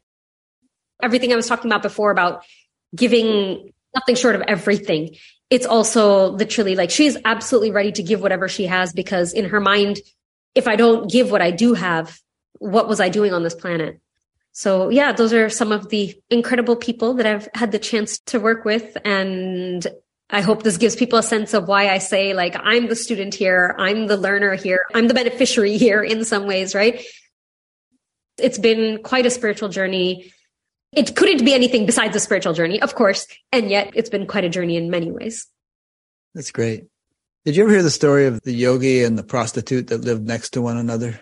Everything 1.01 1.33
I 1.33 1.35
was 1.35 1.47
talking 1.47 1.69
about 1.69 1.81
before 1.81 2.11
about 2.11 2.43
giving 2.95 3.73
nothing 3.93 4.15
short 4.15 4.35
of 4.35 4.41
everything. 4.47 5.15
It's 5.49 5.65
also 5.65 6.31
literally 6.31 6.75
like 6.75 6.89
she's 6.89 7.17
absolutely 7.23 7.71
ready 7.71 7.91
to 7.93 8.03
give 8.03 8.21
whatever 8.21 8.47
she 8.47 8.65
has 8.65 8.93
because 8.93 9.33
in 9.33 9.45
her 9.45 9.59
mind, 9.59 9.99
if 10.53 10.67
I 10.67 10.75
don't 10.75 11.09
give 11.09 11.31
what 11.31 11.41
I 11.41 11.51
do 11.51 11.73
have, 11.73 12.19
what 12.59 12.87
was 12.87 12.99
I 12.99 13.09
doing 13.09 13.33
on 13.33 13.43
this 13.43 13.55
planet? 13.55 13.99
So 14.53 14.89
yeah, 14.89 15.11
those 15.11 15.33
are 15.33 15.49
some 15.49 15.71
of 15.71 15.89
the 15.89 16.15
incredible 16.29 16.77
people 16.77 17.15
that 17.15 17.25
I've 17.25 17.49
had 17.53 17.71
the 17.71 17.79
chance 17.79 18.19
to 18.19 18.39
work 18.39 18.63
with. 18.63 18.97
And 19.03 19.85
I 20.29 20.41
hope 20.41 20.63
this 20.63 20.77
gives 20.77 20.95
people 20.95 21.19
a 21.19 21.23
sense 21.23 21.53
of 21.53 21.67
why 21.67 21.89
I 21.89 21.99
say, 21.99 22.33
like, 22.33 22.55
I'm 22.59 22.87
the 22.87 22.95
student 22.95 23.35
here, 23.35 23.75
I'm 23.77 24.07
the 24.07 24.17
learner 24.17 24.55
here, 24.55 24.85
I'm 24.93 25.07
the 25.07 25.13
beneficiary 25.13 25.77
here 25.85 26.03
in 26.03 26.25
some 26.25 26.47
ways, 26.47 26.73
right? 26.73 27.03
It's 28.37 28.57
been 28.57 29.01
quite 29.03 29.25
a 29.25 29.29
spiritual 29.29 29.69
journey. 29.69 30.31
It 30.91 31.15
couldn't 31.15 31.45
be 31.45 31.53
anything 31.53 31.85
besides 31.85 32.15
a 32.15 32.19
spiritual 32.19 32.53
journey, 32.53 32.81
of 32.81 32.95
course, 32.95 33.27
and 33.51 33.69
yet 33.69 33.91
it's 33.93 34.09
been 34.09 34.27
quite 34.27 34.43
a 34.43 34.49
journey 34.49 34.77
in 34.77 34.89
many 34.89 35.11
ways. 35.11 35.47
That's 36.33 36.51
great. 36.51 36.85
Did 37.45 37.55
you 37.55 37.63
ever 37.63 37.71
hear 37.71 37.83
the 37.83 37.91
story 37.91 38.25
of 38.25 38.41
the 38.41 38.51
yogi 38.51 39.03
and 39.03 39.17
the 39.17 39.23
prostitute 39.23 39.87
that 39.87 40.01
lived 40.01 40.25
next 40.25 40.51
to 40.51 40.61
one 40.61 40.77
another? 40.77 41.19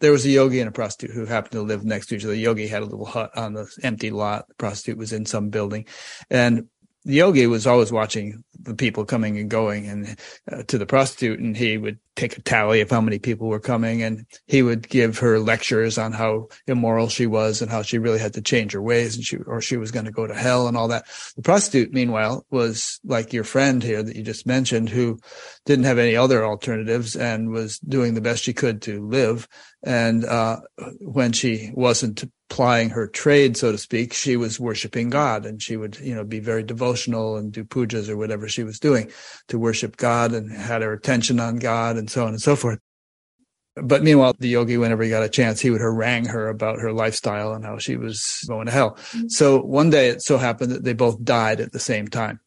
There 0.00 0.12
was 0.12 0.24
a 0.24 0.30
yogi 0.30 0.60
and 0.60 0.68
a 0.68 0.72
prostitute 0.72 1.14
who 1.14 1.26
happened 1.26 1.52
to 1.52 1.62
live 1.62 1.84
next 1.84 2.06
to 2.06 2.16
each 2.16 2.24
other. 2.24 2.32
The 2.32 2.40
yogi 2.40 2.66
had 2.66 2.82
a 2.82 2.86
little 2.86 3.04
hut 3.04 3.36
on 3.36 3.52
the 3.52 3.70
empty 3.82 4.10
lot. 4.10 4.48
The 4.48 4.54
prostitute 4.54 4.98
was 4.98 5.12
in 5.12 5.26
some 5.26 5.50
building. 5.50 5.86
And 6.30 6.68
yogi 7.06 7.46
was 7.46 7.66
always 7.66 7.92
watching 7.92 8.42
the 8.60 8.74
people 8.74 9.04
coming 9.04 9.38
and 9.38 9.48
going 9.48 9.86
and 9.86 10.18
uh, 10.50 10.62
to 10.64 10.76
the 10.76 10.86
prostitute 10.86 11.38
and 11.38 11.56
he 11.56 11.78
would 11.78 11.98
take 12.16 12.36
a 12.36 12.42
tally 12.42 12.80
of 12.80 12.90
how 12.90 13.00
many 13.00 13.18
people 13.18 13.46
were 13.46 13.60
coming 13.60 14.02
and 14.02 14.26
he 14.46 14.62
would 14.62 14.88
give 14.88 15.18
her 15.18 15.38
lectures 15.38 15.98
on 15.98 16.12
how 16.12 16.48
immoral 16.66 17.08
she 17.08 17.26
was 17.26 17.62
and 17.62 17.70
how 17.70 17.82
she 17.82 17.98
really 17.98 18.18
had 18.18 18.32
to 18.34 18.42
change 18.42 18.72
her 18.72 18.82
ways 18.82 19.14
and 19.14 19.24
she 19.24 19.36
or 19.36 19.60
she 19.60 19.76
was 19.76 19.92
going 19.92 20.06
to 20.06 20.10
go 20.10 20.26
to 20.26 20.34
hell 20.34 20.66
and 20.66 20.76
all 20.76 20.88
that. 20.88 21.04
The 21.36 21.42
prostitute 21.42 21.92
meanwhile 21.92 22.44
was 22.50 22.98
like 23.04 23.32
your 23.32 23.44
friend 23.44 23.82
here 23.82 24.02
that 24.02 24.16
you 24.16 24.22
just 24.22 24.46
mentioned 24.46 24.88
who 24.88 25.20
didn't 25.64 25.84
have 25.84 25.98
any 25.98 26.16
other 26.16 26.44
alternatives 26.44 27.14
and 27.14 27.50
was 27.50 27.78
doing 27.78 28.14
the 28.14 28.20
best 28.20 28.42
she 28.42 28.52
could 28.52 28.82
to 28.82 29.06
live 29.06 29.46
and 29.86 30.24
uh, 30.24 30.58
when 30.98 31.32
she 31.32 31.70
wasn't 31.72 32.28
plying 32.48 32.90
her 32.90 33.06
trade, 33.06 33.56
so 33.56 33.70
to 33.70 33.78
speak, 33.78 34.12
she 34.12 34.36
was 34.36 34.58
worshiping 34.58 35.10
God 35.10 35.46
and 35.46 35.62
she 35.62 35.76
would, 35.76 35.98
you 36.00 36.12
know, 36.12 36.24
be 36.24 36.40
very 36.40 36.64
devotional 36.64 37.36
and 37.36 37.52
do 37.52 37.64
pujas 37.64 38.08
or 38.08 38.16
whatever 38.16 38.48
she 38.48 38.64
was 38.64 38.80
doing 38.80 39.12
to 39.46 39.60
worship 39.60 39.96
God 39.96 40.32
and 40.32 40.50
had 40.50 40.82
her 40.82 40.92
attention 40.92 41.38
on 41.38 41.56
God 41.56 41.96
and 41.96 42.10
so 42.10 42.24
on 42.24 42.30
and 42.30 42.42
so 42.42 42.56
forth. 42.56 42.80
But 43.76 44.02
meanwhile, 44.02 44.34
the 44.36 44.48
yogi, 44.48 44.76
whenever 44.76 45.04
he 45.04 45.10
got 45.10 45.22
a 45.22 45.28
chance, 45.28 45.60
he 45.60 45.70
would 45.70 45.82
harangue 45.82 46.26
her 46.26 46.48
about 46.48 46.80
her 46.80 46.92
lifestyle 46.92 47.52
and 47.52 47.64
how 47.64 47.78
she 47.78 47.96
was 47.96 48.44
going 48.48 48.66
to 48.66 48.72
hell. 48.72 48.92
Mm-hmm. 48.92 49.28
So 49.28 49.60
one 49.60 49.90
day 49.90 50.08
it 50.08 50.20
so 50.20 50.36
happened 50.36 50.72
that 50.72 50.82
they 50.82 50.94
both 50.94 51.22
died 51.22 51.60
at 51.60 51.70
the 51.70 51.78
same 51.78 52.08
time. 52.08 52.40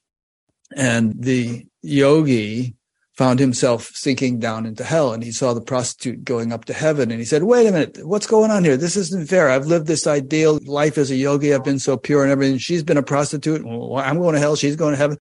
And 0.75 1.23
the 1.23 1.67
yogi 1.81 2.75
found 3.19 3.37
himself 3.37 3.91
sinking 3.95 4.39
down 4.39 4.65
into 4.65 4.81
hell 4.81 5.11
and 5.11 5.21
he 5.21 5.31
saw 5.33 5.53
the 5.53 5.59
prostitute 5.59 6.23
going 6.23 6.53
up 6.53 6.63
to 6.63 6.71
heaven 6.71 7.11
and 7.11 7.19
he 7.19 7.25
said, 7.25 7.43
wait 7.43 7.67
a 7.67 7.71
minute, 7.73 7.99
what's 8.05 8.25
going 8.25 8.49
on 8.49 8.63
here? 8.63 8.77
This 8.77 8.95
isn't 8.95 9.27
fair. 9.27 9.49
I've 9.49 9.65
lived 9.65 9.87
this 9.87 10.07
ideal 10.07 10.57
life 10.65 10.97
as 10.97 11.11
a 11.11 11.17
yogi. 11.17 11.53
I've 11.53 11.65
been 11.65 11.79
so 11.79 11.97
pure 11.97 12.23
and 12.23 12.31
everything. 12.31 12.59
She's 12.59 12.81
been 12.81 12.95
a 12.95 13.03
prostitute. 13.03 13.59
I'm 13.59 14.19
going 14.19 14.35
to 14.35 14.39
hell. 14.39 14.55
She's 14.55 14.77
going 14.77 14.93
to 14.93 14.97
heaven. 14.97 15.17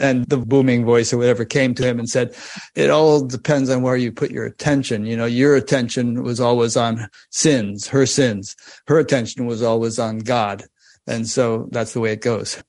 And 0.00 0.24
the 0.26 0.36
booming 0.36 0.84
voice 0.84 1.12
or 1.12 1.18
whatever 1.18 1.44
came 1.44 1.74
to 1.74 1.82
him 1.82 1.98
and 1.98 2.08
said, 2.08 2.32
it 2.76 2.90
all 2.90 3.26
depends 3.26 3.70
on 3.70 3.82
where 3.82 3.96
you 3.96 4.12
put 4.12 4.30
your 4.30 4.46
attention. 4.46 5.04
You 5.04 5.16
know, 5.16 5.26
your 5.26 5.56
attention 5.56 6.22
was 6.22 6.38
always 6.38 6.76
on 6.76 7.08
sins, 7.30 7.88
her 7.88 8.06
sins. 8.06 8.54
Her 8.86 9.00
attention 9.00 9.46
was 9.46 9.64
always 9.64 9.98
on 9.98 10.20
God. 10.20 10.62
And 11.08 11.28
so 11.28 11.66
that's 11.72 11.92
the 11.92 11.98
way 11.98 12.12
it 12.12 12.20
goes. 12.20 12.62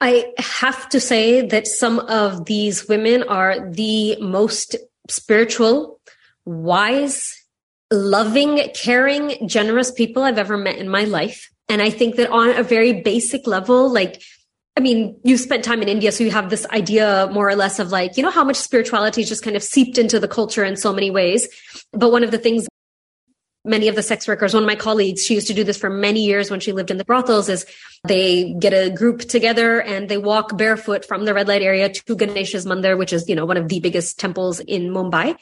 I 0.00 0.32
have 0.38 0.88
to 0.90 1.00
say 1.00 1.46
that 1.46 1.66
some 1.66 1.98
of 2.00 2.44
these 2.44 2.88
women 2.88 3.22
are 3.24 3.70
the 3.70 4.16
most 4.20 4.76
spiritual, 5.08 6.00
wise, 6.44 7.34
loving, 7.90 8.68
caring, 8.74 9.48
generous 9.48 9.90
people 9.90 10.22
I've 10.22 10.38
ever 10.38 10.56
met 10.56 10.76
in 10.76 10.88
my 10.88 11.04
life. 11.04 11.50
And 11.68 11.80
I 11.80 11.90
think 11.90 12.16
that 12.16 12.30
on 12.30 12.50
a 12.50 12.62
very 12.62 13.00
basic 13.02 13.46
level, 13.46 13.90
like 13.90 14.22
I 14.76 14.80
mean, 14.80 15.16
you 15.22 15.36
spent 15.36 15.62
time 15.62 15.82
in 15.82 15.88
India, 15.88 16.10
so 16.10 16.24
you 16.24 16.32
have 16.32 16.50
this 16.50 16.66
idea 16.70 17.28
more 17.32 17.48
or 17.48 17.54
less 17.54 17.78
of 17.78 17.92
like, 17.92 18.16
you 18.16 18.24
know, 18.24 18.30
how 18.30 18.42
much 18.42 18.56
spirituality 18.56 19.22
just 19.22 19.44
kind 19.44 19.54
of 19.54 19.62
seeped 19.62 19.98
into 19.98 20.18
the 20.18 20.26
culture 20.26 20.64
in 20.64 20.76
so 20.76 20.92
many 20.92 21.12
ways. 21.12 21.48
But 21.92 22.10
one 22.10 22.24
of 22.24 22.32
the 22.32 22.38
things 22.38 22.66
many 23.64 23.88
of 23.88 23.94
the 23.94 24.02
sex 24.02 24.28
workers, 24.28 24.52
one 24.52 24.62
of 24.62 24.66
my 24.66 24.76
colleagues, 24.76 25.24
she 25.24 25.34
used 25.34 25.46
to 25.46 25.54
do 25.54 25.64
this 25.64 25.78
for 25.78 25.88
many 25.88 26.24
years 26.24 26.50
when 26.50 26.60
she 26.60 26.72
lived 26.72 26.90
in 26.90 26.98
the 26.98 27.04
brothels, 27.04 27.48
is 27.48 27.66
they 28.06 28.54
get 28.58 28.72
a 28.72 28.90
group 28.90 29.20
together 29.20 29.80
and 29.80 30.08
they 30.08 30.18
walk 30.18 30.56
barefoot 30.56 31.04
from 31.04 31.24
the 31.24 31.34
red 31.34 31.48
light 31.48 31.62
area 31.62 31.88
to 31.88 32.16
Ganesha's 32.16 32.66
Mandir, 32.66 32.98
which 32.98 33.12
is, 33.12 33.28
you 33.28 33.34
know, 33.34 33.46
one 33.46 33.56
of 33.56 33.68
the 33.68 33.80
biggest 33.80 34.18
temples 34.18 34.60
in 34.60 34.90
Mumbai, 34.90 35.36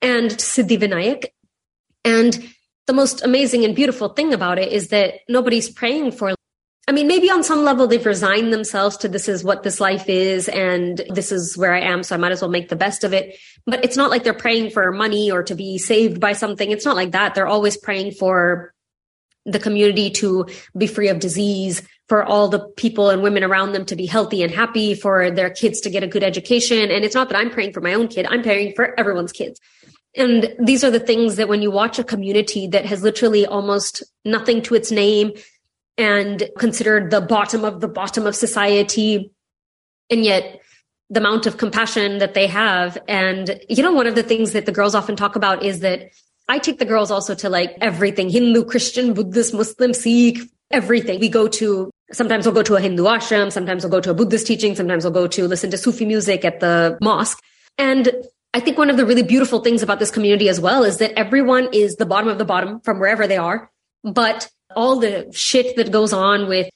and 0.00 0.30
Siddhivinayak. 0.30 1.26
And 2.04 2.52
the 2.86 2.92
most 2.92 3.22
amazing 3.24 3.64
and 3.64 3.74
beautiful 3.74 4.10
thing 4.10 4.32
about 4.32 4.58
it 4.58 4.72
is 4.72 4.88
that 4.88 5.20
nobody's 5.28 5.68
praying 5.68 6.12
for 6.12 6.34
I 6.88 6.92
mean, 6.92 7.08
maybe 7.08 7.30
on 7.30 7.42
some 7.42 7.64
level 7.64 7.88
they've 7.88 8.06
resigned 8.06 8.52
themselves 8.52 8.96
to 8.98 9.08
this 9.08 9.28
is 9.28 9.42
what 9.42 9.64
this 9.64 9.80
life 9.80 10.08
is 10.08 10.48
and 10.48 11.02
this 11.08 11.32
is 11.32 11.56
where 11.56 11.74
I 11.74 11.80
am. 11.80 12.04
So 12.04 12.14
I 12.14 12.18
might 12.18 12.30
as 12.30 12.40
well 12.40 12.50
make 12.50 12.68
the 12.68 12.76
best 12.76 13.02
of 13.02 13.12
it. 13.12 13.36
But 13.66 13.84
it's 13.84 13.96
not 13.96 14.10
like 14.10 14.22
they're 14.22 14.34
praying 14.34 14.70
for 14.70 14.92
money 14.92 15.30
or 15.30 15.42
to 15.42 15.54
be 15.56 15.78
saved 15.78 16.20
by 16.20 16.32
something. 16.32 16.70
It's 16.70 16.84
not 16.84 16.94
like 16.94 17.10
that. 17.10 17.34
They're 17.34 17.48
always 17.48 17.76
praying 17.76 18.12
for 18.12 18.72
the 19.44 19.58
community 19.58 20.10
to 20.10 20.46
be 20.76 20.86
free 20.86 21.08
of 21.08 21.18
disease, 21.18 21.82
for 22.08 22.24
all 22.24 22.48
the 22.48 22.60
people 22.76 23.10
and 23.10 23.22
women 23.22 23.42
around 23.42 23.72
them 23.72 23.84
to 23.86 23.96
be 23.96 24.06
healthy 24.06 24.42
and 24.42 24.52
happy, 24.52 24.94
for 24.94 25.30
their 25.30 25.50
kids 25.50 25.80
to 25.80 25.90
get 25.90 26.04
a 26.04 26.08
good 26.08 26.22
education. 26.22 26.90
And 26.90 27.04
it's 27.04 27.14
not 27.14 27.28
that 27.30 27.38
I'm 27.38 27.50
praying 27.50 27.72
for 27.72 27.80
my 27.80 27.94
own 27.94 28.08
kid. 28.08 28.26
I'm 28.26 28.42
praying 28.42 28.74
for 28.74 28.98
everyone's 28.98 29.32
kids. 29.32 29.60
And 30.16 30.54
these 30.58 30.82
are 30.82 30.90
the 30.90 31.00
things 31.00 31.36
that 31.36 31.48
when 31.48 31.62
you 31.62 31.70
watch 31.70 31.98
a 31.98 32.04
community 32.04 32.66
that 32.68 32.86
has 32.86 33.02
literally 33.02 33.44
almost 33.44 34.02
nothing 34.24 34.62
to 34.62 34.74
its 34.74 34.90
name, 34.90 35.32
and 35.98 36.48
considered 36.58 37.10
the 37.10 37.20
bottom 37.20 37.64
of 37.64 37.80
the 37.80 37.88
bottom 37.88 38.26
of 38.26 38.34
society. 38.34 39.32
And 40.10 40.24
yet 40.24 40.60
the 41.10 41.20
amount 41.20 41.46
of 41.46 41.56
compassion 41.56 42.18
that 42.18 42.34
they 42.34 42.46
have. 42.46 42.98
And, 43.08 43.60
you 43.68 43.82
know, 43.82 43.92
one 43.92 44.06
of 44.06 44.14
the 44.14 44.22
things 44.22 44.52
that 44.52 44.66
the 44.66 44.72
girls 44.72 44.94
often 44.94 45.16
talk 45.16 45.36
about 45.36 45.62
is 45.62 45.80
that 45.80 46.10
I 46.48 46.58
take 46.58 46.78
the 46.78 46.84
girls 46.84 47.10
also 47.10 47.34
to 47.36 47.48
like 47.48 47.76
everything 47.80 48.28
Hindu, 48.28 48.64
Christian, 48.64 49.14
Buddhist, 49.14 49.54
Muslim, 49.54 49.92
Sikh, 49.92 50.38
everything. 50.70 51.20
We 51.20 51.28
go 51.28 51.48
to, 51.48 51.90
sometimes 52.12 52.44
we'll 52.44 52.54
go 52.54 52.62
to 52.62 52.76
a 52.76 52.80
Hindu 52.80 53.04
ashram, 53.04 53.52
sometimes 53.52 53.84
we'll 53.84 53.90
go 53.90 54.00
to 54.00 54.10
a 54.10 54.14
Buddhist 54.14 54.46
teaching, 54.46 54.74
sometimes 54.74 55.04
we'll 55.04 55.12
go 55.12 55.26
to 55.26 55.48
listen 55.48 55.70
to 55.70 55.78
Sufi 55.78 56.04
music 56.04 56.44
at 56.44 56.60
the 56.60 56.98
mosque. 57.00 57.40
And 57.78 58.10
I 58.54 58.60
think 58.60 58.78
one 58.78 58.90
of 58.90 58.96
the 58.96 59.06
really 59.06 59.22
beautiful 59.22 59.60
things 59.60 59.82
about 59.82 59.98
this 59.98 60.10
community 60.10 60.48
as 60.48 60.60
well 60.60 60.82
is 60.82 60.98
that 60.98 61.12
everyone 61.18 61.68
is 61.72 61.96
the 61.96 62.06
bottom 62.06 62.28
of 62.28 62.38
the 62.38 62.44
bottom 62.44 62.80
from 62.80 62.98
wherever 62.98 63.26
they 63.26 63.36
are, 63.36 63.70
but 64.02 64.48
all 64.74 64.98
the 64.98 65.30
shit 65.32 65.76
that 65.76 65.92
goes 65.92 66.12
on 66.12 66.48
with 66.48 66.68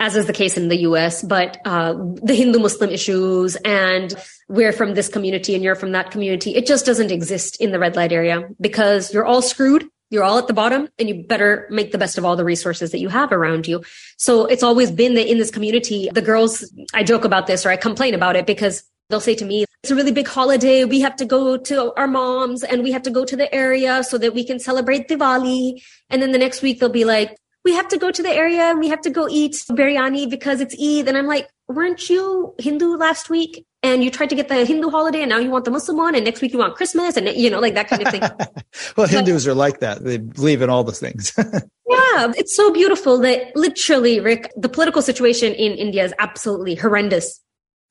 as 0.00 0.16
is 0.16 0.26
the 0.26 0.32
case 0.32 0.56
in 0.56 0.68
the 0.68 0.78
US, 0.78 1.22
but 1.22 1.58
uh, 1.66 1.92
the 1.92 2.34
Hindu 2.34 2.58
Muslim 2.58 2.88
issues 2.88 3.54
and 3.56 4.14
we're 4.48 4.72
from 4.72 4.94
this 4.94 5.08
community 5.08 5.54
and 5.54 5.62
you're 5.62 5.74
from 5.74 5.92
that 5.92 6.10
community, 6.10 6.56
it 6.56 6.66
just 6.66 6.86
doesn't 6.86 7.10
exist 7.10 7.60
in 7.60 7.70
the 7.70 7.78
red 7.78 7.96
light 7.96 8.10
area 8.10 8.48
because 8.60 9.12
you're 9.12 9.26
all 9.26 9.42
screwed. 9.42 9.86
You're 10.08 10.24
all 10.24 10.38
at 10.38 10.48
the 10.48 10.54
bottom 10.54 10.88
and 10.98 11.08
you 11.08 11.22
better 11.22 11.68
make 11.70 11.92
the 11.92 11.98
best 11.98 12.18
of 12.18 12.24
all 12.24 12.34
the 12.34 12.44
resources 12.44 12.90
that 12.90 12.98
you 12.98 13.08
have 13.10 13.30
around 13.30 13.68
you. 13.68 13.84
So 14.16 14.46
it's 14.46 14.64
always 14.64 14.90
been 14.90 15.14
that 15.14 15.30
in 15.30 15.38
this 15.38 15.52
community, 15.52 16.10
the 16.12 16.22
girls, 16.22 16.68
I 16.92 17.04
joke 17.04 17.24
about 17.24 17.46
this 17.46 17.64
or 17.64 17.70
I 17.70 17.76
complain 17.76 18.14
about 18.14 18.34
it 18.34 18.44
because 18.44 18.82
they'll 19.08 19.20
say 19.20 19.36
to 19.36 19.44
me, 19.44 19.66
it's 19.82 19.90
a 19.90 19.94
really 19.94 20.12
big 20.12 20.28
holiday. 20.28 20.84
We 20.84 21.00
have 21.00 21.16
to 21.16 21.24
go 21.24 21.56
to 21.56 21.94
our 21.94 22.06
moms 22.06 22.62
and 22.62 22.82
we 22.82 22.92
have 22.92 23.02
to 23.02 23.10
go 23.10 23.24
to 23.24 23.34
the 23.34 23.52
area 23.54 24.04
so 24.04 24.18
that 24.18 24.34
we 24.34 24.44
can 24.44 24.58
celebrate 24.58 25.08
Diwali. 25.08 25.82
And 26.10 26.20
then 26.20 26.32
the 26.32 26.38
next 26.38 26.60
week 26.60 26.80
they'll 26.80 26.90
be 26.90 27.06
like, 27.06 27.36
we 27.64 27.74
have 27.74 27.88
to 27.88 27.98
go 27.98 28.10
to 28.10 28.22
the 28.22 28.30
area 28.30 28.62
and 28.62 28.78
we 28.78 28.88
have 28.88 29.00
to 29.02 29.10
go 29.10 29.28
eat 29.28 29.52
biryani 29.70 30.28
because 30.28 30.60
it's 30.60 30.74
Eid. 30.74 31.08
And 31.08 31.16
I'm 31.16 31.26
like, 31.26 31.48
weren't 31.68 32.10
you 32.10 32.54
Hindu 32.58 32.96
last 32.96 33.30
week? 33.30 33.64
And 33.82 34.04
you 34.04 34.10
tried 34.10 34.28
to 34.30 34.34
get 34.34 34.48
the 34.48 34.66
Hindu 34.66 34.90
holiday 34.90 35.22
and 35.22 35.30
now 35.30 35.38
you 35.38 35.50
want 35.50 35.64
the 35.64 35.70
Muslim 35.70 35.96
one. 35.96 36.14
And 36.14 36.24
next 36.26 36.42
week 36.42 36.52
you 36.52 36.58
want 36.58 36.74
Christmas 36.74 37.16
and, 37.16 37.28
you 37.28 37.48
know, 37.48 37.60
like 37.60 37.74
that 37.74 37.88
kind 37.88 38.02
of 38.02 38.10
thing. 38.10 38.20
well, 38.20 38.50
but, 38.96 39.10
Hindus 39.10 39.48
are 39.48 39.54
like 39.54 39.80
that. 39.80 40.04
They 40.04 40.18
believe 40.18 40.60
in 40.60 40.68
all 40.68 40.84
the 40.84 40.92
things. 40.92 41.32
yeah. 41.38 42.32
It's 42.36 42.54
so 42.54 42.70
beautiful 42.70 43.18
that 43.18 43.56
literally, 43.56 44.20
Rick, 44.20 44.52
the 44.56 44.68
political 44.68 45.00
situation 45.00 45.54
in 45.54 45.72
India 45.72 46.04
is 46.04 46.12
absolutely 46.18 46.74
horrendous 46.74 47.40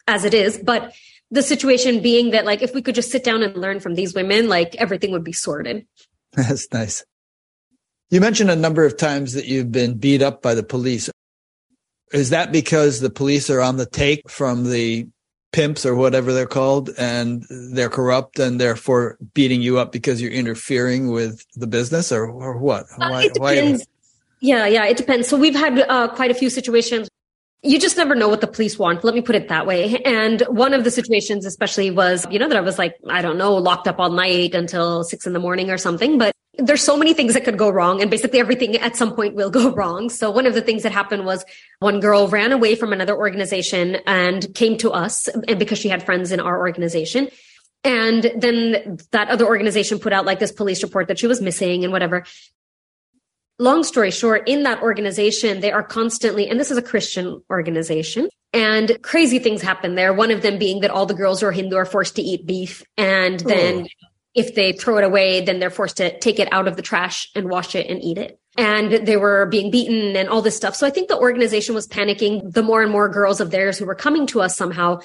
as 0.08 0.26
it 0.26 0.36
is. 0.36 0.60
But 0.60 0.94
the 1.32 1.44
situation 1.44 2.02
being 2.02 2.32
that 2.32 2.46
like, 2.46 2.62
if 2.62 2.74
we 2.74 2.82
could 2.82 2.96
just 2.96 3.12
sit 3.12 3.24
down 3.24 3.44
and 3.44 3.56
learn 3.56 3.80
from 3.80 3.96
these 3.96 4.14
women, 4.14 4.50
like 4.50 4.76
everything 4.76 5.12
would 5.12 5.24
be 5.24 5.34
sorted. 5.34 5.86
That's 6.34 6.72
nice. 6.72 7.04
You 8.10 8.22
mentioned 8.22 8.50
a 8.50 8.56
number 8.56 8.86
of 8.86 8.98
times 8.98 9.34
that 9.34 9.46
you've 9.46 9.72
been 9.72 9.98
beat 9.98 10.22
up 10.22 10.42
by 10.42 10.56
the 10.56 10.64
police. 10.64 11.10
Is 12.12 12.32
that 12.32 12.52
because 12.52 13.02
the 13.02 13.12
police 13.12 13.52
are 13.52 13.62
on 13.62 13.78
the 13.78 13.86
take 13.86 14.28
from 14.30 14.70
the 14.70 15.08
pimps 15.52 15.86
or 15.86 15.96
whatever 15.96 16.34
they're 16.34 16.48
called 16.48 16.90
and 16.98 17.46
they're 17.50 17.90
corrupt 17.90 18.40
and 18.40 18.60
therefore 18.60 19.18
beating 19.36 19.62
you 19.62 19.78
up 19.78 19.92
because 19.92 20.22
you're 20.22 20.32
interfering 20.32 21.12
with 21.12 21.46
the 21.56 21.68
business 21.68 22.12
or, 22.12 22.28
or 22.28 22.58
what? 22.58 22.86
Uh, 23.00 23.22
it 23.24 23.34
depends. 23.36 23.80
Why? 23.82 23.86
Yeah, 24.42 24.66
yeah, 24.66 24.86
it 24.86 24.98
depends. 24.98 25.28
So 25.28 25.38
we've 25.38 25.56
had 25.56 25.80
uh, 25.80 26.08
quite 26.08 26.32
a 26.32 26.34
few 26.34 26.50
situations 26.50 27.10
you 27.62 27.80
just 27.80 27.98
never 27.98 28.16
know 28.16 28.30
what 28.30 28.42
the 28.42 28.48
police 28.48 28.80
want. 28.80 29.04
Let 29.04 29.14
me 29.14 29.22
put 29.22 29.36
it 29.36 29.50
that 29.50 29.66
way. 29.68 30.02
And 30.04 30.42
one 30.48 30.74
of 30.74 30.84
the 30.84 30.92
situations, 30.92 31.46
especially, 31.46 31.92
was, 31.92 32.26
you 32.32 32.40
know, 32.40 32.48
that 32.48 32.58
I 32.58 32.62
was 32.62 32.78
like, 32.78 32.96
I 33.10 33.22
don't 33.22 33.38
know, 33.38 33.56
locked 33.56 33.88
up 33.88 34.00
all 34.00 34.12
night 34.12 34.56
until 34.56 35.04
six 35.04 35.28
in 35.28 35.34
the 35.34 35.40
morning 35.40 35.70
or 35.70 35.78
something. 35.78 36.18
But 36.18 36.34
there's 36.58 36.82
so 36.82 36.98
many 36.98 37.14
things 37.14 37.34
that 37.34 37.44
could 37.44 37.58
go 37.58 37.70
wrong 37.70 38.02
and 38.02 38.10
basically 38.10 38.40
everything 38.40 38.76
at 38.78 38.96
some 38.96 39.14
point 39.14 39.36
will 39.36 39.50
go 39.50 39.72
wrong. 39.76 40.10
So 40.10 40.32
one 40.32 40.46
of 40.46 40.54
the 40.54 40.62
things 40.62 40.84
that 40.84 40.92
happened 40.92 41.26
was 41.26 41.44
one 41.80 42.00
girl 42.00 42.28
ran 42.28 42.52
away 42.52 42.76
from 42.76 42.94
another 42.94 43.16
organization 43.16 43.98
and 44.08 44.54
came 44.56 44.78
to 44.78 44.92
us 44.92 45.28
and 45.28 45.60
because 45.60 45.80
she 45.80 45.90
had 45.90 46.04
friends 46.04 46.32
in 46.32 46.40
our 46.40 46.60
organization. 46.60 47.30
And 47.84 48.32
then 48.36 48.98
that 49.12 49.30
other 49.30 49.46
organization 49.46 50.00
put 50.00 50.12
out 50.12 50.26
like 50.26 50.40
this 50.40 50.52
police 50.52 50.84
report 50.84 51.08
that 51.08 51.20
she 51.20 51.28
was 51.28 51.42
missing 51.42 51.84
and 51.84 51.94
whatever. 51.94 52.26
Long 53.60 53.84
story 53.84 54.10
short, 54.10 54.48
in 54.48 54.64
that 54.64 54.82
organization, 54.82 55.60
they 55.60 55.72
are 55.72 55.84
constantly, 55.84 56.48
and 56.48 56.60
this 56.60 56.72
is 56.72 56.78
a 56.78 56.82
Christian 56.82 57.44
organization, 57.50 58.30
and 58.54 58.98
crazy 59.02 59.38
things 59.38 59.62
happen 59.62 59.96
there. 59.96 60.14
One 60.14 60.32
of 60.32 60.42
them 60.42 60.58
being 60.58 60.80
that 60.80 60.92
all 60.92 61.06
the 61.06 61.14
girls 61.14 61.42
who 61.42 61.48
are 61.48 61.52
Hindu 61.52 61.76
are 61.76 61.86
forced 61.86 62.16
to 62.16 62.22
eat 62.22 62.48
beef. 62.48 62.84
And 62.98 63.44
oh. 63.46 63.48
then 63.50 63.82
oh 63.82 64.08
if 64.36 64.56
they 64.56 64.72
throw 64.74 64.98
it 64.98 65.04
away, 65.04 65.42
then 65.42 65.60
they're 65.60 65.70
forced 65.70 65.98
to 65.98 66.18
take 66.20 66.40
it 66.40 66.52
out 66.54 66.68
of 66.68 66.76
the 66.76 66.82
trash 66.82 67.30
and 67.36 67.50
wash 67.50 67.76
it 67.76 67.88
and 67.88 68.02
eat 68.02 68.18
it. 68.18 68.40
And 68.58 69.06
they 69.06 69.18
were 69.18 69.46
being 69.48 69.72
beaten 69.72 70.16
and 70.16 70.30
all 70.30 70.42
this 70.42 70.56
stuff. 70.56 70.76
So 70.76 70.86
I 70.86 70.90
think 70.90 71.08
the 71.08 71.18
organization 71.18 71.76
was 71.76 71.88
panicking. 71.88 72.54
The 72.54 72.64
more 72.64 72.82
and 72.82 72.92
more 72.92 73.10
girls 73.10 73.42
of 73.42 73.52
theirs 73.52 73.78
who 73.78 73.86
were 73.86 73.96
coming 73.96 74.28
to 74.28 74.42
us 74.42 74.56
somehow, 74.56 75.00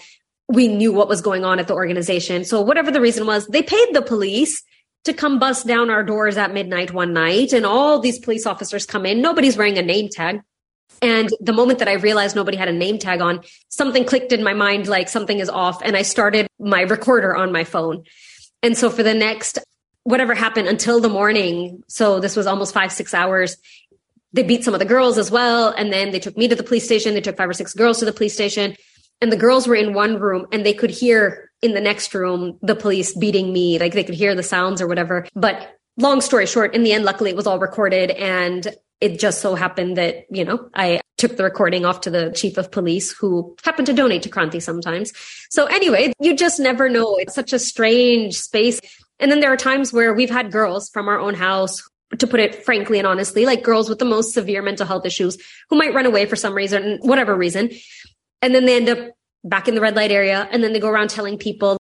we 0.48 0.68
knew 0.68 0.92
what 0.92 1.08
was 1.08 1.20
going 1.20 1.44
on 1.44 1.58
at 1.58 1.68
the 1.68 1.74
organization. 1.74 2.44
So 2.44 2.60
whatever 2.60 2.90
the 2.90 3.00
reason 3.00 3.26
was, 3.26 3.46
they 3.46 3.62
paid 3.62 3.88
the 3.92 4.02
police 4.02 4.62
to 5.04 5.12
come 5.12 5.38
bust 5.38 5.66
down 5.66 5.90
our 5.90 6.02
doors 6.02 6.36
at 6.36 6.52
midnight 6.52 6.92
one 6.92 7.12
night. 7.12 7.52
And 7.52 7.66
all 7.66 8.00
these 8.00 8.18
police 8.18 8.46
officers 8.46 8.86
come 8.86 9.06
in. 9.06 9.20
Nobody's 9.20 9.56
wearing 9.56 9.78
a 9.78 9.82
name 9.82 10.08
tag. 10.08 10.40
And 11.02 11.28
the 11.40 11.52
moment 11.52 11.80
that 11.80 11.88
I 11.88 11.94
realized 11.94 12.34
nobody 12.34 12.56
had 12.56 12.68
a 12.68 12.72
name 12.72 12.98
tag 12.98 13.20
on, 13.20 13.42
something 13.68 14.04
clicked 14.04 14.32
in 14.32 14.42
my 14.42 14.54
mind 14.54 14.86
like 14.86 15.08
something 15.08 15.38
is 15.38 15.50
off. 15.50 15.82
And 15.82 15.96
I 15.96 16.02
started 16.02 16.46
my 16.58 16.82
recorder 16.82 17.36
on 17.36 17.52
my 17.52 17.64
phone. 17.64 18.04
And 18.62 18.76
so 18.76 18.88
for 18.88 19.02
the 19.02 19.12
next, 19.12 19.58
whatever 20.04 20.34
happened 20.34 20.68
until 20.68 21.00
the 21.00 21.08
morning, 21.08 21.82
so 21.88 22.20
this 22.20 22.36
was 22.36 22.46
almost 22.46 22.72
five, 22.72 22.92
six 22.92 23.12
hours, 23.12 23.56
they 24.32 24.42
beat 24.42 24.64
some 24.64 24.74
of 24.74 24.80
the 24.80 24.86
girls 24.86 25.18
as 25.18 25.30
well. 25.30 25.68
And 25.70 25.92
then 25.92 26.10
they 26.10 26.18
took 26.18 26.36
me 26.36 26.48
to 26.48 26.56
the 26.56 26.62
police 26.62 26.84
station. 26.84 27.14
They 27.14 27.20
took 27.20 27.36
five 27.36 27.48
or 27.48 27.54
six 27.54 27.74
girls 27.74 27.98
to 27.98 28.04
the 28.04 28.12
police 28.12 28.34
station. 28.34 28.76
And 29.20 29.32
the 29.32 29.36
girls 29.36 29.66
were 29.66 29.74
in 29.74 29.94
one 29.94 30.18
room 30.18 30.46
and 30.52 30.64
they 30.66 30.74
could 30.74 30.90
hear 30.90 31.50
in 31.62 31.74
the 31.74 31.80
next 31.80 32.12
room 32.14 32.58
the 32.60 32.74
police 32.74 33.16
beating 33.16 33.52
me. 33.52 33.78
Like 33.78 33.94
they 33.94 34.04
could 34.04 34.14
hear 34.14 34.34
the 34.34 34.42
sounds 34.42 34.82
or 34.82 34.86
whatever. 34.86 35.26
But 35.34 35.78
long 35.96 36.20
story 36.20 36.46
short, 36.46 36.74
in 36.74 36.82
the 36.82 36.92
end, 36.92 37.04
luckily 37.04 37.30
it 37.30 37.36
was 37.36 37.46
all 37.46 37.58
recorded 37.58 38.10
and 38.10 38.74
It 39.00 39.18
just 39.18 39.42
so 39.42 39.54
happened 39.54 39.96
that, 39.98 40.24
you 40.30 40.44
know, 40.44 40.70
I 40.74 41.00
took 41.18 41.36
the 41.36 41.44
recording 41.44 41.84
off 41.84 42.00
to 42.02 42.10
the 42.10 42.32
chief 42.34 42.56
of 42.56 42.70
police 42.70 43.12
who 43.12 43.54
happened 43.62 43.86
to 43.86 43.92
donate 43.92 44.22
to 44.22 44.30
Kranti 44.30 44.62
sometimes. 44.62 45.12
So 45.50 45.66
anyway, 45.66 46.12
you 46.20 46.34
just 46.34 46.58
never 46.58 46.88
know. 46.88 47.16
It's 47.16 47.34
such 47.34 47.52
a 47.52 47.58
strange 47.58 48.38
space. 48.38 48.80
And 49.20 49.30
then 49.30 49.40
there 49.40 49.52
are 49.52 49.58
times 49.58 49.92
where 49.92 50.14
we've 50.14 50.30
had 50.30 50.50
girls 50.50 50.88
from 50.88 51.08
our 51.08 51.18
own 51.18 51.34
house 51.34 51.82
to 52.18 52.26
put 52.26 52.40
it 52.40 52.64
frankly 52.64 52.98
and 52.98 53.06
honestly, 53.06 53.44
like 53.44 53.62
girls 53.62 53.88
with 53.88 53.98
the 53.98 54.04
most 54.04 54.32
severe 54.32 54.62
mental 54.62 54.86
health 54.86 55.04
issues 55.04 55.36
who 55.68 55.76
might 55.76 55.92
run 55.92 56.06
away 56.06 56.24
for 56.24 56.36
some 56.36 56.54
reason, 56.54 56.98
whatever 57.02 57.34
reason. 57.34 57.70
And 58.44 58.54
then 58.54 58.66
they 58.66 58.76
end 58.76 58.90
up 58.90 58.98
back 59.42 59.68
in 59.68 59.74
the 59.74 59.80
red 59.80 59.96
light 59.96 60.10
area. 60.10 60.46
And 60.52 60.62
then 60.62 60.74
they 60.74 60.78
go 60.78 60.90
around 60.90 61.08
telling 61.08 61.38
people. 61.38 61.78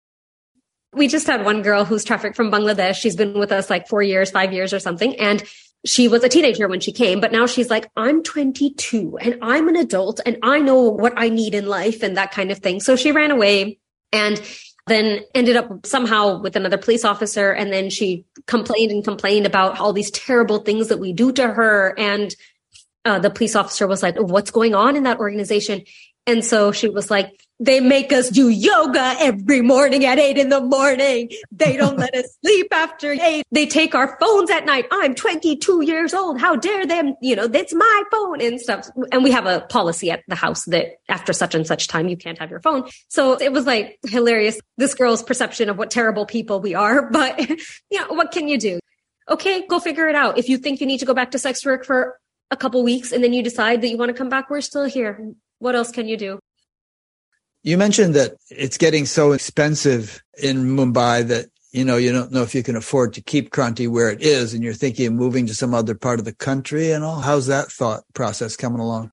We 0.94 1.10
just 1.10 1.28
had 1.28 1.44
one 1.44 1.62
girl 1.62 1.84
who's 1.84 2.06
trafficked 2.06 2.38
from 2.38 2.50
Bangladesh. 2.50 2.96
She's 2.96 3.18
been 3.18 3.38
with 3.38 3.52
us 3.52 3.70
like 3.70 3.90
four 3.90 4.02
years, 4.02 4.32
five 4.32 4.54
years 4.54 4.72
or 4.74 4.80
something. 4.80 5.14
And 5.20 5.44
she 5.86 6.08
was 6.08 6.24
a 6.24 6.30
teenager 6.30 6.70
when 6.70 6.80
she 6.80 6.94
came, 6.94 7.20
but 7.20 7.34
now 7.34 7.48
she's 7.48 7.70
like, 7.70 7.92
I'm 7.98 8.24
22 8.24 9.18
and 9.20 9.38
I'm 9.42 9.68
an 9.68 9.76
adult 9.76 10.22
and 10.26 10.38
I 10.42 10.60
know 10.60 10.84
what 10.84 11.12
I 11.18 11.28
need 11.28 11.54
in 11.54 11.66
life 11.66 12.02
and 12.02 12.16
that 12.16 12.32
kind 12.32 12.52
of 12.52 12.60
thing. 12.60 12.80
So 12.80 12.96
she 12.96 13.12
ran 13.12 13.32
away 13.32 13.80
and 14.14 14.42
then 14.88 15.22
ended 15.36 15.58
up 15.58 15.86
somehow 15.86 16.40
with 16.40 16.56
another 16.56 16.78
police 16.78 17.04
officer. 17.04 17.52
And 17.52 17.74
then 17.74 17.90
she 17.90 18.24
complained 18.48 18.92
and 18.94 19.04
complained 19.04 19.46
about 19.46 19.80
all 19.80 19.92
these 19.92 20.12
terrible 20.12 20.60
things 20.60 20.88
that 20.88 21.00
we 21.00 21.12
do 21.12 21.34
to 21.34 21.48
her. 21.50 21.94
And 21.98 22.34
uh, 23.04 23.20
the 23.20 23.30
police 23.30 23.56
officer 23.56 23.86
was 23.86 24.02
like, 24.02 24.16
what's 24.18 24.52
going 24.52 24.76
on 24.76 24.96
in 24.96 25.04
that 25.04 25.20
organization? 25.20 25.84
And 26.26 26.44
so 26.44 26.72
she 26.72 26.88
was 26.88 27.12
like, 27.12 27.44
they 27.60 27.80
make 27.80 28.12
us 28.12 28.30
do 28.30 28.50
yoga 28.50 29.16
every 29.20 29.62
morning 29.62 30.06
at 30.06 30.20
eight 30.20 30.38
in 30.38 30.50
the 30.50 30.60
morning. 30.60 31.30
They 31.52 31.78
don't 31.78 31.98
let 31.98 32.14
us 32.16 32.26
sleep 32.44 32.68
after 32.74 33.12
eight. 33.12 33.44
They 33.52 33.66
take 33.66 33.96
our 33.96 34.18
phones 34.20 34.50
at 34.50 34.66
night. 34.66 34.86
I'm 34.92 35.16
22 35.16 35.84
years 35.84 36.14
old. 36.14 36.40
How 36.40 36.56
dare 36.56 36.86
them? 36.86 37.16
You 37.22 37.36
know, 37.36 37.48
that's 37.48 37.74
my 37.74 38.04
phone 38.12 38.42
and 38.42 38.60
stuff. 38.60 38.90
And 39.12 39.24
we 39.24 39.32
have 39.32 39.46
a 39.46 39.62
policy 39.70 40.12
at 40.12 40.24
the 40.28 40.36
house 40.36 40.66
that 40.66 40.98
after 41.08 41.32
such 41.32 41.56
and 41.56 41.66
such 41.66 41.88
time, 41.88 42.08
you 42.08 42.18
can't 42.18 42.40
have 42.40 42.50
your 42.50 42.60
phone. 42.60 42.90
So 43.08 43.40
it 43.40 43.54
was 43.54 43.66
like 43.66 43.98
hilarious. 44.08 44.60
This 44.78 44.94
girl's 44.94 45.24
perception 45.24 45.70
of 45.70 45.78
what 45.78 45.92
terrible 45.92 46.26
people 46.26 46.60
we 46.60 46.74
are. 46.76 47.10
But, 47.14 47.40
you 47.92 48.00
know, 48.00 48.08
what 48.14 48.32
can 48.32 48.48
you 48.48 48.58
do? 48.58 48.80
Okay, 49.30 49.66
go 49.68 49.80
figure 49.80 50.08
it 50.08 50.16
out. 50.16 50.38
If 50.38 50.50
you 50.50 50.58
think 50.58 50.82
you 50.82 50.88
need 50.88 50.98
to 50.98 51.06
go 51.06 51.14
back 51.14 51.32
to 51.32 51.40
sex 51.40 51.66
work 51.66 51.86
for 51.86 52.20
a 52.52 52.58
couple 52.58 52.84
weeks 52.84 53.12
and 53.12 53.24
then 53.24 53.32
you 53.32 53.44
decide 53.44 53.82
that 53.82 53.90
you 53.90 53.98
want 53.98 54.10
to 54.10 54.18
come 54.18 54.30
back, 54.30 54.50
we're 54.50 54.62
still 54.62 54.86
here. 54.86 55.34
What 55.64 55.76
else 55.76 55.92
can 55.92 56.10
you 56.10 56.18
do? 56.18 56.40
You 57.64 57.78
mentioned 57.78 58.16
that 58.16 58.34
it's 58.50 58.78
getting 58.78 59.06
so 59.06 59.32
expensive 59.32 60.22
in 60.42 60.58
Mumbai 60.76 61.26
that 61.30 61.46
you 61.72 61.86
know 61.86 61.96
you 61.96 62.12
don't 62.12 62.34
know 62.34 62.42
if 62.42 62.54
you 62.54 62.64
can 62.64 62.76
afford 62.76 63.14
to 63.14 63.22
keep 63.22 63.50
Kranti 63.50 63.88
where 63.88 64.10
it 64.10 64.22
is, 64.22 64.54
and 64.54 64.62
you're 64.62 64.74
thinking 64.74 65.08
of 65.08 65.14
moving 65.14 65.48
to 65.48 65.56
some 65.56 65.74
other 65.74 65.96
part 65.96 66.20
of 66.20 66.26
the 66.26 66.36
country 66.36 66.92
and 66.92 67.02
all. 67.02 67.22
How's 67.22 67.48
that 67.48 67.72
thought 67.72 68.04
process 68.14 68.58
coming 68.58 68.82
along? 68.82 69.14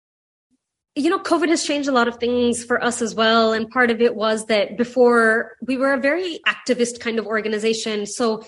You 0.96 1.08
know, 1.08 1.18
COVID 1.18 1.48
has 1.48 1.64
changed 1.64 1.88
a 1.88 1.92
lot 1.92 2.08
of 2.08 2.18
things 2.18 2.62
for 2.62 2.84
us 2.84 3.00
as 3.00 3.14
well. 3.14 3.54
And 3.54 3.68
part 3.70 3.90
of 3.90 4.02
it 4.02 4.14
was 4.14 4.44
that 4.46 4.76
before 4.76 5.56
we 5.62 5.78
were 5.78 5.94
a 5.94 5.98
very 5.98 6.40
activist 6.46 7.00
kind 7.00 7.18
of 7.18 7.26
organization. 7.26 8.04
So 8.04 8.44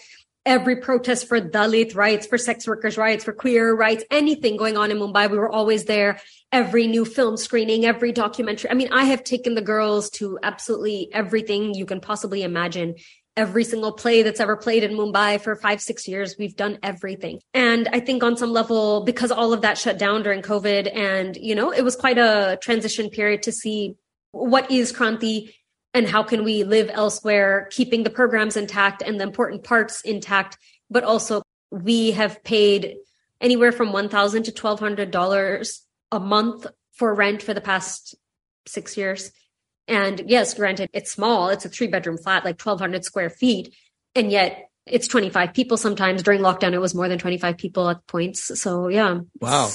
every 0.47 0.77
protest 0.77 1.29
for 1.29 1.41
Dalit 1.41 1.95
rights, 1.95 2.27
for 2.27 2.39
sex 2.39 2.67
workers' 2.67 2.97
rights, 2.97 3.25
for 3.25 3.33
queer 3.33 3.75
rights, 3.75 4.05
anything 4.11 4.57
going 4.57 4.77
on 4.77 4.91
in 4.91 4.99
Mumbai, 4.99 5.29
we 5.31 5.37
were 5.37 5.51
always 5.51 5.85
there 5.85 6.21
every 6.53 6.87
new 6.87 7.05
film 7.05 7.37
screening, 7.37 7.85
every 7.85 8.13
documentary. 8.13 8.71
I 8.71 8.75
mean, 8.75 8.93
I 8.93 9.05
have 9.05 9.25
taken 9.25 9.57
the 9.57 9.61
girls 9.61 10.09
to 10.11 10.39
absolutely 10.43 11.11
everything 11.13 11.75
you 11.75 11.85
can 11.85 12.01
possibly 12.01 12.43
imagine. 12.43 12.95
Every 13.37 13.65
single 13.65 13.93
play 13.93 14.23
that's 14.23 14.41
ever 14.41 14.57
played 14.57 14.83
in 14.83 14.93
Mumbai 14.93 15.41
for 15.41 15.57
five, 15.57 15.83
six 15.83 16.09
years, 16.09 16.37
we've 16.39 16.57
done 16.57 16.79
everything. 16.83 17.41
And 17.53 17.87
I 17.93 18.01
think 18.01 18.23
on 18.23 18.39
some 18.39 18.53
level, 18.53 19.05
because 19.05 19.31
all 19.31 19.53
of 19.53 19.61
that 19.61 19.77
shut 19.77 19.99
down 19.99 20.23
during 20.23 20.41
COVID 20.41 20.97
and, 20.97 21.37
you 21.37 21.55
know, 21.55 21.71
it 21.71 21.83
was 21.83 21.97
quite 21.97 22.17
a 22.17 22.59
transition 22.63 23.11
period 23.11 23.43
to 23.43 23.53
see 23.53 23.97
what 24.31 24.71
is 24.71 24.93
Kranti 24.93 25.53
and 25.97 26.07
how 26.07 26.23
can 26.23 26.45
we 26.45 26.63
live 26.63 26.91
elsewhere, 26.93 27.69
keeping 27.71 28.03
the 28.03 28.11
programs 28.11 28.55
intact 28.55 29.01
and 29.01 29.19
the 29.19 29.25
important 29.25 29.65
parts 29.65 30.03
intact, 30.03 30.59
but 30.91 31.03
also 31.05 31.41
we 31.71 32.11
have 32.11 32.45
paid 32.45 32.97
anywhere 33.41 33.73
from 33.73 33.93
1,000 33.93 34.43
to 34.43 34.53
$1,200 34.53 35.79
a 36.13 36.21
month 36.21 36.67
for 36.93 37.15
rent 37.15 37.43
for 37.43 37.55
the 37.55 37.63
past 37.63 38.15
six 38.67 38.99
years. 38.99 39.33
And 39.89 40.23
yes, 40.27 40.53
granted, 40.53 40.91
it's 40.93 41.13
small. 41.13 41.49
It's 41.49 41.65
a 41.65 41.71
three 41.71 41.87
bedroom 41.87 42.19
flat, 42.19 42.45
like 42.45 42.61
1200 42.61 43.03
square 43.03 43.31
feet. 43.31 43.75
And 44.15 44.31
yet 44.31 44.69
it's 44.85 45.09
25 45.09 45.55
people 45.55 45.79
sometimes. 45.79 46.23
During 46.23 46.43
lockdown, 46.43 46.75
it 46.75 46.79
was 46.79 46.95
more 46.95 47.09
than 47.09 47.19
25 47.19 47.57
people 47.57 47.89
at 47.89 48.07
points. 48.07 48.61
So 48.61 48.89
yeah. 48.89 49.21
Wow. 49.41 49.71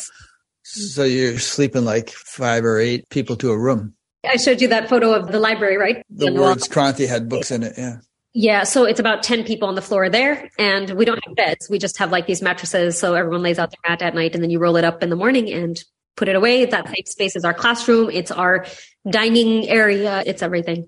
So 0.62 1.04
you're 1.04 1.40
sleeping 1.40 1.84
like 1.84 2.12
five 2.12 2.64
or 2.64 2.78
eight 2.78 3.10
people 3.10 3.38
to 3.38 3.50
a 3.50 3.58
room. 3.58 3.96
I 4.24 4.38
showed 4.38 4.62
you 4.62 4.68
that 4.70 4.88
photo 4.88 5.14
of 5.14 5.32
the 5.32 5.40
library, 5.40 5.78
right? 5.78 6.04
The 6.10 6.28
and 6.28 6.38
words 6.38 6.68
Kranti 6.68 7.08
had 7.08 7.28
books 7.28 7.52
in 7.52 7.64
it. 7.64 7.74
Yeah. 7.78 7.98
Yeah, 8.34 8.64
so 8.64 8.86
it's 8.86 9.00
about 9.00 9.24
10 9.24 9.44
people 9.44 9.68
on 9.68 9.76
the 9.76 9.82
floor 9.82 10.10
there, 10.10 10.50
and 10.58 10.92
we 10.92 11.04
don't 11.04 11.22
have 11.26 11.36
beds. 11.36 11.70
We 11.70 11.78
just 11.80 11.98
have 11.98 12.12
like 12.12 12.28
these 12.28 12.42
mattresses, 12.42 12.98
so 12.98 13.14
everyone 13.14 13.42
lays 13.42 13.60
out 13.60 13.72
their 13.72 13.92
mat 13.92 14.02
at 14.02 14.16
night, 14.16 14.36
and 14.36 14.42
then 14.42 14.50
you 14.50 14.60
roll 14.60 14.78
it 14.78 14.86
up 14.86 15.04
in 15.04 15.10
the 15.10 15.18
morning, 15.18 15.52
and 15.52 15.84
put 16.16 16.30
it 16.30 16.36
away. 16.36 16.64
That 16.64 16.88
safe 16.88 17.08
space 17.08 17.36
is 17.36 17.44
our 17.44 17.54
classroom. 17.54 18.10
It's 18.10 18.32
our 18.32 18.66
dining 19.10 19.68
area. 19.68 20.24
It's 20.26 20.42
everything. 20.42 20.88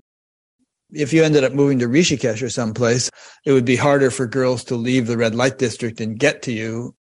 If 0.90 1.12
you 1.12 1.22
ended 1.22 1.44
up 1.44 1.52
moving 1.52 1.80
to 1.80 1.86
Rishikesh 1.86 2.42
or 2.42 2.48
someplace, 2.48 3.10
it 3.44 3.52
would 3.52 3.64
be 3.64 3.76
harder 3.76 4.10
for 4.10 4.26
girls 4.26 4.64
to 4.64 4.76
leave 4.76 5.06
the 5.06 5.18
red 5.18 5.34
light 5.34 5.58
district 5.58 6.00
and 6.00 6.18
get 6.18 6.42
to 6.42 6.52
you. 6.52 6.94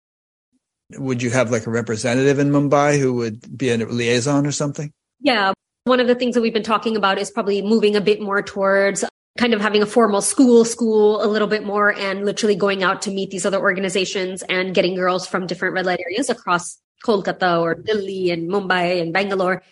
Would 0.98 1.22
you 1.22 1.30
have 1.30 1.52
like 1.52 1.68
a 1.68 1.72
representative 1.72 2.40
in 2.40 2.52
Mumbai 2.52 3.00
who 3.00 3.14
would 3.16 3.58
be 3.58 3.70
a 3.70 3.78
liaison 3.78 4.48
or 4.48 4.52
something? 4.52 4.92
Yeah. 5.20 5.54
One 5.86 6.00
of 6.00 6.08
the 6.08 6.16
things 6.16 6.36
that 6.36 6.42
we've 6.42 6.54
been 6.54 6.62
talking 6.62 6.96
about 6.96 7.18
is 7.18 7.32
probably 7.32 7.62
moving 7.62 7.96
a 7.96 8.02
bit 8.02 8.22
more 8.22 8.44
towards 8.44 9.04
kind 9.38 9.54
of 9.54 9.62
having 9.62 9.82
a 9.82 9.86
formal 9.88 10.22
school 10.22 10.64
school 10.64 11.24
a 11.24 11.26
little 11.26 11.48
bit 11.48 11.64
more 11.64 11.92
and 11.94 12.26
literally 12.26 12.56
going 12.56 12.84
out 12.84 13.02
to 13.04 13.12
meet 13.12 13.32
these 13.32 13.46
other 13.46 13.60
organizations 13.60 14.44
and 14.44 14.76
getting 14.76 14.96
girls 14.96 15.26
from 15.26 15.48
different 15.48 15.74
red 15.74 15.86
light 15.86 16.00
areas 16.00 16.30
across 16.30 16.78
Kolkata 17.04 17.60
or 17.62 17.74
Delhi 17.74 18.30
and 18.30 18.50
Mumbai 18.50 19.02
and 19.02 19.12
Bangalore 19.12 19.64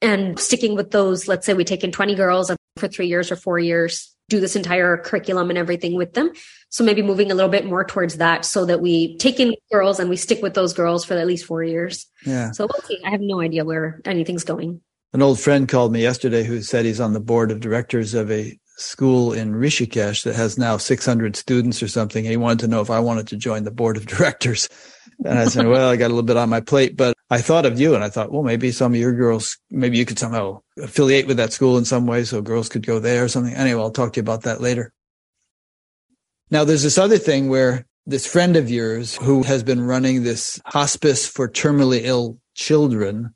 and 0.00 0.38
sticking 0.40 0.74
with 0.74 0.90
those. 0.90 1.28
Let's 1.28 1.46
say 1.46 1.54
we 1.54 1.64
take 1.64 1.84
in 1.84 1.92
20 1.92 2.16
girls 2.16 2.50
for 2.76 2.88
three 2.88 3.06
years 3.06 3.30
or 3.30 3.36
four 3.36 3.60
years, 3.60 4.12
do 4.28 4.40
this 4.40 4.56
entire 4.56 4.96
curriculum 4.96 5.50
and 5.50 5.58
everything 5.58 5.94
with 5.94 6.14
them. 6.14 6.32
So 6.70 6.82
maybe 6.82 7.02
moving 7.02 7.30
a 7.30 7.34
little 7.34 7.50
bit 7.50 7.66
more 7.66 7.84
towards 7.84 8.16
that 8.16 8.44
so 8.44 8.64
that 8.64 8.80
we 8.80 9.16
take 9.18 9.38
in 9.38 9.54
girls 9.70 10.00
and 10.00 10.10
we 10.10 10.16
stick 10.16 10.42
with 10.42 10.54
those 10.54 10.72
girls 10.72 11.04
for 11.04 11.14
at 11.14 11.26
least 11.26 11.44
four 11.44 11.62
years. 11.62 12.06
Yeah. 12.26 12.50
So 12.50 12.66
we'll 12.66 12.82
see. 12.88 12.98
I 13.04 13.10
have 13.10 13.20
no 13.20 13.40
idea 13.40 13.64
where 13.64 14.00
anything's 14.04 14.42
going. 14.42 14.80
An 15.12 15.20
old 15.22 15.38
friend 15.38 15.68
called 15.68 15.92
me 15.92 16.00
yesterday 16.00 16.42
who 16.42 16.62
said 16.62 16.84
he's 16.84 17.00
on 17.00 17.12
the 17.12 17.20
board 17.20 17.50
of 17.50 17.60
directors 17.60 18.14
of 18.14 18.30
a 18.30 18.58
school 18.78 19.32
in 19.32 19.52
Rishikesh 19.52 20.24
that 20.24 20.34
has 20.34 20.56
now 20.56 20.78
600 20.78 21.36
students 21.36 21.82
or 21.82 21.88
something. 21.88 22.24
He 22.24 22.38
wanted 22.38 22.60
to 22.60 22.68
know 22.68 22.80
if 22.80 22.90
I 22.90 22.98
wanted 22.98 23.28
to 23.28 23.36
join 23.36 23.64
the 23.64 23.70
board 23.70 23.96
of 23.96 24.06
directors. 24.06 24.68
And 25.24 25.38
I 25.38 25.44
said, 25.46 25.66
well, 25.66 25.90
I 25.90 25.96
got 25.96 26.06
a 26.06 26.14
little 26.14 26.22
bit 26.22 26.38
on 26.38 26.48
my 26.48 26.60
plate, 26.60 26.96
but 26.96 27.14
I 27.30 27.40
thought 27.42 27.66
of 27.66 27.78
you 27.78 27.94
and 27.94 28.02
I 28.02 28.08
thought, 28.08 28.32
well, 28.32 28.42
maybe 28.42 28.72
some 28.72 28.94
of 28.94 29.00
your 29.00 29.12
girls, 29.12 29.58
maybe 29.70 29.98
you 29.98 30.06
could 30.06 30.18
somehow 30.18 30.62
affiliate 30.78 31.26
with 31.26 31.36
that 31.36 31.52
school 31.52 31.76
in 31.76 31.84
some 31.84 32.06
way 32.06 32.24
so 32.24 32.40
girls 32.40 32.68
could 32.68 32.86
go 32.86 32.98
there 32.98 33.24
or 33.24 33.28
something. 33.28 33.54
Anyway, 33.54 33.80
I'll 33.80 33.90
talk 33.90 34.14
to 34.14 34.18
you 34.18 34.22
about 34.22 34.42
that 34.42 34.60
later. 34.60 34.92
Now, 36.50 36.64
there's 36.64 36.82
this 36.82 36.98
other 36.98 37.18
thing 37.18 37.48
where 37.48 37.86
this 38.06 38.26
friend 38.26 38.56
of 38.56 38.70
yours 38.70 39.16
who 39.16 39.42
has 39.44 39.62
been 39.62 39.80
running 39.82 40.22
this 40.22 40.60
hospice 40.66 41.26
for 41.26 41.48
terminally 41.48 42.00
ill 42.02 42.38
children 42.54 43.32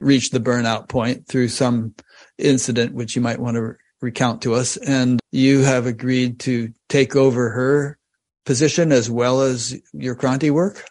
reached 0.00 0.32
the 0.32 0.40
burnout 0.40 0.88
point 0.88 1.26
through 1.26 1.48
some 1.48 1.94
incident, 2.38 2.94
which 2.94 3.16
you 3.16 3.22
might 3.22 3.40
want 3.40 3.56
to 3.56 3.74
recount 4.00 4.42
to 4.42 4.54
us. 4.54 4.76
And 4.76 5.20
you 5.32 5.62
have 5.62 5.86
agreed 5.86 6.40
to 6.40 6.72
take 6.88 7.16
over 7.16 7.50
her 7.50 7.98
position 8.46 8.92
as 8.92 9.10
well 9.10 9.42
as 9.42 9.78
your 9.92 10.16
Kranti 10.16 10.50
work? 10.50 10.86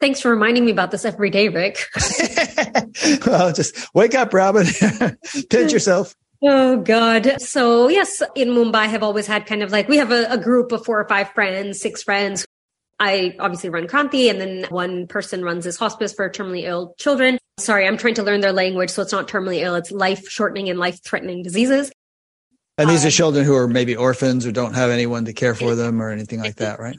Thanks 0.00 0.20
for 0.20 0.30
reminding 0.30 0.64
me 0.64 0.70
about 0.70 0.90
this 0.90 1.04
every 1.04 1.30
day, 1.30 1.48
Rick. 1.48 1.84
well, 3.26 3.52
just 3.52 3.88
wake 3.94 4.14
up, 4.14 4.34
Robin. 4.34 4.66
Pinch 5.50 5.72
yourself. 5.72 6.14
Oh 6.40 6.76
God. 6.76 7.40
So 7.40 7.88
yes, 7.88 8.22
in 8.36 8.50
Mumbai, 8.50 8.74
I 8.74 8.86
have 8.86 9.02
always 9.02 9.26
had 9.26 9.46
kind 9.46 9.62
of 9.62 9.72
like, 9.72 9.88
we 9.88 9.96
have 9.96 10.12
a, 10.12 10.26
a, 10.30 10.38
group 10.38 10.70
of 10.70 10.84
four 10.84 11.00
or 11.00 11.08
five 11.08 11.30
friends, 11.30 11.80
six 11.80 12.04
friends. 12.04 12.46
I 13.00 13.34
obviously 13.40 13.70
run 13.70 13.88
Kranti 13.88 14.30
and 14.30 14.40
then 14.40 14.66
one 14.68 15.08
person 15.08 15.42
runs 15.42 15.64
this 15.64 15.76
hospice 15.76 16.12
for 16.12 16.30
terminally 16.30 16.62
ill 16.62 16.94
children. 16.96 17.38
Sorry, 17.58 17.86
I'm 17.86 17.96
trying 17.96 18.14
to 18.14 18.22
learn 18.22 18.40
their 18.40 18.52
language. 18.52 18.90
So 18.90 19.02
it's 19.02 19.12
not 19.12 19.28
terminally 19.28 19.60
ill. 19.60 19.74
It's 19.74 19.90
life 19.90 20.28
shortening 20.28 20.68
and 20.68 20.78
life 20.78 21.02
threatening 21.04 21.42
diseases. 21.42 21.90
And 22.78 22.88
these 22.88 23.04
are 23.04 23.08
um, 23.08 23.12
children 23.12 23.44
who 23.44 23.56
are 23.56 23.66
maybe 23.66 23.96
orphans 23.96 24.46
or 24.46 24.52
don't 24.52 24.74
have 24.74 24.90
anyone 24.90 25.24
to 25.24 25.32
care 25.32 25.54
for 25.54 25.74
them 25.74 26.00
or 26.00 26.10
anything 26.10 26.38
like 26.38 26.56
that, 26.56 26.78
right? 26.78 26.96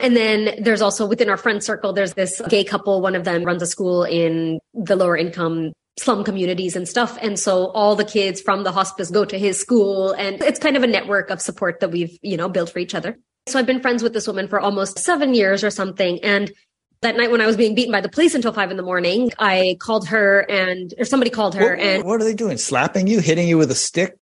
And 0.00 0.16
then 0.16 0.62
there's 0.62 0.82
also 0.82 1.06
within 1.06 1.28
our 1.28 1.36
friend 1.36 1.62
circle, 1.62 1.92
there's 1.92 2.14
this 2.14 2.40
gay 2.48 2.64
couple. 2.64 3.00
One 3.00 3.14
of 3.14 3.24
them 3.24 3.44
runs 3.44 3.62
a 3.62 3.66
school 3.66 4.04
in 4.04 4.58
the 4.74 4.96
lower 4.96 5.16
income 5.16 5.72
slum 5.98 6.24
communities 6.24 6.76
and 6.76 6.86
stuff. 6.86 7.16
And 7.20 7.38
so 7.38 7.68
all 7.68 7.96
the 7.96 8.04
kids 8.04 8.40
from 8.40 8.64
the 8.64 8.72
hospice 8.72 9.10
go 9.10 9.24
to 9.24 9.38
his 9.38 9.58
school 9.58 10.12
and 10.12 10.42
it's 10.42 10.58
kind 10.58 10.76
of 10.76 10.82
a 10.82 10.86
network 10.86 11.30
of 11.30 11.40
support 11.40 11.80
that 11.80 11.90
we've, 11.90 12.18
you 12.22 12.36
know, 12.36 12.48
built 12.48 12.70
for 12.70 12.78
each 12.78 12.94
other. 12.94 13.18
So 13.48 13.58
I've 13.58 13.66
been 13.66 13.80
friends 13.80 14.02
with 14.02 14.12
this 14.12 14.26
woman 14.26 14.48
for 14.48 14.60
almost 14.60 14.98
seven 14.98 15.32
years 15.32 15.62
or 15.62 15.70
something. 15.70 16.22
And 16.22 16.50
that 17.06 17.16
night 17.16 17.30
when 17.30 17.40
I 17.40 17.46
was 17.46 17.56
being 17.56 17.74
beaten 17.76 17.92
by 17.92 18.00
the 18.00 18.08
police 18.08 18.34
until 18.34 18.52
five 18.52 18.70
in 18.72 18.76
the 18.76 18.82
morning, 18.82 19.30
I 19.38 19.76
called 19.78 20.08
her 20.08 20.40
and, 20.50 20.92
or 20.98 21.04
somebody 21.04 21.30
called 21.30 21.54
her 21.54 21.70
What, 21.76 21.78
and 21.78 22.04
what 22.04 22.20
are 22.20 22.24
they 22.24 22.34
doing? 22.34 22.58
Slapping 22.58 23.06
you, 23.06 23.20
hitting 23.20 23.46
you 23.48 23.56
with 23.58 23.70
a 23.70 23.74
stick? 23.76 24.16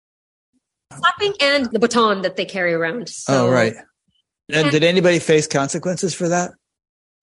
slapping 0.93 1.33
and 1.39 1.67
the 1.71 1.79
baton 1.79 2.23
that 2.23 2.35
they 2.35 2.43
carry 2.43 2.73
around. 2.73 3.07
So, 3.07 3.47
oh, 3.47 3.49
right. 3.51 3.73
And 4.49 4.63
And- 4.63 4.71
did 4.71 4.83
anybody 4.83 5.19
face 5.19 5.47
consequences 5.47 6.13
for 6.13 6.27
that? 6.29 6.51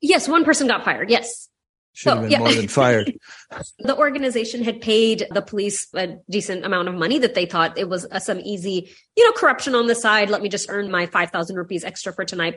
Yes, 0.01 0.26
one 0.28 0.44
person 0.44 0.68
got 0.68 0.85
fired. 0.85 1.10
Yes. 1.10 1.48
Should 1.93 2.10
have 2.10 2.18
Oh, 2.18 2.22
been 2.22 2.30
yeah. 2.30 2.39
more 2.39 2.55
than 2.55 2.68
fired. 2.68 3.12
The 3.80 3.97
organization 3.97 4.62
had 4.62 4.80
paid 4.80 5.26
the 5.32 5.43
police 5.43 5.89
a 5.94 6.16
decent 6.30 6.64
amount 6.64 6.89
of 6.89 6.94
money 6.94 7.18
that 7.18 7.35
they 7.35 7.44
thought 7.47 7.76
it 7.76 7.89
was 7.89 8.06
uh, 8.06 8.20
some 8.20 8.39
easy, 8.40 8.94
you 9.16 9.24
know, 9.26 9.32
corruption 9.32 9.74
on 9.74 9.86
the 9.89 9.94
side. 9.97 10.30
Let 10.30 10.40
me 10.40 10.48
just 10.48 10.70
earn 10.70 10.90
my 10.90 11.06
5,000 11.06 11.56
rupees 11.56 11.82
extra 11.85 12.12
for 12.12 12.24
tonight. 12.24 12.56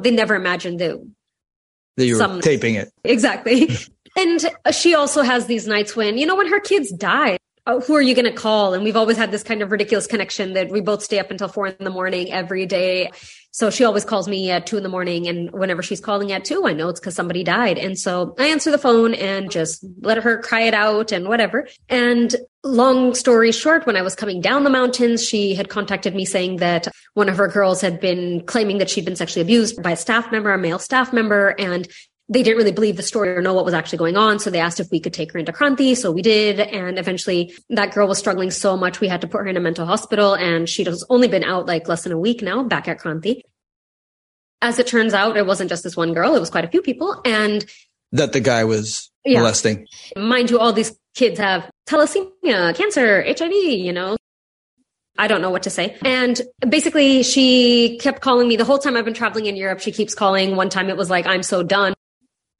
They 0.00 0.10
never 0.10 0.34
imagined 0.34 0.80
that 0.80 0.96
that 1.96 2.06
you 2.06 2.14
were 2.14 2.18
Some- 2.18 2.40
taping 2.40 2.74
it. 2.74 2.90
Exactly. 3.04 3.68
and 4.16 4.40
she 4.72 4.94
also 4.94 5.22
has 5.22 5.46
these 5.46 5.66
nights 5.66 5.96
when, 5.96 6.18
you 6.18 6.26
know, 6.26 6.36
when 6.36 6.48
her 6.48 6.60
kids 6.60 6.90
die, 6.92 7.38
oh, 7.66 7.80
who 7.80 7.94
are 7.94 8.02
you 8.02 8.14
going 8.14 8.24
to 8.26 8.32
call? 8.32 8.74
And 8.74 8.82
we've 8.84 8.96
always 8.96 9.16
had 9.16 9.30
this 9.30 9.42
kind 9.42 9.62
of 9.62 9.70
ridiculous 9.70 10.06
connection 10.06 10.54
that 10.54 10.70
we 10.70 10.80
both 10.80 11.02
stay 11.02 11.18
up 11.18 11.30
until 11.30 11.48
four 11.48 11.68
in 11.68 11.76
the 11.78 11.90
morning 11.90 12.32
every 12.32 12.66
day. 12.66 13.10
So 13.52 13.68
she 13.68 13.84
always 13.84 14.04
calls 14.04 14.28
me 14.28 14.50
at 14.50 14.66
two 14.66 14.78
in 14.78 14.82
the 14.82 14.88
morning. 14.88 15.28
And 15.28 15.50
whenever 15.52 15.82
she's 15.82 16.00
calling 16.00 16.32
at 16.32 16.44
two, 16.44 16.66
I 16.66 16.72
know 16.72 16.88
it's 16.88 17.00
because 17.00 17.14
somebody 17.14 17.44
died. 17.44 17.78
And 17.78 17.98
so 17.98 18.34
I 18.38 18.46
answer 18.46 18.70
the 18.70 18.78
phone 18.78 19.12
and 19.14 19.50
just 19.50 19.84
let 20.00 20.22
her 20.22 20.38
cry 20.38 20.62
it 20.62 20.74
out 20.74 21.12
and 21.12 21.28
whatever. 21.28 21.68
And 21.88 22.34
long 22.64 23.14
story 23.14 23.52
short, 23.52 23.86
when 23.86 23.96
I 23.96 24.02
was 24.02 24.14
coming 24.14 24.40
down 24.40 24.64
the 24.64 24.70
mountains, 24.70 25.22
she 25.22 25.54
had 25.54 25.68
contacted 25.68 26.14
me 26.14 26.24
saying 26.24 26.56
that 26.56 26.88
one 27.12 27.28
of 27.28 27.36
her 27.36 27.48
girls 27.48 27.82
had 27.82 28.00
been 28.00 28.42
claiming 28.46 28.78
that 28.78 28.88
she'd 28.88 29.04
been 29.04 29.16
sexually 29.16 29.42
abused 29.42 29.82
by 29.82 29.92
a 29.92 29.96
staff 29.96 30.32
member, 30.32 30.52
a 30.52 30.58
male 30.58 30.78
staff 30.78 31.12
member. 31.12 31.54
And 31.58 31.86
they 32.32 32.42
didn't 32.42 32.56
really 32.56 32.72
believe 32.72 32.96
the 32.96 33.02
story 33.02 33.30
or 33.36 33.42
know 33.42 33.54
what 33.54 33.64
was 33.64 33.74
actually 33.74 33.98
going 33.98 34.16
on. 34.16 34.38
So 34.38 34.48
they 34.50 34.60
asked 34.60 34.80
if 34.80 34.90
we 34.90 35.00
could 35.00 35.12
take 35.12 35.32
her 35.32 35.38
into 35.38 35.52
Kranti. 35.52 35.96
So 35.96 36.10
we 36.10 36.22
did. 36.22 36.60
And 36.60 36.98
eventually 36.98 37.52
that 37.70 37.92
girl 37.92 38.08
was 38.08 38.18
struggling 38.18 38.50
so 38.50 38.76
much. 38.76 39.00
We 39.00 39.08
had 39.08 39.20
to 39.20 39.26
put 39.28 39.38
her 39.42 39.46
in 39.48 39.56
a 39.56 39.60
mental 39.60 39.86
hospital 39.86 40.34
and 40.34 40.68
she'd 40.68 40.88
only 41.10 41.28
been 41.28 41.44
out 41.44 41.66
like 41.66 41.88
less 41.88 42.04
than 42.04 42.12
a 42.12 42.18
week 42.18 42.40
now 42.42 42.62
back 42.62 42.88
at 42.88 42.98
Kranti. 43.00 43.42
As 44.60 44.78
it 44.78 44.86
turns 44.86 45.12
out, 45.12 45.36
it 45.36 45.46
wasn't 45.46 45.68
just 45.70 45.82
this 45.82 45.96
one 45.96 46.14
girl. 46.14 46.34
It 46.34 46.40
was 46.40 46.50
quite 46.50 46.64
a 46.64 46.68
few 46.68 46.82
people. 46.82 47.20
And 47.24 47.64
That 48.12 48.32
the 48.32 48.40
guy 48.40 48.64
was 48.64 49.10
Yeah. 49.24 49.40
molesting. 49.40 49.86
mind 50.16 50.50
you, 50.50 50.58
all 50.58 50.72
these 50.72 50.96
kids 51.14 51.38
have 51.38 51.68
thalassemia, 51.88 52.74
cancer, 52.74 53.20
HIV, 53.26 53.52
you 53.52 53.92
know. 53.92 54.16
I 55.18 55.26
don't 55.28 55.42
know 55.42 55.50
what 55.50 55.64
to 55.64 55.70
say. 55.70 55.96
And 56.04 56.40
basically, 56.66 57.22
she 57.22 57.98
kept 58.00 58.22
calling 58.22 58.48
me 58.48 58.56
the 58.56 58.64
whole 58.64 58.78
time 58.78 58.96
I've 58.96 59.04
been 59.04 59.12
traveling 59.14 59.46
in 59.46 59.56
Europe. 59.56 59.80
She 59.80 59.92
keeps 59.92 60.14
calling. 60.14 60.56
One 60.56 60.70
time 60.70 60.88
it 60.88 60.96
was 60.96 61.10
like, 61.10 61.26
I'm 61.26 61.42
so 61.42 61.62
done. 61.62 61.92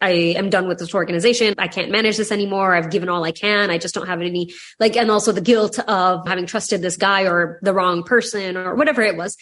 I 0.03 0.11
am 0.37 0.51
done 0.51 0.69
with 0.69 0.79
this 0.79 0.95
organization. 0.95 1.55
I 1.59 1.69
can't 1.69 1.91
manage 1.91 2.17
this 2.17 2.33
anymore. 2.33 2.75
I've 2.75 2.91
given 2.91 3.09
all 3.09 3.25
I 3.25 3.33
can. 3.33 3.71
I 3.71 3.79
just 3.79 3.95
don't 3.95 4.09
have 4.09 4.21
any, 4.21 4.53
like, 4.81 4.97
and 4.97 5.11
also 5.11 5.33
the 5.33 5.41
guilt 5.41 5.79
of 5.79 6.27
having 6.27 6.47
trusted 6.47 6.83
this 6.83 6.97
guy 6.97 7.23
or 7.23 7.59
the 7.63 7.73
wrong 7.73 8.03
person 8.03 8.57
or 8.57 8.75
whatever 8.75 9.01
it 9.03 9.17
was. 9.17 9.37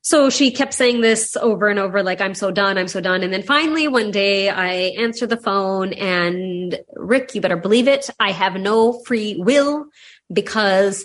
So 0.00 0.30
she 0.30 0.50
kept 0.50 0.72
saying 0.72 1.02
this 1.02 1.36
over 1.36 1.68
and 1.68 1.78
over, 1.78 2.02
like, 2.02 2.20
I'm 2.20 2.34
so 2.34 2.50
done, 2.50 2.78
I'm 2.78 2.88
so 2.88 3.00
done. 3.00 3.22
And 3.22 3.32
then 3.32 3.42
finally 3.42 3.88
one 3.88 4.10
day 4.10 4.48
I 4.48 4.94
answer 4.98 5.26
the 5.26 5.36
phone 5.36 5.92
and 5.92 6.78
Rick, 6.94 7.34
you 7.34 7.40
better 7.40 7.56
believe 7.56 7.88
it. 7.88 8.08
I 8.18 8.32
have 8.32 8.54
no 8.54 9.02
free 9.04 9.36
will 9.38 9.86
because 10.32 11.04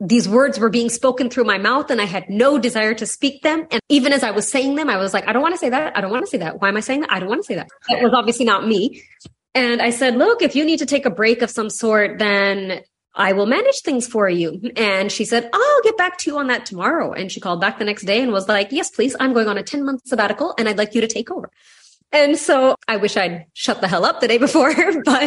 these 0.00 0.28
words 0.28 0.58
were 0.58 0.68
being 0.68 0.90
spoken 0.90 1.30
through 1.30 1.44
my 1.44 1.58
mouth 1.58 1.90
and 1.90 2.00
I 2.00 2.04
had 2.04 2.28
no 2.28 2.58
desire 2.58 2.94
to 2.94 3.06
speak 3.06 3.42
them. 3.42 3.66
And 3.70 3.80
even 3.88 4.12
as 4.12 4.22
I 4.22 4.30
was 4.30 4.48
saying 4.48 4.74
them, 4.74 4.90
I 4.90 4.98
was 4.98 5.14
like, 5.14 5.26
I 5.26 5.32
don't 5.32 5.42
want 5.42 5.54
to 5.54 5.58
say 5.58 5.70
that. 5.70 5.96
I 5.96 6.00
don't 6.00 6.10
want 6.10 6.24
to 6.24 6.30
say 6.30 6.38
that. 6.38 6.60
Why 6.60 6.68
am 6.68 6.76
I 6.76 6.80
saying 6.80 7.00
that? 7.00 7.12
I 7.12 7.18
don't 7.18 7.28
want 7.28 7.42
to 7.42 7.46
say 7.46 7.54
that. 7.54 7.68
That 7.88 8.02
was 8.02 8.12
obviously 8.12 8.44
not 8.44 8.66
me. 8.66 9.02
And 9.54 9.80
I 9.80 9.88
said, 9.88 10.16
look, 10.16 10.42
if 10.42 10.54
you 10.54 10.66
need 10.66 10.80
to 10.80 10.86
take 10.86 11.06
a 11.06 11.10
break 11.10 11.40
of 11.40 11.50
some 11.50 11.70
sort, 11.70 12.18
then 12.18 12.82
I 13.14 13.32
will 13.32 13.46
manage 13.46 13.80
things 13.80 14.06
for 14.06 14.28
you. 14.28 14.60
And 14.76 15.10
she 15.10 15.24
said, 15.24 15.48
I'll 15.50 15.82
get 15.82 15.96
back 15.96 16.18
to 16.18 16.30
you 16.30 16.38
on 16.38 16.48
that 16.48 16.66
tomorrow. 16.66 17.14
And 17.14 17.32
she 17.32 17.40
called 17.40 17.62
back 17.62 17.78
the 17.78 17.86
next 17.86 18.04
day 18.04 18.20
and 18.20 18.32
was 18.32 18.48
like, 18.48 18.72
yes, 18.72 18.90
please. 18.90 19.16
I'm 19.18 19.32
going 19.32 19.48
on 19.48 19.56
a 19.56 19.62
10 19.62 19.82
month 19.82 20.02
sabbatical 20.04 20.54
and 20.58 20.68
I'd 20.68 20.76
like 20.76 20.94
you 20.94 21.00
to 21.00 21.06
take 21.06 21.30
over. 21.30 21.50
And 22.12 22.38
so 22.38 22.76
I 22.88 22.96
wish 22.96 23.16
I'd 23.16 23.46
shut 23.52 23.80
the 23.80 23.88
hell 23.88 24.04
up 24.04 24.20
the 24.20 24.28
day 24.28 24.38
before, 24.38 24.72
but 25.04 25.22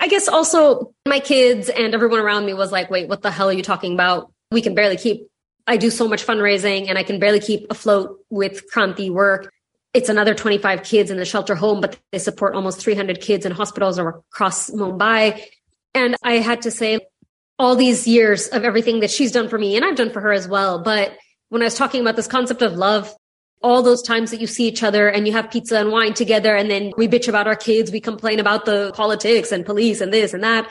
I 0.00 0.08
guess 0.08 0.28
also 0.28 0.94
my 1.06 1.20
kids 1.20 1.68
and 1.68 1.94
everyone 1.94 2.18
around 2.18 2.46
me 2.46 2.54
was 2.54 2.72
like, 2.72 2.90
wait, 2.90 3.08
what 3.08 3.22
the 3.22 3.30
hell 3.30 3.48
are 3.48 3.52
you 3.52 3.62
talking 3.62 3.94
about? 3.94 4.32
We 4.50 4.62
can 4.62 4.74
barely 4.74 4.96
keep, 4.96 5.28
I 5.66 5.76
do 5.76 5.90
so 5.90 6.08
much 6.08 6.26
fundraising 6.26 6.88
and 6.88 6.98
I 6.98 7.02
can 7.02 7.18
barely 7.18 7.40
keep 7.40 7.70
afloat 7.70 8.18
with 8.30 8.70
Kranti 8.72 9.10
work. 9.10 9.52
It's 9.94 10.08
another 10.08 10.34
25 10.34 10.82
kids 10.82 11.10
in 11.10 11.18
the 11.18 11.24
shelter 11.24 11.54
home, 11.54 11.80
but 11.80 11.98
they 12.10 12.18
support 12.18 12.54
almost 12.54 12.80
300 12.80 13.20
kids 13.20 13.44
in 13.44 13.52
hospitals 13.52 13.98
across 13.98 14.70
Mumbai. 14.70 15.42
And 15.94 16.16
I 16.22 16.34
had 16.34 16.62
to 16.62 16.70
say 16.70 17.00
all 17.58 17.76
these 17.76 18.08
years 18.08 18.48
of 18.48 18.64
everything 18.64 19.00
that 19.00 19.10
she's 19.10 19.30
done 19.30 19.48
for 19.48 19.58
me 19.58 19.76
and 19.76 19.84
I've 19.84 19.96
done 19.96 20.10
for 20.10 20.20
her 20.20 20.32
as 20.32 20.48
well. 20.48 20.82
But 20.82 21.16
when 21.50 21.62
I 21.62 21.66
was 21.66 21.76
talking 21.76 22.00
about 22.00 22.16
this 22.16 22.26
concept 22.26 22.62
of 22.62 22.72
love, 22.72 23.14
all 23.62 23.82
those 23.82 24.02
times 24.02 24.30
that 24.30 24.40
you 24.40 24.46
see 24.46 24.66
each 24.66 24.82
other 24.82 25.08
and 25.08 25.26
you 25.26 25.32
have 25.32 25.50
pizza 25.50 25.78
and 25.78 25.90
wine 25.90 26.14
together 26.14 26.54
and 26.54 26.70
then 26.70 26.92
we 26.96 27.08
bitch 27.08 27.28
about 27.28 27.46
our 27.46 27.56
kids, 27.56 27.90
we 27.90 28.00
complain 28.00 28.40
about 28.40 28.64
the 28.64 28.92
politics 28.94 29.52
and 29.52 29.64
police 29.64 30.00
and 30.00 30.12
this 30.12 30.34
and 30.34 30.42
that. 30.42 30.70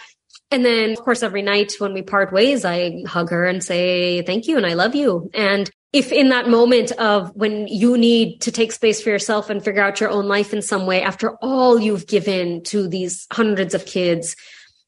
And 0.49 0.65
then 0.65 0.91
of 0.91 0.99
course 0.99 1.23
every 1.23 1.41
night 1.41 1.73
when 1.79 1.93
we 1.93 2.01
part 2.01 2.33
ways, 2.33 2.65
I 2.65 3.03
hug 3.07 3.29
her 3.29 3.45
and 3.45 3.63
say 3.63 4.21
thank 4.23 4.47
you 4.47 4.57
and 4.57 4.65
I 4.65 4.73
love 4.73 4.95
you. 4.95 5.29
And 5.33 5.69
if 5.93 6.11
in 6.11 6.29
that 6.29 6.47
moment 6.47 6.91
of 6.93 7.35
when 7.35 7.67
you 7.67 7.97
need 7.97 8.41
to 8.41 8.51
take 8.51 8.71
space 8.71 9.01
for 9.01 9.09
yourself 9.09 9.49
and 9.49 9.63
figure 9.63 9.81
out 9.81 9.99
your 9.99 10.09
own 10.09 10.27
life 10.27 10.53
in 10.53 10.61
some 10.61 10.85
way 10.85 11.01
after 11.01 11.35
all 11.41 11.79
you've 11.79 12.07
given 12.07 12.63
to 12.63 12.87
these 12.87 13.27
hundreds 13.31 13.73
of 13.73 13.85
kids, 13.85 14.35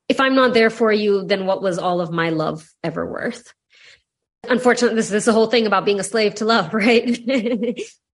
if 0.07 0.19
I'm 0.19 0.35
not 0.35 0.53
there 0.53 0.69
for 0.69 0.91
you, 0.91 1.25
then 1.25 1.45
what 1.45 1.61
was 1.61 1.77
all 1.77 1.99
of 1.99 2.11
my 2.11 2.29
love 2.29 2.69
ever 2.83 3.05
worth? 3.05 3.53
Unfortunately, 4.49 4.95
this, 4.95 5.09
this 5.09 5.23
is 5.23 5.25
the 5.25 5.33
whole 5.33 5.47
thing 5.47 5.65
about 5.65 5.85
being 5.85 5.99
a 5.99 6.03
slave 6.03 6.35
to 6.35 6.45
love, 6.45 6.73
right? 6.73 7.03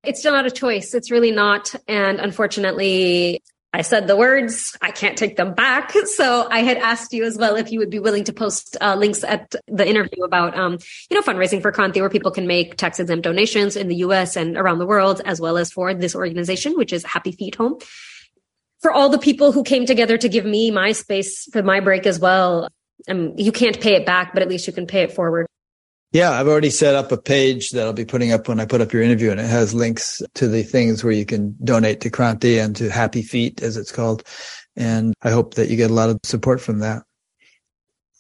it's 0.05 0.21
still 0.21 0.33
not 0.33 0.47
a 0.47 0.51
choice. 0.51 0.95
It's 0.95 1.11
really 1.11 1.33
not. 1.33 1.75
And 1.87 2.21
unfortunately, 2.21 3.43
I 3.73 3.83
said 3.83 4.07
the 4.07 4.17
words. 4.17 4.77
I 4.81 4.91
can't 4.91 5.19
take 5.19 5.37
them 5.37 5.55
back. 5.55 5.95
So 6.07 6.49
I 6.51 6.61
had 6.61 6.79
asked 6.79 7.13
you 7.13 7.25
as 7.25 7.37
well 7.37 7.55
if 7.55 7.71
you 7.71 7.79
would 7.79 7.91
be 7.91 7.99
willing 7.99 8.25
to 8.25 8.33
post 8.33 8.77
uh, 8.81 8.97
links 8.97 9.23
at 9.23 9.55
the 9.69 9.87
interview 9.87 10.25
about, 10.25 10.59
um, 10.59 10.79
you 11.11 11.15
know, 11.17 11.23
fundraising 11.23 11.63
for 11.63 11.71
Kranti, 11.71 12.01
where 12.01 12.11
people 12.11 12.31
can 12.31 12.47
make 12.47 12.77
tax 12.77 12.99
exempt 12.99 13.23
donations 13.23 13.77
in 13.77 13.87
the 13.89 13.97
U.S. 13.97 14.37
and 14.37 14.57
around 14.57 14.79
the 14.79 14.87
world, 14.87 15.21
as 15.25 15.41
well 15.41 15.57
as 15.59 15.71
for 15.71 15.95
this 15.95 16.17
organization, 16.17 16.77
which 16.77 16.93
is 16.93 17.05
Happy 17.05 17.31
Feet 17.31 17.55
Home. 17.55 17.79
For 18.81 18.91
all 18.91 19.11
the 19.11 19.19
people 19.19 19.53
who 19.53 19.63
came 19.63 19.87
together 19.87 20.19
to 20.19 20.29
give 20.29 20.45
me 20.45 20.71
my 20.71 20.93
space 20.93 21.45
for 21.53 21.63
my 21.63 21.81
break 21.81 22.07
as 22.07 22.19
well, 22.19 22.69
um, 23.07 23.35
you 23.37 23.53
can't 23.53 23.81
pay 23.81 23.95
it 23.95 24.07
back, 24.07 24.33
but 24.33 24.43
at 24.43 24.49
least 24.49 24.67
you 24.67 24.73
can 24.73 24.87
pay 24.87 25.03
it 25.03 25.13
forward. 25.13 25.47
Yeah, 26.13 26.31
I've 26.31 26.49
already 26.49 26.71
set 26.71 26.95
up 26.95 27.13
a 27.13 27.19
page 27.19 27.71
that 27.71 27.87
I'll 27.87 27.93
be 27.93 28.07
putting 28.07 28.33
up 28.33 28.49
when 28.49 28.61
I 28.61 28.65
put 28.65 28.81
up 28.81 28.95
your 28.95 29.03
interview, 29.03 29.31
and 29.31 29.39
it 29.39 29.47
has 29.47 29.75
links 29.75 30.23
to 30.35 30.49
the 30.49 30.63
things 30.63 31.05
where 31.05 31.13
you 31.13 31.27
can 31.27 31.55
donate 31.63 32.01
to 32.01 32.11
Kranti 32.11 32.63
and 32.63 32.75
to 32.77 32.89
Happy 32.89 33.21
Feet, 33.21 33.63
as 33.63 33.77
it's 33.77 33.93
called. 33.93 34.23
And 34.75 35.13
I 35.23 35.31
hope 35.31 35.55
that 35.55 35.69
you 35.69 35.77
get 35.77 35.91
a 35.91 35.95
lot 35.95 36.09
of 36.09 36.19
support 36.23 36.63
from 36.63 36.79
that. 36.79 37.03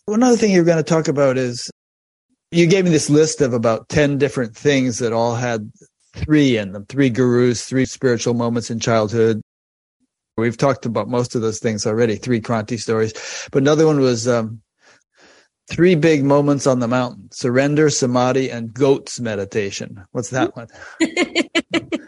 One 0.04 0.22
other 0.22 0.36
thing 0.36 0.52
you're 0.52 0.64
going 0.64 0.76
to 0.76 0.82
talk 0.82 1.08
about 1.08 1.38
is 1.38 1.70
you 2.50 2.66
gave 2.66 2.84
me 2.84 2.90
this 2.90 3.08
list 3.08 3.40
of 3.40 3.54
about 3.54 3.88
10 3.88 4.18
different 4.18 4.54
things 4.54 4.98
that 4.98 5.12
all 5.12 5.34
had 5.34 5.70
three 6.14 6.58
in 6.58 6.72
them, 6.72 6.84
three 6.86 7.10
gurus, 7.10 7.64
three 7.64 7.84
spiritual 7.86 8.34
moments 8.34 8.70
in 8.70 8.80
childhood. 8.80 9.40
We've 10.36 10.56
talked 10.56 10.86
about 10.86 11.08
most 11.08 11.34
of 11.34 11.42
those 11.42 11.58
things 11.58 11.86
already, 11.86 12.16
three 12.16 12.40
Kranti 12.40 12.78
stories. 12.78 13.12
But 13.50 13.62
another 13.62 13.86
one 13.86 14.00
was 14.00 14.28
um, 14.28 14.62
three 15.68 15.94
big 15.94 16.24
moments 16.24 16.66
on 16.66 16.80
the 16.80 16.88
mountain 16.88 17.30
surrender, 17.30 17.90
samadhi, 17.90 18.50
and 18.50 18.72
goats 18.72 19.20
meditation. 19.20 20.04
What's 20.12 20.30
that 20.30 20.56
one? 20.56 20.68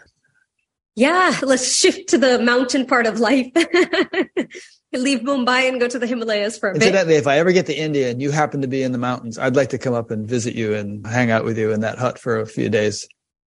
yeah, 0.95 1.39
let's 1.43 1.75
shift 1.75 2.09
to 2.09 2.17
the 2.17 2.39
mountain 2.39 2.85
part 2.85 3.05
of 3.05 3.19
life. 3.19 3.51
Leave 4.93 5.19
Mumbai 5.19 5.69
and 5.69 5.79
go 5.79 5.87
to 5.87 5.97
the 5.97 6.07
Himalayas 6.07 6.57
for 6.57 6.69
a 6.69 6.73
bit. 6.73 6.81
Incidentally, 6.81 7.15
if 7.15 7.27
I 7.27 7.37
ever 7.37 7.53
get 7.53 7.65
to 7.67 7.73
India 7.73 8.09
and 8.09 8.21
you 8.21 8.31
happen 8.31 8.61
to 8.61 8.67
be 8.67 8.83
in 8.83 8.91
the 8.91 8.97
mountains, 8.97 9.37
I'd 9.37 9.55
like 9.55 9.69
to 9.69 9.77
come 9.77 9.93
up 9.93 10.11
and 10.11 10.27
visit 10.27 10.53
you 10.53 10.73
and 10.73 11.05
hang 11.07 11.31
out 11.31 11.45
with 11.45 11.57
you 11.57 11.71
in 11.71 11.79
that 11.81 11.97
hut 11.97 12.19
for 12.19 12.39
a 12.39 12.45
few 12.45 12.67
days. 12.67 13.07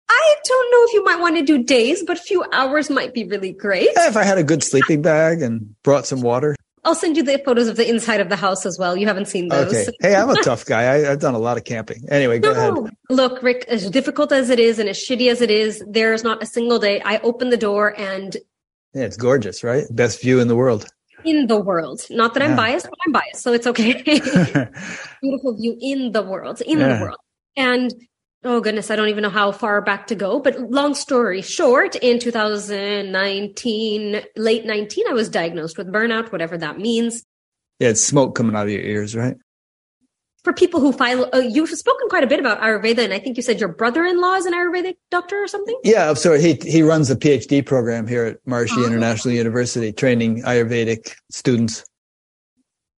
I 0.07 0.35
don't 0.43 0.71
know 0.71 0.83
if 0.83 0.93
you 0.93 1.03
might 1.03 1.19
want 1.19 1.37
to 1.37 1.43
do 1.43 1.63
days, 1.63 2.03
but 2.05 2.17
a 2.17 2.21
few 2.21 2.45
hours 2.51 2.89
might 2.89 3.13
be 3.13 3.23
really 3.23 3.53
great. 3.53 3.89
Yeah, 3.95 4.09
if 4.09 4.17
I 4.17 4.23
had 4.23 4.37
a 4.37 4.43
good 4.43 4.61
sleeping 4.61 5.01
bag 5.01 5.41
and 5.41 5.73
brought 5.83 6.05
some 6.05 6.21
water. 6.21 6.55
I'll 6.83 6.95
send 6.95 7.15
you 7.15 7.23
the 7.23 7.37
photos 7.45 7.67
of 7.67 7.75
the 7.75 7.87
inside 7.87 8.21
of 8.21 8.29
the 8.29 8.35
house 8.35 8.65
as 8.65 8.79
well. 8.79 8.97
You 8.97 9.05
haven't 9.05 9.27
seen 9.27 9.49
those. 9.49 9.67
Okay. 9.67 9.85
Hey, 10.01 10.15
I'm 10.15 10.29
a 10.29 10.41
tough 10.41 10.65
guy. 10.65 10.81
I, 10.93 10.97
have 10.99 11.19
done 11.19 11.35
a 11.35 11.39
lot 11.39 11.57
of 11.57 11.63
camping. 11.63 12.03
Anyway, 12.09 12.39
go 12.39 12.51
ahead. 12.51 12.73
No. 12.73 12.89
Look, 13.09 13.43
Rick, 13.43 13.65
as 13.67 13.89
difficult 13.91 14.31
as 14.31 14.49
it 14.49 14.59
is 14.59 14.79
and 14.79 14.89
as 14.89 14.97
shitty 14.97 15.29
as 15.29 15.41
it 15.41 15.51
is, 15.51 15.83
there's 15.87 16.23
not 16.23 16.41
a 16.41 16.45
single 16.45 16.79
day 16.79 16.99
I 17.05 17.19
open 17.19 17.49
the 17.51 17.57
door 17.57 17.93
and 17.99 18.35
Yeah, 18.95 19.03
it's 19.03 19.17
gorgeous, 19.17 19.63
right? 19.63 19.85
Best 19.91 20.21
view 20.21 20.39
in 20.39 20.47
the 20.47 20.55
world. 20.55 20.87
in 21.23 21.45
the 21.45 21.59
world. 21.61 22.01
Not 22.09 22.33
that 22.33 22.41
I'm 22.41 22.51
Yeah. 22.51 22.55
biased, 22.55 22.87
but 22.89 22.97
I'm 23.05 23.11
biased, 23.11 23.43
so 23.43 23.53
it's 23.53 23.67
okay. 23.67 23.93
Beautiful 25.21 25.55
view 25.55 25.77
in 25.79 26.11
the 26.13 26.23
world, 26.23 26.61
in 26.61 26.79
Yeah. 26.79 26.97
the 26.97 27.03
world. 27.03 27.17
And 27.55 27.93
oh 28.43 28.61
goodness, 28.61 28.91
I 28.91 28.95
don't 28.95 29.09
even 29.09 29.23
know 29.23 29.29
how 29.29 29.51
far 29.51 29.81
back 29.81 30.07
to 30.07 30.15
go. 30.15 30.39
But 30.39 30.71
long 30.71 30.95
story 30.95 31.41
short, 31.41 31.95
in 31.95 32.19
2019, 32.19 34.21
late 34.35 34.65
19, 34.65 35.05
I 35.09 35.13
was 35.13 35.29
diagnosed 35.29 35.77
with 35.77 35.91
burnout, 35.91 36.31
whatever 36.31 36.57
that 36.57 36.79
means. 36.79 37.23
Yeah, 37.79 37.89
it's 37.89 38.03
smoke 38.03 38.35
coming 38.35 38.55
out 38.55 38.67
of 38.67 38.71
your 38.71 38.81
ears, 38.81 39.15
right? 39.15 39.35
For 40.43 40.53
people 40.53 40.79
who 40.79 40.91
file, 40.91 41.29
uh, 41.33 41.37
you've 41.37 41.69
spoken 41.69 42.09
quite 42.09 42.23
a 42.23 42.27
bit 42.27 42.39
about 42.39 42.59
Ayurveda, 42.61 42.99
and 42.99 43.13
I 43.13 43.19
think 43.19 43.37
you 43.37 43.43
said 43.43 43.59
your 43.59 43.69
brother-in-law 43.69 44.35
is 44.35 44.47
an 44.47 44.53
Ayurvedic 44.53 44.95
doctor 45.11 45.41
or 45.41 45.47
something. 45.47 45.79
Yeah, 45.83 46.15
so 46.15 46.37
he 46.37 46.57
he 46.63 46.81
runs 46.81 47.11
a 47.11 47.15
PhD 47.15 47.63
program 47.63 48.07
here 48.07 48.25
at 48.25 48.43
Maharishi 48.45 48.77
oh. 48.77 48.87
International 48.87 49.35
University, 49.35 49.91
training 49.91 50.41
Ayurvedic 50.41 51.13
students. 51.29 51.85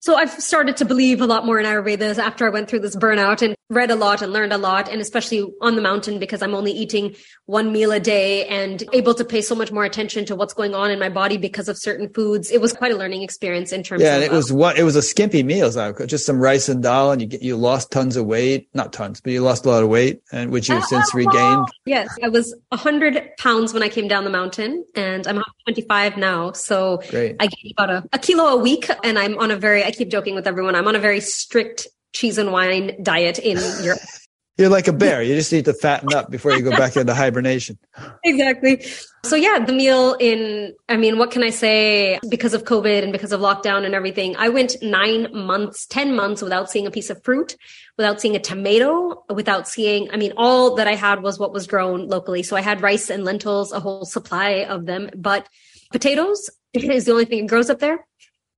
So 0.03 0.17
I've 0.17 0.31
started 0.31 0.75
to 0.77 0.85
believe 0.85 1.21
a 1.21 1.25
lot 1.25 1.45
more 1.45 1.61
in 1.61 1.65
Ayurveda 1.65 2.17
after 2.17 2.45
I 2.45 2.49
went 2.49 2.69
through 2.69 2.79
this 2.79 2.93
burnout 2.93 3.41
and 3.41 3.55
read 3.69 3.89
a 3.89 3.95
lot 3.95 4.21
and 4.21 4.33
learned 4.33 4.51
a 4.51 4.57
lot. 4.57 4.89
And 4.89 4.99
especially 4.99 5.49
on 5.61 5.77
the 5.77 5.81
mountain 5.81 6.19
because 6.19 6.41
I'm 6.41 6.53
only 6.53 6.73
eating 6.73 7.15
one 7.45 7.71
meal 7.71 7.89
a 7.93 8.01
day 8.01 8.45
and 8.47 8.83
able 8.91 9.13
to 9.13 9.23
pay 9.23 9.41
so 9.41 9.55
much 9.55 9.71
more 9.71 9.85
attention 9.85 10.25
to 10.25 10.35
what's 10.35 10.53
going 10.53 10.75
on 10.75 10.91
in 10.91 10.99
my 10.99 11.07
body 11.07 11.37
because 11.37 11.69
of 11.69 11.77
certain 11.77 12.09
foods. 12.09 12.51
It 12.51 12.59
was 12.59 12.73
quite 12.73 12.91
a 12.91 12.97
learning 12.97 13.21
experience 13.21 13.71
in 13.71 13.81
terms 13.81 14.03
yeah, 14.03 14.15
of. 14.15 14.19
Yeah. 14.23 14.25
It 14.25 14.31
was 14.33 14.51
um, 14.51 14.57
what, 14.57 14.77
it 14.77 14.83
was 14.83 14.97
a 14.97 15.01
skimpy 15.01 15.41
meal. 15.41 15.71
So 15.71 15.93
Just 16.05 16.25
some 16.25 16.37
rice 16.37 16.67
and 16.67 16.83
dal 16.83 17.13
and 17.13 17.21
you 17.21 17.27
get, 17.27 17.41
you 17.41 17.55
lost 17.55 17.89
tons 17.89 18.17
of 18.17 18.25
weight, 18.25 18.67
not 18.73 18.91
tons, 18.91 19.21
but 19.21 19.31
you 19.31 19.41
lost 19.41 19.65
a 19.65 19.69
lot 19.69 19.83
of 19.83 19.87
weight 19.87 20.21
and 20.33 20.51
which 20.51 20.67
you've 20.67 20.83
uh, 20.83 20.87
since 20.87 21.15
uh, 21.15 21.19
regained. 21.19 21.65
Yes. 21.85 22.13
I 22.21 22.27
was 22.27 22.53
a 22.73 22.75
hundred 22.77 23.37
pounds 23.37 23.73
when 23.73 23.83
I 23.83 23.87
came 23.87 24.09
down 24.09 24.25
the 24.25 24.29
mountain 24.29 24.83
and 24.95 25.25
I'm 25.25 25.41
25 25.65 26.17
now. 26.17 26.51
So 26.51 27.01
Great. 27.09 27.37
I 27.39 27.47
gained 27.47 27.73
about 27.77 27.89
a, 27.89 28.03
a 28.11 28.19
kilo 28.19 28.47
a 28.47 28.57
week 28.57 28.89
and 29.05 29.17
I'm 29.17 29.39
on 29.39 29.49
a 29.49 29.55
very, 29.55 29.92
keep 29.97 30.09
joking 30.09 30.35
with 30.35 30.47
everyone. 30.47 30.75
I'm 30.75 30.87
on 30.87 30.95
a 30.95 30.99
very 30.99 31.19
strict 31.19 31.87
cheese 32.13 32.37
and 32.37 32.51
wine 32.51 33.01
diet 33.03 33.39
in 33.39 33.57
Europe. 33.83 33.99
You're 34.57 34.69
like 34.69 34.87
a 34.87 34.93
bear. 34.93 35.23
You 35.23 35.35
just 35.35 35.51
need 35.51 35.65
to 35.65 35.73
fatten 35.73 36.13
up 36.13 36.29
before 36.29 36.53
you 36.53 36.61
go 36.61 36.69
back 36.69 36.95
into 36.95 37.13
hibernation. 37.13 37.77
Exactly. 38.25 38.85
So 39.25 39.35
yeah, 39.35 39.59
the 39.59 39.73
meal 39.73 40.15
in, 40.19 40.73
I 40.89 40.97
mean, 40.97 41.17
what 41.17 41.31
can 41.31 41.43
I 41.43 41.49
say? 41.49 42.19
Because 42.29 42.53
of 42.53 42.63
COVID 42.63 43.03
and 43.03 43.11
because 43.11 43.31
of 43.31 43.41
lockdown 43.41 43.85
and 43.85 43.95
everything, 43.95 44.35
I 44.37 44.49
went 44.49 44.75
nine 44.81 45.27
months, 45.33 45.85
10 45.87 46.15
months 46.15 46.41
without 46.41 46.69
seeing 46.69 46.87
a 46.87 46.91
piece 46.91 47.09
of 47.09 47.23
fruit, 47.23 47.55
without 47.97 48.21
seeing 48.21 48.35
a 48.35 48.39
tomato, 48.39 49.23
without 49.29 49.67
seeing, 49.67 50.09
I 50.11 50.17
mean, 50.17 50.33
all 50.37 50.75
that 50.75 50.87
I 50.87 50.95
had 50.95 51.21
was 51.21 51.39
what 51.39 51.53
was 51.53 51.67
grown 51.67 52.07
locally. 52.07 52.43
So 52.43 52.55
I 52.55 52.61
had 52.61 52.81
rice 52.81 53.09
and 53.09 53.23
lentils, 53.23 53.71
a 53.71 53.79
whole 53.79 54.05
supply 54.05 54.65
of 54.65 54.85
them, 54.85 55.09
but 55.15 55.47
potatoes 55.91 56.49
is 56.73 57.05
the 57.05 57.11
only 57.11 57.25
thing 57.25 57.41
that 57.41 57.49
grows 57.49 57.69
up 57.69 57.79
there 57.79 58.05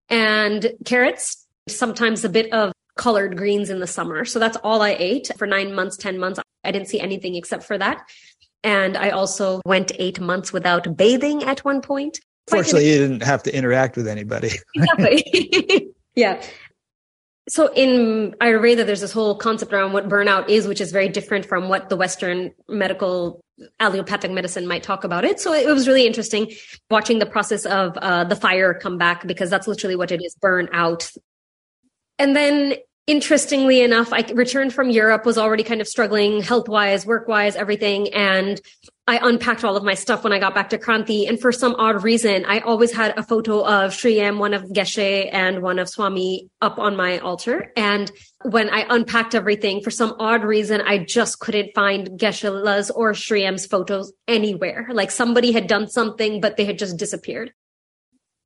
and 0.10 0.72
carrots 0.86 1.46
sometimes 1.68 2.24
a 2.24 2.30
bit 2.30 2.52
of 2.54 2.72
colored 2.96 3.38
greens 3.38 3.70
in 3.70 3.80
the 3.80 3.88
summer. 3.88 4.26
So 4.26 4.40
that's 4.40 4.58
all 4.64 4.82
I 4.82 4.96
ate 4.98 5.30
for 5.38 5.48
nine 5.48 5.74
months, 5.74 5.98
10 5.98 6.18
months. 6.18 6.40
I 6.64 6.72
didn't 6.72 6.88
see 6.88 7.00
anything 7.00 7.36
except 7.36 7.64
for 7.64 7.78
that. 7.78 8.08
And 8.64 8.98
I 8.98 9.10
also 9.10 9.62
went 9.66 9.92
eight 10.00 10.20
months 10.20 10.52
without 10.52 10.98
bathing 10.98 11.44
at 11.44 11.64
one 11.64 11.82
point. 11.82 12.20
Fortunately, 12.48 12.90
you 12.90 12.98
didn't 12.98 13.24
have 13.24 13.44
to 13.44 13.56
interact 13.56 13.96
with 13.96 14.08
anybody. 14.08 14.52
exactly. 14.76 15.92
yeah. 16.16 16.42
So 17.48 17.72
in 17.74 18.36
Ayurveda, 18.42 18.86
there's 18.86 19.02
this 19.02 19.12
whole 19.12 19.36
concept 19.36 19.72
around 19.72 19.94
what 19.94 20.10
burnout 20.10 20.50
is, 20.50 20.68
which 20.68 20.82
is 20.82 20.92
very 20.92 21.10
different 21.10 21.46
from 21.46 21.70
what 21.70 21.90
the 21.90 21.96
Western 21.96 22.52
medical 22.68 23.40
allopathic 23.80 24.32
medicine 24.32 24.68
might 24.68 24.84
talk 24.84 25.04
about 25.04 25.24
it. 25.24 25.40
So 25.40 25.54
it 25.54 25.68
was 25.68 25.88
really 25.88 26.06
interesting 26.06 26.52
watching 26.90 27.20
the 27.20 27.26
process 27.26 27.66
of 27.66 27.98
uh, 27.98 28.24
the 28.26 28.36
fire 28.36 28.74
come 28.74 28.98
back 28.98 29.26
because 29.26 29.50
that's 29.50 29.68
literally 29.68 29.96
what 29.96 30.12
it 30.12 30.22
is 30.24 30.36
burn 30.42 30.70
out 30.74 31.10
and 32.18 32.36
then 32.36 32.76
interestingly 33.08 33.82
enough, 33.82 34.12
I 34.12 34.26
returned 34.34 34.74
from 34.74 34.90
Europe, 34.90 35.26
was 35.26 35.38
already 35.38 35.64
kind 35.64 35.82
of 35.82 35.88
struggling 35.88 36.42
health 36.42 36.68
wise, 36.68 37.06
work 37.06 37.28
wise, 37.28 37.56
everything. 37.56 38.14
And 38.14 38.60
I 39.08 39.20
unpacked 39.22 39.64
all 39.64 39.78
of 39.78 39.84
my 39.84 39.94
stuff 39.94 40.24
when 40.24 40.34
I 40.34 40.40
got 40.40 40.56
back 40.56 40.70
to 40.70 40.80
Kranti. 40.80 41.30
And 41.30 41.40
for 41.40 41.52
some 41.52 41.76
odd 41.76 42.04
reason, 42.04 42.44
I 42.46 42.60
always 42.60 42.92
had 42.92 43.16
a 43.18 43.24
photo 43.24 43.64
of 43.64 43.94
Sri 43.94 44.20
one 44.32 44.56
of 44.56 44.64
Geshe 44.64 45.30
and 45.32 45.62
one 45.62 45.78
of 45.78 45.88
Swami 45.88 46.50
up 46.62 46.80
on 46.80 46.96
my 46.96 47.20
altar. 47.20 47.72
And 47.78 48.12
when 48.44 48.72
I 48.72 48.86
unpacked 48.90 49.36
everything, 49.36 49.82
for 49.82 49.92
some 49.92 50.16
odd 50.20 50.44
reason, 50.44 50.82
I 50.82 51.00
just 51.00 51.40
couldn't 51.40 51.76
find 51.76 52.10
Geshe-la's 52.20 52.90
or 52.90 53.14
Sri 53.14 53.46
photos 53.58 54.12
anywhere. 54.28 54.90
Like 54.92 55.12
somebody 55.12 55.52
had 55.52 55.68
done 55.68 55.88
something, 55.88 56.42
but 56.42 56.58
they 56.58 56.66
had 56.66 56.80
just 56.80 56.98
disappeared 56.98 57.52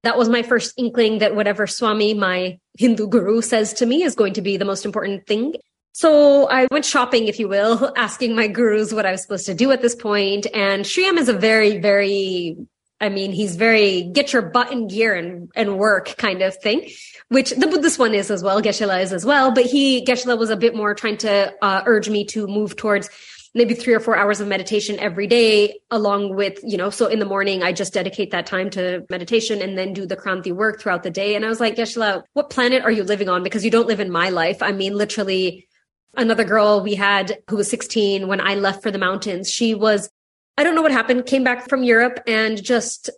that 0.03 0.17
was 0.17 0.29
my 0.29 0.43
first 0.43 0.73
inkling 0.77 1.19
that 1.19 1.35
whatever 1.35 1.67
Swami, 1.67 2.13
my 2.13 2.59
Hindu 2.77 3.07
guru, 3.07 3.41
says 3.41 3.73
to 3.73 3.85
me 3.85 4.03
is 4.03 4.15
going 4.15 4.33
to 4.33 4.41
be 4.41 4.57
the 4.57 4.65
most 4.65 4.85
important 4.85 5.27
thing. 5.27 5.55
So 5.91 6.47
I 6.49 6.67
went 6.71 6.85
shopping, 6.85 7.27
if 7.27 7.39
you 7.39 7.47
will, 7.49 7.91
asking 7.97 8.35
my 8.35 8.47
gurus 8.47 8.93
what 8.93 9.05
I 9.05 9.11
was 9.11 9.21
supposed 9.21 9.45
to 9.47 9.53
do 9.53 9.71
at 9.71 9.81
this 9.81 9.95
point. 9.95 10.47
And 10.53 10.85
Sri 10.85 11.05
M 11.05 11.17
is 11.17 11.27
a 11.27 11.33
very, 11.33 11.79
very, 11.79 12.55
I 13.01 13.09
mean, 13.09 13.31
he's 13.31 13.55
very 13.55 14.03
get 14.03 14.31
your 14.31 14.43
butt 14.43 14.71
in 14.71 14.87
gear 14.87 15.13
and, 15.13 15.49
and 15.55 15.77
work 15.77 16.15
kind 16.17 16.41
of 16.41 16.55
thing, 16.55 16.89
which 17.27 17.49
the 17.51 17.67
Buddhist 17.67 17.99
one 17.99 18.13
is 18.13 18.31
as 18.31 18.43
well. 18.43 18.61
Geshe-la 18.61 18.95
is 18.95 19.11
as 19.11 19.25
well. 19.25 19.51
But 19.51 19.65
he, 19.65 20.05
Geshe-la 20.05 20.35
was 20.35 20.49
a 20.49 20.57
bit 20.57 20.75
more 20.75 20.93
trying 20.93 21.17
to 21.17 21.53
uh, 21.61 21.83
urge 21.85 22.09
me 22.09 22.23
to 22.25 22.47
move 22.47 22.75
towards 22.77 23.09
maybe 23.55 23.73
three 23.73 23.93
or 23.93 23.99
four 23.99 24.15
hours 24.15 24.39
of 24.39 24.47
meditation 24.47 24.99
every 24.99 25.27
day 25.27 25.79
along 25.89 26.35
with 26.35 26.59
you 26.63 26.77
know 26.77 26.89
so 26.89 27.07
in 27.07 27.19
the 27.19 27.25
morning 27.25 27.63
i 27.63 27.71
just 27.71 27.93
dedicate 27.93 28.31
that 28.31 28.45
time 28.45 28.69
to 28.69 29.05
meditation 29.09 29.61
and 29.61 29.77
then 29.77 29.93
do 29.93 30.05
the 30.05 30.17
kranti 30.17 30.53
work 30.53 30.79
throughout 30.79 31.03
the 31.03 31.09
day 31.09 31.35
and 31.35 31.45
i 31.45 31.49
was 31.49 31.59
like 31.59 31.75
Geshe-la, 31.75 32.21
what 32.33 32.49
planet 32.49 32.83
are 32.83 32.91
you 32.91 33.03
living 33.03 33.29
on 33.29 33.43
because 33.43 33.65
you 33.65 33.71
don't 33.71 33.87
live 33.87 33.99
in 33.99 34.11
my 34.11 34.29
life 34.29 34.61
i 34.61 34.71
mean 34.71 34.93
literally 34.95 35.67
another 36.15 36.43
girl 36.43 36.81
we 36.81 36.95
had 36.95 37.37
who 37.49 37.57
was 37.57 37.69
16 37.69 38.27
when 38.27 38.41
i 38.41 38.55
left 38.55 38.83
for 38.83 38.91
the 38.91 38.97
mountains 38.97 39.49
she 39.49 39.73
was 39.73 40.09
i 40.57 40.63
don't 40.63 40.75
know 40.75 40.81
what 40.81 40.91
happened 40.91 41.25
came 41.25 41.43
back 41.43 41.67
from 41.69 41.83
europe 41.83 42.19
and 42.27 42.63
just 42.63 43.09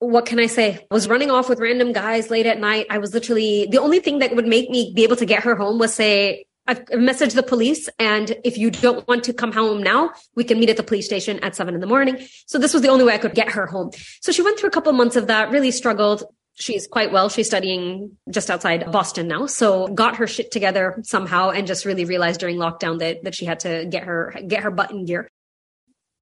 what 0.00 0.26
can 0.26 0.38
I 0.38 0.46
say? 0.46 0.86
Was 0.90 1.08
running 1.08 1.30
off 1.30 1.48
with 1.48 1.58
random 1.58 1.92
guys 1.92 2.30
late 2.30 2.46
at 2.46 2.60
night. 2.60 2.86
I 2.88 2.98
was 2.98 3.12
literally 3.14 3.66
the 3.68 3.78
only 3.78 3.98
thing 3.98 4.20
that 4.20 4.34
would 4.34 4.46
make 4.46 4.70
me 4.70 4.92
be 4.94 5.02
able 5.02 5.16
to 5.16 5.26
get 5.26 5.42
her 5.42 5.56
home 5.56 5.78
was 5.78 5.92
say, 5.92 6.46
I've 6.68 6.84
messaged 6.86 7.34
the 7.34 7.42
police 7.42 7.88
and 7.98 8.36
if 8.44 8.58
you 8.58 8.70
don't 8.70 9.08
want 9.08 9.24
to 9.24 9.32
come 9.32 9.52
home 9.52 9.82
now, 9.82 10.12
we 10.36 10.44
can 10.44 10.60
meet 10.60 10.68
at 10.68 10.76
the 10.76 10.82
police 10.82 11.06
station 11.06 11.38
at 11.40 11.56
seven 11.56 11.74
in 11.74 11.80
the 11.80 11.86
morning. 11.86 12.28
So 12.46 12.58
this 12.58 12.74
was 12.74 12.82
the 12.82 12.88
only 12.88 13.06
way 13.06 13.14
I 13.14 13.18
could 13.18 13.34
get 13.34 13.50
her 13.52 13.66
home. 13.66 13.90
So 14.20 14.32
she 14.32 14.42
went 14.42 14.58
through 14.58 14.68
a 14.68 14.72
couple 14.72 14.92
months 14.92 15.16
of 15.16 15.28
that, 15.28 15.50
really 15.50 15.70
struggled. 15.70 16.24
She's 16.54 16.86
quite 16.86 17.10
well. 17.10 17.30
She's 17.30 17.46
studying 17.46 18.18
just 18.30 18.50
outside 18.50 18.92
Boston 18.92 19.28
now. 19.28 19.46
So 19.46 19.88
got 19.88 20.16
her 20.16 20.26
shit 20.26 20.50
together 20.50 21.00
somehow 21.04 21.50
and 21.50 21.66
just 21.66 21.86
really 21.86 22.04
realized 22.04 22.40
during 22.40 22.58
lockdown 22.58 22.98
that, 22.98 23.24
that 23.24 23.34
she 23.34 23.46
had 23.46 23.60
to 23.60 23.86
get 23.88 24.04
her, 24.04 24.34
get 24.46 24.62
her 24.62 24.70
butt 24.70 24.90
in 24.90 25.06
gear. 25.06 25.26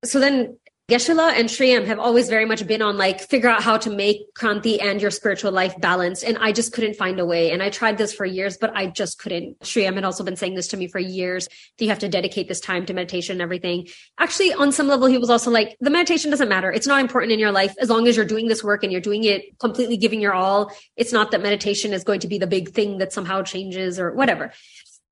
So 0.04 0.20
then 0.20 0.58
Geshe-la 0.88 1.30
and 1.30 1.50
Sri 1.50 1.72
M 1.72 1.84
have 1.86 1.98
always 1.98 2.28
very 2.28 2.44
much 2.44 2.64
been 2.64 2.80
on 2.80 2.96
like 2.96 3.20
figure 3.20 3.48
out 3.48 3.60
how 3.60 3.76
to 3.76 3.90
make 3.90 4.32
Kranti 4.34 4.80
and 4.80 5.02
your 5.02 5.10
spiritual 5.10 5.50
life 5.50 5.74
balanced. 5.80 6.22
And 6.22 6.38
I 6.38 6.52
just 6.52 6.72
couldn't 6.72 6.94
find 6.94 7.18
a 7.18 7.26
way. 7.26 7.50
And 7.50 7.60
I 7.60 7.70
tried 7.70 7.98
this 7.98 8.14
for 8.14 8.24
years, 8.24 8.56
but 8.56 8.70
I 8.76 8.86
just 8.86 9.18
couldn't. 9.18 9.66
Sri 9.66 9.84
M 9.84 9.96
had 9.96 10.04
also 10.04 10.22
been 10.22 10.36
saying 10.36 10.54
this 10.54 10.68
to 10.68 10.76
me 10.76 10.86
for 10.86 11.00
years. 11.00 11.48
That 11.48 11.84
you 11.84 11.88
have 11.88 11.98
to 11.98 12.08
dedicate 12.08 12.46
this 12.46 12.60
time 12.60 12.86
to 12.86 12.94
meditation 12.94 13.32
and 13.32 13.42
everything. 13.42 13.88
Actually, 14.16 14.52
on 14.52 14.70
some 14.70 14.86
level, 14.86 15.08
he 15.08 15.18
was 15.18 15.28
also 15.28 15.50
like, 15.50 15.76
the 15.80 15.90
meditation 15.90 16.30
doesn't 16.30 16.48
matter. 16.48 16.70
It's 16.70 16.86
not 16.86 17.00
important 17.00 17.32
in 17.32 17.40
your 17.40 17.50
life 17.50 17.74
as 17.80 17.90
long 17.90 18.06
as 18.06 18.14
you're 18.14 18.24
doing 18.24 18.46
this 18.46 18.62
work 18.62 18.84
and 18.84 18.92
you're 18.92 19.00
doing 19.00 19.24
it 19.24 19.58
completely 19.58 19.96
giving 19.96 20.20
your 20.20 20.34
all. 20.34 20.70
It's 20.94 21.12
not 21.12 21.32
that 21.32 21.42
meditation 21.42 21.94
is 21.94 22.04
going 22.04 22.20
to 22.20 22.28
be 22.28 22.38
the 22.38 22.46
big 22.46 22.74
thing 22.74 22.98
that 22.98 23.12
somehow 23.12 23.42
changes 23.42 23.98
or 23.98 24.14
whatever. 24.14 24.52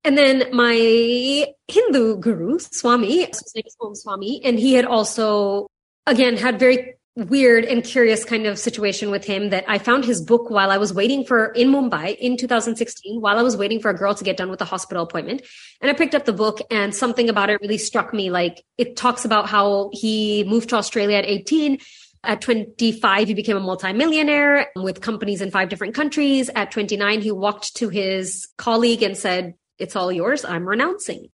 And 0.04 0.18
then 0.18 0.44
my 0.52 1.46
Hindu 1.68 2.18
guru, 2.18 2.58
Swami, 2.58 3.24
his 3.24 3.52
name 3.54 3.64
is 3.66 3.76
Om 3.80 3.94
Swami, 3.94 4.44
and 4.44 4.58
he 4.58 4.74
had 4.74 4.84
also, 4.84 5.66
again, 6.06 6.36
had 6.36 6.58
very 6.58 6.94
weird 7.16 7.64
and 7.64 7.84
curious 7.84 8.24
kind 8.24 8.44
of 8.44 8.58
situation 8.58 9.10
with 9.10 9.24
him 9.24 9.50
that 9.50 9.64
I 9.68 9.78
found 9.78 10.04
his 10.04 10.20
book 10.20 10.50
while 10.50 10.70
I 10.70 10.78
was 10.78 10.92
waiting 10.92 11.24
for 11.24 11.46
in 11.46 11.68
Mumbai 11.68 12.16
in 12.18 12.36
2016, 12.36 13.20
while 13.20 13.38
I 13.38 13.42
was 13.42 13.56
waiting 13.56 13.80
for 13.80 13.88
a 13.88 13.96
girl 13.96 14.14
to 14.14 14.24
get 14.24 14.36
done 14.36 14.50
with 14.50 14.60
a 14.60 14.64
hospital 14.64 15.04
appointment. 15.04 15.42
And 15.80 15.90
I 15.90 15.94
picked 15.94 16.14
up 16.14 16.24
the 16.24 16.32
book 16.32 16.60
and 16.70 16.94
something 16.94 17.28
about 17.28 17.50
it 17.50 17.60
really 17.60 17.78
struck 17.78 18.12
me. 18.12 18.30
Like 18.30 18.64
it 18.78 18.96
talks 18.96 19.24
about 19.24 19.48
how 19.48 19.90
he 19.92 20.44
moved 20.44 20.70
to 20.70 20.76
Australia 20.76 21.16
at 21.18 21.24
18 21.24 21.78
at 22.24 22.40
25, 22.40 23.28
he 23.28 23.34
became 23.34 23.56
a 23.56 23.60
multimillionaire 23.60 24.70
with 24.76 25.00
companies 25.00 25.40
in 25.40 25.50
five 25.50 25.68
different 25.68 25.94
countries. 25.94 26.50
At 26.54 26.70
29, 26.70 27.20
he 27.20 27.30
walked 27.30 27.76
to 27.76 27.88
his 27.88 28.48
colleague 28.56 29.02
and 29.02 29.16
said, 29.16 29.54
it's 29.78 29.96
all 29.96 30.12
yours. 30.12 30.44
I'm 30.44 30.66
renouncing. 30.66 31.28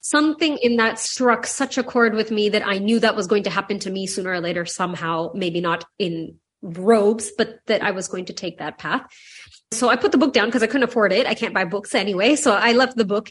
Something 0.00 0.58
in 0.58 0.76
that 0.76 0.98
struck 0.98 1.46
such 1.46 1.78
a 1.78 1.82
chord 1.82 2.14
with 2.14 2.30
me 2.30 2.48
that 2.50 2.66
I 2.66 2.78
knew 2.78 3.00
that 3.00 3.16
was 3.16 3.26
going 3.26 3.42
to 3.44 3.50
happen 3.50 3.78
to 3.80 3.90
me 3.90 4.06
sooner 4.06 4.30
or 4.30 4.40
later 4.40 4.64
somehow, 4.64 5.32
maybe 5.34 5.60
not 5.60 5.84
in 5.98 6.36
robes, 6.62 7.32
but 7.36 7.58
that 7.66 7.82
I 7.82 7.90
was 7.90 8.08
going 8.08 8.26
to 8.26 8.32
take 8.32 8.58
that 8.58 8.78
path. 8.78 9.06
So 9.72 9.88
I 9.88 9.96
put 9.96 10.12
the 10.12 10.18
book 10.18 10.32
down 10.32 10.46
because 10.46 10.62
I 10.62 10.68
couldn't 10.68 10.88
afford 10.88 11.12
it. 11.12 11.26
I 11.26 11.34
can't 11.34 11.54
buy 11.54 11.64
books 11.64 11.94
anyway. 11.94 12.36
So 12.36 12.54
I 12.54 12.72
left 12.72 12.96
the 12.96 13.04
book 13.04 13.30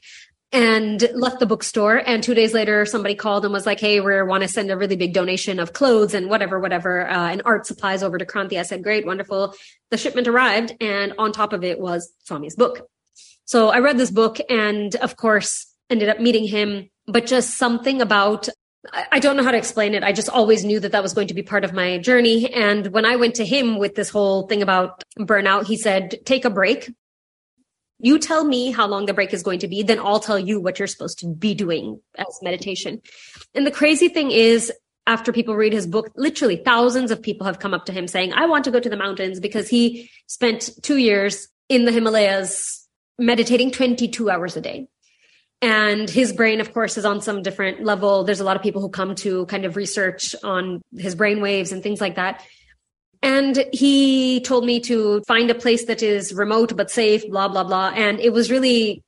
and 0.51 1.09
left 1.13 1.39
the 1.39 1.45
bookstore. 1.45 1.97
And 1.97 2.23
two 2.23 2.33
days 2.33 2.53
later, 2.53 2.85
somebody 2.85 3.15
called 3.15 3.45
and 3.45 3.53
was 3.53 3.65
like, 3.65 3.79
Hey, 3.79 3.99
we 3.99 4.21
want 4.23 4.43
to 4.43 4.47
send 4.47 4.71
a 4.71 4.77
really 4.77 4.95
big 4.95 5.13
donation 5.13 5.59
of 5.59 5.73
clothes 5.73 6.13
and 6.13 6.29
whatever, 6.29 6.59
whatever, 6.59 7.07
uh, 7.09 7.29
and 7.31 7.41
art 7.45 7.65
supplies 7.65 8.03
over 8.03 8.17
to 8.17 8.25
Kranti. 8.25 8.59
I 8.59 8.63
said, 8.63 8.83
great, 8.83 9.05
wonderful. 9.05 9.53
The 9.91 9.97
shipment 9.97 10.27
arrived 10.27 10.73
and 10.79 11.13
on 11.17 11.31
top 11.31 11.53
of 11.53 11.63
it 11.63 11.79
was 11.79 12.13
Swami's 12.25 12.55
book. 12.55 12.87
So 13.45 13.69
I 13.69 13.79
read 13.79 13.97
this 13.97 14.11
book 14.11 14.37
and 14.49 14.95
of 14.95 15.15
course 15.15 15.67
ended 15.89 16.09
up 16.09 16.19
meeting 16.19 16.47
him 16.47 16.89
but 17.07 17.25
just 17.25 17.57
something 17.57 18.01
about 18.01 18.49
I 19.11 19.17
don't 19.17 19.35
know 19.35 19.43
how 19.43 19.49
to 19.49 19.57
explain 19.57 19.95
it. 19.95 20.03
I 20.03 20.11
just 20.11 20.29
always 20.29 20.63
knew 20.63 20.79
that 20.79 20.91
that 20.91 21.01
was 21.01 21.13
going 21.13 21.27
to 21.29 21.33
be 21.33 21.41
part 21.41 21.63
of 21.63 21.73
my 21.73 21.97
journey. 21.97 22.53
And 22.53 22.85
when 22.87 23.03
I 23.03 23.15
went 23.15 23.33
to 23.35 23.45
him 23.45 23.79
with 23.79 23.95
this 23.95 24.09
whole 24.09 24.45
thing 24.45 24.61
about 24.61 25.03
burnout, 25.17 25.65
he 25.65 25.75
said, 25.75 26.19
take 26.23 26.45
a 26.45 26.51
break. 26.51 26.91
You 27.97 28.19
tell 28.19 28.43
me 28.43 28.71
how 28.71 28.85
long 28.85 29.07
the 29.07 29.13
break 29.15 29.33
is 29.33 29.41
going 29.41 29.59
to 29.59 29.67
be, 29.67 29.81
then 29.81 29.97
I'll 29.97 30.19
tell 30.19 30.37
you 30.37 30.59
what 30.59 30.77
you're 30.77 30.87
supposed 30.87 31.17
to 31.19 31.33
be 31.33 31.55
doing 31.55 31.99
as 32.15 32.39
meditation. 32.43 33.01
And 33.55 33.65
the 33.65 33.71
crazy 33.71 34.07
thing 34.07 34.29
is, 34.29 34.71
after 35.07 35.31
people 35.31 35.55
read 35.55 35.73
his 35.73 35.87
book, 35.87 36.11
literally 36.15 36.57
thousands 36.57 37.09
of 37.09 37.21
people 37.21 37.47
have 37.47 37.59
come 37.59 37.73
up 37.73 37.85
to 37.85 37.91
him 37.91 38.07
saying, 38.07 38.33
I 38.33 38.45
want 38.45 38.65
to 38.65 38.71
go 38.71 38.79
to 38.79 38.89
the 38.89 38.97
mountains 38.97 39.39
because 39.39 39.67
he 39.67 40.11
spent 40.27 40.69
two 40.83 40.97
years 40.97 41.47
in 41.69 41.85
the 41.85 41.91
Himalayas 41.91 42.84
meditating 43.17 43.71
22 43.71 44.29
hours 44.29 44.57
a 44.57 44.61
day. 44.61 44.87
And 45.61 46.09
his 46.09 46.33
brain, 46.33 46.59
of 46.59 46.73
course, 46.73 46.97
is 46.97 47.05
on 47.05 47.21
some 47.21 47.41
different 47.41 47.83
level. 47.83 48.23
There's 48.23 48.39
a 48.39 48.43
lot 48.43 48.55
of 48.55 48.61
people 48.61 48.81
who 48.81 48.89
come 48.89 49.15
to 49.15 49.45
kind 49.45 49.65
of 49.65 49.75
research 49.75 50.35
on 50.43 50.81
his 50.95 51.15
brain 51.15 51.41
waves 51.41 51.71
and 51.71 51.81
things 51.81 52.01
like 52.01 52.15
that. 52.15 52.43
And 53.21 53.65
he 53.71 54.41
told 54.41 54.65
me 54.65 54.79
to 54.81 55.23
find 55.27 55.49
a 55.49 55.55
place 55.55 55.85
that 55.85 56.03
is 56.03 56.33
remote 56.33 56.75
but 56.75 56.91
safe, 56.91 57.27
blah, 57.29 57.47
blah, 57.47 57.63
blah. 57.63 57.91
And 57.95 58.19
it 58.19 58.31
was 58.31 58.51
really, 58.51 59.01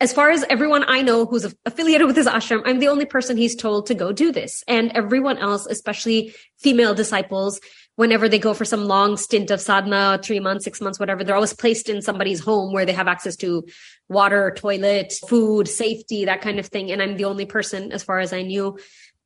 as 0.00 0.12
far 0.12 0.28
as 0.30 0.44
everyone 0.50 0.84
I 0.86 1.00
know 1.00 1.24
who's 1.24 1.46
affiliated 1.64 2.06
with 2.06 2.16
his 2.16 2.26
ashram, 2.26 2.62
I'm 2.66 2.80
the 2.80 2.88
only 2.88 3.06
person 3.06 3.36
he's 3.36 3.56
told 3.56 3.86
to 3.86 3.94
go 3.94 4.12
do 4.12 4.32
this. 4.32 4.62
And 4.68 4.92
everyone 4.92 5.38
else, 5.38 5.66
especially 5.66 6.34
female 6.58 6.94
disciples, 6.94 7.60
whenever 7.96 8.28
they 8.28 8.38
go 8.38 8.54
for 8.54 8.64
some 8.64 8.84
long 8.86 9.16
stint 9.16 9.50
of 9.50 9.60
sadhana, 9.60 10.18
three 10.22 10.40
months, 10.40 10.64
six 10.64 10.80
months, 10.80 10.98
whatever, 10.98 11.24
they're 11.24 11.34
always 11.34 11.54
placed 11.54 11.88
in 11.88 12.00
somebody's 12.00 12.40
home 12.40 12.72
where 12.72 12.86
they 12.86 12.92
have 12.92 13.08
access 13.08 13.36
to 13.36 13.64
water, 14.08 14.52
toilet, 14.56 15.12
food, 15.28 15.68
safety, 15.68 16.24
that 16.24 16.40
kind 16.40 16.58
of 16.58 16.66
thing. 16.66 16.90
And 16.90 17.02
I'm 17.02 17.16
the 17.16 17.26
only 17.26 17.46
person, 17.46 17.92
as 17.92 18.02
far 18.02 18.18
as 18.18 18.32
I 18.32 18.42
knew, 18.42 18.78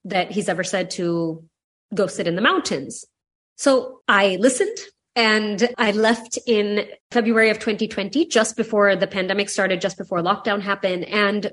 that 0.04 0.30
he's 0.30 0.48
ever 0.48 0.64
said 0.64 0.90
to 0.92 1.44
go 1.94 2.06
sit 2.06 2.26
in 2.26 2.36
the 2.36 2.42
mountains. 2.42 3.04
So 3.56 4.00
I 4.08 4.36
listened 4.36 4.76
and 5.14 5.68
I 5.78 5.92
left 5.92 6.38
in 6.46 6.86
February 7.10 7.50
of 7.50 7.58
2020, 7.58 8.26
just 8.26 8.56
before 8.56 8.96
the 8.96 9.06
pandemic 9.06 9.48
started, 9.48 9.80
just 9.80 9.96
before 9.96 10.20
lockdown 10.20 10.60
happened. 10.60 11.04
And 11.04 11.52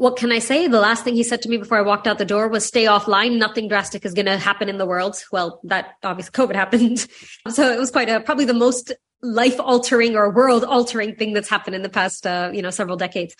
what 0.00 0.16
can 0.16 0.32
I 0.32 0.38
say? 0.38 0.66
The 0.66 0.80
last 0.80 1.04
thing 1.04 1.14
he 1.14 1.22
said 1.22 1.42
to 1.42 1.48
me 1.50 1.58
before 1.58 1.76
I 1.76 1.82
walked 1.82 2.06
out 2.06 2.16
the 2.16 2.24
door 2.24 2.48
was 2.48 2.64
stay 2.64 2.86
offline. 2.86 3.36
Nothing 3.36 3.68
drastic 3.68 4.06
is 4.06 4.14
going 4.14 4.24
to 4.24 4.38
happen 4.38 4.70
in 4.70 4.78
the 4.78 4.86
world. 4.86 5.22
Well, 5.30 5.60
that 5.64 5.96
obviously 6.02 6.32
COVID 6.32 6.54
happened. 6.54 7.06
So 7.50 7.70
it 7.70 7.78
was 7.78 7.90
quite 7.90 8.08
a, 8.08 8.20
probably 8.20 8.46
the 8.46 8.54
most 8.54 8.92
life 9.20 9.60
altering 9.60 10.16
or 10.16 10.30
world 10.30 10.64
altering 10.64 11.16
thing 11.16 11.34
that's 11.34 11.50
happened 11.50 11.76
in 11.76 11.82
the 11.82 11.90
past, 11.90 12.26
uh, 12.26 12.50
you 12.50 12.62
know, 12.62 12.70
several 12.70 12.96
decades. 12.96 13.36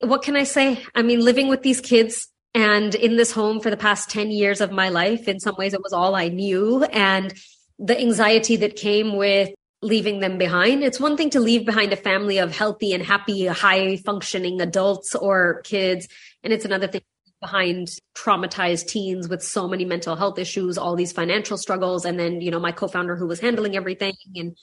What 0.00 0.22
can 0.22 0.36
I 0.36 0.44
say? 0.44 0.84
I 0.94 1.00
mean, 1.00 1.20
living 1.20 1.48
with 1.48 1.62
these 1.62 1.80
kids 1.80 2.28
and 2.54 2.94
in 2.94 3.16
this 3.16 3.32
home 3.32 3.60
for 3.60 3.70
the 3.70 3.78
past 3.78 4.10
10 4.10 4.30
years 4.30 4.60
of 4.60 4.72
my 4.72 4.90
life, 4.90 5.26
in 5.26 5.40
some 5.40 5.54
ways 5.56 5.72
it 5.72 5.82
was 5.82 5.94
all 5.94 6.14
I 6.14 6.28
knew. 6.28 6.84
And 6.84 7.32
the 7.78 7.98
anxiety 7.98 8.56
that 8.56 8.76
came 8.76 9.16
with 9.16 9.50
leaving 9.82 10.20
them 10.20 10.38
behind. 10.38 10.84
It's 10.84 11.00
one 11.00 11.16
thing 11.16 11.30
to 11.30 11.40
leave 11.40 11.64
behind 11.64 11.92
a 11.92 11.96
family 11.96 12.38
of 12.38 12.54
healthy 12.54 12.92
and 12.92 13.02
happy, 13.04 13.46
high 13.46 13.96
functioning 13.96 14.60
adults 14.60 15.14
or 15.14 15.62
kids. 15.62 16.06
And 16.42 16.52
it's 16.52 16.64
another 16.64 16.86
thing 16.86 17.02
behind 17.40 17.88
traumatized 18.14 18.88
teens 18.88 19.28
with 19.28 19.42
so 19.42 19.66
many 19.66 19.86
mental 19.86 20.14
health 20.16 20.38
issues, 20.38 20.76
all 20.76 20.94
these 20.94 21.12
financial 21.12 21.56
struggles. 21.56 22.04
And 22.04 22.18
then, 22.18 22.42
you 22.42 22.50
know, 22.50 22.60
my 22.60 22.72
co-founder 22.72 23.16
who 23.16 23.26
was 23.26 23.40
handling 23.40 23.76
everything. 23.76 24.14
And 24.36 24.56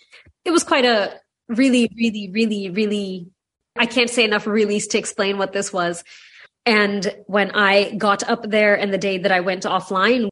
it 0.45 0.51
was 0.51 0.63
quite 0.63 0.85
a 0.85 1.19
really, 1.49 1.89
really, 1.97 2.29
really, 2.31 2.69
really, 2.69 3.27
I 3.75 3.87
can't 3.87 4.09
say 4.09 4.23
enough 4.23 4.45
release 4.45 4.87
to 4.87 4.99
explain 4.99 5.39
what 5.39 5.53
this 5.53 5.73
was. 5.73 6.03
And 6.65 7.15
when 7.25 7.51
I 7.51 7.95
got 7.95 8.29
up 8.29 8.43
there 8.43 8.75
and 8.77 8.93
the 8.93 8.97
day 8.97 9.19
that 9.19 9.31
I 9.31 9.39
went 9.39 9.63
offline, 9.63 10.29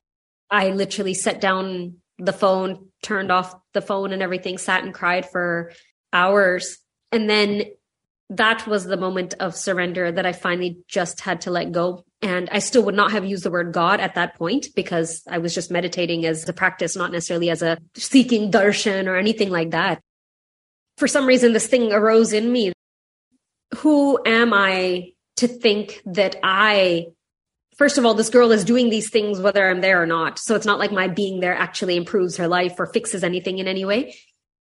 I 0.51 0.69
literally 0.69 1.15
set 1.15 1.41
down 1.41 1.95
the 2.19 2.33
phone, 2.33 2.89
turned 3.05 3.31
off 3.31 3.55
the 3.73 3.81
phone 3.81 4.11
and 4.11 4.21
everything, 4.21 4.57
sat 4.57 4.83
and 4.83 4.93
cried 4.93 5.29
for 5.29 5.71
hours. 6.11 6.79
And 7.11 7.29
then 7.29 7.65
that 8.31 8.65
was 8.65 8.83
the 8.83 8.97
moment 8.97 9.35
of 9.39 9.55
surrender 9.55 10.11
that 10.11 10.25
I 10.25 10.33
finally 10.33 10.79
just 10.87 11.21
had 11.21 11.41
to 11.41 11.51
let 11.51 11.71
go. 11.71 12.03
And 12.21 12.49
I 12.51 12.59
still 12.59 12.83
would 12.83 12.95
not 12.95 13.11
have 13.11 13.23
used 13.23 13.43
the 13.43 13.51
word 13.51 13.71
God 13.71 13.99
at 13.99 14.15
that 14.15 14.35
point 14.35 14.67
because 14.75 15.21
I 15.29 15.37
was 15.37 15.53
just 15.53 15.69
meditating 15.69 16.25
as 16.25 16.49
a 16.49 16.53
practice, 16.53 16.95
not 16.95 17.11
necessarily 17.11 17.51
as 17.51 17.61
a 17.61 17.77
seeking 17.95 18.51
darshan 18.51 19.07
or 19.07 19.15
anything 19.15 19.51
like 19.51 19.71
that. 19.71 20.01
For 20.97 21.07
some 21.07 21.27
reason, 21.27 21.53
this 21.53 21.67
thing 21.67 21.93
arose 21.93 22.33
in 22.33 22.51
me. 22.51 22.73
Who 23.75 24.19
am 24.25 24.53
I 24.53 25.11
to 25.37 25.47
think 25.47 26.01
that 26.05 26.37
I 26.41 27.07
first 27.77 27.97
of 27.97 28.05
all, 28.05 28.13
this 28.13 28.29
girl 28.29 28.51
is 28.51 28.63
doing 28.63 28.89
these 28.89 29.09
things 29.09 29.39
whether 29.39 29.69
I'm 29.69 29.81
there 29.81 30.01
or 30.01 30.05
not. 30.05 30.39
So 30.39 30.55
it's 30.55 30.65
not 30.65 30.79
like 30.79 30.91
my 30.91 31.07
being 31.07 31.39
there 31.39 31.55
actually 31.55 31.95
improves 31.95 32.37
her 32.37 32.47
life 32.47 32.79
or 32.79 32.85
fixes 32.85 33.23
anything 33.23 33.59
in 33.59 33.67
any 33.67 33.85
way. 33.85 34.15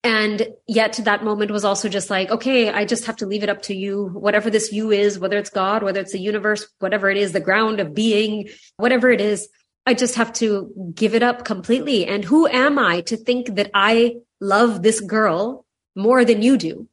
And 0.06 0.50
yet 0.68 1.00
that 1.06 1.24
moment 1.24 1.52
was 1.52 1.64
also 1.64 1.88
just 1.88 2.10
like, 2.10 2.30
okay, 2.30 2.70
I 2.70 2.84
just 2.84 3.06
have 3.06 3.16
to 3.18 3.26
leave 3.26 3.44
it 3.44 3.50
up 3.50 3.62
to 3.64 3.76
you. 3.76 4.10
Whatever 4.10 4.50
this 4.50 4.74
you 4.74 4.92
is, 4.92 5.18
whether 5.18 5.38
it's 5.38 5.50
God, 5.50 5.82
whether 5.82 6.02
it's 6.02 6.12
the 6.12 6.20
universe, 6.20 6.68
whatever 6.80 7.10
it 7.10 7.16
is, 7.16 7.32
the 7.32 7.40
ground 7.40 7.80
of 7.80 7.94
being, 7.94 8.50
whatever 8.76 9.10
it 9.12 9.22
is, 9.22 9.48
I 9.86 9.94
just 9.94 10.16
have 10.16 10.34
to 10.34 10.92
give 10.94 11.16
it 11.16 11.24
up 11.24 11.46
completely. 11.46 12.06
And 12.06 12.24
who 12.24 12.48
am 12.48 12.78
I 12.78 13.02
to 13.02 13.16
think 13.16 13.56
that 13.56 13.72
I 13.74 14.18
love 14.42 14.82
this 14.82 15.00
girl 15.00 15.66
more 15.96 16.26
than 16.26 16.42
you 16.42 16.58
do? 16.58 16.90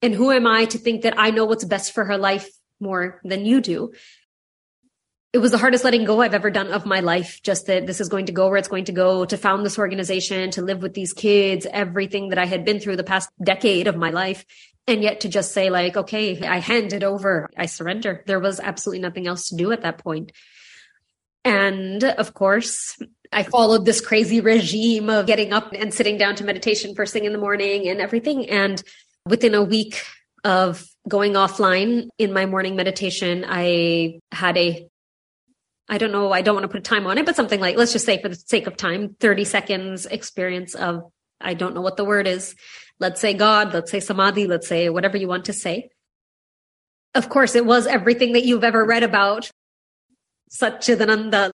And 0.00 0.14
who 0.14 0.30
am 0.30 0.46
I 0.46 0.66
to 0.66 0.78
think 0.78 1.02
that 1.02 1.14
I 1.16 1.30
know 1.30 1.44
what's 1.44 1.64
best 1.64 1.92
for 1.92 2.04
her 2.04 2.18
life 2.18 2.48
more 2.78 3.20
than 3.24 3.44
you 3.44 3.60
do? 3.60 3.92
It 5.32 5.38
was 5.38 5.50
the 5.50 5.58
hardest 5.58 5.84
letting 5.84 6.04
go 6.04 6.22
I've 6.22 6.34
ever 6.34 6.50
done 6.50 6.68
of 6.68 6.86
my 6.86 7.00
life. 7.00 7.40
Just 7.42 7.66
that 7.66 7.86
this 7.86 8.00
is 8.00 8.08
going 8.08 8.26
to 8.26 8.32
go 8.32 8.48
where 8.48 8.56
it's 8.56 8.68
going 8.68 8.86
to 8.86 8.92
go, 8.92 9.24
to 9.24 9.36
found 9.36 9.64
this 9.64 9.78
organization, 9.78 10.50
to 10.52 10.62
live 10.62 10.82
with 10.82 10.94
these 10.94 11.12
kids, 11.12 11.66
everything 11.70 12.30
that 12.30 12.38
I 12.38 12.46
had 12.46 12.64
been 12.64 12.80
through 12.80 12.96
the 12.96 13.04
past 13.04 13.28
decade 13.42 13.86
of 13.86 13.96
my 13.96 14.10
life. 14.10 14.44
And 14.86 15.02
yet 15.02 15.20
to 15.20 15.28
just 15.28 15.52
say 15.52 15.68
like, 15.68 15.96
okay, 15.96 16.40
I 16.46 16.58
hand 16.58 16.92
it 16.92 17.02
over. 17.02 17.50
I 17.56 17.66
surrender. 17.66 18.22
There 18.26 18.40
was 18.40 18.60
absolutely 18.60 19.00
nothing 19.02 19.26
else 19.26 19.48
to 19.48 19.56
do 19.56 19.72
at 19.72 19.82
that 19.82 19.98
point. 19.98 20.32
And 21.44 22.02
of 22.02 22.34
course, 22.34 22.96
I 23.32 23.42
followed 23.42 23.84
this 23.84 24.00
crazy 24.00 24.40
regime 24.40 25.10
of 25.10 25.26
getting 25.26 25.52
up 25.52 25.72
and 25.72 25.92
sitting 25.92 26.18
down 26.18 26.36
to 26.36 26.44
meditation 26.44 26.94
first 26.94 27.12
thing 27.12 27.24
in 27.24 27.32
the 27.32 27.38
morning 27.38 27.88
and 27.88 28.00
everything. 28.00 28.48
And 28.48 28.82
within 29.26 29.54
a 29.54 29.62
week 29.62 30.02
of 30.44 30.84
going 31.08 31.32
offline 31.32 32.08
in 32.18 32.32
my 32.32 32.46
morning 32.46 32.76
meditation, 32.76 33.44
I 33.46 34.20
had 34.32 34.56
a 34.56 34.88
I 35.88 35.98
don't 35.98 36.12
know, 36.12 36.32
I 36.32 36.42
don't 36.42 36.54
want 36.54 36.64
to 36.64 36.68
put 36.68 36.78
a 36.78 36.82
time 36.82 37.06
on 37.06 37.16
it, 37.18 37.26
but 37.26 37.36
something 37.36 37.60
like, 37.60 37.76
let's 37.76 37.92
just 37.92 38.06
say 38.06 38.20
for 38.20 38.28
the 38.28 38.34
sake 38.34 38.66
of 38.66 38.76
time, 38.76 39.16
30 39.20 39.44
seconds 39.44 40.06
experience 40.06 40.74
of, 40.74 41.10
I 41.40 41.54
don't 41.54 41.74
know 41.74 41.80
what 41.80 41.96
the 41.96 42.04
word 42.04 42.26
is. 42.26 42.56
Let's 42.98 43.20
say 43.20 43.34
God, 43.34 43.72
let's 43.72 43.90
say 43.90 44.00
samadhi, 44.00 44.46
let's 44.46 44.66
say 44.66 44.88
whatever 44.88 45.16
you 45.16 45.28
want 45.28 45.44
to 45.44 45.52
say. 45.52 45.90
Of 47.14 47.28
course, 47.28 47.54
it 47.54 47.64
was 47.64 47.86
everything 47.86 48.32
that 48.32 48.44
you've 48.44 48.64
ever 48.64 48.84
read 48.84 49.02
about 49.02 49.50
Satchidananda. 50.50 51.50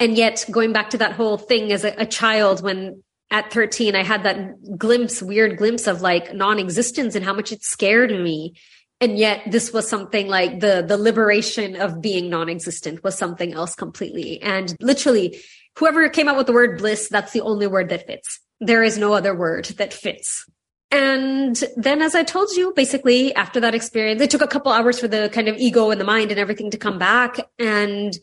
And 0.00 0.16
yet 0.16 0.46
going 0.50 0.72
back 0.72 0.90
to 0.90 0.98
that 0.98 1.12
whole 1.12 1.36
thing 1.36 1.72
as 1.72 1.84
a, 1.84 1.94
a 1.98 2.06
child 2.06 2.62
when 2.62 3.02
at 3.30 3.52
13, 3.52 3.94
I 3.94 4.04
had 4.04 4.22
that 4.22 4.78
glimpse, 4.78 5.22
weird 5.22 5.58
glimpse 5.58 5.86
of 5.86 6.00
like 6.00 6.34
non-existence 6.34 7.14
and 7.14 7.24
how 7.24 7.34
much 7.34 7.52
it 7.52 7.62
scared 7.62 8.10
me 8.10 8.54
and 9.00 9.18
yet 9.18 9.42
this 9.50 9.72
was 9.72 9.88
something 9.88 10.28
like 10.28 10.60
the 10.60 10.84
the 10.86 10.96
liberation 10.98 11.76
of 11.76 12.02
being 12.02 12.28
non-existent 12.28 13.04
was 13.04 13.16
something 13.16 13.52
else 13.52 13.74
completely. 13.74 14.42
And 14.42 14.74
literally 14.80 15.40
whoever 15.76 16.08
came 16.08 16.28
up 16.28 16.36
with 16.36 16.46
the 16.46 16.52
word 16.52 16.78
bliss 16.78 17.08
that's 17.08 17.32
the 17.32 17.40
only 17.42 17.66
word 17.66 17.88
that 17.90 18.06
fits. 18.06 18.40
There 18.60 18.82
is 18.82 18.98
no 18.98 19.14
other 19.14 19.34
word 19.34 19.66
that 19.78 19.92
fits. 19.92 20.44
And 20.90 21.62
then 21.76 22.02
as 22.02 22.14
i 22.14 22.24
told 22.24 22.50
you 22.52 22.72
basically 22.74 23.34
after 23.34 23.60
that 23.60 23.74
experience 23.74 24.20
it 24.22 24.30
took 24.30 24.42
a 24.42 24.48
couple 24.48 24.72
hours 24.72 24.98
for 24.98 25.06
the 25.06 25.30
kind 25.32 25.48
of 25.48 25.56
ego 25.58 25.90
and 25.90 26.00
the 26.00 26.04
mind 26.04 26.30
and 26.30 26.40
everything 26.40 26.70
to 26.70 26.78
come 26.78 26.98
back. 26.98 27.38
And 27.58 28.16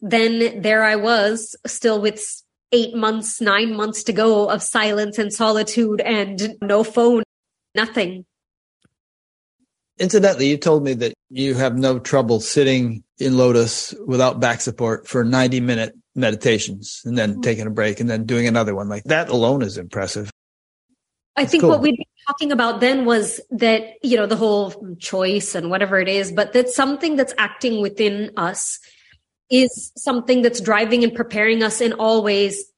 then 0.00 0.62
there 0.62 0.82
i 0.82 0.96
was 0.96 1.54
still 1.66 2.00
with 2.00 2.42
eight 2.72 2.94
months 2.94 3.40
nine 3.40 3.76
months 3.76 4.02
to 4.04 4.12
go 4.12 4.48
of 4.48 4.62
silence 4.62 5.18
and 5.18 5.32
solitude 5.32 6.00
and 6.00 6.56
no 6.62 6.82
phone 6.82 7.22
nothing 7.74 8.24
Incidentally, 10.00 10.48
you 10.48 10.56
told 10.56 10.82
me 10.82 10.94
that 10.94 11.12
you 11.28 11.54
have 11.54 11.76
no 11.76 11.98
trouble 11.98 12.40
sitting 12.40 13.04
in 13.18 13.36
lotus 13.36 13.94
without 14.06 14.40
back 14.40 14.62
support 14.62 15.06
for 15.06 15.24
90 15.24 15.60
minute 15.60 15.94
meditations 16.14 17.02
and 17.04 17.18
then 17.18 17.32
mm-hmm. 17.32 17.42
taking 17.42 17.66
a 17.66 17.70
break 17.70 18.00
and 18.00 18.08
then 18.08 18.24
doing 18.24 18.48
another 18.48 18.74
one. 18.74 18.88
Like 18.88 19.04
that 19.04 19.28
alone 19.28 19.62
is 19.62 19.76
impressive. 19.76 20.30
I 21.36 21.44
think 21.44 21.60
cool. 21.60 21.70
what 21.70 21.82
we'd 21.82 21.96
be 21.96 22.08
talking 22.26 22.50
about 22.50 22.80
then 22.80 23.04
was 23.04 23.40
that, 23.50 23.94
you 24.02 24.16
know, 24.16 24.26
the 24.26 24.36
whole 24.36 24.72
choice 24.98 25.54
and 25.54 25.70
whatever 25.70 26.00
it 26.00 26.08
is, 26.08 26.32
but 26.32 26.54
that 26.54 26.70
something 26.70 27.16
that's 27.16 27.34
acting 27.36 27.82
within 27.82 28.30
us 28.38 28.78
is 29.50 29.92
something 29.96 30.40
that's 30.40 30.60
driving 30.60 31.04
and 31.04 31.14
preparing 31.14 31.62
us 31.62 31.80
in 31.80 31.92
all 31.94 32.22
ways 32.22 32.69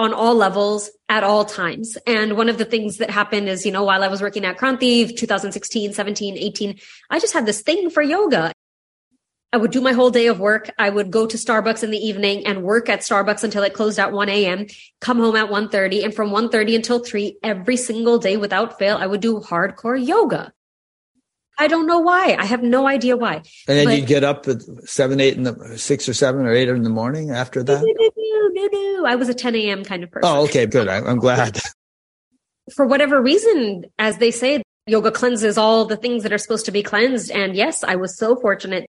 on 0.00 0.14
all 0.14 0.34
levels 0.34 0.90
at 1.10 1.22
all 1.22 1.44
times. 1.44 1.98
And 2.06 2.38
one 2.38 2.48
of 2.48 2.56
the 2.56 2.64
things 2.64 2.96
that 2.96 3.10
happened 3.10 3.50
is, 3.50 3.66
you 3.66 3.70
know, 3.70 3.84
while 3.84 4.02
I 4.02 4.08
was 4.08 4.22
working 4.22 4.46
at 4.46 4.56
Kranti 4.56 5.14
2016, 5.14 5.92
17, 5.92 6.38
18, 6.38 6.80
I 7.10 7.18
just 7.18 7.34
had 7.34 7.44
this 7.44 7.60
thing 7.60 7.90
for 7.90 8.02
yoga. 8.02 8.50
I 9.52 9.58
would 9.58 9.72
do 9.72 9.82
my 9.82 9.92
whole 9.92 10.08
day 10.08 10.28
of 10.28 10.40
work. 10.40 10.70
I 10.78 10.88
would 10.88 11.10
go 11.10 11.26
to 11.26 11.36
Starbucks 11.36 11.84
in 11.84 11.90
the 11.90 11.98
evening 11.98 12.46
and 12.46 12.62
work 12.62 12.88
at 12.88 13.00
Starbucks 13.00 13.44
until 13.44 13.62
it 13.62 13.74
closed 13.74 13.98
at 13.98 14.10
1 14.10 14.30
a.m., 14.30 14.68
come 15.02 15.18
home 15.18 15.36
at 15.36 15.50
1.30. 15.50 16.04
And 16.04 16.14
from 16.14 16.30
1.30 16.30 16.76
until 16.76 17.00
3, 17.00 17.36
every 17.42 17.76
single 17.76 18.18
day 18.18 18.38
without 18.38 18.78
fail, 18.78 18.96
I 18.96 19.06
would 19.06 19.20
do 19.20 19.40
hardcore 19.40 20.02
yoga. 20.02 20.54
I 21.60 21.68
don't 21.68 21.86
know 21.86 21.98
why. 21.98 22.36
I 22.38 22.46
have 22.46 22.62
no 22.62 22.86
idea 22.86 23.18
why. 23.18 23.42
And 23.68 23.78
then 23.78 23.84
but, 23.84 23.98
you 23.98 24.06
get 24.06 24.24
up 24.24 24.48
at 24.48 24.62
seven, 24.88 25.20
eight 25.20 25.36
in 25.36 25.42
the 25.42 25.76
six 25.76 26.08
or 26.08 26.14
seven 26.14 26.46
or 26.46 26.52
eight 26.52 26.70
in 26.70 26.82
the 26.82 26.90
morning 26.90 27.30
after 27.30 27.62
that? 27.62 27.82
No, 27.82 28.48
no, 28.52 28.68
no. 28.72 29.06
I 29.06 29.14
was 29.14 29.28
a 29.28 29.34
10 29.34 29.54
a.m. 29.54 29.84
kind 29.84 30.02
of 30.02 30.10
person. 30.10 30.30
Oh, 30.30 30.44
okay, 30.44 30.64
good. 30.64 30.88
I, 30.88 30.96
I'm 30.96 31.18
glad. 31.18 31.60
For 32.74 32.86
whatever 32.86 33.20
reason, 33.20 33.84
as 33.98 34.16
they 34.16 34.30
say, 34.30 34.62
yoga 34.86 35.10
cleanses 35.10 35.58
all 35.58 35.84
the 35.84 35.98
things 35.98 36.22
that 36.22 36.32
are 36.32 36.38
supposed 36.38 36.64
to 36.64 36.72
be 36.72 36.82
cleansed. 36.82 37.30
And 37.30 37.54
yes, 37.54 37.84
I 37.84 37.96
was 37.96 38.16
so 38.16 38.36
fortunate 38.36 38.86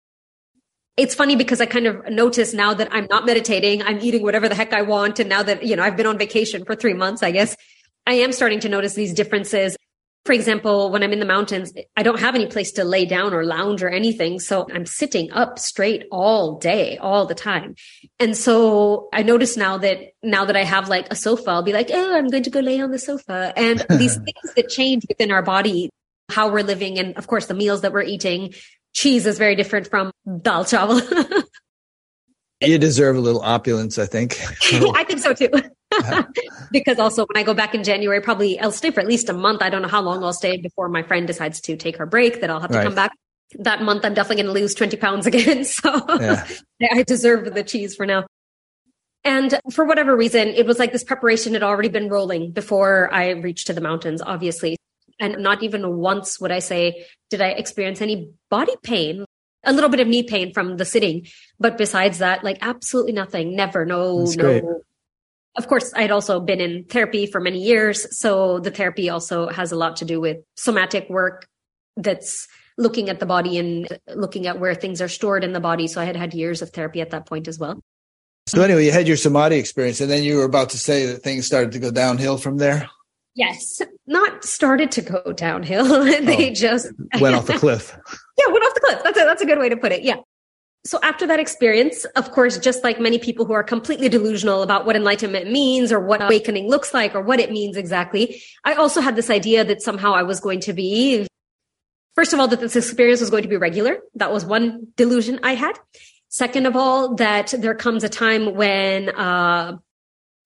it's 0.96 1.14
funny 1.14 1.34
because 1.34 1.62
I 1.62 1.66
kind 1.66 1.86
of 1.86 2.10
notice 2.10 2.52
now 2.52 2.74
that 2.74 2.88
I'm 2.92 3.06
not 3.08 3.24
meditating, 3.24 3.82
I'm 3.82 4.00
eating 4.00 4.22
whatever 4.22 4.50
the 4.50 4.54
heck 4.54 4.74
I 4.74 4.82
want. 4.82 5.18
And 5.18 5.30
now 5.30 5.42
that, 5.42 5.64
you 5.64 5.74
know, 5.74 5.82
I've 5.82 5.96
been 5.96 6.04
on 6.04 6.18
vacation 6.18 6.64
for 6.66 6.74
three 6.74 6.92
months, 6.92 7.22
I 7.22 7.30
guess 7.30 7.56
I 8.06 8.14
am 8.14 8.32
starting 8.32 8.60
to 8.60 8.68
notice 8.68 8.94
these 8.94 9.14
differences. 9.14 9.76
For 10.26 10.32
example, 10.32 10.90
when 10.90 11.02
I'm 11.02 11.14
in 11.14 11.18
the 11.18 11.26
mountains, 11.26 11.72
I 11.96 12.02
don't 12.02 12.20
have 12.20 12.34
any 12.34 12.46
place 12.46 12.72
to 12.72 12.84
lay 12.84 13.06
down 13.06 13.32
or 13.32 13.42
lounge 13.42 13.82
or 13.82 13.88
anything. 13.88 14.38
So 14.38 14.66
I'm 14.70 14.84
sitting 14.84 15.32
up 15.32 15.58
straight 15.58 16.04
all 16.12 16.58
day, 16.58 16.98
all 16.98 17.24
the 17.24 17.34
time. 17.34 17.74
And 18.18 18.36
so 18.36 19.08
I 19.14 19.22
notice 19.22 19.56
now 19.56 19.78
that 19.78 19.98
now 20.22 20.44
that 20.44 20.56
I 20.56 20.64
have 20.64 20.88
like 20.88 21.06
a 21.10 21.16
sofa, 21.16 21.50
I'll 21.50 21.62
be 21.62 21.72
like, 21.72 21.90
oh, 21.90 22.16
I'm 22.16 22.28
going 22.28 22.42
to 22.42 22.50
go 22.50 22.60
lay 22.60 22.80
on 22.80 22.90
the 22.90 22.98
sofa. 22.98 23.54
And 23.56 23.80
these 23.88 24.16
things 24.16 24.54
that 24.56 24.68
change 24.68 25.06
within 25.08 25.30
our 25.30 25.42
body, 25.42 25.88
how 26.28 26.50
we're 26.50 26.64
living, 26.64 26.98
and 26.98 27.16
of 27.16 27.26
course, 27.26 27.46
the 27.46 27.54
meals 27.54 27.80
that 27.80 27.92
we're 27.92 28.02
eating, 28.02 28.52
cheese 28.92 29.24
is 29.24 29.38
very 29.38 29.56
different 29.56 29.88
from 29.88 30.12
dal 30.42 30.64
chawal. 30.64 31.00
you 32.60 32.78
deserve 32.78 33.16
a 33.16 33.20
little 33.20 33.40
opulence, 33.40 33.98
I 33.98 34.04
think. 34.04 34.38
I 34.94 35.04
think 35.04 35.20
so 35.20 35.32
too. 35.32 35.48
because 36.70 36.98
also 36.98 37.26
when 37.26 37.36
I 37.36 37.42
go 37.42 37.54
back 37.54 37.74
in 37.74 37.84
January, 37.84 38.20
probably 38.20 38.58
I'll 38.60 38.72
stay 38.72 38.90
for 38.90 39.00
at 39.00 39.06
least 39.06 39.28
a 39.28 39.32
month. 39.32 39.62
I 39.62 39.70
don't 39.70 39.82
know 39.82 39.88
how 39.88 40.02
long 40.02 40.22
I'll 40.22 40.32
stay 40.32 40.56
before 40.56 40.88
my 40.88 41.02
friend 41.02 41.26
decides 41.26 41.60
to 41.62 41.76
take 41.76 41.96
her 41.96 42.06
break 42.06 42.40
that 42.40 42.50
I'll 42.50 42.60
have 42.60 42.70
to 42.70 42.78
right. 42.78 42.84
come 42.84 42.94
back. 42.94 43.12
That 43.58 43.82
month, 43.82 44.04
I'm 44.04 44.14
definitely 44.14 44.44
going 44.44 44.54
to 44.54 44.60
lose 44.60 44.74
20 44.74 44.96
pounds 44.96 45.26
again. 45.26 45.64
So 45.64 45.90
yeah. 46.20 46.46
I 46.92 47.02
deserve 47.02 47.52
the 47.52 47.64
cheese 47.64 47.96
for 47.96 48.06
now. 48.06 48.24
And 49.24 49.58
for 49.72 49.84
whatever 49.84 50.16
reason, 50.16 50.48
it 50.48 50.66
was 50.66 50.78
like 50.78 50.92
this 50.92 51.04
preparation 51.04 51.52
had 51.52 51.62
already 51.62 51.88
been 51.88 52.08
rolling 52.08 52.52
before 52.52 53.12
I 53.12 53.30
reached 53.30 53.66
to 53.66 53.72
the 53.72 53.80
mountains, 53.80 54.22
obviously. 54.22 54.76
And 55.18 55.38
not 55.42 55.62
even 55.62 55.98
once 55.98 56.40
would 56.40 56.52
I 56.52 56.60
say, 56.60 57.04
did 57.28 57.42
I 57.42 57.48
experience 57.48 58.00
any 58.00 58.32
body 58.48 58.74
pain? 58.82 59.26
A 59.64 59.74
little 59.74 59.90
bit 59.90 60.00
of 60.00 60.08
knee 60.08 60.22
pain 60.22 60.54
from 60.54 60.78
the 60.78 60.86
sitting. 60.86 61.26
But 61.58 61.76
besides 61.76 62.18
that, 62.18 62.42
like 62.44 62.58
absolutely 62.62 63.12
nothing. 63.12 63.54
Never. 63.54 63.84
No, 63.84 64.20
That's 64.20 64.36
no. 64.36 64.42
Great. 64.42 64.64
Of 65.56 65.66
course, 65.66 65.92
I'd 65.96 66.10
also 66.10 66.40
been 66.40 66.60
in 66.60 66.84
therapy 66.84 67.26
for 67.26 67.40
many 67.40 67.60
years. 67.60 68.06
So 68.18 68.60
the 68.60 68.70
therapy 68.70 69.10
also 69.10 69.48
has 69.48 69.72
a 69.72 69.76
lot 69.76 69.96
to 69.96 70.04
do 70.04 70.20
with 70.20 70.38
somatic 70.56 71.08
work 71.10 71.46
that's 71.96 72.46
looking 72.78 73.08
at 73.08 73.20
the 73.20 73.26
body 73.26 73.58
and 73.58 73.88
looking 74.14 74.46
at 74.46 74.58
where 74.58 74.74
things 74.74 75.02
are 75.02 75.08
stored 75.08 75.44
in 75.44 75.52
the 75.52 75.60
body. 75.60 75.86
So 75.86 76.00
I 76.00 76.04
had 76.04 76.16
had 76.16 76.34
years 76.34 76.62
of 76.62 76.70
therapy 76.70 77.00
at 77.00 77.10
that 77.10 77.26
point 77.26 77.48
as 77.48 77.58
well. 77.58 77.82
So 78.46 78.62
anyway, 78.62 78.86
you 78.86 78.92
had 78.92 79.06
your 79.06 79.16
samadhi 79.16 79.56
experience 79.56 80.00
and 80.00 80.10
then 80.10 80.22
you 80.22 80.36
were 80.36 80.44
about 80.44 80.70
to 80.70 80.78
say 80.78 81.06
that 81.06 81.22
things 81.22 81.46
started 81.46 81.72
to 81.72 81.78
go 81.78 81.90
downhill 81.90 82.38
from 82.38 82.56
there. 82.56 82.88
Yes, 83.34 83.80
not 84.06 84.44
started 84.44 84.90
to 84.92 85.02
go 85.02 85.32
downhill. 85.32 86.04
they 86.04 86.50
oh, 86.50 86.54
just 86.54 86.90
went 87.20 87.36
off 87.36 87.46
the 87.46 87.58
cliff. 87.58 87.96
yeah, 88.38 88.52
went 88.52 88.64
off 88.64 88.74
the 88.74 88.80
cliff. 88.80 89.00
That's 89.04 89.18
a, 89.20 89.24
that's 89.24 89.42
a 89.42 89.46
good 89.46 89.58
way 89.58 89.68
to 89.68 89.76
put 89.76 89.92
it. 89.92 90.02
Yeah. 90.02 90.16
So 90.84 90.98
after 91.02 91.26
that 91.26 91.38
experience, 91.38 92.04
of 92.16 92.30
course, 92.30 92.58
just 92.58 92.82
like 92.82 92.98
many 92.98 93.18
people 93.18 93.44
who 93.44 93.52
are 93.52 93.62
completely 93.62 94.08
delusional 94.08 94.62
about 94.62 94.86
what 94.86 94.96
enlightenment 94.96 95.50
means 95.50 95.92
or 95.92 96.00
what 96.00 96.22
awakening 96.22 96.68
looks 96.68 96.94
like 96.94 97.14
or 97.14 97.20
what 97.20 97.38
it 97.38 97.52
means 97.52 97.76
exactly, 97.76 98.42
I 98.64 98.74
also 98.74 99.02
had 99.02 99.14
this 99.14 99.28
idea 99.28 99.62
that 99.64 99.82
somehow 99.82 100.14
I 100.14 100.22
was 100.22 100.40
going 100.40 100.60
to 100.60 100.72
be, 100.72 101.26
first 102.14 102.32
of 102.32 102.40
all, 102.40 102.48
that 102.48 102.60
this 102.60 102.76
experience 102.76 103.20
was 103.20 103.28
going 103.28 103.42
to 103.42 103.48
be 103.48 103.58
regular. 103.58 103.98
That 104.14 104.32
was 104.32 104.46
one 104.46 104.86
delusion 104.96 105.40
I 105.42 105.54
had. 105.54 105.78
Second 106.28 106.66
of 106.66 106.76
all, 106.76 107.16
that 107.16 107.52
there 107.58 107.74
comes 107.74 108.02
a 108.02 108.08
time 108.08 108.54
when, 108.54 109.10
uh, 109.10 109.76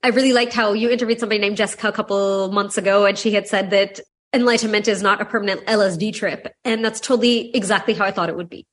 I 0.02 0.09
really 0.09 0.32
liked 0.32 0.52
how 0.52 0.73
you 0.73 0.90
interviewed 0.90 1.20
somebody 1.20 1.40
named 1.40 1.56
Jessica 1.56 1.89
a 1.89 1.93
couple 1.93 2.51
months 2.51 2.77
ago, 2.77 3.06
and 3.06 3.16
she 3.16 3.31
had 3.31 3.47
said 3.47 3.70
that 3.70 4.01
enlightenment 4.35 4.89
is 4.89 5.01
not 5.01 5.23
a 5.23 5.24
permanent 5.24 5.65
LSD 5.65 6.12
trip. 6.12 6.52
And 6.65 6.85
that's 6.85 7.01
totally 7.01 7.55
exactly 7.55 7.94
how 7.94 8.05
I 8.05 8.11
thought 8.11 8.28
it 8.28 8.36
would 8.36 8.51
be. 8.51 8.66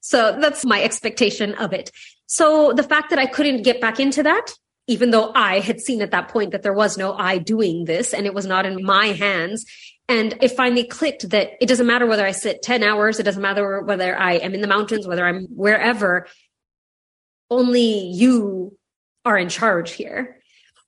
So 0.00 0.36
that's 0.40 0.64
my 0.64 0.82
expectation 0.82 1.54
of 1.54 1.72
it. 1.72 1.90
So 2.26 2.72
the 2.72 2.82
fact 2.82 3.10
that 3.10 3.18
I 3.18 3.26
couldn't 3.26 3.62
get 3.62 3.80
back 3.80 4.00
into 4.00 4.22
that, 4.22 4.52
even 4.86 5.10
though 5.10 5.30
I 5.34 5.60
had 5.60 5.80
seen 5.80 6.02
at 6.02 6.10
that 6.10 6.28
point 6.28 6.50
that 6.52 6.62
there 6.62 6.72
was 6.72 6.98
no 6.98 7.14
I 7.14 7.38
doing 7.38 7.84
this 7.84 8.12
and 8.12 8.26
it 8.26 8.34
was 8.34 8.46
not 8.46 8.66
in 8.66 8.84
my 8.84 9.06
hands. 9.06 9.64
And 10.08 10.36
it 10.42 10.48
finally 10.48 10.82
clicked 10.82 11.30
that 11.30 11.50
it 11.60 11.66
doesn't 11.66 11.86
matter 11.86 12.06
whether 12.06 12.26
I 12.26 12.32
sit 12.32 12.62
10 12.62 12.82
hours. 12.82 13.20
It 13.20 13.22
doesn't 13.22 13.40
matter 13.40 13.82
whether 13.82 14.18
I 14.18 14.34
am 14.34 14.54
in 14.54 14.60
the 14.60 14.66
mountains, 14.66 15.06
whether 15.06 15.24
I'm 15.24 15.46
wherever. 15.54 16.26
Only 17.48 18.08
you 18.08 18.76
are 19.24 19.38
in 19.38 19.48
charge 19.48 19.92
here. 19.92 20.40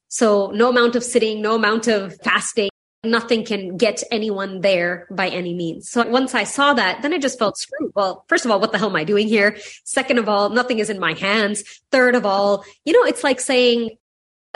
So 0.09 0.51
no 0.51 0.71
amount 0.71 0.97
of 0.97 1.05
sitting, 1.05 1.41
no 1.41 1.55
amount 1.55 1.87
of 1.87 2.17
fasting, 2.23 2.72
nothing 3.05 3.45
can 3.45 3.77
get 3.77 4.03
anyone 4.13 4.61
there 4.61 5.07
by 5.11 5.29
any 5.29 5.55
means. 5.55 5.91
So 5.91 6.07
once 6.09 6.35
I 6.35 6.45
saw 6.45 6.73
that, 6.75 7.03
then 7.03 7.13
I 7.13 7.19
just 7.19 7.39
felt 7.39 7.59
screwed. 7.59 7.93
Well, 7.95 8.25
first 8.29 8.45
of 8.45 8.51
all, 8.51 8.61
what 8.61 8.71
the 8.71 8.79
hell 8.79 8.91
am 8.91 8.97
I 8.97 9.05
doing 9.05 9.27
here? 9.27 9.57
Second 9.85 10.19
of 10.19 10.29
all, 10.29 10.51
nothing 10.51 10.79
is 10.79 10.89
in 10.89 11.01
my 11.01 11.15
hands. 11.15 11.65
Third 11.91 12.15
of 12.15 12.25
all, 12.25 12.65
you 12.85 12.93
know, 12.93 13.05
it's 13.05 13.25
like 13.25 13.41
saying, 13.41 13.97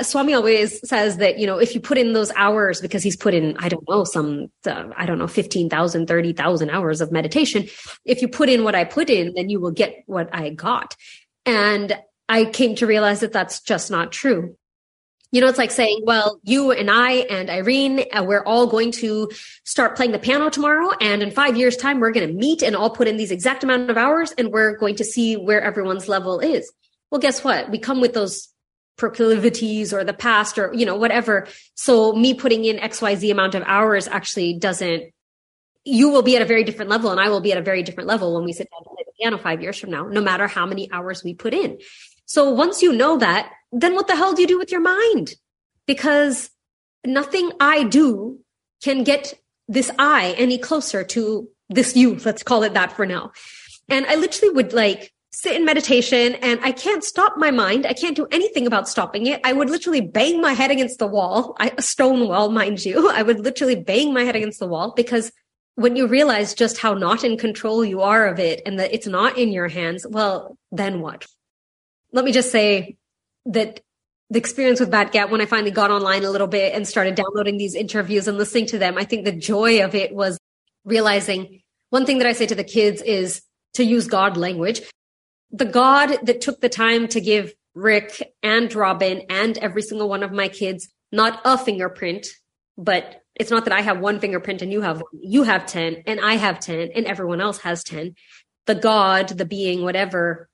Swami 0.01 0.35
always 0.35 0.87
says 0.87 1.17
that, 1.17 1.39
you 1.39 1.47
know, 1.47 1.59
if 1.59 1.75
you 1.75 1.81
put 1.81 1.97
in 1.97 2.13
those 2.13 2.31
hours, 2.33 2.83
because 2.83 3.03
he's 3.03 3.17
put 3.17 3.33
in, 3.33 3.57
I 3.59 3.69
don't 3.69 3.89
know, 3.89 4.05
some, 4.05 4.49
uh, 4.67 4.91
I 4.95 5.07
don't 5.07 5.19
know, 5.19 5.27
15,000, 5.27 6.07
30,000 6.07 6.71
hours 6.71 7.01
of 7.01 7.11
meditation. 7.11 7.67
If 8.05 8.21
you 8.21 8.29
put 8.29 8.51
in 8.51 8.63
what 8.63 8.75
I 8.75 8.85
put 8.85 9.09
in, 9.09 9.33
then 9.35 9.49
you 9.49 9.59
will 9.59 9.71
get 9.71 10.03
what 10.07 10.29
I 10.35 10.51
got. 10.51 10.95
And 11.47 11.99
I 12.29 12.45
came 12.45 12.75
to 12.77 12.87
realize 12.87 13.21
that 13.21 13.33
that's 13.33 13.61
just 13.61 13.91
not 13.91 14.13
true. 14.13 14.57
You 15.33 15.41
know, 15.41 15.49
it's 15.49 15.59
like 15.59 15.71
saying, 15.71 16.03
well, 16.05 16.41
you 16.45 16.71
and 16.71 16.91
I 16.91 17.13
and 17.13 17.51
Irene, 17.51 18.05
uh, 18.13 18.25
we're 18.25 18.45
all 18.45 18.67
going 18.67 18.93
to 18.93 19.31
start 19.65 19.97
playing 19.97 20.13
the 20.13 20.19
piano 20.19 20.51
tomorrow. 20.51 20.93
And 21.01 21.23
in 21.23 21.31
five 21.31 21.57
years 21.57 21.77
time, 21.77 22.01
we're 22.01 22.13
going 22.13 22.29
to 22.29 22.35
meet 22.35 22.63
and 22.63 22.77
all 22.77 22.91
put 22.91 23.09
in 23.09 23.17
these 23.17 23.31
exact 23.31 23.65
amount 23.65 23.91
of 23.91 23.97
hours 23.97 24.33
and 24.39 24.53
we're 24.53 24.77
going 24.77 24.97
to 24.97 25.05
see 25.05 25.37
where 25.37 25.61
everyone's 25.61 26.09
level 26.09 26.39
is. 26.41 26.73
Well, 27.11 27.21
guess 27.21 27.43
what? 27.43 27.71
We 27.71 27.79
come 27.79 28.01
with 28.01 28.15
those 28.15 28.49
proclivities 28.97 29.93
or 29.93 30.05
the 30.05 30.15
past 30.15 30.59
or, 30.59 30.73
you 30.75 30.87
know, 30.87 30.97
whatever. 30.97 31.49
So 31.75 32.13
me 32.13 32.35
putting 32.35 32.65
in 32.65 32.77
XYZ 32.77 33.31
amount 33.31 33.55
of 33.55 33.63
hours 33.67 34.09
actually 34.09 34.59
doesn't, 34.59 35.13
you 35.85 36.09
will 36.09 36.23
be 36.23 36.37
at 36.37 36.43
a 36.43 36.47
very 36.47 36.65
different 36.65 36.91
level 36.91 37.11
and 37.11 37.21
I 37.21 37.29
will 37.29 37.41
be 37.41 37.53
at 37.53 37.59
a 37.59 37.63
very 37.63 37.83
different 37.83 38.09
level 38.09 38.35
when 38.35 38.45
we 38.45 38.53
sit 38.53 38.69
down 38.71 38.83
to 38.83 38.89
play 38.89 39.05
the 39.07 39.13
piano 39.21 39.39
five 39.39 39.63
years 39.63 39.79
from 39.79 39.91
now, 39.91 40.07
no 40.09 40.21
matter 40.21 40.47
how 40.47 40.67
many 40.67 40.91
hours 40.91 41.23
we 41.23 41.35
put 41.35 41.53
in. 41.53 41.79
So 42.25 42.51
once 42.51 42.83
you 42.83 42.93
know 42.93 43.19
that, 43.19 43.53
then 43.77 43.95
what 43.95 44.09
the 44.09 44.17
hell 44.17 44.33
do 44.33 44.41
you 44.41 44.49
do 44.49 44.59
with 44.59 44.73
your 44.73 44.81
mind? 44.81 45.35
Because 45.87 46.51
nothing 47.05 47.53
I 47.61 47.85
do 47.85 48.41
can 48.83 49.05
get 49.05 49.35
this 49.69 49.91
I 49.99 50.35
any 50.39 50.59
closer 50.59 51.05
to 51.05 51.49
this 51.69 51.95
you. 51.97 52.17
Let's 52.25 52.43
call 52.43 52.63
it 52.63 52.75
that 52.75 52.93
for 52.93 53.05
now. 53.05 53.33
And 53.89 54.07
I 54.07 54.15
literally 54.15 54.55
would 54.55 54.73
like 54.73 55.13
sit 55.31 55.55
in 55.55 55.65
meditation 55.65 56.37
and 56.37 56.59
I 56.63 56.73
can't 56.73 57.05
stop 57.05 57.37
my 57.37 57.51
mind. 57.51 57.87
I 57.87 57.93
can't 57.93 58.17
do 58.17 58.27
anything 58.31 58.67
about 58.67 58.89
stopping 58.89 59.27
it. 59.27 59.41
I 59.45 59.53
would 59.53 59.69
literally 59.69 60.01
bang 60.01 60.41
my 60.41 60.55
head 60.55 60.71
against 60.71 60.99
the 60.99 61.07
wall, 61.07 61.55
I, 61.59 61.73
a 61.77 61.83
stone 61.83 62.27
wall, 62.29 62.51
mind 62.51 62.85
you. 62.85 63.11
I 63.11 63.23
would 63.23 63.41
literally 63.41 63.77
bang 63.77 64.15
my 64.15 64.23
head 64.23 64.37
against 64.37 64.59
the 64.59 64.67
wall 64.67 64.95
because 64.97 65.33
when 65.75 65.95
you 65.95 66.07
realize 66.07 66.55
just 66.55 66.79
how 66.79 66.95
not 66.95 67.23
in 67.23 67.37
control 67.37 67.85
you 67.85 68.01
are 68.01 68.27
of 68.27 68.39
it 68.39 68.63
and 68.65 68.79
that 68.79 68.95
it's 68.95 69.07
not 69.07 69.37
in 69.37 69.53
your 69.53 69.69
hands, 69.69 70.07
well, 70.09 70.57
then 70.73 71.01
what? 71.01 71.27
let 72.13 72.25
me 72.25 72.33
just 72.33 72.51
say 72.51 72.97
that 73.47 73.81
the 74.31 74.39
experience 74.39 74.81
with 74.81 74.91
Bat 74.91 75.13
Gap, 75.13 75.31
when 75.31 75.41
I 75.41 75.47
finally 75.47 75.71
got 75.71 75.91
online 75.91 76.25
a 76.25 76.31
little 76.31 76.47
bit 76.47 76.75
and 76.75 76.87
started 76.87 77.15
downloading 77.15 77.59
these 77.59 77.75
interviews 77.75 78.27
and 78.27 78.37
listening 78.37 78.67
to 78.67 78.79
them, 78.79 78.99
I 78.99 79.05
think 79.05 79.25
the 79.25 79.33
joy 79.33 79.85
of 79.85 79.95
it 79.95 80.15
was 80.15 80.39
realizing 80.85 81.63
one 81.91 82.07
thing 82.07 82.19
that 82.19 82.27
I 82.27 82.33
say 82.33 82.47
to 82.47 82.55
the 82.55 82.65
kids 82.65 83.03
is 83.03 83.43
to 83.75 83.85
use 83.85 84.09
God 84.09 84.37
language. 84.37 84.83
The 85.51 85.65
God 85.65 86.19
that 86.25 86.41
took 86.41 86.61
the 86.61 86.69
time 86.69 87.07
to 87.09 87.21
give 87.21 87.55
Rick 87.75 88.35
and 88.43 88.75
Robin 88.75 89.23
and 89.31 89.57
every 89.59 89.83
single 89.83 90.09
one 90.09 90.23
of 90.23 90.33
my 90.33 90.49
kids 90.49 90.89
not 91.13 91.41
a 91.45 91.57
fingerprint, 91.57 92.27
but 92.77 93.23
it's 93.35 93.51
not 93.51 93.65
that 93.65 93.75
I 93.75 93.83
have 93.83 94.01
one 94.01 94.19
fingerprint 94.19 94.63
and 94.63 94.73
you 94.73 94.81
have 94.81 94.97
one. 94.97 95.21
You 95.23 95.45
have 95.45 95.67
10 95.67 96.03
and 96.07 96.21
I 96.21 96.35
have 96.35 96.59
10 96.59 96.91
and 96.95 97.07
everyone 97.07 97.41
else 97.41 97.59
has 97.59 97.85
10. 97.85 98.15
The 98.67 98.75
God, 98.75 99.29
the 99.29 99.45
being, 99.45 99.83
whatever 99.83 100.49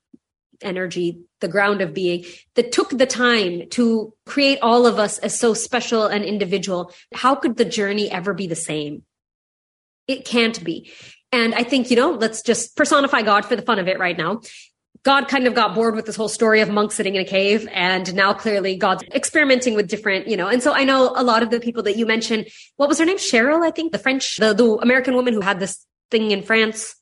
energy, 0.63 1.19
the 1.41 1.47
ground 1.47 1.81
of 1.81 1.93
being 1.93 2.25
that 2.55 2.71
took 2.71 2.89
the 2.89 3.05
time 3.05 3.69
to 3.71 4.13
create 4.25 4.59
all 4.61 4.85
of 4.85 4.99
us 4.99 5.17
as 5.19 5.37
so 5.37 5.53
special 5.53 6.05
and 6.05 6.23
individual. 6.23 6.91
How 7.13 7.35
could 7.35 7.57
the 7.57 7.65
journey 7.65 8.09
ever 8.09 8.33
be 8.33 8.47
the 8.47 8.55
same? 8.55 9.03
It 10.07 10.25
can't 10.25 10.63
be. 10.63 10.91
And 11.31 11.55
I 11.55 11.63
think, 11.63 11.89
you 11.89 11.95
know, 11.95 12.11
let's 12.11 12.41
just 12.41 12.75
personify 12.75 13.23
God 13.23 13.45
for 13.45 13.55
the 13.55 13.61
fun 13.61 13.79
of 13.79 13.87
it 13.87 13.99
right 13.99 14.17
now. 14.17 14.41
God 15.03 15.27
kind 15.27 15.47
of 15.47 15.53
got 15.53 15.75
bored 15.75 15.95
with 15.95 16.05
this 16.05 16.15
whole 16.15 16.29
story 16.29 16.61
of 16.61 16.69
monks 16.69 16.95
sitting 16.95 17.15
in 17.15 17.21
a 17.21 17.25
cave. 17.25 17.67
And 17.71 18.13
now 18.15 18.33
clearly 18.33 18.77
God's 18.77 19.03
experimenting 19.13 19.75
with 19.75 19.87
different, 19.89 20.27
you 20.27 20.37
know, 20.37 20.47
and 20.47 20.63
so 20.63 20.71
I 20.71 20.83
know 20.85 21.11
a 21.15 21.23
lot 21.23 21.43
of 21.43 21.49
the 21.49 21.59
people 21.59 21.83
that 21.83 21.97
you 21.97 22.05
mentioned, 22.05 22.47
what 22.77 22.87
was 22.87 22.99
her 22.99 23.05
name? 23.05 23.17
Cheryl, 23.17 23.65
I 23.65 23.71
think, 23.71 23.91
the 23.91 23.99
French, 23.99 24.37
the, 24.37 24.53
the 24.53 24.75
American 24.75 25.15
woman 25.15 25.33
who 25.33 25.41
had 25.41 25.59
this 25.59 25.85
thing 26.09 26.31
in 26.31 26.41
France. 26.41 26.95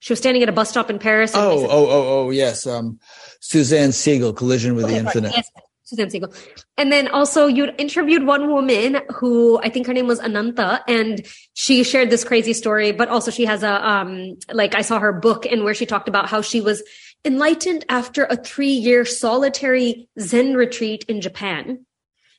She 0.00 0.12
was 0.12 0.18
standing 0.18 0.42
at 0.42 0.48
a 0.48 0.52
bus 0.52 0.70
stop 0.70 0.90
in 0.90 0.98
Paris. 0.98 1.32
Oh, 1.34 1.66
oh, 1.66 1.86
oh, 1.86 2.26
oh, 2.26 2.30
yes. 2.30 2.66
Um, 2.66 3.00
Suzanne 3.40 3.90
Segal, 3.90 4.36
Collision 4.36 4.74
with 4.74 4.84
okay, 4.84 4.94
the 4.94 5.00
Infinite. 5.00 5.32
Yes. 5.34 5.50
Suzanne 5.88 6.08
Segal. 6.08 6.34
And 6.76 6.92
then 6.92 7.08
also 7.08 7.46
you 7.46 7.72
interviewed 7.78 8.26
one 8.26 8.50
woman 8.50 9.00
who 9.08 9.58
I 9.62 9.70
think 9.70 9.86
her 9.86 9.94
name 9.94 10.06
was 10.06 10.20
Ananta 10.20 10.84
and 10.86 11.26
she 11.54 11.82
shared 11.82 12.10
this 12.10 12.24
crazy 12.24 12.52
story, 12.52 12.92
but 12.92 13.08
also 13.08 13.30
she 13.30 13.46
has 13.46 13.62
a, 13.62 13.88
um, 13.88 14.36
like 14.52 14.74
I 14.74 14.82
saw 14.82 14.98
her 14.98 15.14
book 15.14 15.46
and 15.46 15.64
where 15.64 15.72
she 15.72 15.86
talked 15.86 16.08
about 16.08 16.28
how 16.28 16.42
she 16.42 16.60
was 16.60 16.82
enlightened 17.24 17.86
after 17.88 18.24
a 18.24 18.36
three 18.36 18.72
year 18.72 19.06
solitary 19.06 20.08
Zen 20.20 20.54
retreat 20.54 21.06
in 21.08 21.22
Japan. 21.22 21.86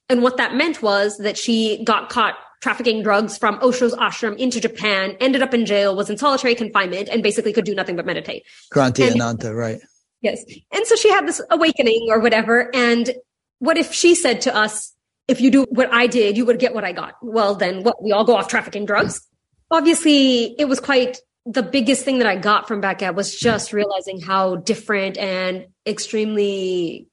And 0.10 0.22
what 0.22 0.38
that 0.38 0.54
meant 0.54 0.84
was 0.84 1.18
that 1.18 1.38
she 1.38 1.84
got 1.84 2.10
caught 2.10 2.36
trafficking 2.62 3.04
drugs 3.04 3.38
from 3.38 3.60
Osho's 3.60 3.96
ashram 3.96 4.38
into 4.38 4.60
Japan, 4.60 5.16
ended 5.20 5.42
up 5.42 5.54
in 5.54 5.66
jail, 5.66 5.96
was 5.96 6.10
in 6.10 6.18
solitary 6.18 6.56
confinement, 6.56 7.10
and 7.10 7.24
basically 7.24 7.54
could 7.54 7.66
do 7.66 7.76
nothing 7.76 7.96
but 7.96 8.06
meditate. 8.06 8.44
Kranti 8.74 9.06
and, 9.08 9.22
Ananta, 9.22 9.54
right. 9.54 9.80
Yes. 10.22 10.44
And 10.72 10.86
so 10.86 10.96
she 10.96 11.10
had 11.10 11.28
this 11.28 11.42
awakening 11.50 12.08
or 12.10 12.20
whatever. 12.20 12.70
And 12.76 13.12
what 13.60 13.78
if 13.78 13.94
she 13.94 14.16
said 14.16 14.42
to 14.42 14.56
us, 14.56 14.94
if 15.28 15.40
you 15.40 15.52
do 15.52 15.66
what 15.70 15.94
I 15.94 16.08
did, 16.08 16.38
you 16.38 16.46
would 16.46 16.60
get 16.60 16.74
what 16.74 16.84
I 16.84 16.92
got? 16.92 17.16
Well, 17.22 17.56
then 17.56 17.84
what? 17.84 18.04
We 18.04 18.12
all 18.12 18.26
go 18.26 18.36
off 18.36 18.48
trafficking 18.48 18.86
drugs. 18.86 19.26
Obviously, 19.72 20.56
it 20.60 20.66
was 20.66 20.80
quite 20.80 21.20
the 21.46 21.64
biggest 21.64 22.04
thing 22.04 22.18
that 22.18 22.28
I 22.28 22.36
got 22.36 22.68
from 22.68 22.82
Bat 22.82 23.00
Gap 23.00 23.16
was 23.16 23.36
just 23.36 23.72
realizing 23.72 24.20
how 24.20 24.58
different 24.58 25.18
and 25.18 25.68
extremely 25.86 27.08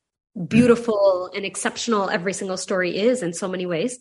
beautiful 0.49 1.31
and 1.35 1.45
exceptional 1.45 2.11
every 2.11 2.33
single 2.33 2.57
story 2.57 2.99
is 2.99 3.23
in 3.23 3.33
so 3.33 3.49
many 3.49 3.67
ways. 3.67 3.99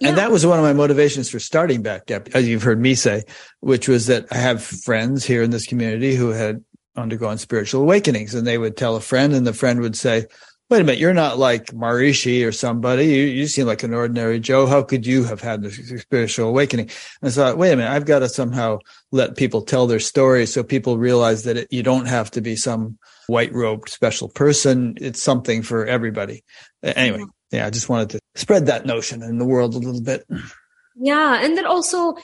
Yeah. 0.00 0.08
And 0.08 0.18
that 0.18 0.30
was 0.30 0.46
one 0.46 0.58
of 0.58 0.64
my 0.64 0.72
motivations 0.72 1.30
for 1.30 1.38
starting 1.38 1.82
Bat 1.82 2.06
Gap, 2.06 2.28
as 2.34 2.48
you've 2.48 2.62
heard 2.62 2.80
me 2.80 2.94
say, 2.94 3.24
which 3.60 3.88
was 3.88 4.06
that 4.06 4.26
I 4.30 4.36
have 4.36 4.62
friends 4.62 5.24
here 5.24 5.42
in 5.42 5.50
this 5.50 5.66
community 5.66 6.14
who 6.14 6.30
had 6.30 6.64
undergone 6.96 7.38
spiritual 7.38 7.82
awakenings 7.82 8.34
and 8.34 8.46
they 8.46 8.58
would 8.58 8.76
tell 8.76 8.96
a 8.96 9.00
friend 9.00 9.32
and 9.32 9.46
the 9.46 9.52
friend 9.52 9.80
would 9.80 9.96
say, 9.96 10.26
wait 10.70 10.82
a 10.82 10.84
minute, 10.84 10.98
you're 10.98 11.14
not 11.14 11.38
like 11.38 11.66
Maharishi 11.66 12.46
or 12.46 12.52
somebody. 12.52 13.06
You, 13.06 13.22
you 13.24 13.46
seem 13.46 13.66
like 13.66 13.82
an 13.82 13.94
ordinary 13.94 14.38
Joe. 14.38 14.66
How 14.66 14.82
could 14.82 15.06
you 15.06 15.24
have 15.24 15.40
had 15.40 15.62
this 15.62 15.76
spiritual 16.02 16.48
awakening? 16.48 16.90
And 17.22 17.32
so, 17.32 17.42
I 17.42 17.48
thought, 17.48 17.58
wait 17.58 17.72
a 17.72 17.76
minute, 17.76 17.90
I've 17.90 18.04
got 18.04 18.18
to 18.18 18.28
somehow 18.28 18.78
let 19.10 19.36
people 19.36 19.62
tell 19.62 19.86
their 19.86 20.00
stories 20.00 20.52
so 20.52 20.62
people 20.62 20.98
realize 20.98 21.44
that 21.44 21.56
it, 21.56 21.68
you 21.70 21.82
don't 21.82 22.06
have 22.06 22.30
to 22.32 22.40
be 22.40 22.56
some 22.56 22.98
white 23.28 23.52
robed 23.52 23.88
special 23.88 24.28
person. 24.28 24.94
It's 25.00 25.22
something 25.22 25.62
for 25.62 25.86
everybody. 25.86 26.44
Anyway, 26.82 27.24
yeah, 27.50 27.66
I 27.66 27.70
just 27.70 27.88
wanted 27.88 28.10
to 28.10 28.20
spread 28.34 28.66
that 28.66 28.86
notion 28.86 29.22
in 29.22 29.38
the 29.38 29.44
world 29.44 29.74
a 29.74 29.78
little 29.78 30.02
bit. 30.02 30.26
Yeah. 30.96 31.42
And 31.42 31.56
then 31.56 31.66
also, 31.66 32.16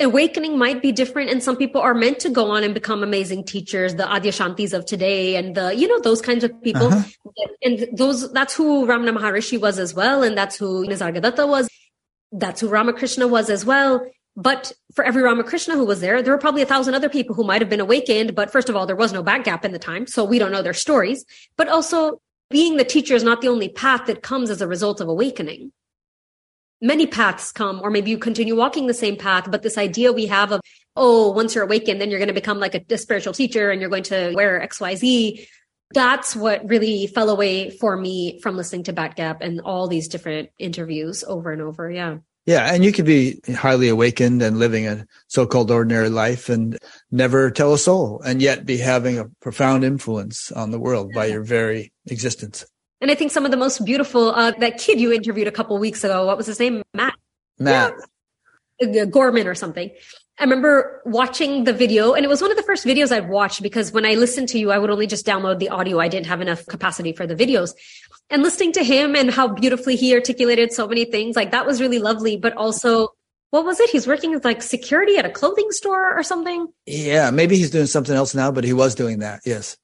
awakening 0.00 0.58
might 0.58 0.80
be 0.82 0.92
different 0.92 1.30
and 1.30 1.42
some 1.42 1.56
people 1.56 1.80
are 1.80 1.94
meant 1.94 2.18
to 2.20 2.30
go 2.30 2.50
on 2.50 2.64
and 2.64 2.72
become 2.72 3.02
amazing 3.02 3.44
teachers 3.44 3.94
the 3.96 4.02
adyashantis 4.02 4.72
of 4.72 4.86
today 4.86 5.36
and 5.36 5.54
the 5.54 5.74
you 5.74 5.86
know 5.86 6.00
those 6.00 6.22
kinds 6.22 6.42
of 6.42 6.62
people 6.62 6.86
uh-huh. 6.86 7.46
and 7.62 7.86
those 7.92 8.32
that's 8.32 8.54
who 8.54 8.86
ramana 8.86 9.16
maharishi 9.16 9.60
was 9.60 9.78
as 9.78 9.94
well 9.94 10.22
and 10.22 10.36
that's 10.36 10.56
who 10.56 10.86
nisargadatta 10.86 11.46
was 11.46 11.68
that's 12.32 12.60
who 12.60 12.68
ramakrishna 12.68 13.28
was 13.28 13.50
as 13.50 13.64
well 13.64 14.04
but 14.36 14.72
for 14.94 15.04
every 15.04 15.22
ramakrishna 15.22 15.74
who 15.74 15.84
was 15.84 16.00
there 16.00 16.22
there 16.22 16.32
were 16.32 16.38
probably 16.38 16.62
a 16.62 16.66
thousand 16.66 16.94
other 16.94 17.10
people 17.10 17.34
who 17.34 17.44
might 17.44 17.60
have 17.60 17.68
been 17.68 17.80
awakened 17.80 18.34
but 18.34 18.50
first 18.50 18.70
of 18.70 18.76
all 18.76 18.86
there 18.86 18.96
was 18.96 19.12
no 19.12 19.22
Bat 19.22 19.44
Gap 19.44 19.64
in 19.66 19.72
the 19.72 19.78
time 19.78 20.06
so 20.06 20.24
we 20.24 20.38
don't 20.38 20.52
know 20.52 20.62
their 20.62 20.72
stories 20.72 21.24
but 21.56 21.68
also 21.68 22.20
being 22.50 22.76
the 22.76 22.84
teacher 22.84 23.14
is 23.14 23.22
not 23.22 23.40
the 23.40 23.48
only 23.48 23.68
path 23.68 24.06
that 24.06 24.22
comes 24.22 24.50
as 24.50 24.60
a 24.60 24.68
result 24.68 25.00
of 25.00 25.08
awakening 25.08 25.72
many 26.80 27.06
paths 27.06 27.52
come, 27.52 27.80
or 27.82 27.90
maybe 27.90 28.10
you 28.10 28.18
continue 28.18 28.56
walking 28.56 28.86
the 28.86 28.94
same 28.94 29.16
path, 29.16 29.50
but 29.50 29.62
this 29.62 29.78
idea 29.78 30.12
we 30.12 30.26
have 30.26 30.52
of, 30.52 30.60
oh, 30.96 31.30
once 31.30 31.54
you're 31.54 31.64
awakened, 31.64 32.00
then 32.00 32.10
you're 32.10 32.18
going 32.18 32.28
to 32.28 32.34
become 32.34 32.58
like 32.58 32.74
a, 32.74 32.82
a 32.90 32.98
spiritual 32.98 33.32
teacher 33.32 33.70
and 33.70 33.80
you're 33.80 33.90
going 33.90 34.02
to 34.04 34.32
wear 34.34 34.60
XYZ. 34.60 35.46
That's 35.92 36.36
what 36.36 36.68
really 36.68 37.06
fell 37.08 37.30
away 37.30 37.70
for 37.70 37.96
me 37.96 38.40
from 38.40 38.56
listening 38.56 38.84
to 38.84 38.92
Bat 38.92 39.16
Gap 39.16 39.42
and 39.42 39.60
all 39.60 39.88
these 39.88 40.08
different 40.08 40.50
interviews 40.58 41.24
over 41.24 41.52
and 41.52 41.60
over. 41.60 41.90
Yeah. 41.90 42.18
Yeah, 42.46 42.72
and 42.72 42.82
you 42.82 42.90
could 42.90 43.04
be 43.04 43.38
highly 43.54 43.88
awakened 43.88 44.40
and 44.40 44.58
living 44.58 44.86
a 44.86 45.06
so-called 45.28 45.70
ordinary 45.70 46.08
life 46.08 46.48
and 46.48 46.78
never 47.10 47.50
tell 47.50 47.74
a 47.74 47.78
soul, 47.78 48.20
and 48.24 48.40
yet 48.40 48.66
be 48.66 48.78
having 48.78 49.18
a 49.18 49.26
profound 49.40 49.84
influence 49.84 50.52
on 50.52 50.70
the 50.70 50.78
world 50.78 51.12
by 51.14 51.26
your 51.26 51.42
very 51.42 51.92
existence. 52.06 52.64
And 53.00 53.10
I 53.10 53.14
think 53.14 53.32
some 53.32 53.44
of 53.44 53.50
the 53.50 53.56
most 53.56 53.84
beautiful, 53.84 54.30
uh, 54.30 54.52
that 54.58 54.78
kid 54.78 55.00
you 55.00 55.12
interviewed 55.12 55.48
a 55.48 55.52
couple 55.52 55.78
weeks 55.78 56.04
ago, 56.04 56.26
what 56.26 56.36
was 56.36 56.46
his 56.46 56.60
name? 56.60 56.82
Matt. 56.92 57.14
Matt. 57.58 57.94
Yeah. 58.80 59.02
Uh, 59.02 59.04
Gorman 59.06 59.46
or 59.46 59.54
something. 59.54 59.90
I 60.38 60.44
remember 60.44 61.02
watching 61.04 61.64
the 61.64 61.72
video 61.74 62.14
and 62.14 62.24
it 62.24 62.28
was 62.28 62.40
one 62.40 62.50
of 62.50 62.56
the 62.56 62.62
first 62.62 62.86
videos 62.86 63.12
I'd 63.12 63.28
watched 63.28 63.62
because 63.62 63.92
when 63.92 64.06
I 64.06 64.14
listened 64.14 64.48
to 64.50 64.58
you, 64.58 64.70
I 64.70 64.78
would 64.78 64.88
only 64.88 65.06
just 65.06 65.26
download 65.26 65.58
the 65.58 65.68
audio. 65.68 66.00
I 66.00 66.08
didn't 66.08 66.28
have 66.28 66.40
enough 66.40 66.64
capacity 66.66 67.12
for 67.12 67.26
the 67.26 67.36
videos 67.36 67.74
and 68.30 68.42
listening 68.42 68.72
to 68.72 68.82
him 68.82 69.14
and 69.14 69.30
how 69.30 69.48
beautifully 69.48 69.96
he 69.96 70.14
articulated 70.14 70.72
so 70.72 70.88
many 70.88 71.04
things. 71.04 71.36
Like 71.36 71.50
that 71.50 71.66
was 71.66 71.78
really 71.78 71.98
lovely, 71.98 72.38
but 72.38 72.56
also 72.56 73.10
what 73.50 73.64
was 73.64 73.80
it? 73.80 73.90
He's 73.90 74.06
working 74.06 74.30
with 74.30 74.44
like 74.44 74.62
security 74.62 75.16
at 75.16 75.26
a 75.26 75.30
clothing 75.30 75.70
store 75.70 76.16
or 76.16 76.22
something. 76.22 76.68
Yeah. 76.86 77.30
Maybe 77.30 77.56
he's 77.56 77.70
doing 77.70 77.86
something 77.86 78.14
else 78.14 78.34
now, 78.34 78.50
but 78.50 78.64
he 78.64 78.72
was 78.72 78.94
doing 78.94 79.20
that. 79.20 79.40
Yes. 79.44 79.76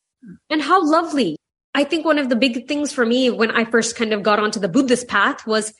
And 0.50 0.62
how 0.62 0.84
lovely 0.84 1.36
I 1.74 1.84
think 1.84 2.06
one 2.06 2.18
of 2.18 2.30
the 2.30 2.36
big 2.36 2.66
things 2.68 2.92
for 2.92 3.04
me 3.04 3.28
when 3.28 3.50
I 3.50 3.66
first 3.66 3.96
kind 3.96 4.14
of 4.14 4.22
got 4.22 4.38
onto 4.38 4.58
the 4.58 4.68
Buddhist 4.68 5.08
path 5.08 5.46
was, 5.46 5.74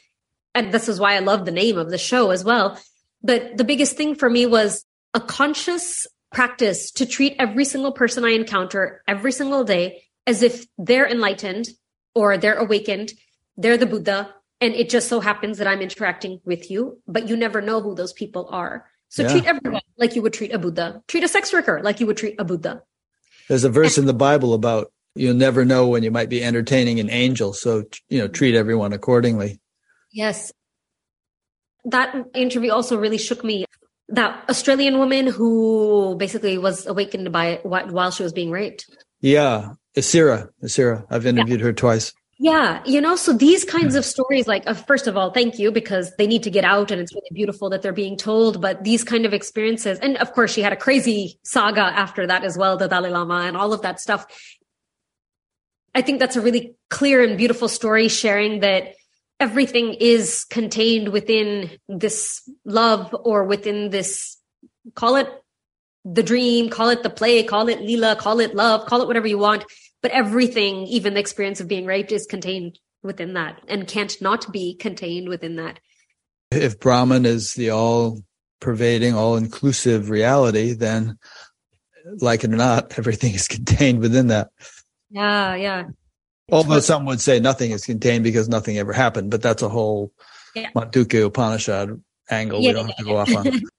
and 0.55 0.71
this 0.71 0.91
is 0.91 1.01
why 1.01 1.15
I 1.15 1.21
love 1.21 1.47
the 1.47 1.53
name 1.53 1.79
of 1.79 1.91
the 1.91 1.97
show 1.97 2.31
as 2.31 2.45
well. 2.45 2.79
But 3.23 3.57
the 3.57 3.65
biggest 3.65 3.97
thing 3.97 4.15
for 4.15 4.29
me 4.29 4.45
was 4.45 4.85
a 5.15 5.21
conscious 5.21 6.07
practice 6.35 6.91
to 6.93 7.07
treat 7.07 7.37
every 7.39 7.65
single 7.65 7.93
person 7.93 8.27
I 8.27 8.33
encounter 8.33 9.03
every 9.09 9.33
single 9.33 9.65
day 9.65 10.03
as 10.27 10.43
if 10.43 10.67
they're 10.77 11.09
enlightened 11.09 11.69
or 12.15 12.37
they're 12.37 12.59
awakened, 12.59 13.13
they're 13.57 13.79
the 13.79 13.87
Buddha, 13.87 14.35
and 14.61 14.75
it 14.75 14.89
just 14.89 15.09
so 15.09 15.21
happens 15.21 15.59
that 15.59 15.67
I'm 15.67 15.81
interacting 15.81 16.41
with 16.45 16.71
you, 16.71 17.01
but 17.07 17.29
you 17.29 17.37
never 17.37 17.61
know 17.61 17.81
who 17.81 17.95
those 17.95 18.13
people 18.13 18.49
are. 18.51 18.87
So 19.09 19.23
yeah. 19.23 19.29
treat 19.29 19.45
everyone 19.45 19.83
like 19.99 20.17
you 20.17 20.23
would 20.23 20.33
treat 20.33 20.53
a 20.53 20.59
Buddha. 20.59 21.03
Treat 21.09 21.25
a 21.25 21.29
sex 21.29 21.53
worker 21.53 21.81
like 21.83 22.01
you 22.01 22.07
would 22.07 22.17
treat 22.17 22.37
a 22.39 22.45
Buddha. 22.45 22.83
There's 23.49 23.65
a 23.65 23.71
verse 23.71 23.97
and, 23.97 24.03
in 24.03 24.07
the 24.07 24.15
Bible 24.15 24.55
about 24.55 24.93
you'll 25.15 25.35
never 25.35 25.65
know 25.65 25.87
when 25.87 26.03
you 26.03 26.11
might 26.11 26.29
be 26.29 26.43
entertaining 26.43 27.01
an 27.01 27.11
angel. 27.11 27.53
So, 27.53 27.85
you 28.09 28.19
know, 28.19 28.29
treat 28.29 28.55
everyone 28.55 28.93
accordingly. 28.93 29.61
Yes. 30.13 30.53
That 31.85 32.15
interview 32.35 32.73
also 32.73 32.99
really 32.99 33.19
shook 33.19 33.45
me. 33.45 33.65
That 34.09 34.49
Australian 34.49 34.99
woman 34.99 35.27
who 35.27 36.17
basically 36.17 36.59
was 36.59 36.87
awakened 36.87 37.33
by 37.33 37.61
while 37.63 38.11
she 38.11 38.23
was 38.23 38.33
being 38.33 38.51
raped. 38.51 38.87
Yeah. 39.21 39.73
Isira. 39.97 40.49
Isira. 40.63 41.05
I've 41.11 41.27
interviewed 41.27 41.61
yeah. 41.61 41.67
her 41.67 41.73
twice. 41.73 42.13
Yeah, 42.39 42.83
you 42.85 43.01
know, 43.01 43.17
so 43.17 43.33
these 43.33 43.65
kinds 43.65 43.95
of 43.95 44.05
stories, 44.05 44.47
like, 44.47 44.65
uh, 44.67 44.75
first 44.75 45.07
of 45.07 45.17
all, 45.17 45.31
thank 45.31 45.59
you 45.59 45.73
because 45.73 46.15
they 46.17 46.27
need 46.27 46.43
to 46.43 46.51
get 46.51 46.65
out 46.65 46.91
and 46.91 47.01
it's 47.01 47.15
really 47.15 47.31
beautiful 47.33 47.71
that 47.71 47.81
they're 47.81 47.95
being 47.95 48.17
told. 48.17 48.61
But 48.61 48.85
these 48.85 49.05
kind 49.05 49.25
of 49.25 49.33
experiences, 49.33 49.99
and 50.01 50.19
of 50.19 50.35
course, 50.35 50.53
she 50.53 50.61
had 50.61 50.73
a 50.73 50.77
crazy 50.77 51.39
saga 51.45 51.81
after 51.81 52.27
that 52.27 52.45
as 52.45 52.59
well, 52.59 52.77
the 52.77 52.89
Dalai 52.89 53.09
Lama 53.09 53.43
and 53.47 53.57
all 53.57 53.73
of 53.73 53.81
that 53.83 54.01
stuff. 54.01 54.27
I 55.95 56.03
think 56.03 56.21
that's 56.21 56.37
a 56.37 56.43
really 56.43 56.75
clear 56.91 57.25
and 57.25 57.39
beautiful 57.39 57.69
story 57.69 58.09
sharing 58.09 58.61
that 58.61 58.95
everything 59.41 59.95
is 59.95 60.45
contained 60.51 61.09
within 61.09 61.71
this 61.89 62.43
love 62.67 63.15
or 63.25 63.45
within 63.45 63.89
this 63.89 64.37
call 64.95 65.17
it 65.17 65.29
the 66.05 66.23
dream, 66.23 66.69
call 66.69 66.91
it 66.91 67.03
the 67.03 67.11
play, 67.11 67.43
call 67.43 67.69
it 67.69 67.81
lila, 67.81 68.15
call 68.15 68.41
it 68.41 68.55
love, 68.55 68.87
call 68.87 69.01
it 69.01 69.07
whatever 69.07 69.27
you 69.27 69.39
want. 69.39 69.65
But 70.07 70.15
everything, 70.15 70.87
even 70.87 71.15
the 71.15 71.21
experience 71.21 71.61
of 71.61 71.67
being 71.67 71.85
raped, 71.85 72.13
is 72.13 72.27
contained 72.27 72.79
within 73.03 73.35
that 73.35 73.61
and 73.67 73.89
can't 73.89 74.17
not 74.23 74.53
be 74.53 74.77
contained 74.77 75.29
within 75.29 75.57
that. 75.57 75.81
If 76.53 76.79
Brahman 76.79 77.27
is 77.27 77.55
the 77.55 77.71
all 77.71 78.21
pervading, 78.61 79.17
all 79.17 79.35
inclusive 79.35 80.09
reality, 80.09 80.75
then 80.75 81.19
like 82.21 82.45
it 82.45 82.53
or 82.53 82.57
not, 82.57 82.97
everything 82.99 83.35
is 83.35 83.49
contained 83.49 83.99
within 83.99 84.29
that. 84.29 84.51
Yeah, 85.11 85.57
yeah. 85.57 85.85
Although 86.53 86.79
some 86.79 87.05
would 87.07 87.21
say 87.21 87.41
nothing 87.41 87.73
is 87.73 87.85
contained 87.85 88.23
because 88.23 88.49
nothing 88.49 88.79
ever 88.79 88.93
happened, 88.93 89.33
but 89.33 89.43
that's 89.43 89.63
a 89.63 89.69
whole 89.69 90.13
yeah. 90.55 90.71
Upanishad 90.73 92.01
angle 92.31 92.61
yeah, 92.61 92.69
we 92.69 92.75
don't 92.75 92.87
have 92.87 92.97
to 92.97 93.03
go 93.03 93.17
off 93.17 93.35
on. 93.35 93.61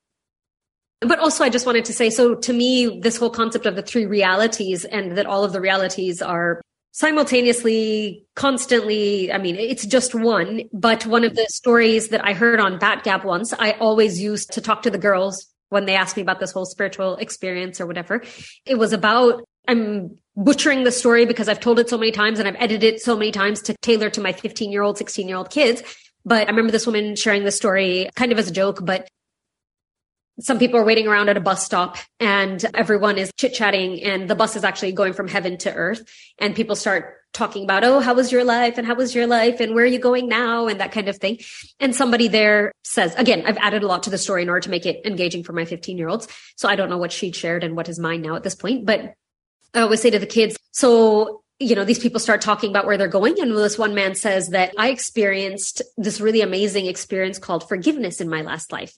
But 1.01 1.19
also, 1.19 1.43
I 1.43 1.49
just 1.49 1.65
wanted 1.65 1.85
to 1.85 1.93
say 1.93 2.09
so 2.09 2.35
to 2.35 2.53
me, 2.53 2.99
this 3.01 3.17
whole 3.17 3.29
concept 3.29 3.65
of 3.65 3.75
the 3.75 3.83
three 3.83 4.05
realities 4.05 4.83
and 4.83 5.17
that 5.17 5.27
all 5.27 5.43
of 5.43 5.53
the 5.53 5.61
realities 5.61 6.21
are 6.21 6.61
simultaneously, 6.91 8.25
constantly. 8.35 9.31
I 9.31 9.37
mean, 9.37 9.55
it's 9.55 9.85
just 9.85 10.15
one. 10.15 10.63
But 10.73 11.05
one 11.05 11.23
of 11.23 11.35
the 11.35 11.45
stories 11.49 12.07
that 12.07 12.25
I 12.25 12.33
heard 12.33 12.59
on 12.59 12.79
Bat 12.79 13.03
Gap 13.03 13.23
once, 13.23 13.53
I 13.53 13.73
always 13.73 14.19
used 14.19 14.53
to 14.53 14.61
talk 14.61 14.81
to 14.81 14.89
the 14.89 14.97
girls 14.97 15.45
when 15.69 15.85
they 15.85 15.95
asked 15.95 16.15
me 16.15 16.23
about 16.23 16.39
this 16.39 16.51
whole 16.51 16.65
spiritual 16.65 17.15
experience 17.17 17.79
or 17.79 17.85
whatever. 17.85 18.23
It 18.65 18.79
was 18.79 18.93
about, 18.93 19.43
I'm 19.67 20.17
butchering 20.35 20.83
the 20.83 20.91
story 20.91 21.27
because 21.27 21.47
I've 21.47 21.59
told 21.59 21.77
it 21.77 21.89
so 21.89 21.99
many 21.99 22.11
times 22.11 22.39
and 22.39 22.47
I've 22.47 22.55
edited 22.55 22.95
it 22.95 23.01
so 23.01 23.15
many 23.15 23.31
times 23.31 23.61
to 23.63 23.75
tailor 23.83 24.09
to 24.09 24.21
my 24.21 24.33
15 24.33 24.71
year 24.71 24.81
old, 24.81 24.97
16 24.97 25.27
year 25.27 25.37
old 25.37 25.51
kids. 25.51 25.83
But 26.25 26.47
I 26.47 26.49
remember 26.49 26.71
this 26.71 26.87
woman 26.87 27.15
sharing 27.15 27.43
the 27.43 27.51
story 27.51 28.09
kind 28.15 28.31
of 28.31 28.39
as 28.39 28.49
a 28.49 28.51
joke, 28.51 28.83
but 28.83 29.07
some 30.39 30.59
people 30.59 30.79
are 30.79 30.85
waiting 30.85 31.07
around 31.07 31.29
at 31.29 31.37
a 31.37 31.41
bus 31.41 31.65
stop 31.65 31.97
and 32.19 32.63
everyone 32.73 33.17
is 33.17 33.31
chit 33.37 33.53
chatting 33.53 34.03
and 34.03 34.29
the 34.29 34.35
bus 34.35 34.55
is 34.55 34.63
actually 34.63 34.91
going 34.91 35.13
from 35.13 35.27
heaven 35.27 35.57
to 35.57 35.73
earth 35.73 36.07
and 36.37 36.55
people 36.55 36.75
start 36.75 37.15
talking 37.33 37.63
about, 37.63 37.83
Oh, 37.83 37.99
how 37.99 38.13
was 38.13 38.31
your 38.31 38.43
life? 38.43 38.77
And 38.77 38.87
how 38.87 38.95
was 38.95 39.13
your 39.13 39.27
life? 39.27 39.59
And 39.59 39.75
where 39.75 39.83
are 39.83 39.87
you 39.87 39.99
going 39.99 40.27
now? 40.27 40.67
And 40.67 40.79
that 40.79 40.91
kind 40.91 41.07
of 41.07 41.17
thing. 41.17 41.39
And 41.79 41.95
somebody 41.95 42.27
there 42.27 42.71
says, 42.83 43.13
again, 43.15 43.43
I've 43.45 43.57
added 43.57 43.83
a 43.83 43.87
lot 43.87 44.03
to 44.03 44.09
the 44.09 44.17
story 44.17 44.41
in 44.43 44.49
order 44.49 44.61
to 44.61 44.69
make 44.69 44.85
it 44.85 45.05
engaging 45.05 45.43
for 45.43 45.53
my 45.53 45.65
15 45.65 45.97
year 45.97 46.09
olds. 46.09 46.27
So 46.55 46.67
I 46.67 46.75
don't 46.75 46.89
know 46.89 46.97
what 46.97 47.11
she'd 47.11 47.35
shared 47.35 47.63
and 47.63 47.75
what 47.75 47.89
is 47.89 47.99
mine 47.99 48.21
now 48.21 48.35
at 48.35 48.43
this 48.43 48.55
point, 48.55 48.85
but 48.85 49.13
I 49.73 49.81
always 49.81 50.01
say 50.01 50.09
to 50.09 50.19
the 50.19 50.25
kids, 50.25 50.57
so 50.71 51.41
you 51.59 51.75
know, 51.75 51.83
these 51.83 51.99
people 51.99 52.19
start 52.19 52.41
talking 52.41 52.69
about 52.69 52.85
where 52.85 52.97
they're 52.97 53.07
going. 53.07 53.39
And 53.39 53.57
this 53.57 53.79
one 53.79 53.95
man 53.95 54.13
says 54.13 54.49
that 54.49 54.75
I 54.77 54.89
experienced 54.89 55.81
this 55.97 56.21
really 56.21 56.41
amazing 56.41 56.85
experience 56.85 57.39
called 57.39 57.67
forgiveness 57.67 58.21
in 58.21 58.29
my 58.29 58.43
last 58.43 58.71
life. 58.71 58.95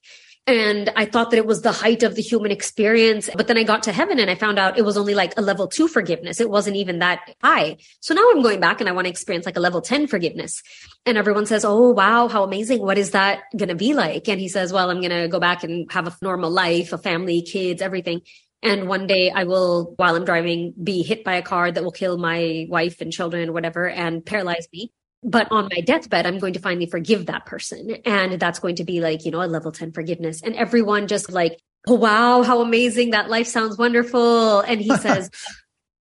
And 0.49 0.89
I 0.95 1.05
thought 1.05 1.29
that 1.29 1.37
it 1.37 1.45
was 1.45 1.61
the 1.61 1.71
height 1.71 2.01
of 2.01 2.15
the 2.15 2.23
human 2.23 2.49
experience. 2.49 3.29
But 3.35 3.45
then 3.45 3.55
I 3.55 3.61
got 3.61 3.83
to 3.83 3.91
heaven 3.91 4.17
and 4.17 4.31
I 4.31 4.35
found 4.35 4.57
out 4.57 4.79
it 4.79 4.81
was 4.83 4.97
only 4.97 5.13
like 5.13 5.37
a 5.37 5.43
level 5.43 5.67
two 5.67 5.87
forgiveness. 5.87 6.41
It 6.41 6.49
wasn't 6.49 6.75
even 6.75 6.97
that 6.99 7.35
high. 7.43 7.77
So 7.99 8.15
now 8.15 8.27
I'm 8.31 8.41
going 8.41 8.59
back 8.59 8.79
and 8.79 8.89
I 8.89 8.93
want 8.93 9.05
to 9.05 9.11
experience 9.11 9.45
like 9.45 9.57
a 9.57 9.59
level 9.59 9.79
10 9.79 10.07
forgiveness. 10.07 10.63
And 11.05 11.19
everyone 11.19 11.45
says, 11.45 11.63
Oh, 11.63 11.91
wow, 11.91 12.27
how 12.27 12.43
amazing. 12.43 12.81
What 12.81 12.97
is 12.97 13.11
that 13.11 13.43
going 13.55 13.69
to 13.69 13.75
be 13.75 13.93
like? 13.93 14.27
And 14.27 14.41
he 14.41 14.47
says, 14.47 14.73
Well, 14.73 14.89
I'm 14.89 15.01
going 15.01 15.11
to 15.11 15.27
go 15.27 15.39
back 15.39 15.63
and 15.63 15.85
have 15.91 16.07
a 16.07 16.17
normal 16.19 16.49
life, 16.49 16.93
a 16.93 16.97
family, 16.97 17.43
kids, 17.43 17.83
everything. 17.83 18.21
And 18.63 18.87
one 18.87 19.05
day 19.05 19.29
I 19.29 19.43
will, 19.43 19.93
while 19.97 20.15
I'm 20.15 20.25
driving, 20.25 20.73
be 20.83 21.03
hit 21.03 21.23
by 21.23 21.35
a 21.35 21.43
car 21.43 21.71
that 21.71 21.83
will 21.83 21.91
kill 21.91 22.17
my 22.17 22.65
wife 22.69 23.01
and 23.01 23.13
children, 23.13 23.53
whatever, 23.53 23.87
and 23.87 24.25
paralyze 24.25 24.67
me. 24.73 24.91
But 25.21 25.51
on 25.51 25.69
my 25.73 25.81
deathbed, 25.81 26.25
I'm 26.25 26.39
going 26.39 26.53
to 26.53 26.59
finally 26.59 26.85
forgive 26.85 27.25
that 27.25 27.45
person. 27.45 27.97
And 28.05 28.39
that's 28.39 28.59
going 28.59 28.75
to 28.75 28.85
be 28.85 29.01
like, 29.01 29.25
you 29.25 29.31
know, 29.31 29.41
a 29.41 29.47
level 29.47 29.71
10 29.71 29.91
forgiveness. 29.91 30.41
And 30.41 30.55
everyone 30.55 31.07
just 31.07 31.31
like, 31.31 31.59
oh, 31.87 31.95
wow, 31.95 32.41
how 32.41 32.61
amazing. 32.61 33.09
That 33.11 33.29
life 33.29 33.47
sounds 33.47 33.77
wonderful. 33.77 34.61
And 34.61 34.79
he 34.79 34.95
says, 34.97 35.29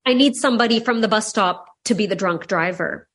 I 0.05 0.13
need 0.13 0.35
somebody 0.35 0.79
from 0.79 1.01
the 1.01 1.07
bus 1.07 1.27
stop 1.27 1.67
to 1.85 1.95
be 1.95 2.05
the 2.05 2.15
drunk 2.15 2.47
driver. 2.47 3.07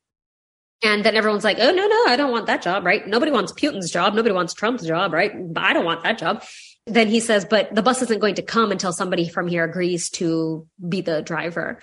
And 0.82 1.04
then 1.04 1.14
everyone's 1.14 1.44
like, 1.44 1.58
oh, 1.60 1.70
no, 1.70 1.86
no, 1.86 2.04
I 2.08 2.16
don't 2.16 2.32
want 2.32 2.46
that 2.46 2.62
job, 2.62 2.84
right? 2.84 3.06
Nobody 3.06 3.30
wants 3.30 3.52
Putin's 3.52 3.90
job. 3.90 4.14
Nobody 4.14 4.34
wants 4.34 4.52
Trump's 4.52 4.84
job, 4.84 5.12
right? 5.12 5.32
I 5.56 5.72
don't 5.72 5.84
want 5.84 6.02
that 6.02 6.18
job. 6.18 6.42
Then 6.86 7.06
he 7.06 7.20
says, 7.20 7.44
but 7.44 7.72
the 7.72 7.82
bus 7.82 8.02
isn't 8.02 8.18
going 8.18 8.34
to 8.34 8.42
come 8.42 8.72
until 8.72 8.92
somebody 8.92 9.28
from 9.28 9.46
here 9.46 9.62
agrees 9.62 10.10
to 10.10 10.66
be 10.88 11.00
the 11.00 11.22
driver. 11.22 11.80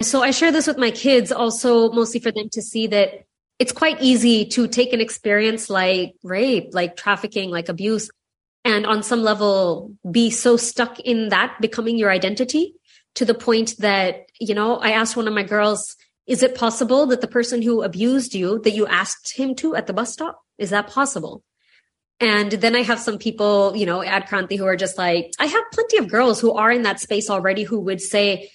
So 0.00 0.22
I 0.22 0.32
share 0.32 0.50
this 0.50 0.66
with 0.66 0.78
my 0.78 0.90
kids 0.90 1.30
also 1.30 1.92
mostly 1.92 2.18
for 2.18 2.32
them 2.32 2.48
to 2.50 2.60
see 2.60 2.88
that 2.88 3.24
it's 3.58 3.72
quite 3.72 4.00
easy 4.00 4.46
to 4.46 4.66
take 4.66 4.92
an 4.92 5.00
experience 5.00 5.70
like 5.70 6.14
rape, 6.22 6.70
like 6.72 6.96
trafficking, 6.96 7.50
like 7.50 7.68
abuse, 7.68 8.10
and 8.64 8.86
on 8.86 9.02
some 9.02 9.22
level 9.22 9.92
be 10.10 10.30
so 10.30 10.56
stuck 10.56 11.00
in 11.00 11.28
that 11.30 11.56
becoming 11.60 11.98
your 11.98 12.10
identity 12.10 12.74
to 13.14 13.24
the 13.24 13.34
point 13.34 13.74
that, 13.78 14.26
you 14.40 14.54
know, 14.54 14.76
I 14.76 14.92
asked 14.92 15.16
one 15.16 15.28
of 15.28 15.34
my 15.34 15.42
girls, 15.42 15.96
is 16.26 16.42
it 16.42 16.54
possible 16.54 17.06
that 17.06 17.20
the 17.20 17.28
person 17.28 17.62
who 17.62 17.82
abused 17.82 18.34
you, 18.34 18.60
that 18.60 18.70
you 18.70 18.86
asked 18.86 19.36
him 19.36 19.54
to 19.56 19.74
at 19.74 19.86
the 19.86 19.92
bus 19.92 20.12
stop, 20.12 20.40
is 20.58 20.70
that 20.70 20.88
possible? 20.88 21.42
And 22.20 22.52
then 22.52 22.76
I 22.76 22.82
have 22.82 23.00
some 23.00 23.18
people, 23.18 23.76
you 23.76 23.84
know, 23.84 24.00
at 24.02 24.28
Kranti 24.28 24.56
who 24.56 24.64
are 24.64 24.76
just 24.76 24.96
like, 24.96 25.32
I 25.40 25.46
have 25.46 25.64
plenty 25.72 25.96
of 25.96 26.08
girls 26.08 26.40
who 26.40 26.52
are 26.52 26.70
in 26.70 26.82
that 26.82 27.00
space 27.00 27.28
already 27.28 27.64
who 27.64 27.80
would 27.80 28.00
say, 28.00 28.50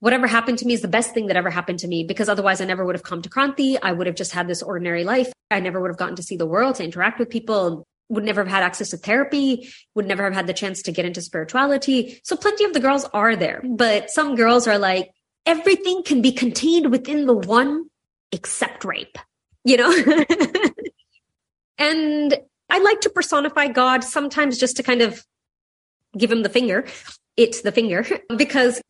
whatever 0.00 0.26
happened 0.26 0.58
to 0.58 0.66
me 0.66 0.74
is 0.74 0.82
the 0.82 0.88
best 0.88 1.14
thing 1.14 1.26
that 1.26 1.36
ever 1.36 1.50
happened 1.50 1.78
to 1.80 1.88
me 1.88 2.04
because 2.04 2.28
otherwise 2.28 2.60
I 2.60 2.64
never 2.64 2.84
would 2.84 2.94
have 2.94 3.02
come 3.02 3.22
to 3.22 3.30
Kranti. 3.30 3.78
I 3.82 3.92
would 3.92 4.06
have 4.06 4.16
just 4.16 4.32
had 4.32 4.48
this 4.48 4.62
ordinary 4.62 5.04
life. 5.04 5.32
I 5.50 5.60
never 5.60 5.80
would 5.80 5.88
have 5.88 5.96
gotten 5.96 6.16
to 6.16 6.22
see 6.22 6.36
the 6.36 6.46
world, 6.46 6.76
to 6.76 6.84
interact 6.84 7.18
with 7.18 7.30
people, 7.30 7.84
would 8.08 8.24
never 8.24 8.42
have 8.42 8.50
had 8.50 8.62
access 8.62 8.90
to 8.90 8.96
therapy, 8.96 9.68
would 9.94 10.06
never 10.06 10.24
have 10.24 10.34
had 10.34 10.46
the 10.46 10.52
chance 10.52 10.82
to 10.82 10.92
get 10.92 11.04
into 11.04 11.20
spirituality. 11.20 12.20
So 12.24 12.36
plenty 12.36 12.64
of 12.64 12.72
the 12.72 12.80
girls 12.80 13.04
are 13.12 13.36
there, 13.36 13.62
but 13.64 14.10
some 14.10 14.36
girls 14.36 14.66
are 14.66 14.78
like, 14.78 15.10
everything 15.44 16.02
can 16.04 16.22
be 16.22 16.32
contained 16.32 16.90
within 16.90 17.26
the 17.26 17.34
one 17.34 17.86
except 18.32 18.84
rape, 18.84 19.18
you 19.64 19.76
know? 19.76 19.92
and 21.78 22.36
I 22.68 22.78
like 22.78 23.00
to 23.02 23.10
personify 23.10 23.68
God 23.68 24.04
sometimes 24.04 24.58
just 24.58 24.76
to 24.76 24.82
kind 24.82 25.02
of 25.02 25.24
give 26.16 26.30
him 26.30 26.42
the 26.42 26.48
finger. 26.48 26.86
It's 27.36 27.62
the 27.62 27.72
finger 27.72 28.06
because 28.36 28.80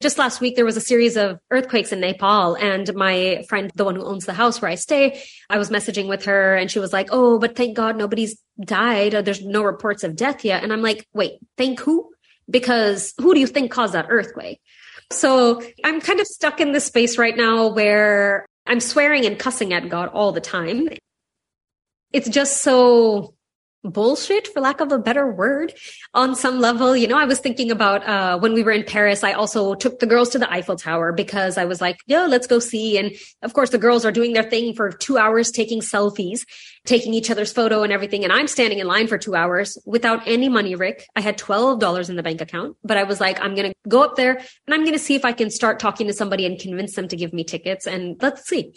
just 0.00 0.18
last 0.18 0.40
week, 0.40 0.54
there 0.54 0.64
was 0.64 0.76
a 0.76 0.80
series 0.80 1.16
of 1.16 1.40
earthquakes 1.50 1.92
in 1.92 2.00
Nepal, 2.00 2.54
and 2.54 2.92
my 2.94 3.44
friend, 3.48 3.70
the 3.74 3.84
one 3.84 3.96
who 3.96 4.04
owns 4.04 4.26
the 4.26 4.32
house 4.32 4.62
where 4.62 4.70
I 4.70 4.76
stay, 4.76 5.22
I 5.50 5.58
was 5.58 5.70
messaging 5.70 6.08
with 6.08 6.24
her, 6.26 6.54
and 6.54 6.70
she 6.70 6.78
was 6.78 6.92
like, 6.92 7.08
"Oh, 7.10 7.38
but 7.38 7.56
thank 7.56 7.76
God 7.76 7.96
nobody's 7.96 8.40
died. 8.60 9.14
Uh, 9.14 9.22
there's 9.22 9.42
no 9.42 9.62
reports 9.62 10.04
of 10.04 10.14
death 10.14 10.44
yet." 10.44 10.62
And 10.62 10.72
I'm 10.72 10.82
like, 10.82 11.06
"Wait, 11.14 11.38
thank 11.56 11.80
who? 11.80 12.10
Because 12.48 13.12
who 13.18 13.34
do 13.34 13.40
you 13.40 13.46
think 13.46 13.72
caused 13.72 13.94
that 13.94 14.06
earthquake?" 14.08 14.60
So 15.10 15.62
I'm 15.84 16.00
kind 16.00 16.20
of 16.20 16.26
stuck 16.26 16.60
in 16.60 16.72
this 16.72 16.84
space 16.84 17.18
right 17.18 17.36
now 17.36 17.68
where 17.68 18.46
I'm 18.66 18.80
swearing 18.80 19.26
and 19.26 19.38
cussing 19.38 19.72
at 19.72 19.88
God 19.88 20.10
all 20.10 20.32
the 20.32 20.40
time. 20.40 20.88
It's 22.12 22.28
just 22.28 22.62
so 22.62 23.34
bullshit 23.90 24.48
for 24.48 24.60
lack 24.60 24.80
of 24.80 24.92
a 24.92 24.98
better 24.98 25.30
word 25.30 25.74
on 26.14 26.34
some 26.34 26.60
level. 26.60 26.96
You 26.96 27.08
know 27.08 27.18
i 27.18 27.24
was 27.24 27.38
thinking 27.38 27.70
about 27.70 28.06
uh 28.06 28.38
when 28.38 28.54
we 28.54 28.62
were 28.62 28.72
in 28.72 28.84
paris 28.84 29.24
i 29.24 29.32
also 29.32 29.74
took 29.74 29.98
the 29.98 30.06
girls 30.06 30.30
to 30.30 30.38
the 30.38 30.50
eiffel 30.52 30.76
tower 30.76 31.12
because 31.12 31.58
i 31.58 31.64
was 31.64 31.80
like 31.80 31.98
yeah 32.06 32.26
let's 32.26 32.46
go 32.46 32.58
see. 32.58 32.98
And 32.98 33.12
of 33.42 33.54
course 33.54 33.70
the 33.70 33.78
girls 33.78 34.04
are 34.04 34.12
doing 34.12 34.32
their 34.32 34.42
thing 34.42 34.74
for 34.74 34.90
two 34.90 35.18
hours 35.18 35.50
taking 35.50 35.80
selfies 35.80 36.44
taking 36.86 37.12
each 37.12 37.30
other's 37.30 37.52
photo 37.52 37.82
and 37.82 37.92
everything. 37.92 38.24
And 38.24 38.32
i'm 38.32 38.48
standing 38.48 38.78
in 38.78 38.86
line 38.86 39.06
for 39.06 39.18
two 39.18 39.34
hours 39.34 39.78
without 39.84 40.26
any 40.26 40.48
money 40.48 40.74
rick. 40.74 41.06
I 41.14 41.20
had 41.20 41.38
$12 41.38 42.08
in 42.08 42.16
the 42.16 42.22
bank 42.22 42.40
account 42.40 42.76
but 42.84 42.96
i 42.96 43.04
was 43.04 43.20
like 43.20 43.40
i'm 43.40 43.54
gonna 43.54 43.72
go 43.88 44.02
up 44.02 44.16
there 44.16 44.36
and 44.36 44.74
i'm 44.74 44.84
gonna 44.84 44.98
see 44.98 45.14
if 45.14 45.24
i 45.24 45.32
can 45.32 45.50
start 45.50 45.78
talking 45.78 46.06
to 46.06 46.12
somebody 46.12 46.46
and 46.46 46.58
convince 46.58 46.94
them 46.94 47.08
to 47.08 47.16
give 47.16 47.32
me 47.32 47.44
tickets 47.44 47.86
and 47.86 48.16
let's 48.22 48.46
see 48.48 48.72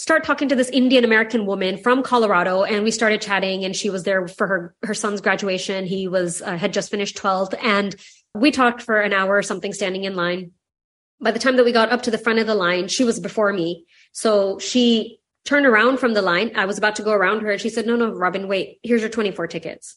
start 0.00 0.24
talking 0.24 0.48
to 0.48 0.56
this 0.56 0.70
Indian 0.70 1.04
American 1.04 1.44
woman 1.44 1.76
from 1.76 2.02
Colorado 2.02 2.62
and 2.62 2.84
we 2.84 2.90
started 2.90 3.20
chatting 3.20 3.66
and 3.66 3.76
she 3.76 3.90
was 3.90 4.02
there 4.04 4.26
for 4.26 4.46
her 4.46 4.74
her 4.82 4.94
son's 4.94 5.20
graduation. 5.20 5.84
He 5.84 6.08
was 6.08 6.40
uh, 6.40 6.56
had 6.56 6.72
just 6.72 6.90
finished 6.90 7.18
12th 7.18 7.54
and 7.62 7.94
we 8.34 8.50
talked 8.50 8.80
for 8.80 8.98
an 8.98 9.12
hour 9.12 9.36
or 9.36 9.42
something 9.42 9.74
standing 9.74 10.04
in 10.04 10.16
line. 10.16 10.52
By 11.20 11.32
the 11.32 11.38
time 11.38 11.56
that 11.56 11.66
we 11.66 11.72
got 11.72 11.92
up 11.92 12.04
to 12.04 12.10
the 12.10 12.16
front 12.16 12.38
of 12.38 12.46
the 12.46 12.54
line, 12.54 12.88
she 12.88 13.04
was 13.04 13.20
before 13.20 13.52
me. 13.52 13.84
So 14.12 14.58
she 14.58 15.20
turned 15.44 15.66
around 15.66 15.98
from 15.98 16.14
the 16.14 16.22
line. 16.22 16.52
I 16.54 16.64
was 16.64 16.78
about 16.78 16.96
to 16.96 17.02
go 17.02 17.12
around 17.12 17.42
her 17.42 17.50
and 17.50 17.60
she 17.60 17.68
said, 17.68 17.86
"No, 17.86 17.94
no, 17.94 18.10
Robin, 18.10 18.48
wait. 18.48 18.78
Here's 18.82 19.02
your 19.02 19.10
24 19.10 19.48
tickets." 19.48 19.96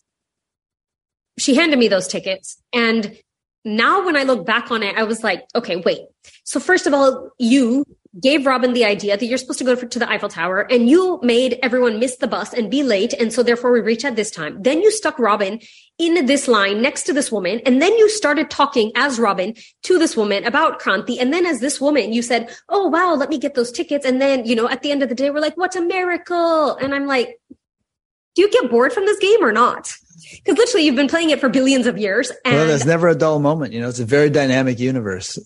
She 1.37 1.55
handed 1.55 1.79
me 1.79 1.87
those 1.87 2.09
tickets 2.09 2.61
and 2.73 3.17
now 3.63 4.05
when 4.05 4.17
I 4.17 4.23
look 4.23 4.45
back 4.45 4.69
on 4.69 4.83
it, 4.83 4.97
I 4.97 5.03
was 5.03 5.23
like, 5.23 5.45
okay, 5.55 5.77
wait. 5.77 6.01
So 6.43 6.59
first 6.59 6.85
of 6.85 6.93
all, 6.93 7.29
you 7.39 7.85
gave 8.21 8.45
Robin 8.45 8.73
the 8.73 8.85
idea 8.85 9.17
that 9.17 9.25
you're 9.25 9.37
supposed 9.37 9.59
to 9.59 9.65
go 9.65 9.75
to 9.75 9.99
the 9.99 10.09
Eiffel 10.09 10.29
Tower 10.29 10.61
and 10.61 10.87
you 10.87 11.19
made 11.23 11.57
everyone 11.63 11.99
miss 11.99 12.17
the 12.17 12.27
bus 12.27 12.53
and 12.53 12.69
be 12.69 12.83
late. 12.83 13.13
And 13.13 13.33
so 13.33 13.41
therefore 13.41 13.71
we 13.71 13.81
reach 13.81 14.05
at 14.05 14.15
this 14.15 14.29
time. 14.29 14.61
Then 14.61 14.81
you 14.81 14.91
stuck 14.91 15.17
Robin 15.17 15.59
in 15.97 16.25
this 16.25 16.47
line 16.47 16.81
next 16.81 17.03
to 17.03 17.13
this 17.13 17.31
woman. 17.31 17.61
And 17.65 17.81
then 17.81 17.93
you 17.97 18.09
started 18.09 18.49
talking 18.49 18.91
as 18.95 19.19
Robin 19.19 19.55
to 19.83 19.97
this 19.97 20.15
woman 20.15 20.45
about 20.45 20.79
Kranti. 20.79 21.17
And 21.19 21.33
then 21.33 21.45
as 21.45 21.59
this 21.59 21.81
woman, 21.81 22.13
you 22.13 22.21
said, 22.21 22.55
Oh, 22.69 22.87
wow, 22.87 23.15
let 23.15 23.29
me 23.29 23.37
get 23.39 23.55
those 23.55 23.71
tickets. 23.71 24.05
And 24.05 24.21
then, 24.21 24.45
you 24.45 24.55
know, 24.55 24.69
at 24.69 24.83
the 24.83 24.91
end 24.91 25.01
of 25.01 25.09
the 25.09 25.15
day, 25.15 25.31
we're 25.31 25.39
like, 25.39 25.57
what 25.57 25.75
a 25.75 25.81
miracle. 25.81 26.75
And 26.75 26.93
I'm 26.93 27.07
like, 27.07 27.39
do 28.35 28.41
you 28.41 28.49
get 28.49 28.69
bored 28.69 28.93
from 28.93 29.05
this 29.05 29.19
game 29.19 29.43
or 29.43 29.51
not? 29.51 29.91
Because 30.43 30.57
literally 30.57 30.85
you've 30.85 30.95
been 30.95 31.07
playing 31.07 31.29
it 31.29 31.39
for 31.39 31.49
billions 31.49 31.87
of 31.87 31.97
years. 31.97 32.31
And 32.45 32.55
well, 32.55 32.67
there's 32.67 32.85
never 32.85 33.07
a 33.07 33.15
dull 33.15 33.39
moment. 33.39 33.73
You 33.73 33.81
know, 33.81 33.89
it's 33.89 33.99
a 33.99 34.05
very 34.05 34.29
dynamic 34.29 34.79
universe. 34.79 35.37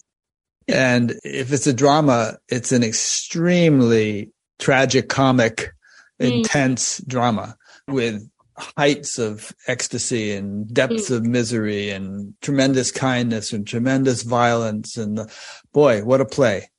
And 0.68 1.16
if 1.24 1.54
it's 1.54 1.68
a 1.68 1.74
drama, 1.74 2.38
it's 2.50 2.72
an 2.72 2.84
extremely 2.84 4.32
tragic, 4.60 5.08
comic, 5.08 5.74
mm. 6.20 6.38
intense 6.40 7.00
drama 7.08 7.56
with 7.88 8.30
heights 8.58 9.20
of 9.20 9.54
ecstasy 9.68 10.34
and 10.34 10.72
depths 10.74 11.10
mm. 11.10 11.16
of 11.16 11.26
misery 11.26 11.92
and 11.92 12.34
tremendous 12.42 12.92
kindness 12.92 13.54
and 13.54 13.68
tremendous 13.68 14.24
violence. 14.24 14.98
And 14.98 15.18
the, 15.18 15.34
boy, 15.74 16.04
what 16.04 16.22
a 16.22 16.26
play. 16.26 16.70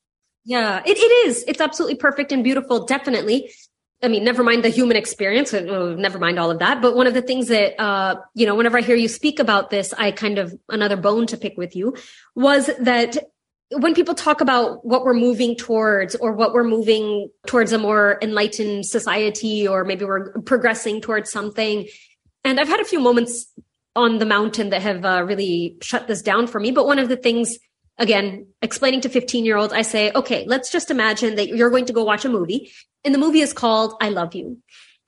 Yeah, 0.44 0.82
it, 0.85 0.98
it 0.98 1.28
is. 1.28 1.44
It's 1.47 1.60
absolutely 1.60 1.97
perfect 1.97 2.32
and 2.32 2.43
beautiful. 2.43 2.85
Definitely. 2.85 3.52
I 4.02 4.09
mean, 4.09 4.23
never 4.23 4.44
mind 4.44 4.62
the 4.65 4.69
human 4.69 4.97
experience, 4.97 5.52
uh, 5.52 5.94
never 5.98 6.19
mind 6.19 6.39
all 6.39 6.51
of 6.51 6.60
that. 6.60 6.81
But 6.81 6.94
one 6.94 7.09
of 7.09 7.15
the 7.15 7.23
things 7.23 7.48
that, 7.48 7.81
uh, 7.81 8.16
you 8.35 8.47
know, 8.47 8.55
whenever 8.55 8.78
I 8.78 8.81
hear 8.81 8.97
you 8.97 9.09
speak 9.09 9.40
about 9.40 9.70
this, 9.70 9.93
I 9.93 10.12
kind 10.12 10.39
of, 10.39 10.55
another 10.69 10.97
bone 10.97 11.27
to 11.28 11.36
pick 11.36 11.56
with 11.56 11.74
you 11.74 11.97
was 12.36 12.70
that 12.78 13.16
when 13.70 13.95
people 13.95 14.15
talk 14.15 14.40
about 14.40 14.85
what 14.85 15.05
we're 15.05 15.15
moving 15.15 15.55
towards 15.55 16.15
or 16.15 16.32
what 16.32 16.55
we're 16.55 16.65
moving 16.65 17.28
towards 17.47 17.73
a 17.73 17.78
more 17.78 18.19
enlightened 18.23 18.86
society, 18.86 19.69
or 19.69 19.85
maybe 19.85 20.05
we're 20.05 20.32
progressing 20.43 21.01
towards 21.01 21.31
something. 21.31 21.86
And 22.45 22.59
I've 22.59 22.69
had 22.69 22.81
a 22.81 22.85
few 22.85 23.01
moments 23.01 23.53
on 23.95 24.19
the 24.19 24.27
mountain 24.27 24.70
that 24.70 24.82
have 24.82 25.05
uh, 25.05 25.24
really 25.27 25.77
shut 25.82 26.07
this 26.07 26.23
down 26.23 26.47
for 26.47 26.61
me. 26.61 26.70
But 26.70 26.86
one 26.86 26.99
of 26.99 27.09
the 27.09 27.16
things 27.16 27.59
again, 27.99 28.47
explaining 28.62 29.01
to 29.03 29.09
15 29.09 29.45
year 29.45 29.57
olds, 29.57 29.73
I 29.73 29.82
say, 29.82 30.12
okay, 30.15 30.45
let's 30.47 30.70
just 30.70 30.90
imagine 30.90 31.35
that 31.35 31.49
you're 31.49 31.70
going 31.70 31.86
to 31.86 31.93
go 31.93 32.05
watch 32.05 32.24
a 32.24 32.28
movie 32.28 32.70
and 33.05 33.15
the 33.15 33.19
movie 33.19 33.40
is 33.40 33.53
called 33.53 33.95
I 34.01 34.09
Love 34.09 34.35
You. 34.35 34.59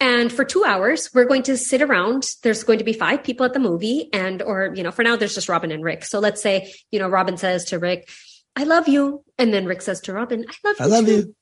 And 0.01 0.33
for 0.33 0.45
two 0.45 0.65
hours, 0.65 1.11
we're 1.15 1.27
going 1.27 1.43
to 1.45 1.59
sit 1.59 1.83
around. 1.83 2.27
There's 2.43 2.65
going 2.65 2.79
to 2.79 2.85
be 2.85 2.95
five 2.95 3.23
people 3.23 3.45
at 3.45 3.53
the 3.53 3.59
movie 3.59 4.09
and, 4.13 4.41
or, 4.41 4.73
you 4.75 4.83
know, 4.83 4.91
for 4.91 5.03
now 5.03 5.17
there's 5.17 5.35
just 5.35 5.49
Robin 5.49 5.71
and 5.71 5.85
Rick. 5.85 6.05
So 6.05 6.21
let's 6.21 6.43
say, 6.43 6.73
you 6.91 6.99
know, 6.99 7.09
Robin 7.09 7.37
says 7.37 7.67
to 7.67 7.79
Rick, 7.79 8.09
I 8.57 8.65
love 8.65 8.89
you. 8.89 9.25
And 9.39 9.53
then 9.53 9.67
Rick 9.67 9.83
says 9.83 10.01
to 10.03 10.13
Robin, 10.13 10.45
I 10.49 10.69
love 10.69 10.77
you. 10.79 10.85
I 10.85 10.89
love 10.89 11.07
too. 11.07 11.13
you. 11.13 11.35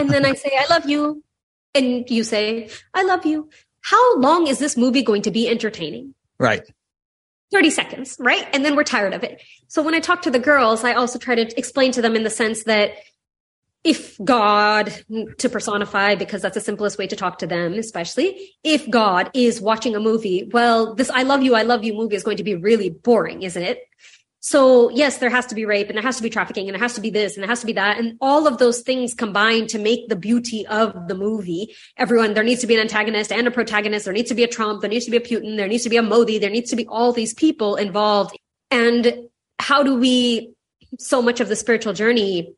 and 0.00 0.10
then 0.10 0.24
I 0.24 0.34
say, 0.34 0.52
I 0.58 0.66
love 0.70 0.88
you. 0.88 1.22
And 1.74 2.08
you 2.08 2.24
say, 2.24 2.70
I 2.94 3.02
love 3.02 3.26
you. 3.26 3.50
How 3.80 4.18
long 4.18 4.46
is 4.46 4.58
this 4.58 4.76
movie 4.76 5.02
going 5.02 5.22
to 5.22 5.30
be 5.30 5.48
entertaining? 5.48 6.14
Right. 6.38 6.62
30 7.52 7.70
seconds, 7.70 8.16
right? 8.18 8.48
And 8.52 8.64
then 8.64 8.76
we're 8.76 8.84
tired 8.84 9.12
of 9.12 9.22
it. 9.22 9.42
So 9.68 9.82
when 9.82 9.94
I 9.94 10.00
talk 10.00 10.22
to 10.22 10.30
the 10.30 10.38
girls, 10.38 10.84
I 10.84 10.94
also 10.94 11.18
try 11.18 11.34
to 11.34 11.58
explain 11.58 11.92
to 11.92 12.02
them 12.02 12.16
in 12.16 12.24
the 12.24 12.30
sense 12.30 12.64
that 12.64 12.94
if 13.84 14.16
God, 14.24 14.92
to 15.38 15.48
personify, 15.48 16.14
because 16.14 16.40
that's 16.40 16.54
the 16.54 16.60
simplest 16.60 16.96
way 16.96 17.06
to 17.06 17.16
talk 17.16 17.38
to 17.38 17.46
them, 17.46 17.74
especially 17.74 18.50
if 18.64 18.88
God 18.88 19.30
is 19.34 19.60
watching 19.60 19.94
a 19.94 20.00
movie, 20.00 20.48
well, 20.52 20.94
this 20.94 21.10
I 21.10 21.22
love 21.22 21.42
you, 21.42 21.54
I 21.54 21.62
love 21.62 21.84
you 21.84 21.92
movie 21.92 22.16
is 22.16 22.22
going 22.22 22.38
to 22.38 22.44
be 22.44 22.54
really 22.54 22.88
boring, 22.88 23.42
isn't 23.42 23.62
it? 23.62 23.80
So 24.46 24.90
yes, 24.90 25.16
there 25.16 25.30
has 25.30 25.46
to 25.46 25.54
be 25.54 25.64
rape 25.64 25.88
and 25.88 25.96
there 25.96 26.02
has 26.02 26.18
to 26.18 26.22
be 26.22 26.28
trafficking 26.28 26.68
and 26.68 26.76
it 26.76 26.78
has 26.78 26.92
to 26.96 27.00
be 27.00 27.08
this 27.08 27.34
and 27.34 27.42
it 27.42 27.48
has 27.48 27.60
to 27.60 27.66
be 27.66 27.72
that. 27.72 27.98
And 27.98 28.18
all 28.20 28.46
of 28.46 28.58
those 28.58 28.82
things 28.82 29.14
combine 29.14 29.66
to 29.68 29.78
make 29.78 30.10
the 30.10 30.16
beauty 30.16 30.66
of 30.66 31.08
the 31.08 31.14
movie. 31.14 31.74
Everyone, 31.96 32.34
there 32.34 32.44
needs 32.44 32.60
to 32.60 32.66
be 32.66 32.74
an 32.74 32.80
antagonist 32.82 33.32
and 33.32 33.46
a 33.46 33.50
protagonist. 33.50 34.04
There 34.04 34.12
needs 34.12 34.28
to 34.28 34.34
be 34.34 34.44
a 34.44 34.46
Trump. 34.46 34.82
There 34.82 34.90
needs 34.90 35.06
to 35.06 35.10
be 35.10 35.16
a 35.16 35.20
Putin. 35.20 35.56
There 35.56 35.66
needs 35.66 35.84
to 35.84 35.88
be 35.88 35.96
a 35.96 36.02
Modi. 36.02 36.36
There 36.36 36.50
needs 36.50 36.68
to 36.68 36.76
be 36.76 36.86
all 36.86 37.10
these 37.10 37.32
people 37.32 37.76
involved. 37.76 38.36
And 38.70 39.30
how 39.58 39.82
do 39.82 39.98
we, 39.98 40.52
so 40.98 41.22
much 41.22 41.40
of 41.40 41.48
the 41.48 41.56
spiritual 41.56 41.94
journey 41.94 42.54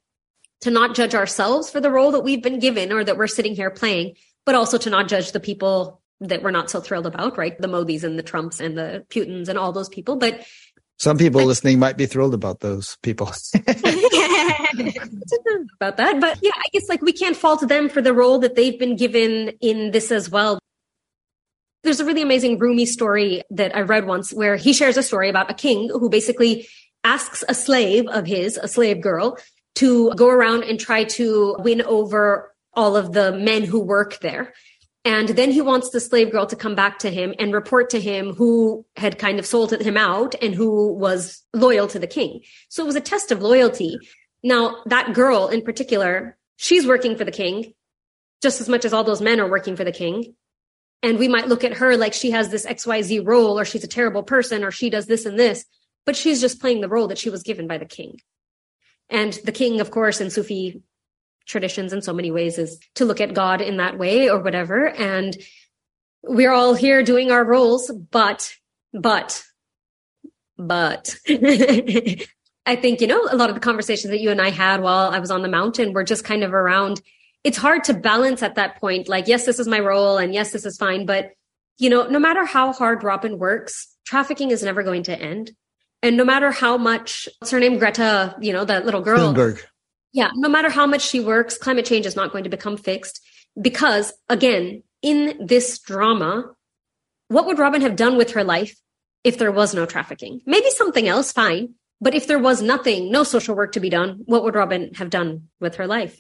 to 0.63 0.73
not 0.73 0.97
judge 0.97 1.15
ourselves 1.15 1.71
for 1.71 1.81
the 1.81 1.93
role 1.93 2.11
that 2.11 2.25
we've 2.25 2.43
been 2.43 2.59
given 2.59 2.93
or 2.93 3.05
that 3.05 3.17
we're 3.17 3.29
sitting 3.29 3.55
here 3.55 3.71
playing, 3.71 4.17
but 4.45 4.57
also 4.57 4.77
to 4.77 4.91
not 4.91 5.07
judge 5.07 5.31
the 5.31 5.39
people 5.39 6.01
that 6.21 6.43
we're 6.43 6.51
not 6.51 6.69
so 6.69 6.81
thrilled 6.81 7.07
about, 7.07 7.39
right? 7.39 7.61
The 7.61 7.69
Modis 7.69 8.03
and 8.03 8.19
the 8.19 8.25
Trumps 8.25 8.59
and 8.59 8.77
the 8.77 9.05
Putins 9.09 9.49
and 9.49 9.57
all 9.57 9.71
those 9.73 9.89
people. 9.89 10.17
But 10.17 10.45
some 10.99 11.19
people 11.19 11.45
listening 11.45 11.79
might 11.79 11.97
be 11.97 12.07
thrilled 12.07 12.35
about 12.35 12.61
those 12.61 12.97
people. 13.03 13.31
about 15.81 15.97
that. 15.97 16.21
But 16.21 16.39
yeah, 16.43 16.53
I 16.55 16.69
guess 16.73 16.89
like 16.89 17.03
we 17.03 17.13
can't 17.13 17.37
fault 17.37 17.67
them 17.69 17.89
for 17.89 18.01
the 18.01 18.15
role 18.15 18.39
that 18.41 18.55
they've 18.55 18.79
been 18.79 18.97
given 18.97 19.51
in 19.61 19.91
this 19.91 20.11
as 20.11 20.31
well. 20.31 20.59
There's 21.83 22.01
a 22.01 22.05
really 22.05 22.23
amazing 22.23 22.59
Rumi 22.59 22.87
story 22.87 23.43
that 23.51 23.77
I 23.77 23.83
read 23.83 24.07
once 24.07 24.33
where 24.33 24.57
he 24.57 24.73
shares 24.73 24.97
a 24.97 25.03
story 25.03 25.29
about 25.29 25.51
a 25.51 25.55
king 25.55 25.89
who 25.89 26.09
basically 26.09 26.67
asks 27.05 27.45
a 27.49 27.55
slave 27.55 28.09
of 28.09 28.27
his, 28.27 28.57
a 28.57 28.67
slave 28.67 29.01
girl, 29.01 29.39
to 29.77 30.13
go 30.15 30.29
around 30.29 30.65
and 30.65 30.81
try 30.81 31.05
to 31.05 31.55
win 31.61 31.83
over 31.83 32.53
all 32.75 32.97
of 32.97 33.13
the 33.13 33.33
men 33.33 33.65
who 33.65 33.81
work 33.81 34.19
there. 34.21 34.53
And 35.07 35.29
then 35.29 35.53
he 35.53 35.61
wants 35.61 35.91
the 35.91 36.01
slave 36.01 36.33
girl 36.33 36.47
to 36.47 36.57
come 36.57 36.75
back 36.75 36.99
to 36.99 37.11
him 37.11 37.33
and 37.39 37.53
report 37.53 37.91
to 37.91 38.01
him 38.01 38.35
who 38.35 38.85
had 38.97 39.21
kind 39.21 39.39
of 39.39 39.47
sold 39.47 39.73
him 39.73 39.97
out 39.97 40.35
and 40.43 40.53
who 40.53 40.93
was 40.95 41.45
loyal 41.55 41.87
to 41.87 42.01
the 42.01 42.09
king. 42.09 42.41
So 42.71 42.83
it 42.83 42.87
was 42.87 42.97
a 42.97 43.01
test 43.01 43.31
of 43.31 43.41
loyalty. 43.41 43.99
Now, 44.43 44.83
that 44.87 45.15
girl 45.15 45.47
in 45.47 45.63
particular, 45.63 46.37
she's 46.57 46.89
working 46.89 47.17
for 47.17 47.23
the 47.23 47.31
king 47.31 47.73
just 48.43 48.61
as 48.61 48.69
much 48.69 48.85
as 48.85 48.93
all 48.93 49.05
those 49.05 49.21
men 49.21 49.39
are 49.39 49.49
working 49.49 49.77
for 49.77 49.85
the 49.85 49.93
king. 49.93 50.35
And 51.05 51.21
we 51.21 51.29
might 51.29 51.47
look 51.47 51.63
at 51.63 51.75
her 51.75 51.97
like 51.97 52.13
she 52.13 52.33
has 52.33 52.49
this 52.49 52.67
XYZ 52.67 53.25
role 53.25 53.61
or 53.61 53.65
she's 53.65 53.85
a 53.85 53.89
terrible 53.89 54.25
person 54.25 54.65
or 54.65 54.73
she 54.73 54.91
does 54.91 55.07
this 55.07 55.25
and 55.25 55.39
this, 55.39 55.65
but 56.05 56.17
she's 56.17 56.41
just 56.41 56.61
playing 56.61 56.81
the 56.81 56.89
role 56.89 57.07
that 57.07 57.19
she 57.19 57.31
was 57.31 57.45
given 57.45 57.69
by 57.69 57.79
the 57.79 57.87
king. 57.87 58.21
And 59.09 59.35
the 59.45 59.53
king, 59.53 59.81
of 59.81 59.93
course, 59.93 60.21
in 60.21 60.31
Sufi 60.31 60.83
traditions 61.47 61.93
in 61.93 62.03
so 62.03 62.13
many 62.13 62.31
ways 62.31 62.59
is 62.59 62.79
to 62.97 63.05
look 63.05 63.21
at 63.21 63.35
God 63.35 63.61
in 63.61 63.79
that 63.79 63.99
way 63.99 64.29
or 64.29 64.41
whatever. 64.41 64.89
And 64.89 65.37
we're 66.23 66.53
all 66.53 66.75
here 66.75 67.03
doing 67.03 67.31
our 67.31 67.45
roles, 67.45 67.91
but, 67.91 68.55
but, 68.93 69.45
but 70.59 71.17
I 71.29 72.77
think, 72.77 73.01
you 73.01 73.07
know, 73.07 73.29
a 73.31 73.37
lot 73.37 73.49
of 73.49 73.55
the 73.55 73.61
conversations 73.61 74.11
that 74.11 74.21
you 74.21 74.31
and 74.31 74.41
I 74.41 74.51
had 74.51 74.83
while 74.83 75.11
I 75.11 75.21
was 75.21 75.31
on 75.31 75.43
the 75.43 75.49
mountain 75.49 75.93
were 75.93 76.05
just 76.05 76.25
kind 76.25 76.43
of 76.43 76.53
around, 76.53 77.01
it's 77.45 77.57
hard 77.59 77.85
to 77.85 77.95
balance 77.95 78.43
at 78.43 78.57
that 78.57 78.81
point. 78.81 79.09
Like, 79.09 79.29
yes, 79.29 79.47
this 79.47 79.61
is 79.61 79.69
my 79.69 79.79
role 79.79 80.19
and 80.19 80.35
yes, 80.35 80.51
this 80.51 80.67
is 80.67 80.77
fine. 80.77 81.07
But, 81.07 81.31
you 81.79 81.89
know, 81.91 82.09
no 82.09 82.19
matter 82.19 82.45
how 82.45 82.73
hard 82.73 83.05
Robin 83.05 83.39
works, 83.39 83.95
trafficking 84.05 84.51
is 84.51 84.65
never 84.65 84.83
going 84.83 85.05
to 85.05 85.19
end. 85.19 85.53
And 86.03 86.17
no 86.17 86.25
matter 86.25 86.51
how 86.51 86.77
much, 86.77 87.29
what's 87.39 87.53
her 87.53 87.61
name? 87.61 87.79
Greta, 87.79 88.37
you 88.41 88.53
know, 88.53 88.65
that 88.65 88.85
little 88.85 89.01
girl. 89.01 89.33
Thunberg. 89.33 89.63
Yeah, 90.17 90.31
no 90.35 90.49
matter 90.49 90.71
how 90.71 90.87
much 90.87 91.03
she 91.03 91.21
works, 91.21 91.59
climate 91.59 91.85
change 91.85 92.07
is 92.07 92.17
not 92.17 92.33
going 92.33 92.45
to 92.45 92.51
become 92.51 92.79
fixed 92.79 93.21
because, 93.61 94.15
again, 94.31 94.83
in 95.03 95.47
this 95.47 95.79
drama, 95.79 96.55
what 97.29 97.45
would 97.45 97.59
Robin 97.59 97.83
have 97.83 97.97
done 97.97 98.17
with 98.17 98.31
her 98.31 98.43
life 98.43 98.75
if 99.25 99.37
there 99.37 99.53
was 99.53 99.75
no 99.75 99.85
trafficking? 99.85 100.41
Maybe 100.47 100.71
something 100.71 101.07
else, 101.07 101.33
fine. 101.33 101.75
But 102.01 102.15
if 102.15 102.27
there 102.27 102.39
was 102.39 102.63
nothing, 102.63 103.11
no 103.13 103.25
social 103.25 103.55
work 103.55 103.73
to 103.73 103.81
be 103.81 103.91
done, 103.91 104.23
what 104.25 104.43
would 104.43 104.55
Robin 104.55 104.95
have 104.95 105.11
done 105.11 105.49
with 105.61 105.75
her 105.75 105.87
life? 105.87 106.19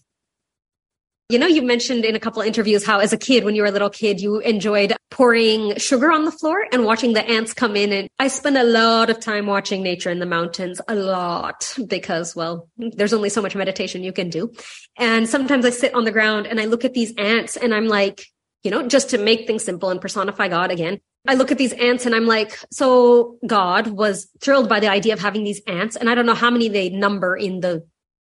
You 1.28 1.40
know, 1.40 1.48
you 1.48 1.62
mentioned 1.62 2.04
in 2.04 2.14
a 2.14 2.20
couple 2.20 2.40
of 2.40 2.46
interviews 2.46 2.86
how 2.86 3.00
as 3.00 3.12
a 3.12 3.16
kid, 3.16 3.42
when 3.42 3.56
you 3.56 3.62
were 3.62 3.68
a 3.68 3.72
little 3.72 3.90
kid, 3.90 4.20
you 4.20 4.38
enjoyed 4.38 4.92
pouring 5.10 5.76
sugar 5.76 6.12
on 6.12 6.24
the 6.24 6.30
floor 6.30 6.64
and 6.70 6.84
watching 6.84 7.14
the 7.14 7.28
ants 7.28 7.52
come 7.52 7.74
in. 7.74 7.92
And 7.92 8.08
I 8.20 8.28
spend 8.28 8.56
a 8.56 8.62
lot 8.62 9.10
of 9.10 9.18
time 9.18 9.46
watching 9.46 9.82
nature 9.82 10.08
in 10.08 10.20
the 10.20 10.26
mountains, 10.26 10.80
a 10.86 10.94
lot, 10.94 11.74
because, 11.88 12.36
well, 12.36 12.68
there's 12.76 13.12
only 13.12 13.28
so 13.28 13.42
much 13.42 13.56
meditation 13.56 14.04
you 14.04 14.12
can 14.12 14.30
do. 14.30 14.52
And 14.96 15.28
sometimes 15.28 15.64
I 15.66 15.70
sit 15.70 15.94
on 15.94 16.04
the 16.04 16.12
ground 16.12 16.46
and 16.46 16.60
I 16.60 16.66
look 16.66 16.84
at 16.84 16.94
these 16.94 17.12
ants 17.16 17.56
and 17.56 17.74
I'm 17.74 17.88
like, 17.88 18.26
you 18.62 18.70
know, 18.70 18.86
just 18.86 19.10
to 19.10 19.18
make 19.18 19.48
things 19.48 19.64
simple 19.64 19.90
and 19.90 20.00
personify 20.00 20.46
God 20.46 20.70
again. 20.70 21.00
I 21.26 21.34
look 21.34 21.50
at 21.50 21.58
these 21.58 21.72
ants 21.72 22.06
and 22.06 22.14
I'm 22.14 22.26
like, 22.26 22.56
so 22.70 23.36
God 23.44 23.88
was 23.88 24.28
thrilled 24.40 24.68
by 24.68 24.78
the 24.78 24.88
idea 24.88 25.12
of 25.12 25.18
having 25.18 25.42
these 25.42 25.60
ants. 25.66 25.96
And 25.96 26.08
I 26.08 26.14
don't 26.14 26.26
know 26.26 26.34
how 26.34 26.52
many 26.52 26.68
they 26.68 26.88
number 26.88 27.36
in 27.36 27.58
the 27.58 27.84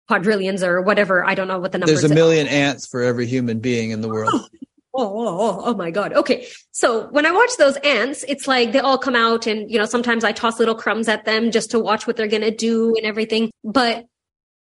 quadrillions 0.07 0.63
or 0.63 0.81
whatever. 0.81 1.25
I 1.25 1.35
don't 1.35 1.47
know 1.47 1.59
what 1.59 1.71
the 1.71 1.79
number. 1.79 1.91
Is. 1.91 2.01
There's 2.01 2.11
a 2.11 2.15
million 2.15 2.47
ants 2.47 2.85
for 2.85 3.01
every 3.01 3.25
human 3.25 3.59
being 3.59 3.91
in 3.91 4.01
the 4.01 4.09
world. 4.09 4.49
Oh, 4.97 5.03
oh, 5.03 5.27
oh, 5.27 5.61
oh, 5.65 5.73
my 5.73 5.91
God. 5.91 6.13
Okay. 6.13 6.47
So 6.71 7.07
when 7.07 7.25
I 7.25 7.31
watch 7.31 7.49
those 7.57 7.75
ants, 7.77 8.23
it's 8.29 8.47
like 8.47 8.71
they 8.71 8.79
all 8.79 8.97
come 8.97 9.15
out 9.15 9.45
and, 9.45 9.69
you 9.69 9.77
know, 9.77 9.85
sometimes 9.85 10.23
I 10.23 10.31
toss 10.31 10.57
little 10.57 10.75
crumbs 10.75 11.09
at 11.09 11.25
them 11.25 11.51
just 11.51 11.71
to 11.71 11.79
watch 11.79 12.07
what 12.07 12.15
they're 12.15 12.27
going 12.27 12.43
to 12.43 12.55
do 12.55 12.95
and 12.95 13.05
everything. 13.05 13.51
But 13.63 14.05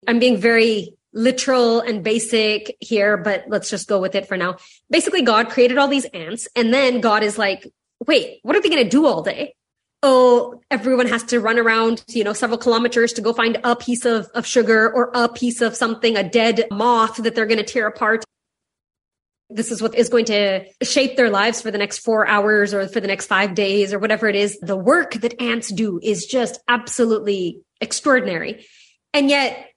I'm 0.07 0.19
being 0.19 0.37
very 0.37 0.93
literal 1.13 1.81
and 1.81 2.01
basic 2.01 2.77
here, 2.79 3.17
but 3.17 3.43
let's 3.49 3.69
just 3.69 3.89
go 3.89 3.99
with 3.99 4.15
it 4.15 4.27
for 4.27 4.37
now. 4.37 4.55
Basically, 4.89 5.21
God 5.21 5.49
created 5.49 5.77
all 5.77 5.89
these 5.89 6.05
ants 6.05 6.47
and 6.55 6.73
then 6.73 7.01
God 7.01 7.23
is 7.23 7.37
like, 7.37 7.67
wait, 8.07 8.39
what 8.43 8.55
are 8.55 8.61
they 8.61 8.69
going 8.69 8.83
to 8.83 8.89
do 8.89 9.05
all 9.05 9.23
day? 9.23 9.55
Oh, 10.03 10.59
everyone 10.71 11.07
has 11.07 11.23
to 11.25 11.39
run 11.39 11.59
around, 11.59 12.03
you 12.07 12.23
know, 12.23 12.33
several 12.33 12.57
kilometers 12.57 13.13
to 13.13 13.21
go 13.21 13.33
find 13.33 13.59
a 13.63 13.75
piece 13.75 14.05
of, 14.05 14.27
of 14.33 14.45
sugar 14.45 14.91
or 14.91 15.11
a 15.13 15.29
piece 15.29 15.61
of 15.61 15.75
something, 15.75 16.17
a 16.17 16.27
dead 16.27 16.65
moth 16.71 17.17
that 17.17 17.35
they're 17.35 17.45
going 17.45 17.59
to 17.59 17.63
tear 17.63 17.87
apart. 17.87 18.23
This 19.49 19.69
is 19.71 19.81
what 19.81 19.93
is 19.95 20.09
going 20.09 20.25
to 20.25 20.65
shape 20.81 21.17
their 21.17 21.29
lives 21.29 21.61
for 21.61 21.71
the 21.71 21.77
next 21.77 21.99
four 21.99 22.25
hours 22.25 22.73
or 22.73 22.87
for 22.87 22.99
the 22.99 23.07
next 23.07 23.27
five 23.27 23.53
days 23.53 23.93
or 23.93 23.99
whatever 23.99 24.27
it 24.27 24.35
is. 24.35 24.57
The 24.59 24.77
work 24.77 25.13
that 25.15 25.39
ants 25.41 25.71
do 25.71 25.99
is 26.01 26.25
just 26.25 26.59
absolutely 26.67 27.61
extraordinary. 27.81 28.65
And 29.13 29.29
yet 29.29 29.67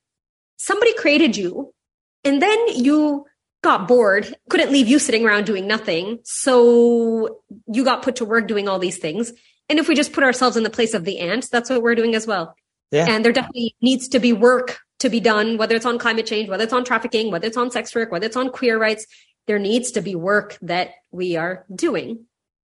somebody 0.56 0.94
created 0.94 1.36
you 1.36 1.74
and 2.22 2.40
then 2.40 2.68
you 2.68 3.26
got 3.62 3.88
bored, 3.88 4.32
couldn't 4.48 4.70
leave 4.70 4.86
you 4.86 4.98
sitting 4.98 5.26
around 5.26 5.44
doing 5.44 5.66
nothing. 5.66 6.20
So 6.22 7.40
you 7.66 7.84
got 7.84 8.02
put 8.02 8.16
to 8.16 8.24
work 8.24 8.46
doing 8.46 8.68
all 8.68 8.78
these 8.78 8.98
things. 8.98 9.32
And 9.68 9.78
if 9.78 9.88
we 9.88 9.94
just 9.94 10.12
put 10.12 10.24
ourselves 10.24 10.56
in 10.56 10.62
the 10.62 10.70
place 10.70 10.94
of 10.94 11.04
the 11.04 11.18
ants, 11.18 11.48
that's 11.48 11.70
what 11.70 11.82
we're 11.82 11.94
doing 11.94 12.14
as 12.14 12.26
well. 12.26 12.54
Yeah. 12.90 13.06
And 13.08 13.24
there 13.24 13.32
definitely 13.32 13.74
needs 13.80 14.08
to 14.08 14.18
be 14.18 14.32
work 14.32 14.78
to 15.00 15.08
be 15.08 15.20
done, 15.20 15.56
whether 15.56 15.74
it's 15.74 15.86
on 15.86 15.98
climate 15.98 16.26
change, 16.26 16.48
whether 16.48 16.64
it's 16.64 16.72
on 16.72 16.84
trafficking, 16.84 17.30
whether 17.30 17.46
it's 17.46 17.56
on 17.56 17.70
sex 17.70 17.94
work, 17.94 18.12
whether 18.12 18.26
it's 18.26 18.36
on 18.36 18.50
queer 18.50 18.78
rights. 18.78 19.06
There 19.46 19.58
needs 19.58 19.90
to 19.92 20.00
be 20.00 20.14
work 20.14 20.56
that 20.62 20.90
we 21.10 21.36
are 21.36 21.66
doing. 21.74 22.26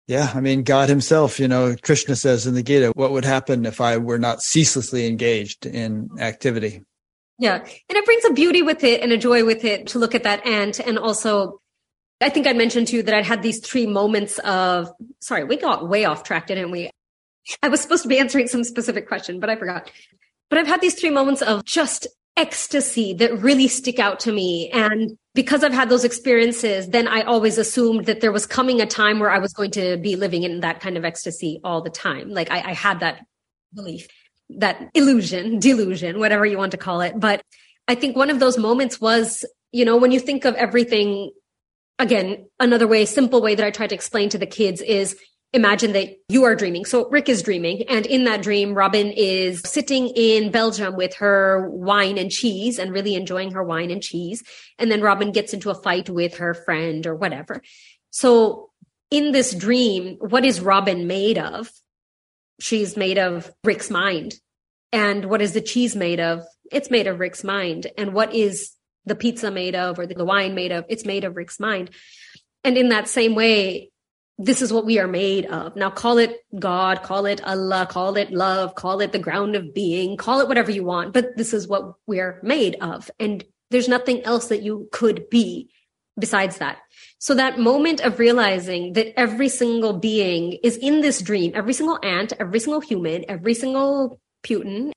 Yeah, 0.07 0.32
I 0.34 0.41
mean, 0.41 0.64
God 0.64 0.90
Himself, 0.90 1.40
you 1.40 1.48
know, 1.48 1.76
Krishna 1.82 2.16
says 2.16 2.48
in 2.48 2.56
the 2.56 2.64
Gita, 2.64 2.91
what 2.95 3.11
would 3.11 3.26
happen 3.26 3.66
if 3.66 3.80
I 3.80 3.98
were 3.98 4.18
not 4.18 4.41
ceaselessly 4.41 5.07
engaged 5.07 5.66
in 5.66 6.10
activity? 6.20 6.84
Yeah. 7.38 7.57
And 7.57 7.98
it 7.98 8.06
brings 8.06 8.26
a 8.26 8.34
beauty 8.34 8.61
with 8.61 8.84
it 8.84 9.02
and 9.02 9.11
a 9.11 9.18
joy 9.18 9.45
with 9.45 9.64
it 9.64 9.88
to 9.88 9.99
look 9.99 10.14
at 10.14 10.24
that 10.24 10.45
ant 10.45 10.80
and 10.80 10.99
also 10.99 11.61
I 12.21 12.29
think 12.29 12.47
I 12.47 12.53
mentioned 12.53 12.87
to 12.87 12.97
you 12.97 13.03
that 13.03 13.15
I'd 13.15 13.25
had 13.25 13.41
these 13.41 13.59
three 13.59 13.87
moments 13.87 14.39
of, 14.39 14.91
sorry, 15.21 15.45
we 15.45 15.55
got 15.55 15.87
way 15.87 16.05
off 16.05 16.23
track, 16.23 16.47
didn't 16.47 16.71
we? 16.71 16.89
I 17.63 17.69
was 17.69 17.81
supposed 17.81 18.03
to 18.03 18.09
be 18.09 18.19
answering 18.19 18.47
some 18.47 18.63
specific 18.63 19.07
question, 19.07 19.39
but 19.39 19.49
I 19.49 19.55
forgot. 19.55 19.89
But 20.49 20.59
I've 20.59 20.67
had 20.67 20.81
these 20.81 20.99
three 20.99 21.09
moments 21.09 21.41
of 21.41 21.63
just 21.63 22.07
ecstasy 22.35 23.13
that 23.13 23.39
really 23.39 23.67
stick 23.67 23.99
out 23.99 24.19
to 24.21 24.31
me. 24.31 24.69
And 24.71 25.17
because 25.33 25.63
I've 25.63 25.73
had 25.73 25.89
those 25.89 26.03
experiences, 26.03 26.87
then 26.87 27.07
I 27.07 27.21
always 27.21 27.57
assumed 27.57 28.05
that 28.05 28.21
there 28.21 28.31
was 28.31 28.45
coming 28.45 28.81
a 28.81 28.85
time 28.85 29.19
where 29.19 29.31
I 29.31 29.39
was 29.39 29.53
going 29.53 29.71
to 29.71 29.97
be 29.97 30.15
living 30.15 30.43
in 30.43 30.61
that 30.61 30.79
kind 30.79 30.97
of 30.97 31.05
ecstasy 31.05 31.59
all 31.63 31.81
the 31.81 31.89
time. 31.89 32.29
Like 32.29 32.51
I, 32.51 32.69
I 32.69 32.73
had 32.73 33.01
that 33.01 33.25
belief, 33.73 34.07
that 34.49 34.89
illusion, 34.93 35.59
delusion, 35.59 36.19
whatever 36.19 36.45
you 36.45 36.57
want 36.57 36.71
to 36.71 36.77
call 36.77 37.01
it. 37.01 37.19
But 37.19 37.41
I 37.87 37.95
think 37.95 38.15
one 38.15 38.29
of 38.29 38.39
those 38.39 38.57
moments 38.57 39.01
was, 39.01 39.45
you 39.71 39.85
know, 39.85 39.97
when 39.97 40.11
you 40.11 40.19
think 40.19 40.45
of 40.45 40.55
everything, 40.55 41.31
again, 41.99 42.47
another 42.59 42.88
way, 42.88 43.05
simple 43.05 43.41
way 43.41 43.53
that 43.55 43.65
I 43.65 43.71
try 43.71 43.85
to 43.85 43.95
explain 43.95 44.30
to 44.30 44.38
the 44.38 44.47
kids 44.47 44.81
is 44.81 45.17
imagine 45.51 45.93
that 45.93 46.09
you 46.30 46.43
are 46.43 46.55
dreaming. 46.55 46.85
So 46.85 47.09
Rick 47.09 47.27
is 47.27 47.43
dreaming. 47.43 47.84
And 47.89 48.05
in 48.05 48.23
that 48.26 48.41
dream, 48.41 48.73
Robin 48.73 49.11
is 49.11 49.61
sitting 49.61 50.07
in 50.09 50.51
Belgium 50.51 50.95
with 50.95 51.15
her 51.15 51.69
wine 51.69 52.17
and 52.17 52.31
cheese 52.31 52.80
and 52.80 52.93
really 52.93 53.15
enjoying 53.15 53.51
her 53.51 53.63
wine 53.63 53.91
and 53.91 54.01
cheese. 54.01 54.43
And 54.77 54.91
then 54.91 55.01
Robin 55.01 55.31
gets 55.31 55.53
into 55.53 55.71
a 55.71 55.76
fight 55.76 56.09
with 56.09 56.38
her 56.38 56.53
friend 56.53 57.05
or 57.05 57.15
whatever. 57.15 57.61
So 58.11 58.69
in 59.11 59.31
this 59.31 59.53
dream, 59.53 60.17
what 60.19 60.45
is 60.45 60.61
Robin 60.61 61.07
made 61.07 61.38
of? 61.38 61.69
She's 62.59 62.95
made 62.95 63.17
of 63.17 63.51
Rick's 63.63 63.89
mind. 63.89 64.35
And 64.91 65.26
what 65.26 65.41
is 65.41 65.53
the 65.53 65.61
cheese 65.61 65.95
made 65.95 66.19
of? 66.19 66.43
It's 66.71 66.91
made 66.91 67.07
of 67.07 67.19
Rick's 67.19 67.43
mind. 67.43 67.88
And 67.97 68.13
what 68.13 68.35
is 68.35 68.71
the 69.05 69.15
pizza 69.15 69.51
made 69.51 69.76
of 69.76 69.99
or 69.99 70.05
the 70.05 70.26
wine 70.26 70.55
made 70.55 70.71
of? 70.71 70.85
It's 70.89 71.05
made 71.05 71.23
of 71.23 71.35
Rick's 71.35 71.59
mind. 71.59 71.91
And 72.63 72.77
in 72.77 72.89
that 72.89 73.07
same 73.07 73.35
way, 73.35 73.91
this 74.38 74.61
is 74.61 74.71
what 74.71 74.85
we 74.85 74.99
are 74.99 75.07
made 75.07 75.45
of. 75.47 75.76
Now 75.76 75.89
call 75.89 76.17
it 76.17 76.38
God, 76.57 77.03
call 77.03 77.26
it 77.26 77.43
Allah, 77.43 77.85
call 77.89 78.15
it 78.15 78.31
love, 78.31 78.73
call 78.73 79.01
it 79.01 79.11
the 79.11 79.19
ground 79.19 79.55
of 79.55 79.73
being, 79.73 80.15
call 80.15 80.39
it 80.39 80.47
whatever 80.47 80.71
you 80.71 80.84
want, 80.84 81.13
but 81.13 81.35
this 81.35 81.53
is 81.53 81.67
what 81.67 81.95
we're 82.07 82.39
made 82.41 82.77
of. 82.80 83.11
And 83.19 83.43
there's 83.69 83.89
nothing 83.89 84.23
else 84.23 84.47
that 84.47 84.63
you 84.63 84.88
could 84.91 85.30
be 85.30 85.69
besides 86.17 86.57
that. 86.57 86.77
So 87.19 87.35
that 87.35 87.59
moment 87.59 87.99
of 87.99 88.17
realizing 88.17 88.93
that 88.93 89.19
every 89.19 89.49
single 89.49 89.93
being 89.93 90.53
is 90.63 90.77
in 90.77 91.01
this 91.01 91.21
dream, 91.21 91.51
every 91.53 91.73
single 91.73 91.99
ant, 92.01 92.34
every 92.39 92.59
single 92.59 92.81
human, 92.81 93.26
every 93.27 93.53
single 93.53 94.19
Putin, 94.43 94.91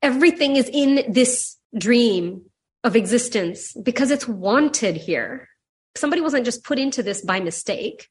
everything 0.00 0.56
is 0.56 0.68
in 0.72 1.12
this 1.12 1.56
dream 1.76 2.47
of 2.88 2.96
existence 2.96 3.72
because 3.74 4.10
it's 4.10 4.26
wanted 4.26 4.96
here. 4.96 5.48
Somebody 5.94 6.22
wasn't 6.22 6.44
just 6.44 6.64
put 6.64 6.80
into 6.80 7.04
this 7.04 7.22
by 7.22 7.38
mistake 7.38 8.08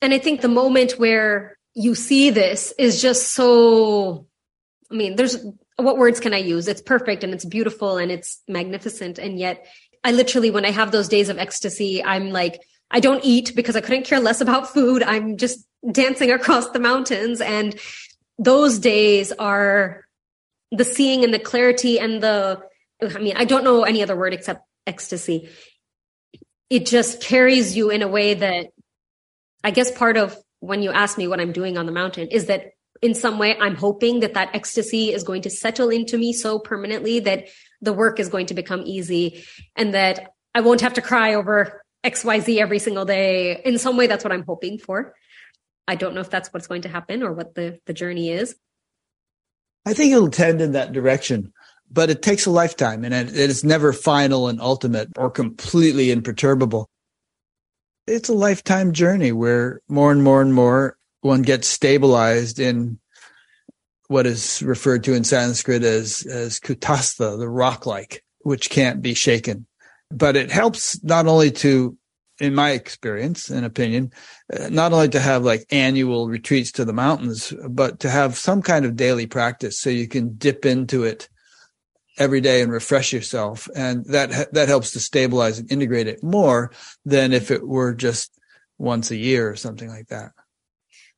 and 0.00 0.14
I 0.14 0.18
think 0.18 0.40
the 0.40 0.48
moment 0.48 0.92
where 0.92 1.56
you 1.74 1.94
see 1.94 2.30
this 2.30 2.72
is 2.78 3.02
just 3.02 3.32
so, 3.32 4.26
I 4.90 4.94
mean, 4.94 5.16
there's 5.16 5.44
what 5.76 5.98
words 5.98 6.20
can 6.20 6.34
I 6.34 6.38
use? 6.38 6.68
It's 6.68 6.82
perfect 6.82 7.24
and 7.24 7.32
it's 7.32 7.44
beautiful 7.44 7.98
and 7.98 8.10
it's 8.10 8.42
magnificent. 8.48 9.18
And 9.18 9.38
yet 9.38 9.66
I 10.04 10.12
literally, 10.12 10.50
when 10.50 10.64
I 10.64 10.70
have 10.70 10.90
those 10.90 11.08
days 11.08 11.28
of 11.28 11.38
ecstasy, 11.38 12.02
I'm 12.02 12.30
like, 12.30 12.60
I 12.90 13.00
don't 13.00 13.24
eat 13.24 13.52
because 13.54 13.76
I 13.76 13.80
couldn't 13.80 14.04
care 14.04 14.20
less 14.20 14.40
about 14.40 14.72
food. 14.72 15.02
I'm 15.02 15.36
just 15.36 15.66
dancing 15.90 16.30
across 16.32 16.70
the 16.70 16.78
mountains. 16.78 17.40
And 17.40 17.78
those 18.38 18.78
days 18.78 19.32
are 19.32 20.04
the 20.70 20.84
seeing 20.84 21.24
and 21.24 21.34
the 21.34 21.38
clarity 21.38 21.98
and 21.98 22.22
the, 22.22 22.60
I 23.02 23.18
mean, 23.18 23.36
I 23.36 23.44
don't 23.44 23.64
know 23.64 23.84
any 23.84 24.02
other 24.02 24.16
word 24.16 24.34
except 24.34 24.62
ecstasy. 24.86 25.48
It 26.70 26.86
just 26.86 27.22
carries 27.22 27.76
you 27.76 27.90
in 27.90 28.02
a 28.02 28.08
way 28.08 28.34
that 28.34 28.66
I 29.64 29.70
guess 29.70 29.90
part 29.90 30.16
of 30.16 30.36
when 30.60 30.82
you 30.82 30.90
ask 30.90 31.16
me 31.18 31.28
what 31.28 31.40
I'm 31.40 31.52
doing 31.52 31.78
on 31.78 31.86
the 31.86 31.92
mountain 31.92 32.28
is 32.28 32.46
that 32.46 32.72
in 33.00 33.14
some 33.14 33.38
way 33.38 33.56
I'm 33.56 33.76
hoping 33.76 34.20
that 34.20 34.34
that 34.34 34.54
ecstasy 34.54 35.12
is 35.12 35.22
going 35.22 35.42
to 35.42 35.50
settle 35.50 35.88
into 35.88 36.18
me 36.18 36.32
so 36.32 36.58
permanently 36.58 37.20
that 37.20 37.48
the 37.80 37.92
work 37.92 38.18
is 38.18 38.28
going 38.28 38.46
to 38.46 38.54
become 38.54 38.82
easy 38.84 39.44
and 39.76 39.94
that 39.94 40.32
I 40.54 40.60
won't 40.60 40.80
have 40.80 40.94
to 40.94 41.02
cry 41.02 41.34
over 41.34 41.82
XYZ 42.04 42.58
every 42.58 42.78
single 42.78 43.04
day. 43.04 43.60
In 43.64 43.78
some 43.78 43.96
way, 43.96 44.06
that's 44.06 44.24
what 44.24 44.32
I'm 44.32 44.44
hoping 44.44 44.78
for. 44.78 45.14
I 45.86 45.94
don't 45.94 46.14
know 46.14 46.20
if 46.20 46.30
that's 46.30 46.52
what's 46.52 46.66
going 46.66 46.82
to 46.82 46.88
happen 46.88 47.22
or 47.22 47.32
what 47.32 47.54
the, 47.54 47.78
the 47.86 47.92
journey 47.92 48.30
is. 48.30 48.56
I 49.86 49.94
think 49.94 50.12
it'll 50.12 50.30
tend 50.30 50.60
in 50.60 50.72
that 50.72 50.92
direction, 50.92 51.52
but 51.90 52.10
it 52.10 52.22
takes 52.22 52.46
a 52.46 52.50
lifetime 52.50 53.04
and 53.04 53.14
it, 53.14 53.34
is 53.34 53.64
never 53.64 53.92
final 53.92 54.48
and 54.48 54.60
ultimate 54.60 55.08
or 55.16 55.30
completely 55.30 56.10
imperturbable 56.10 56.88
it's 58.08 58.28
a 58.28 58.34
lifetime 58.34 58.92
journey 58.92 59.32
where 59.32 59.82
more 59.88 60.10
and 60.10 60.22
more 60.22 60.40
and 60.40 60.54
more 60.54 60.96
one 61.20 61.42
gets 61.42 61.68
stabilized 61.68 62.58
in 62.58 62.98
what 64.08 64.26
is 64.26 64.62
referred 64.62 65.04
to 65.04 65.14
in 65.14 65.24
Sanskrit 65.24 65.82
as 65.82 66.26
as 66.26 66.58
kutastha, 66.58 67.38
the 67.38 67.48
rock 67.48 67.86
like, 67.86 68.24
which 68.40 68.70
can't 68.70 69.02
be 69.02 69.14
shaken. 69.14 69.66
But 70.10 70.36
it 70.36 70.50
helps 70.50 71.02
not 71.04 71.26
only 71.26 71.50
to, 71.50 71.96
in 72.40 72.54
my 72.54 72.70
experience 72.70 73.50
and 73.50 73.66
opinion, 73.66 74.12
uh, 74.58 74.70
not 74.70 74.94
only 74.94 75.10
to 75.10 75.20
have 75.20 75.44
like 75.44 75.66
annual 75.70 76.28
retreats 76.28 76.72
to 76.72 76.86
the 76.86 76.94
mountains, 76.94 77.52
but 77.68 78.00
to 78.00 78.08
have 78.08 78.38
some 78.38 78.62
kind 78.62 78.86
of 78.86 78.96
daily 78.96 79.26
practice 79.26 79.78
so 79.78 79.90
you 79.90 80.08
can 80.08 80.36
dip 80.36 80.64
into 80.64 81.04
it 81.04 81.28
every 82.18 82.40
day 82.40 82.62
and 82.62 82.72
refresh 82.72 83.12
yourself. 83.12 83.68
And 83.74 84.04
that, 84.06 84.52
that 84.52 84.68
helps 84.68 84.92
to 84.92 85.00
stabilize 85.00 85.58
and 85.58 85.70
integrate 85.70 86.06
it 86.06 86.22
more 86.22 86.72
than 87.04 87.32
if 87.32 87.50
it 87.50 87.66
were 87.66 87.94
just 87.94 88.32
once 88.78 89.10
a 89.10 89.16
year 89.16 89.50
or 89.50 89.56
something 89.56 89.88
like 89.88 90.08
that. 90.08 90.32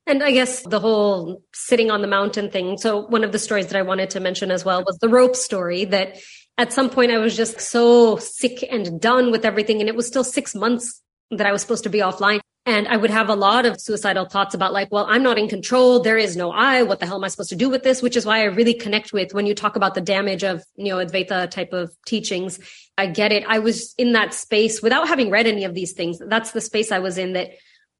And 0.07 0.23
I 0.23 0.33
guess 0.33 0.63
the 0.63 0.81
whole 0.81 1.43
sitting 1.53 1.91
on 1.91 2.03
the 2.03 2.09
mountain 2.09 2.51
thing. 2.51 2.79
So 2.79 3.07
one 3.07 3.23
of 3.23 3.33
the 3.33 3.39
stories 3.39 3.69
that 3.69 3.79
I 3.79 3.83
wanted 3.83 4.11
to 4.11 4.21
mention 4.21 4.51
as 4.51 4.65
well 4.65 4.83
was 4.85 4.99
the 4.99 5.09
rope 5.09 5.37
story 5.37 5.85
that 5.87 6.19
at 6.59 6.73
some 6.73 6.91
point 6.91 7.13
I 7.13 7.19
was 7.19 7.37
just 7.37 7.61
so 7.61 8.17
sick 8.17 8.65
and 8.69 9.01
done 9.01 9.31
with 9.31 9.45
everything. 9.45 9.81
And 9.81 9.89
it 9.89 9.95
was 9.95 10.07
still 10.07 10.25
six 10.25 10.55
months 10.55 11.01
that 11.31 11.47
I 11.47 11.53
was 11.53 11.63
supposed 11.63 11.85
to 11.85 11.91
be 11.91 11.99
offline. 11.99 12.41
And 12.67 12.87
I 12.89 12.97
would 12.97 13.11
have 13.11 13.31
a 13.31 13.35
lot 13.35 13.65
of 13.65 13.81
suicidal 13.81 14.27
thoughts 14.27 14.55
about 14.55 14.73
like, 14.73 14.93
well, 14.93 15.07
I'm 15.09 15.23
not 15.23 15.39
in 15.39 15.49
control. 15.49 16.01
There 16.01 16.19
is 16.19 16.37
no 16.37 16.53
I. 16.53 16.83
What 16.83 17.01
the 17.01 17.07
hell 17.07 17.17
am 17.17 17.25
I 17.25 17.29
supposed 17.29 17.49
to 17.51 17.57
do 17.57 17.71
with 17.71 17.83
this? 17.83 18.03
Which 18.03 18.17
is 18.17 18.27
why 18.27 18.41
I 18.41 18.45
really 18.45 18.75
connect 18.75 19.13
with 19.13 19.33
when 19.33 19.47
you 19.47 19.55
talk 19.55 19.77
about 19.77 19.95
the 19.95 20.01
damage 20.03 20.45
of, 20.45 20.63
you 20.77 20.93
know, 20.93 21.05
Advaita 21.05 21.51
type 21.51 21.73
of 21.73 21.91
teachings. 22.07 22.61
I 22.99 23.07
get 23.07 23.33
it. 23.33 23.45
I 23.49 23.61
was 23.61 23.95
in 23.97 24.13
that 24.13 24.35
space 24.35 24.83
without 24.83 25.09
having 25.09 25.31
read 25.31 25.47
any 25.47 25.65
of 25.65 25.75
these 25.75 25.95
things. 25.95 26.19
That's 26.19 26.51
the 26.51 26.61
space 26.61 26.93
I 26.93 26.99
was 26.99 27.17
in 27.17 27.33
that 27.33 27.53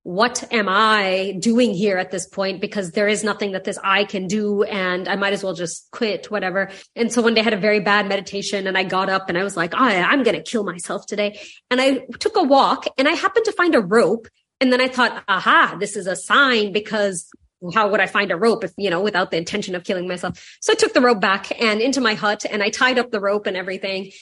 what 0.03 0.51
am 0.51 0.67
I 0.69 1.37
doing 1.39 1.75
here 1.75 1.99
at 1.99 2.11
this 2.11 2.27
point? 2.27 2.61
Because 2.61 2.93
there 2.93 3.09
is 3.09 3.23
nothing 3.23 3.53
that 3.53 3.65
this 3.65 3.79
I 3.85 4.05
can 4.05 4.29
do 4.29 4.63
and 4.63 5.07
I 5.07 5.17
might 5.17 5.35
as 5.35 5.45
well 5.45 5.53
just 5.53 5.91
quit, 5.91 6.31
whatever. 6.31 6.71
And 6.97 7.13
so 7.13 7.21
one 7.21 7.35
day 7.35 7.43
I 7.43 7.45
had 7.45 7.53
a 7.53 7.59
very 7.59 7.81
bad 7.81 8.09
meditation 8.09 8.67
and 8.67 8.79
I 8.79 8.85
got 8.85 9.11
up 9.11 9.29
and 9.29 9.37
I 9.37 9.45
was 9.45 9.59
like, 9.59 9.75
oh, 9.75 9.79
I'm 9.79 10.23
going 10.23 10.37
to 10.37 10.43
kill 10.43 10.65
myself 10.65 11.05
today. 11.07 11.39
And 11.71 11.83
I 11.83 11.99
took 12.19 12.37
a 12.37 12.43
walk 12.43 12.87
and 12.97 13.09
I 13.09 13.13
happened 13.13 13.45
to 13.45 13.53
find 13.53 13.75
a 13.75 13.81
rope 13.81 14.27
and 14.61 14.73
then 14.73 14.81
I 14.81 14.89
thought, 14.89 15.25
aha, 15.27 15.77
this 15.81 15.97
is 15.97 16.07
a 16.07 16.15
sign 16.17 16.73
because 16.73 17.29
how 17.75 17.91
would 17.91 18.01
I 18.01 18.07
find 18.07 18.31
a 18.31 18.37
rope 18.37 18.65
if, 18.65 18.73
you 18.77 18.91
know, 18.91 19.01
without 19.01 19.31
the 19.31 19.37
intention 19.37 19.75
of 19.75 19.85
killing 19.85 20.09
myself? 20.09 20.57
So 20.61 20.73
I 20.73 20.77
took 20.77 20.93
the 20.93 21.01
rope 21.01 21.21
back 21.21 21.61
and 21.61 21.81
into 21.81 22.01
my 22.01 22.15
hut 22.15 22.45
and 22.51 22.63
I 22.63 22.71
tied 22.71 22.99
up 22.99 23.11
the 23.11 23.21
rope 23.21 23.47
and 23.47 23.57
everything. 23.57 24.13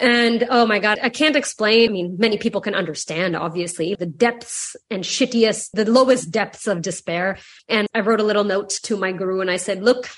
And 0.00 0.46
oh 0.48 0.64
my 0.64 0.78
God, 0.78 1.00
I 1.02 1.08
can't 1.08 1.34
explain. 1.34 1.90
I 1.90 1.92
mean, 1.92 2.16
many 2.18 2.38
people 2.38 2.60
can 2.60 2.74
understand, 2.74 3.34
obviously, 3.34 3.96
the 3.96 4.06
depths 4.06 4.76
and 4.90 5.02
shittiest, 5.02 5.70
the 5.72 5.90
lowest 5.90 6.30
depths 6.30 6.68
of 6.68 6.82
despair. 6.82 7.38
And 7.68 7.88
I 7.94 8.00
wrote 8.00 8.20
a 8.20 8.24
little 8.24 8.44
note 8.44 8.70
to 8.84 8.96
my 8.96 9.10
guru 9.10 9.40
and 9.40 9.50
I 9.50 9.56
said, 9.56 9.82
look, 9.82 10.08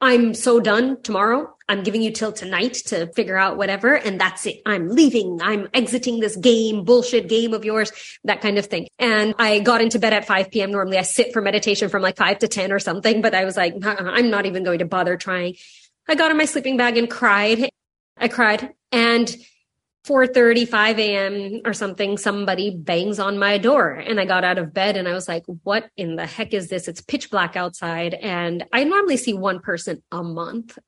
I'm 0.00 0.34
so 0.34 0.60
done 0.60 1.02
tomorrow. 1.02 1.56
I'm 1.68 1.82
giving 1.82 2.02
you 2.02 2.12
till 2.12 2.32
tonight 2.32 2.74
to 2.86 3.12
figure 3.14 3.36
out 3.36 3.56
whatever. 3.56 3.94
And 3.94 4.20
that's 4.20 4.46
it. 4.46 4.62
I'm 4.64 4.88
leaving. 4.88 5.40
I'm 5.42 5.68
exiting 5.74 6.20
this 6.20 6.36
game, 6.36 6.84
bullshit 6.84 7.28
game 7.28 7.52
of 7.52 7.64
yours, 7.64 7.92
that 8.24 8.40
kind 8.40 8.58
of 8.58 8.66
thing. 8.66 8.88
And 8.98 9.34
I 9.38 9.58
got 9.58 9.82
into 9.82 9.98
bed 9.98 10.12
at 10.12 10.24
5 10.24 10.50
p.m. 10.50 10.70
Normally 10.70 10.98
I 10.98 11.02
sit 11.02 11.32
for 11.32 11.42
meditation 11.42 11.88
from 11.88 12.02
like 12.02 12.16
5 12.16 12.38
to 12.38 12.48
10 12.48 12.72
or 12.72 12.78
something, 12.78 13.20
but 13.20 13.34
I 13.34 13.44
was 13.44 13.56
like, 13.56 13.74
I'm 13.84 14.30
not 14.30 14.46
even 14.46 14.62
going 14.62 14.78
to 14.78 14.84
bother 14.84 15.16
trying. 15.16 15.56
I 16.08 16.14
got 16.14 16.30
in 16.30 16.38
my 16.38 16.46
sleeping 16.46 16.76
bag 16.76 16.96
and 16.96 17.10
cried. 17.10 17.68
I 18.16 18.28
cried. 18.28 18.72
And 18.92 19.34
4:35 20.08 20.98
a.m. 20.98 21.60
or 21.66 21.74
something 21.74 22.16
somebody 22.16 22.70
bangs 22.70 23.18
on 23.18 23.38
my 23.38 23.58
door 23.58 23.90
and 23.90 24.18
I 24.18 24.24
got 24.24 24.42
out 24.42 24.56
of 24.56 24.72
bed 24.72 24.96
and 24.96 25.06
I 25.06 25.12
was 25.12 25.28
like 25.28 25.44
what 25.64 25.90
in 25.96 26.16
the 26.16 26.26
heck 26.26 26.54
is 26.54 26.68
this? 26.68 26.88
It's 26.88 27.02
pitch 27.02 27.30
black 27.30 27.56
outside. 27.56 28.14
And 28.14 28.64
I 28.72 28.84
normally 28.84 29.18
see 29.18 29.34
one 29.34 29.60
person 29.60 30.02
a 30.10 30.22
month 30.22 30.78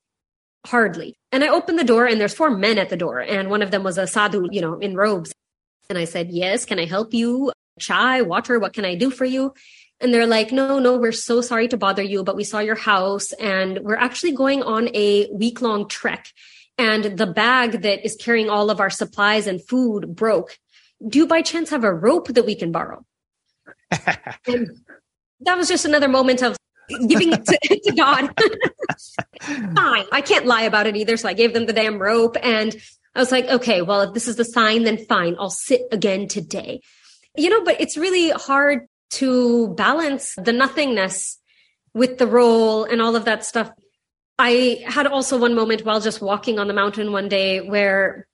hardly. 0.67 1.19
And 1.33 1.45
I 1.45 1.49
opened 1.49 1.79
the 1.79 1.85
door 1.85 2.07
and 2.07 2.21
there's 2.21 2.35
four 2.35 2.51
men 2.51 2.79
at 2.79 2.89
the 2.89 2.97
door 2.97 3.21
and 3.21 3.51
one 3.51 3.63
of 3.63 3.71
them 3.71 3.83
was 3.83 3.99
a 3.99 4.07
sadhu 4.07 4.49
you 4.51 4.63
know 4.63 4.79
in 4.79 4.97
robes. 4.97 5.35
And 5.91 5.99
I 5.99 6.07
said 6.07 6.31
yes 6.31 6.65
can 6.65 6.79
I 6.79 6.87
help 6.87 7.13
you? 7.13 7.53
Chai 7.79 8.23
water 8.23 8.59
what 8.59 8.73
can 8.73 8.87
I 8.87 8.95
do 8.95 9.11
for 9.11 9.27
you? 9.27 9.53
And 10.03 10.15
they're 10.15 10.27
like, 10.27 10.51
no, 10.51 10.79
no, 10.79 10.97
we're 10.97 11.13
so 11.13 11.43
sorry 11.43 11.69
to 11.69 11.77
bother 11.77 12.03
you, 12.03 12.25
but 12.25 12.35
we 12.35 12.43
saw 12.43 12.61
your 12.61 12.75
house 12.75 13.33
and 13.33 13.81
we're 13.81 13.97
actually 13.97 14.33
going 14.33 14.63
on 14.63 14.89
a 14.95 15.29
week 15.31 15.61
long 15.61 15.89
trek 15.89 16.27
and 16.81 17.19
the 17.19 17.27
bag 17.27 17.83
that 17.83 18.05
is 18.05 18.17
carrying 18.17 18.49
all 18.49 18.71
of 18.71 18.81
our 18.81 18.91
supplies 18.91 19.47
and 19.47 19.63
food 19.69 20.17
broke 20.17 20.59
do 21.07 21.19
you 21.19 21.27
by 21.27 21.43
chance 21.43 21.71
have 21.71 21.85
a 21.85 21.93
rope 21.93 22.29
that 22.29 22.45
we 22.45 22.55
can 22.55 22.73
borrow? 22.73 23.05
and 24.47 24.69
that 25.41 25.57
was 25.57 25.69
just 25.69 25.85
another 25.85 26.09
moment 26.09 26.43
of 26.43 26.57
giving 27.09 27.33
it 27.33 27.47
to, 27.47 27.59
to 27.85 27.93
God. 27.97 28.31
Fine. 29.75 30.05
I 30.13 30.21
can't 30.21 30.47
lie 30.47 30.63
about 30.63 30.87
it 30.87 30.97
either. 30.97 31.17
So 31.17 31.29
I 31.29 31.33
gave 31.33 31.55
them 31.55 31.67
the 31.67 31.73
damn 31.73 31.99
rope 31.99 32.37
and 32.43 32.75
I 33.15 33.21
was 33.21 33.33
like, 33.33 33.47
okay, 33.47 33.83
well, 33.83 34.03
if 34.03 34.15
this 34.15 34.29
is 34.29 34.37
the 34.37 34.45
sign, 34.45 34.85
then 34.85 35.05
fine. 35.07 35.35
I'll 35.39 35.51
sit 35.51 35.83
again 35.91 36.29
today. 36.29 36.81
You 37.37 37.51
know, 37.51 37.65
but 37.65 37.81
it's 37.81 37.97
really 37.97 38.31
hard 38.31 38.87
to 39.13 39.75
balance 39.75 40.35
the 40.37 40.53
nothingness 40.53 41.39
with 41.93 42.19
the 42.19 42.27
role 42.29 42.85
and 42.85 43.03
all 43.03 43.17
of 43.17 43.25
that 43.25 43.45
stuff. 43.45 43.73
I 44.41 44.83
had 44.87 45.07
also 45.07 45.37
one 45.37 45.55
moment 45.55 45.85
while 45.85 46.01
just 46.01 46.23
walking 46.23 46.59
on 46.59 46.67
the 46.67 46.73
mountain 46.73 47.13
one 47.13 47.29
day 47.29 47.61
where 47.61 48.27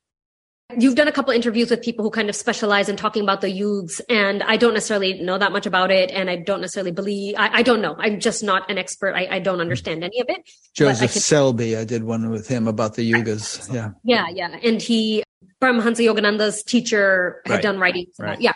You've 0.76 0.96
done 0.96 1.06
a 1.06 1.12
couple 1.12 1.32
interviews 1.32 1.70
with 1.70 1.80
people 1.80 2.04
who 2.04 2.10
kind 2.10 2.28
of 2.28 2.34
specialize 2.34 2.88
in 2.88 2.96
talking 2.96 3.22
about 3.22 3.40
the 3.40 3.46
yugs, 3.46 4.00
and 4.08 4.42
I 4.42 4.56
don't 4.56 4.74
necessarily 4.74 5.22
know 5.22 5.38
that 5.38 5.52
much 5.52 5.64
about 5.64 5.92
it, 5.92 6.10
and 6.10 6.28
I 6.28 6.34
don't 6.34 6.60
necessarily 6.60 6.90
believe. 6.90 7.36
I, 7.38 7.58
I 7.58 7.62
don't 7.62 7.80
know. 7.80 7.94
I'm 7.96 8.18
just 8.18 8.42
not 8.42 8.68
an 8.68 8.76
expert. 8.76 9.14
I, 9.14 9.28
I 9.30 9.38
don't 9.38 9.60
understand 9.60 10.02
any 10.02 10.20
of 10.20 10.26
it. 10.28 10.50
Joseph 10.74 11.10
I 11.10 11.12
can, 11.12 11.22
Selbie, 11.22 11.78
I 11.78 11.84
did 11.84 12.02
one 12.02 12.30
with 12.30 12.48
him 12.48 12.66
about 12.66 12.96
the 12.96 13.08
yugas. 13.08 13.72
Yeah, 13.72 13.90
yeah, 14.02 14.26
yeah. 14.28 14.58
And 14.60 14.82
he, 14.82 15.22
Paramahansa 15.62 16.04
Yogananda's 16.04 16.64
teacher, 16.64 17.42
had 17.46 17.52
right. 17.52 17.62
done 17.62 17.78
writing. 17.78 18.06
Right. 18.18 18.40
Yeah. 18.40 18.54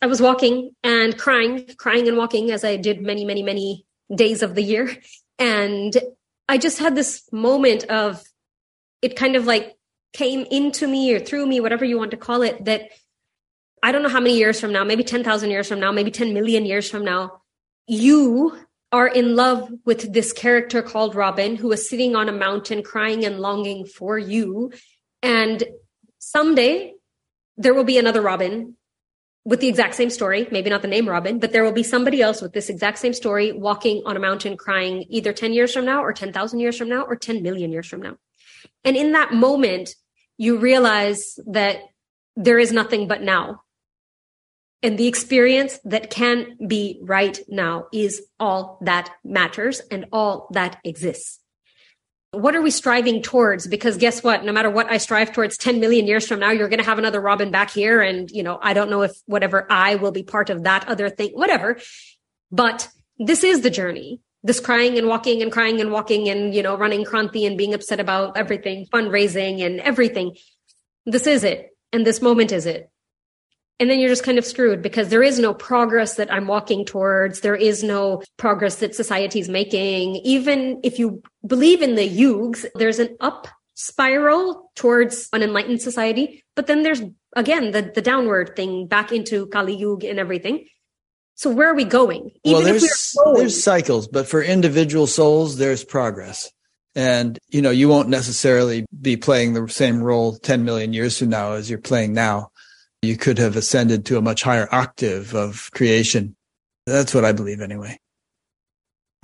I 0.00 0.06
was 0.06 0.22
walking 0.22 0.70
and 0.82 1.18
crying, 1.18 1.66
crying 1.76 2.08
and 2.08 2.16
walking 2.16 2.50
as 2.50 2.64
I 2.64 2.76
did 2.76 3.02
many, 3.02 3.26
many, 3.26 3.42
many 3.42 3.84
days 4.14 4.42
of 4.42 4.54
the 4.54 4.62
year, 4.62 4.96
and 5.38 5.96
I 6.48 6.58
just 6.58 6.78
had 6.78 6.94
this 6.94 7.22
moment 7.32 7.84
of 7.84 8.22
it, 9.02 9.16
kind 9.16 9.36
of 9.36 9.46
like 9.46 9.76
came 10.12 10.46
into 10.50 10.86
me 10.86 11.12
or 11.14 11.20
through 11.20 11.46
me, 11.46 11.60
whatever 11.60 11.84
you 11.84 11.98
want 11.98 12.12
to 12.12 12.16
call 12.16 12.42
it, 12.42 12.64
that 12.66 12.90
I 13.82 13.92
don't 13.92 14.02
know 14.02 14.08
how 14.08 14.20
many 14.20 14.36
years 14.36 14.60
from 14.60 14.72
now, 14.72 14.84
maybe 14.84 15.04
10,000 15.04 15.50
years 15.50 15.68
from 15.68 15.80
now, 15.80 15.92
maybe 15.92 16.10
10 16.10 16.32
million 16.32 16.64
years 16.64 16.88
from 16.88 17.04
now, 17.04 17.42
you 17.86 18.56
are 18.92 19.08
in 19.08 19.34
love 19.34 19.70
with 19.84 20.12
this 20.12 20.32
character 20.32 20.80
called 20.80 21.14
Robin 21.14 21.56
who 21.56 21.72
is 21.72 21.88
sitting 21.88 22.14
on 22.14 22.28
a 22.28 22.32
mountain 22.32 22.82
crying 22.82 23.24
and 23.24 23.40
longing 23.40 23.84
for 23.84 24.16
you. 24.16 24.72
And 25.22 25.62
someday 26.18 26.94
there 27.56 27.74
will 27.74 27.84
be 27.84 27.98
another 27.98 28.22
Robin 28.22 28.76
with 29.44 29.60
the 29.60 29.68
exact 29.68 29.94
same 29.94 30.10
story, 30.10 30.48
maybe 30.50 30.70
not 30.70 30.82
the 30.82 30.88
name 30.88 31.08
Robin, 31.08 31.38
but 31.38 31.52
there 31.52 31.64
will 31.64 31.72
be 31.72 31.82
somebody 31.82 32.22
else 32.22 32.40
with 32.40 32.52
this 32.52 32.70
exact 32.70 32.98
same 32.98 33.12
story 33.12 33.52
walking 33.52 34.02
on 34.06 34.16
a 34.16 34.20
mountain 34.20 34.56
crying 34.56 35.04
either 35.10 35.32
10 35.32 35.52
years 35.52 35.72
from 35.72 35.84
now 35.84 36.02
or 36.02 36.12
10,000 36.12 36.58
years 36.58 36.78
from 36.78 36.88
now 36.88 37.02
or 37.02 37.14
10 37.14 37.42
million 37.42 37.70
years 37.70 37.86
from 37.86 38.00
now. 38.00 38.16
And 38.84 38.96
in 38.96 39.12
that 39.12 39.34
moment, 39.34 39.94
you 40.38 40.56
realize 40.56 41.38
that 41.46 41.80
there 42.36 42.58
is 42.58 42.72
nothing 42.72 43.06
but 43.06 43.22
now. 43.22 43.62
And 44.82 44.98
the 44.98 45.06
experience 45.06 45.78
that 45.84 46.10
can 46.10 46.56
be 46.66 46.98
right 47.02 47.38
now 47.48 47.86
is 47.92 48.22
all 48.40 48.78
that 48.82 49.10
matters 49.24 49.80
and 49.90 50.06
all 50.12 50.48
that 50.52 50.78
exists. 50.84 51.40
What 52.34 52.54
are 52.54 52.62
we 52.62 52.70
striving 52.70 53.22
towards? 53.22 53.66
Because 53.66 53.96
guess 53.96 54.22
what? 54.22 54.44
No 54.44 54.52
matter 54.52 54.70
what 54.70 54.90
I 54.90 54.98
strive 54.98 55.32
towards 55.32 55.56
10 55.56 55.80
million 55.80 56.06
years 56.06 56.26
from 56.26 56.40
now, 56.40 56.50
you're 56.50 56.68
going 56.68 56.80
to 56.80 56.84
have 56.84 56.98
another 56.98 57.20
Robin 57.20 57.50
back 57.50 57.70
here. 57.70 58.00
And, 58.02 58.30
you 58.30 58.42
know, 58.42 58.58
I 58.60 58.74
don't 58.74 58.90
know 58.90 59.02
if 59.02 59.12
whatever 59.26 59.66
I 59.70 59.96
will 59.96 60.12
be 60.12 60.22
part 60.22 60.50
of 60.50 60.64
that 60.64 60.88
other 60.88 61.08
thing, 61.08 61.30
whatever. 61.32 61.78
But 62.50 62.88
this 63.18 63.44
is 63.44 63.62
the 63.62 63.70
journey 63.70 64.20
this 64.44 64.60
crying 64.60 64.98
and 64.98 65.08
walking 65.08 65.42
and 65.42 65.50
crying 65.50 65.80
and 65.80 65.90
walking 65.90 66.28
and, 66.28 66.54
you 66.54 66.62
know, 66.62 66.76
running 66.76 67.02
Kranti 67.04 67.46
and 67.46 67.56
being 67.56 67.72
upset 67.72 67.98
about 67.98 68.36
everything, 68.36 68.86
fundraising 68.92 69.64
and 69.64 69.80
everything. 69.80 70.36
This 71.06 71.26
is 71.26 71.44
it. 71.44 71.70
And 71.92 72.06
this 72.06 72.20
moment 72.20 72.52
is 72.52 72.66
it. 72.66 72.90
And 73.80 73.90
then 73.90 73.98
you're 73.98 74.08
just 74.08 74.24
kind 74.24 74.38
of 74.38 74.44
screwed 74.44 74.82
because 74.82 75.08
there 75.08 75.22
is 75.22 75.38
no 75.38 75.52
progress 75.52 76.14
that 76.14 76.32
I'm 76.32 76.46
walking 76.46 76.84
towards. 76.84 77.40
There 77.40 77.56
is 77.56 77.82
no 77.82 78.22
progress 78.36 78.76
that 78.76 78.94
society 78.94 79.40
is 79.40 79.48
making. 79.48 80.16
Even 80.16 80.80
if 80.84 80.98
you 80.98 81.22
believe 81.44 81.82
in 81.82 81.96
the 81.96 82.08
yugs, 82.08 82.64
there's 82.76 83.00
an 83.00 83.16
up 83.20 83.48
spiral 83.74 84.70
towards 84.76 85.28
an 85.32 85.42
enlightened 85.42 85.82
society. 85.82 86.44
But 86.54 86.68
then 86.68 86.82
there's 86.82 87.02
again 87.34 87.72
the, 87.72 87.82
the 87.82 88.02
downward 88.02 88.54
thing 88.54 88.86
back 88.86 89.10
into 89.10 89.46
Kali 89.46 89.76
Yuga 89.76 90.08
and 90.08 90.20
everything. 90.20 90.66
So 91.34 91.50
where 91.50 91.68
are 91.68 91.74
we 91.74 91.84
going? 91.84 92.30
Even 92.44 92.62
well, 92.62 92.62
there's, 92.62 93.14
going, 93.24 93.36
there's 93.38 93.62
cycles, 93.62 94.06
but 94.06 94.28
for 94.28 94.40
individual 94.40 95.08
souls, 95.08 95.56
there's 95.56 95.84
progress. 95.84 96.50
And, 96.94 97.38
you 97.48 97.60
know, 97.60 97.70
you 97.70 97.88
won't 97.88 98.08
necessarily 98.08 98.86
be 99.00 99.16
playing 99.16 99.52
the 99.52 99.68
same 99.68 100.00
role 100.00 100.36
10 100.36 100.64
million 100.64 100.92
years 100.92 101.18
from 101.18 101.30
now 101.30 101.54
as 101.54 101.68
you're 101.68 101.80
playing 101.80 102.14
now. 102.14 102.50
You 103.04 103.16
could 103.16 103.38
have 103.38 103.56
ascended 103.56 104.04
to 104.06 104.18
a 104.18 104.22
much 104.22 104.42
higher 104.42 104.68
octave 104.72 105.34
of 105.34 105.70
creation. 105.72 106.36
That's 106.86 107.14
what 107.14 107.24
I 107.24 107.32
believe 107.32 107.60
anyway. 107.60 107.98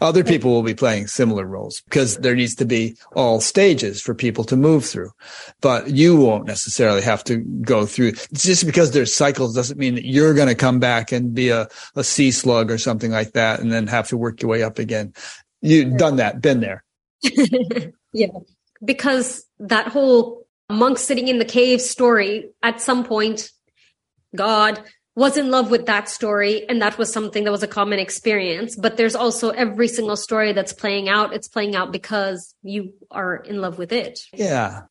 Other 0.01 0.25
people 0.25 0.51
will 0.51 0.63
be 0.63 0.75
playing 0.75 1.09
similar 1.09 1.45
roles 1.45 1.83
because 1.83 2.17
there 2.19 2.35
needs 2.35 2.55
to 2.55 2.65
be 2.65 2.97
all 3.15 3.39
stages 3.41 4.01
for 4.01 4.15
people 4.15 4.45
to 4.45 4.57
move 4.57 4.87
through. 4.87 5.11
But 5.61 5.91
you 5.91 6.17
won't 6.17 6.47
necessarily 6.47 7.03
have 7.03 7.23
to 7.25 7.37
go 7.37 7.85
through. 7.85 8.13
Just 8.33 8.65
because 8.65 8.93
there's 8.93 9.15
cycles 9.15 9.55
doesn't 9.55 9.79
mean 9.79 9.97
that 9.97 10.07
you're 10.07 10.33
going 10.33 10.49
to 10.49 10.55
come 10.55 10.81
back 10.81 11.13
and 11.13 11.35
be 11.35 11.51
a, 11.51 11.69
a 11.97 12.03
sea 12.03 12.31
slug 12.31 12.71
or 12.71 12.79
something 12.79 13.11
like 13.11 13.33
that 13.33 13.61
and 13.61 13.71
then 13.71 13.87
have 13.89 14.09
to 14.09 14.17
work 14.17 14.41
your 14.41 14.51
way 14.51 14.63
up 14.63 14.79
again. 14.79 15.13
You've 15.61 15.99
done 15.99 16.17
that, 16.17 16.41
been 16.41 16.61
there. 16.61 16.83
yeah. 18.13 18.29
Because 18.83 19.45
that 19.59 19.89
whole 19.89 20.47
monk 20.71 20.97
sitting 20.97 21.29
in 21.29 21.39
the 21.39 21.45
cave 21.45 21.83
story, 21.83 22.49
at 22.63 22.81
some 22.81 23.05
point, 23.05 23.51
God 24.35 24.83
was 25.17 25.37
in 25.37 25.51
love 25.51 25.71
with 25.71 25.87
that 25.87 26.09
story 26.09 26.69
and 26.69 26.81
that 26.81 26.97
was 26.97 27.13
something 27.13 27.45
that 27.45 27.51
was 27.51 27.63
a 27.63 27.69
common 27.69 27.99
experience. 27.99 28.77
But 28.77 28.97
there's 28.97 29.17
also 29.17 29.51
every 29.51 29.89
single 29.89 30.17
story 30.17 30.53
that's 30.53 30.73
playing 30.73 31.09
out 31.09 31.35
it's 31.35 31.49
playing 31.49 31.75
out 31.77 31.93
because 31.93 32.55
you 32.63 32.95
are 33.11 33.37
in 33.37 33.61
love 33.61 33.79
with 33.79 33.93
it. 33.93 34.21
Yeah. 34.33 34.83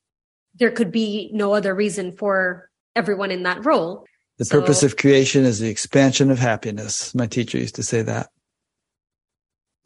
There 0.56 0.72
could 0.72 0.91
be 0.91 1.30
no 1.34 1.53
other 1.53 1.74
reason 1.74 2.11
for 2.18 2.70
everyone 2.95 3.32
in 3.32 3.44
that 3.44 3.66
role. 3.66 4.06
The 4.38 4.45
so, 4.45 4.60
purpose 4.60 4.84
of 4.84 4.98
creation 4.98 5.45
is 5.45 5.60
the 5.60 5.70
expansion 5.70 6.32
of 6.32 6.40
happiness. 6.40 7.14
My 7.16 7.28
teacher 7.28 7.57
used 7.57 7.76
to 7.76 7.84
say 7.84 8.02
that 8.03 8.30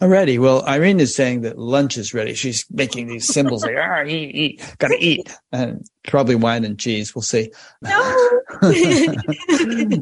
Alrighty. 0.03 0.38
Well, 0.38 0.65
Irene 0.65 0.99
is 0.99 1.15
saying 1.15 1.43
that 1.43 1.57
lunch 1.57 1.97
is 1.97 2.13
ready. 2.13 2.34
She's 2.34 2.65
making 2.69 3.07
these 3.07 3.25
symbols 3.25 3.63
like, 3.63 3.77
ah, 3.80 4.03
eat, 4.03 4.35
eat, 4.35 4.75
gotta 4.77 4.97
eat. 4.99 5.34
And 5.53 5.88
probably 6.05 6.35
wine 6.35 6.65
and 6.65 6.77
cheese. 6.77 7.15
We'll 7.15 7.21
see. 7.21 7.53
No. 7.81 8.41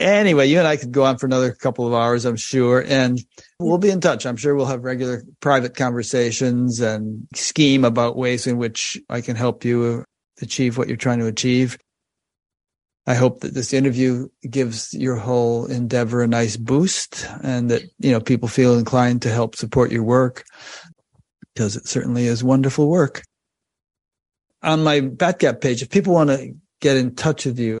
anyway, 0.00 0.46
you 0.46 0.58
and 0.58 0.66
I 0.66 0.78
could 0.78 0.90
go 0.90 1.04
on 1.04 1.18
for 1.18 1.26
another 1.26 1.52
couple 1.52 1.86
of 1.86 1.92
hours, 1.92 2.24
I'm 2.24 2.36
sure. 2.36 2.82
And 2.88 3.22
we'll 3.58 3.76
be 3.76 3.90
in 3.90 4.00
touch. 4.00 4.24
I'm 4.24 4.38
sure 4.38 4.54
we'll 4.54 4.64
have 4.64 4.84
regular 4.84 5.22
private 5.40 5.76
conversations 5.76 6.80
and 6.80 7.28
scheme 7.34 7.84
about 7.84 8.16
ways 8.16 8.46
in 8.46 8.56
which 8.56 8.98
I 9.10 9.20
can 9.20 9.36
help 9.36 9.66
you 9.66 10.02
achieve 10.40 10.78
what 10.78 10.88
you're 10.88 10.96
trying 10.96 11.18
to 11.18 11.26
achieve. 11.26 11.76
I 13.06 13.14
hope 13.14 13.40
that 13.40 13.54
this 13.54 13.72
interview 13.72 14.28
gives 14.48 14.94
your 14.94 15.16
whole 15.16 15.66
endeavor 15.66 16.22
a 16.22 16.28
nice 16.28 16.56
boost 16.56 17.26
and 17.42 17.70
that, 17.70 17.82
you 17.98 18.12
know, 18.12 18.20
people 18.20 18.48
feel 18.48 18.78
inclined 18.78 19.22
to 19.22 19.30
help 19.30 19.56
support 19.56 19.90
your 19.90 20.04
work 20.04 20.44
because 21.54 21.74
it 21.74 21.88
certainly 21.88 22.26
is 22.26 22.44
wonderful 22.44 22.88
work. 22.88 23.22
On 24.62 24.84
my 24.84 25.00
Batgap 25.00 25.60
page, 25.60 25.82
if 25.82 25.90
people 25.90 26.14
want 26.14 26.30
to 26.30 26.54
get 26.80 26.96
in 26.96 27.16
touch 27.16 27.44
with 27.44 27.58
you, 27.58 27.78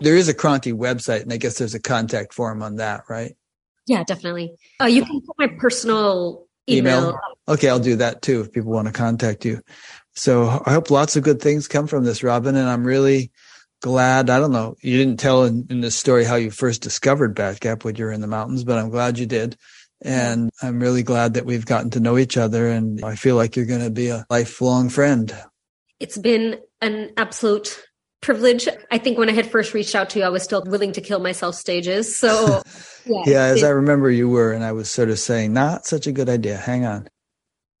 there 0.00 0.16
is 0.16 0.28
a 0.28 0.34
Kranti 0.34 0.74
website 0.74 1.22
and 1.22 1.32
I 1.32 1.38
guess 1.38 1.58
there's 1.58 1.74
a 1.74 1.80
contact 1.80 2.34
form 2.34 2.62
on 2.62 2.76
that, 2.76 3.04
right? 3.08 3.34
Yeah, 3.86 4.04
definitely. 4.04 4.52
Uh, 4.80 4.86
you 4.86 5.04
can 5.06 5.22
put 5.22 5.38
my 5.38 5.48
personal 5.58 6.46
email. 6.68 6.98
email. 6.98 7.20
Okay, 7.48 7.70
I'll 7.70 7.80
do 7.80 7.96
that 7.96 8.20
too 8.20 8.42
if 8.42 8.52
people 8.52 8.72
want 8.72 8.88
to 8.88 8.92
contact 8.92 9.46
you. 9.46 9.62
So 10.14 10.62
I 10.66 10.72
hope 10.72 10.90
lots 10.90 11.16
of 11.16 11.22
good 11.22 11.40
things 11.40 11.66
come 11.66 11.86
from 11.86 12.04
this, 12.04 12.22
Robin. 12.22 12.56
And 12.56 12.68
I'm 12.68 12.84
really, 12.84 13.30
glad. 13.80 14.30
I 14.30 14.38
don't 14.38 14.52
know. 14.52 14.76
You 14.80 14.96
didn't 14.96 15.18
tell 15.18 15.44
in, 15.44 15.66
in 15.70 15.80
this 15.80 15.96
story 15.96 16.24
how 16.24 16.36
you 16.36 16.50
first 16.50 16.82
discovered 16.82 17.34
Batgap 17.34 17.84
when 17.84 17.96
you 17.96 18.04
were 18.04 18.12
in 18.12 18.20
the 18.20 18.26
mountains, 18.26 18.64
but 18.64 18.78
I'm 18.78 18.90
glad 18.90 19.18
you 19.18 19.26
did. 19.26 19.56
And 20.02 20.50
I'm 20.62 20.80
really 20.80 21.02
glad 21.02 21.34
that 21.34 21.44
we've 21.44 21.66
gotten 21.66 21.90
to 21.90 22.00
know 22.00 22.16
each 22.16 22.36
other. 22.36 22.68
And 22.68 23.04
I 23.04 23.16
feel 23.16 23.36
like 23.36 23.56
you're 23.56 23.66
going 23.66 23.84
to 23.84 23.90
be 23.90 24.08
a 24.08 24.24
lifelong 24.30 24.88
friend. 24.88 25.34
It's 25.98 26.16
been 26.16 26.58
an 26.80 27.10
absolute 27.18 27.82
privilege. 28.22 28.66
I 28.90 28.96
think 28.98 29.18
when 29.18 29.28
I 29.28 29.32
had 29.32 29.50
first 29.50 29.74
reached 29.74 29.94
out 29.94 30.08
to 30.10 30.20
you, 30.20 30.24
I 30.24 30.30
was 30.30 30.42
still 30.42 30.62
willing 30.64 30.92
to 30.92 31.00
kill 31.02 31.20
myself 31.20 31.54
stages. 31.54 32.18
So, 32.18 32.62
yeah, 33.04 33.22
yeah 33.26 33.42
as 33.44 33.62
I 33.62 33.70
remember 33.70 34.10
you 34.10 34.28
were, 34.28 34.52
and 34.52 34.64
I 34.64 34.72
was 34.72 34.90
sort 34.90 35.10
of 35.10 35.18
saying, 35.18 35.52
not 35.52 35.84
such 35.84 36.06
a 36.06 36.12
good 36.12 36.30
idea. 36.30 36.56
Hang 36.56 36.86
on 36.86 37.08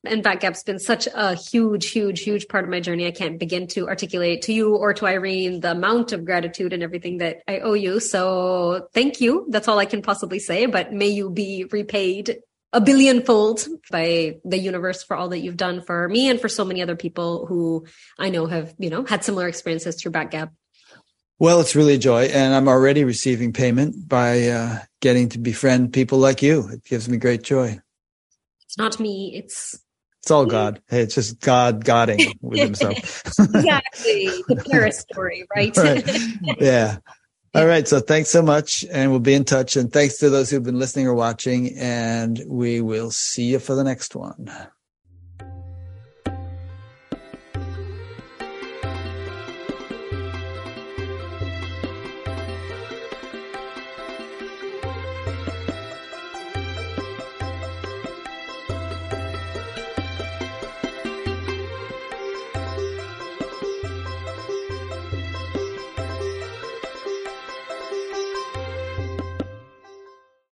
and 0.04 0.24
Batgap's 0.24 0.62
been 0.62 0.78
such 0.78 1.06
a 1.14 1.34
huge, 1.34 1.90
huge, 1.90 2.20
huge 2.20 2.48
part 2.48 2.64
of 2.64 2.70
my 2.70 2.80
journey. 2.80 3.06
I 3.06 3.10
can't 3.10 3.38
begin 3.38 3.66
to 3.68 3.88
articulate 3.88 4.42
to 4.42 4.52
you 4.52 4.74
or 4.74 4.94
to 4.94 5.06
Irene 5.06 5.60
the 5.60 5.72
amount 5.72 6.12
of 6.12 6.24
gratitude 6.24 6.72
and 6.72 6.82
everything 6.82 7.18
that 7.18 7.42
I 7.46 7.58
owe 7.58 7.74
you. 7.74 8.00
So 8.00 8.88
thank 8.94 9.20
you. 9.20 9.46
That's 9.50 9.68
all 9.68 9.78
I 9.78 9.84
can 9.84 10.00
possibly 10.00 10.38
say, 10.38 10.66
but 10.66 10.92
may 10.92 11.08
you 11.08 11.28
be 11.28 11.66
repaid 11.70 12.38
a 12.72 12.80
billionfold 12.80 13.66
by 13.90 14.38
the 14.44 14.58
universe 14.58 15.02
for 15.02 15.16
all 15.16 15.28
that 15.30 15.40
you've 15.40 15.56
done 15.56 15.82
for 15.82 16.08
me 16.08 16.30
and 16.30 16.40
for 16.40 16.48
so 16.48 16.64
many 16.64 16.80
other 16.80 16.96
people 16.96 17.46
who 17.46 17.84
I 18.18 18.30
know 18.30 18.46
have, 18.46 18.74
you 18.78 18.90
know, 18.90 19.04
had 19.04 19.24
similar 19.24 19.48
experiences 19.48 20.00
through 20.00 20.12
Batgap. 20.12 20.50
Well, 21.38 21.60
it's 21.60 21.74
really 21.74 21.94
a 21.94 21.98
joy, 21.98 22.24
and 22.24 22.54
I'm 22.54 22.68
already 22.68 23.02
receiving 23.02 23.54
payment 23.54 24.06
by 24.06 24.48
uh, 24.48 24.78
getting 25.00 25.30
to 25.30 25.38
befriend 25.38 25.92
people 25.92 26.18
like 26.18 26.42
you. 26.42 26.68
It 26.68 26.84
gives 26.84 27.08
me 27.08 27.16
great 27.16 27.42
joy. 27.42 27.80
It's 28.66 28.76
not 28.76 29.00
me. 29.00 29.32
It's 29.34 29.80
it's 30.22 30.30
all 30.30 30.44
God. 30.44 30.82
Hey, 30.88 31.00
it's 31.00 31.14
just 31.14 31.40
God 31.40 31.84
godding 31.84 32.38
with 32.42 32.60
himself. 32.64 32.96
exactly. 33.38 34.44
The 34.48 34.64
Paris 34.70 35.00
story, 35.00 35.46
right? 35.54 35.74
right? 35.76 36.04
Yeah. 36.60 36.98
All 37.54 37.66
right. 37.66 37.88
So 37.88 38.00
thanks 38.00 38.28
so 38.28 38.42
much. 38.42 38.84
And 38.90 39.10
we'll 39.10 39.20
be 39.20 39.34
in 39.34 39.44
touch. 39.44 39.76
And 39.76 39.92
thanks 39.92 40.18
to 40.18 40.30
those 40.30 40.50
who've 40.50 40.62
been 40.62 40.78
listening 40.78 41.06
or 41.06 41.14
watching. 41.14 41.76
And 41.78 42.40
we 42.46 42.80
will 42.80 43.10
see 43.10 43.44
you 43.44 43.58
for 43.58 43.74
the 43.74 43.82
next 43.82 44.14
one. 44.14 44.50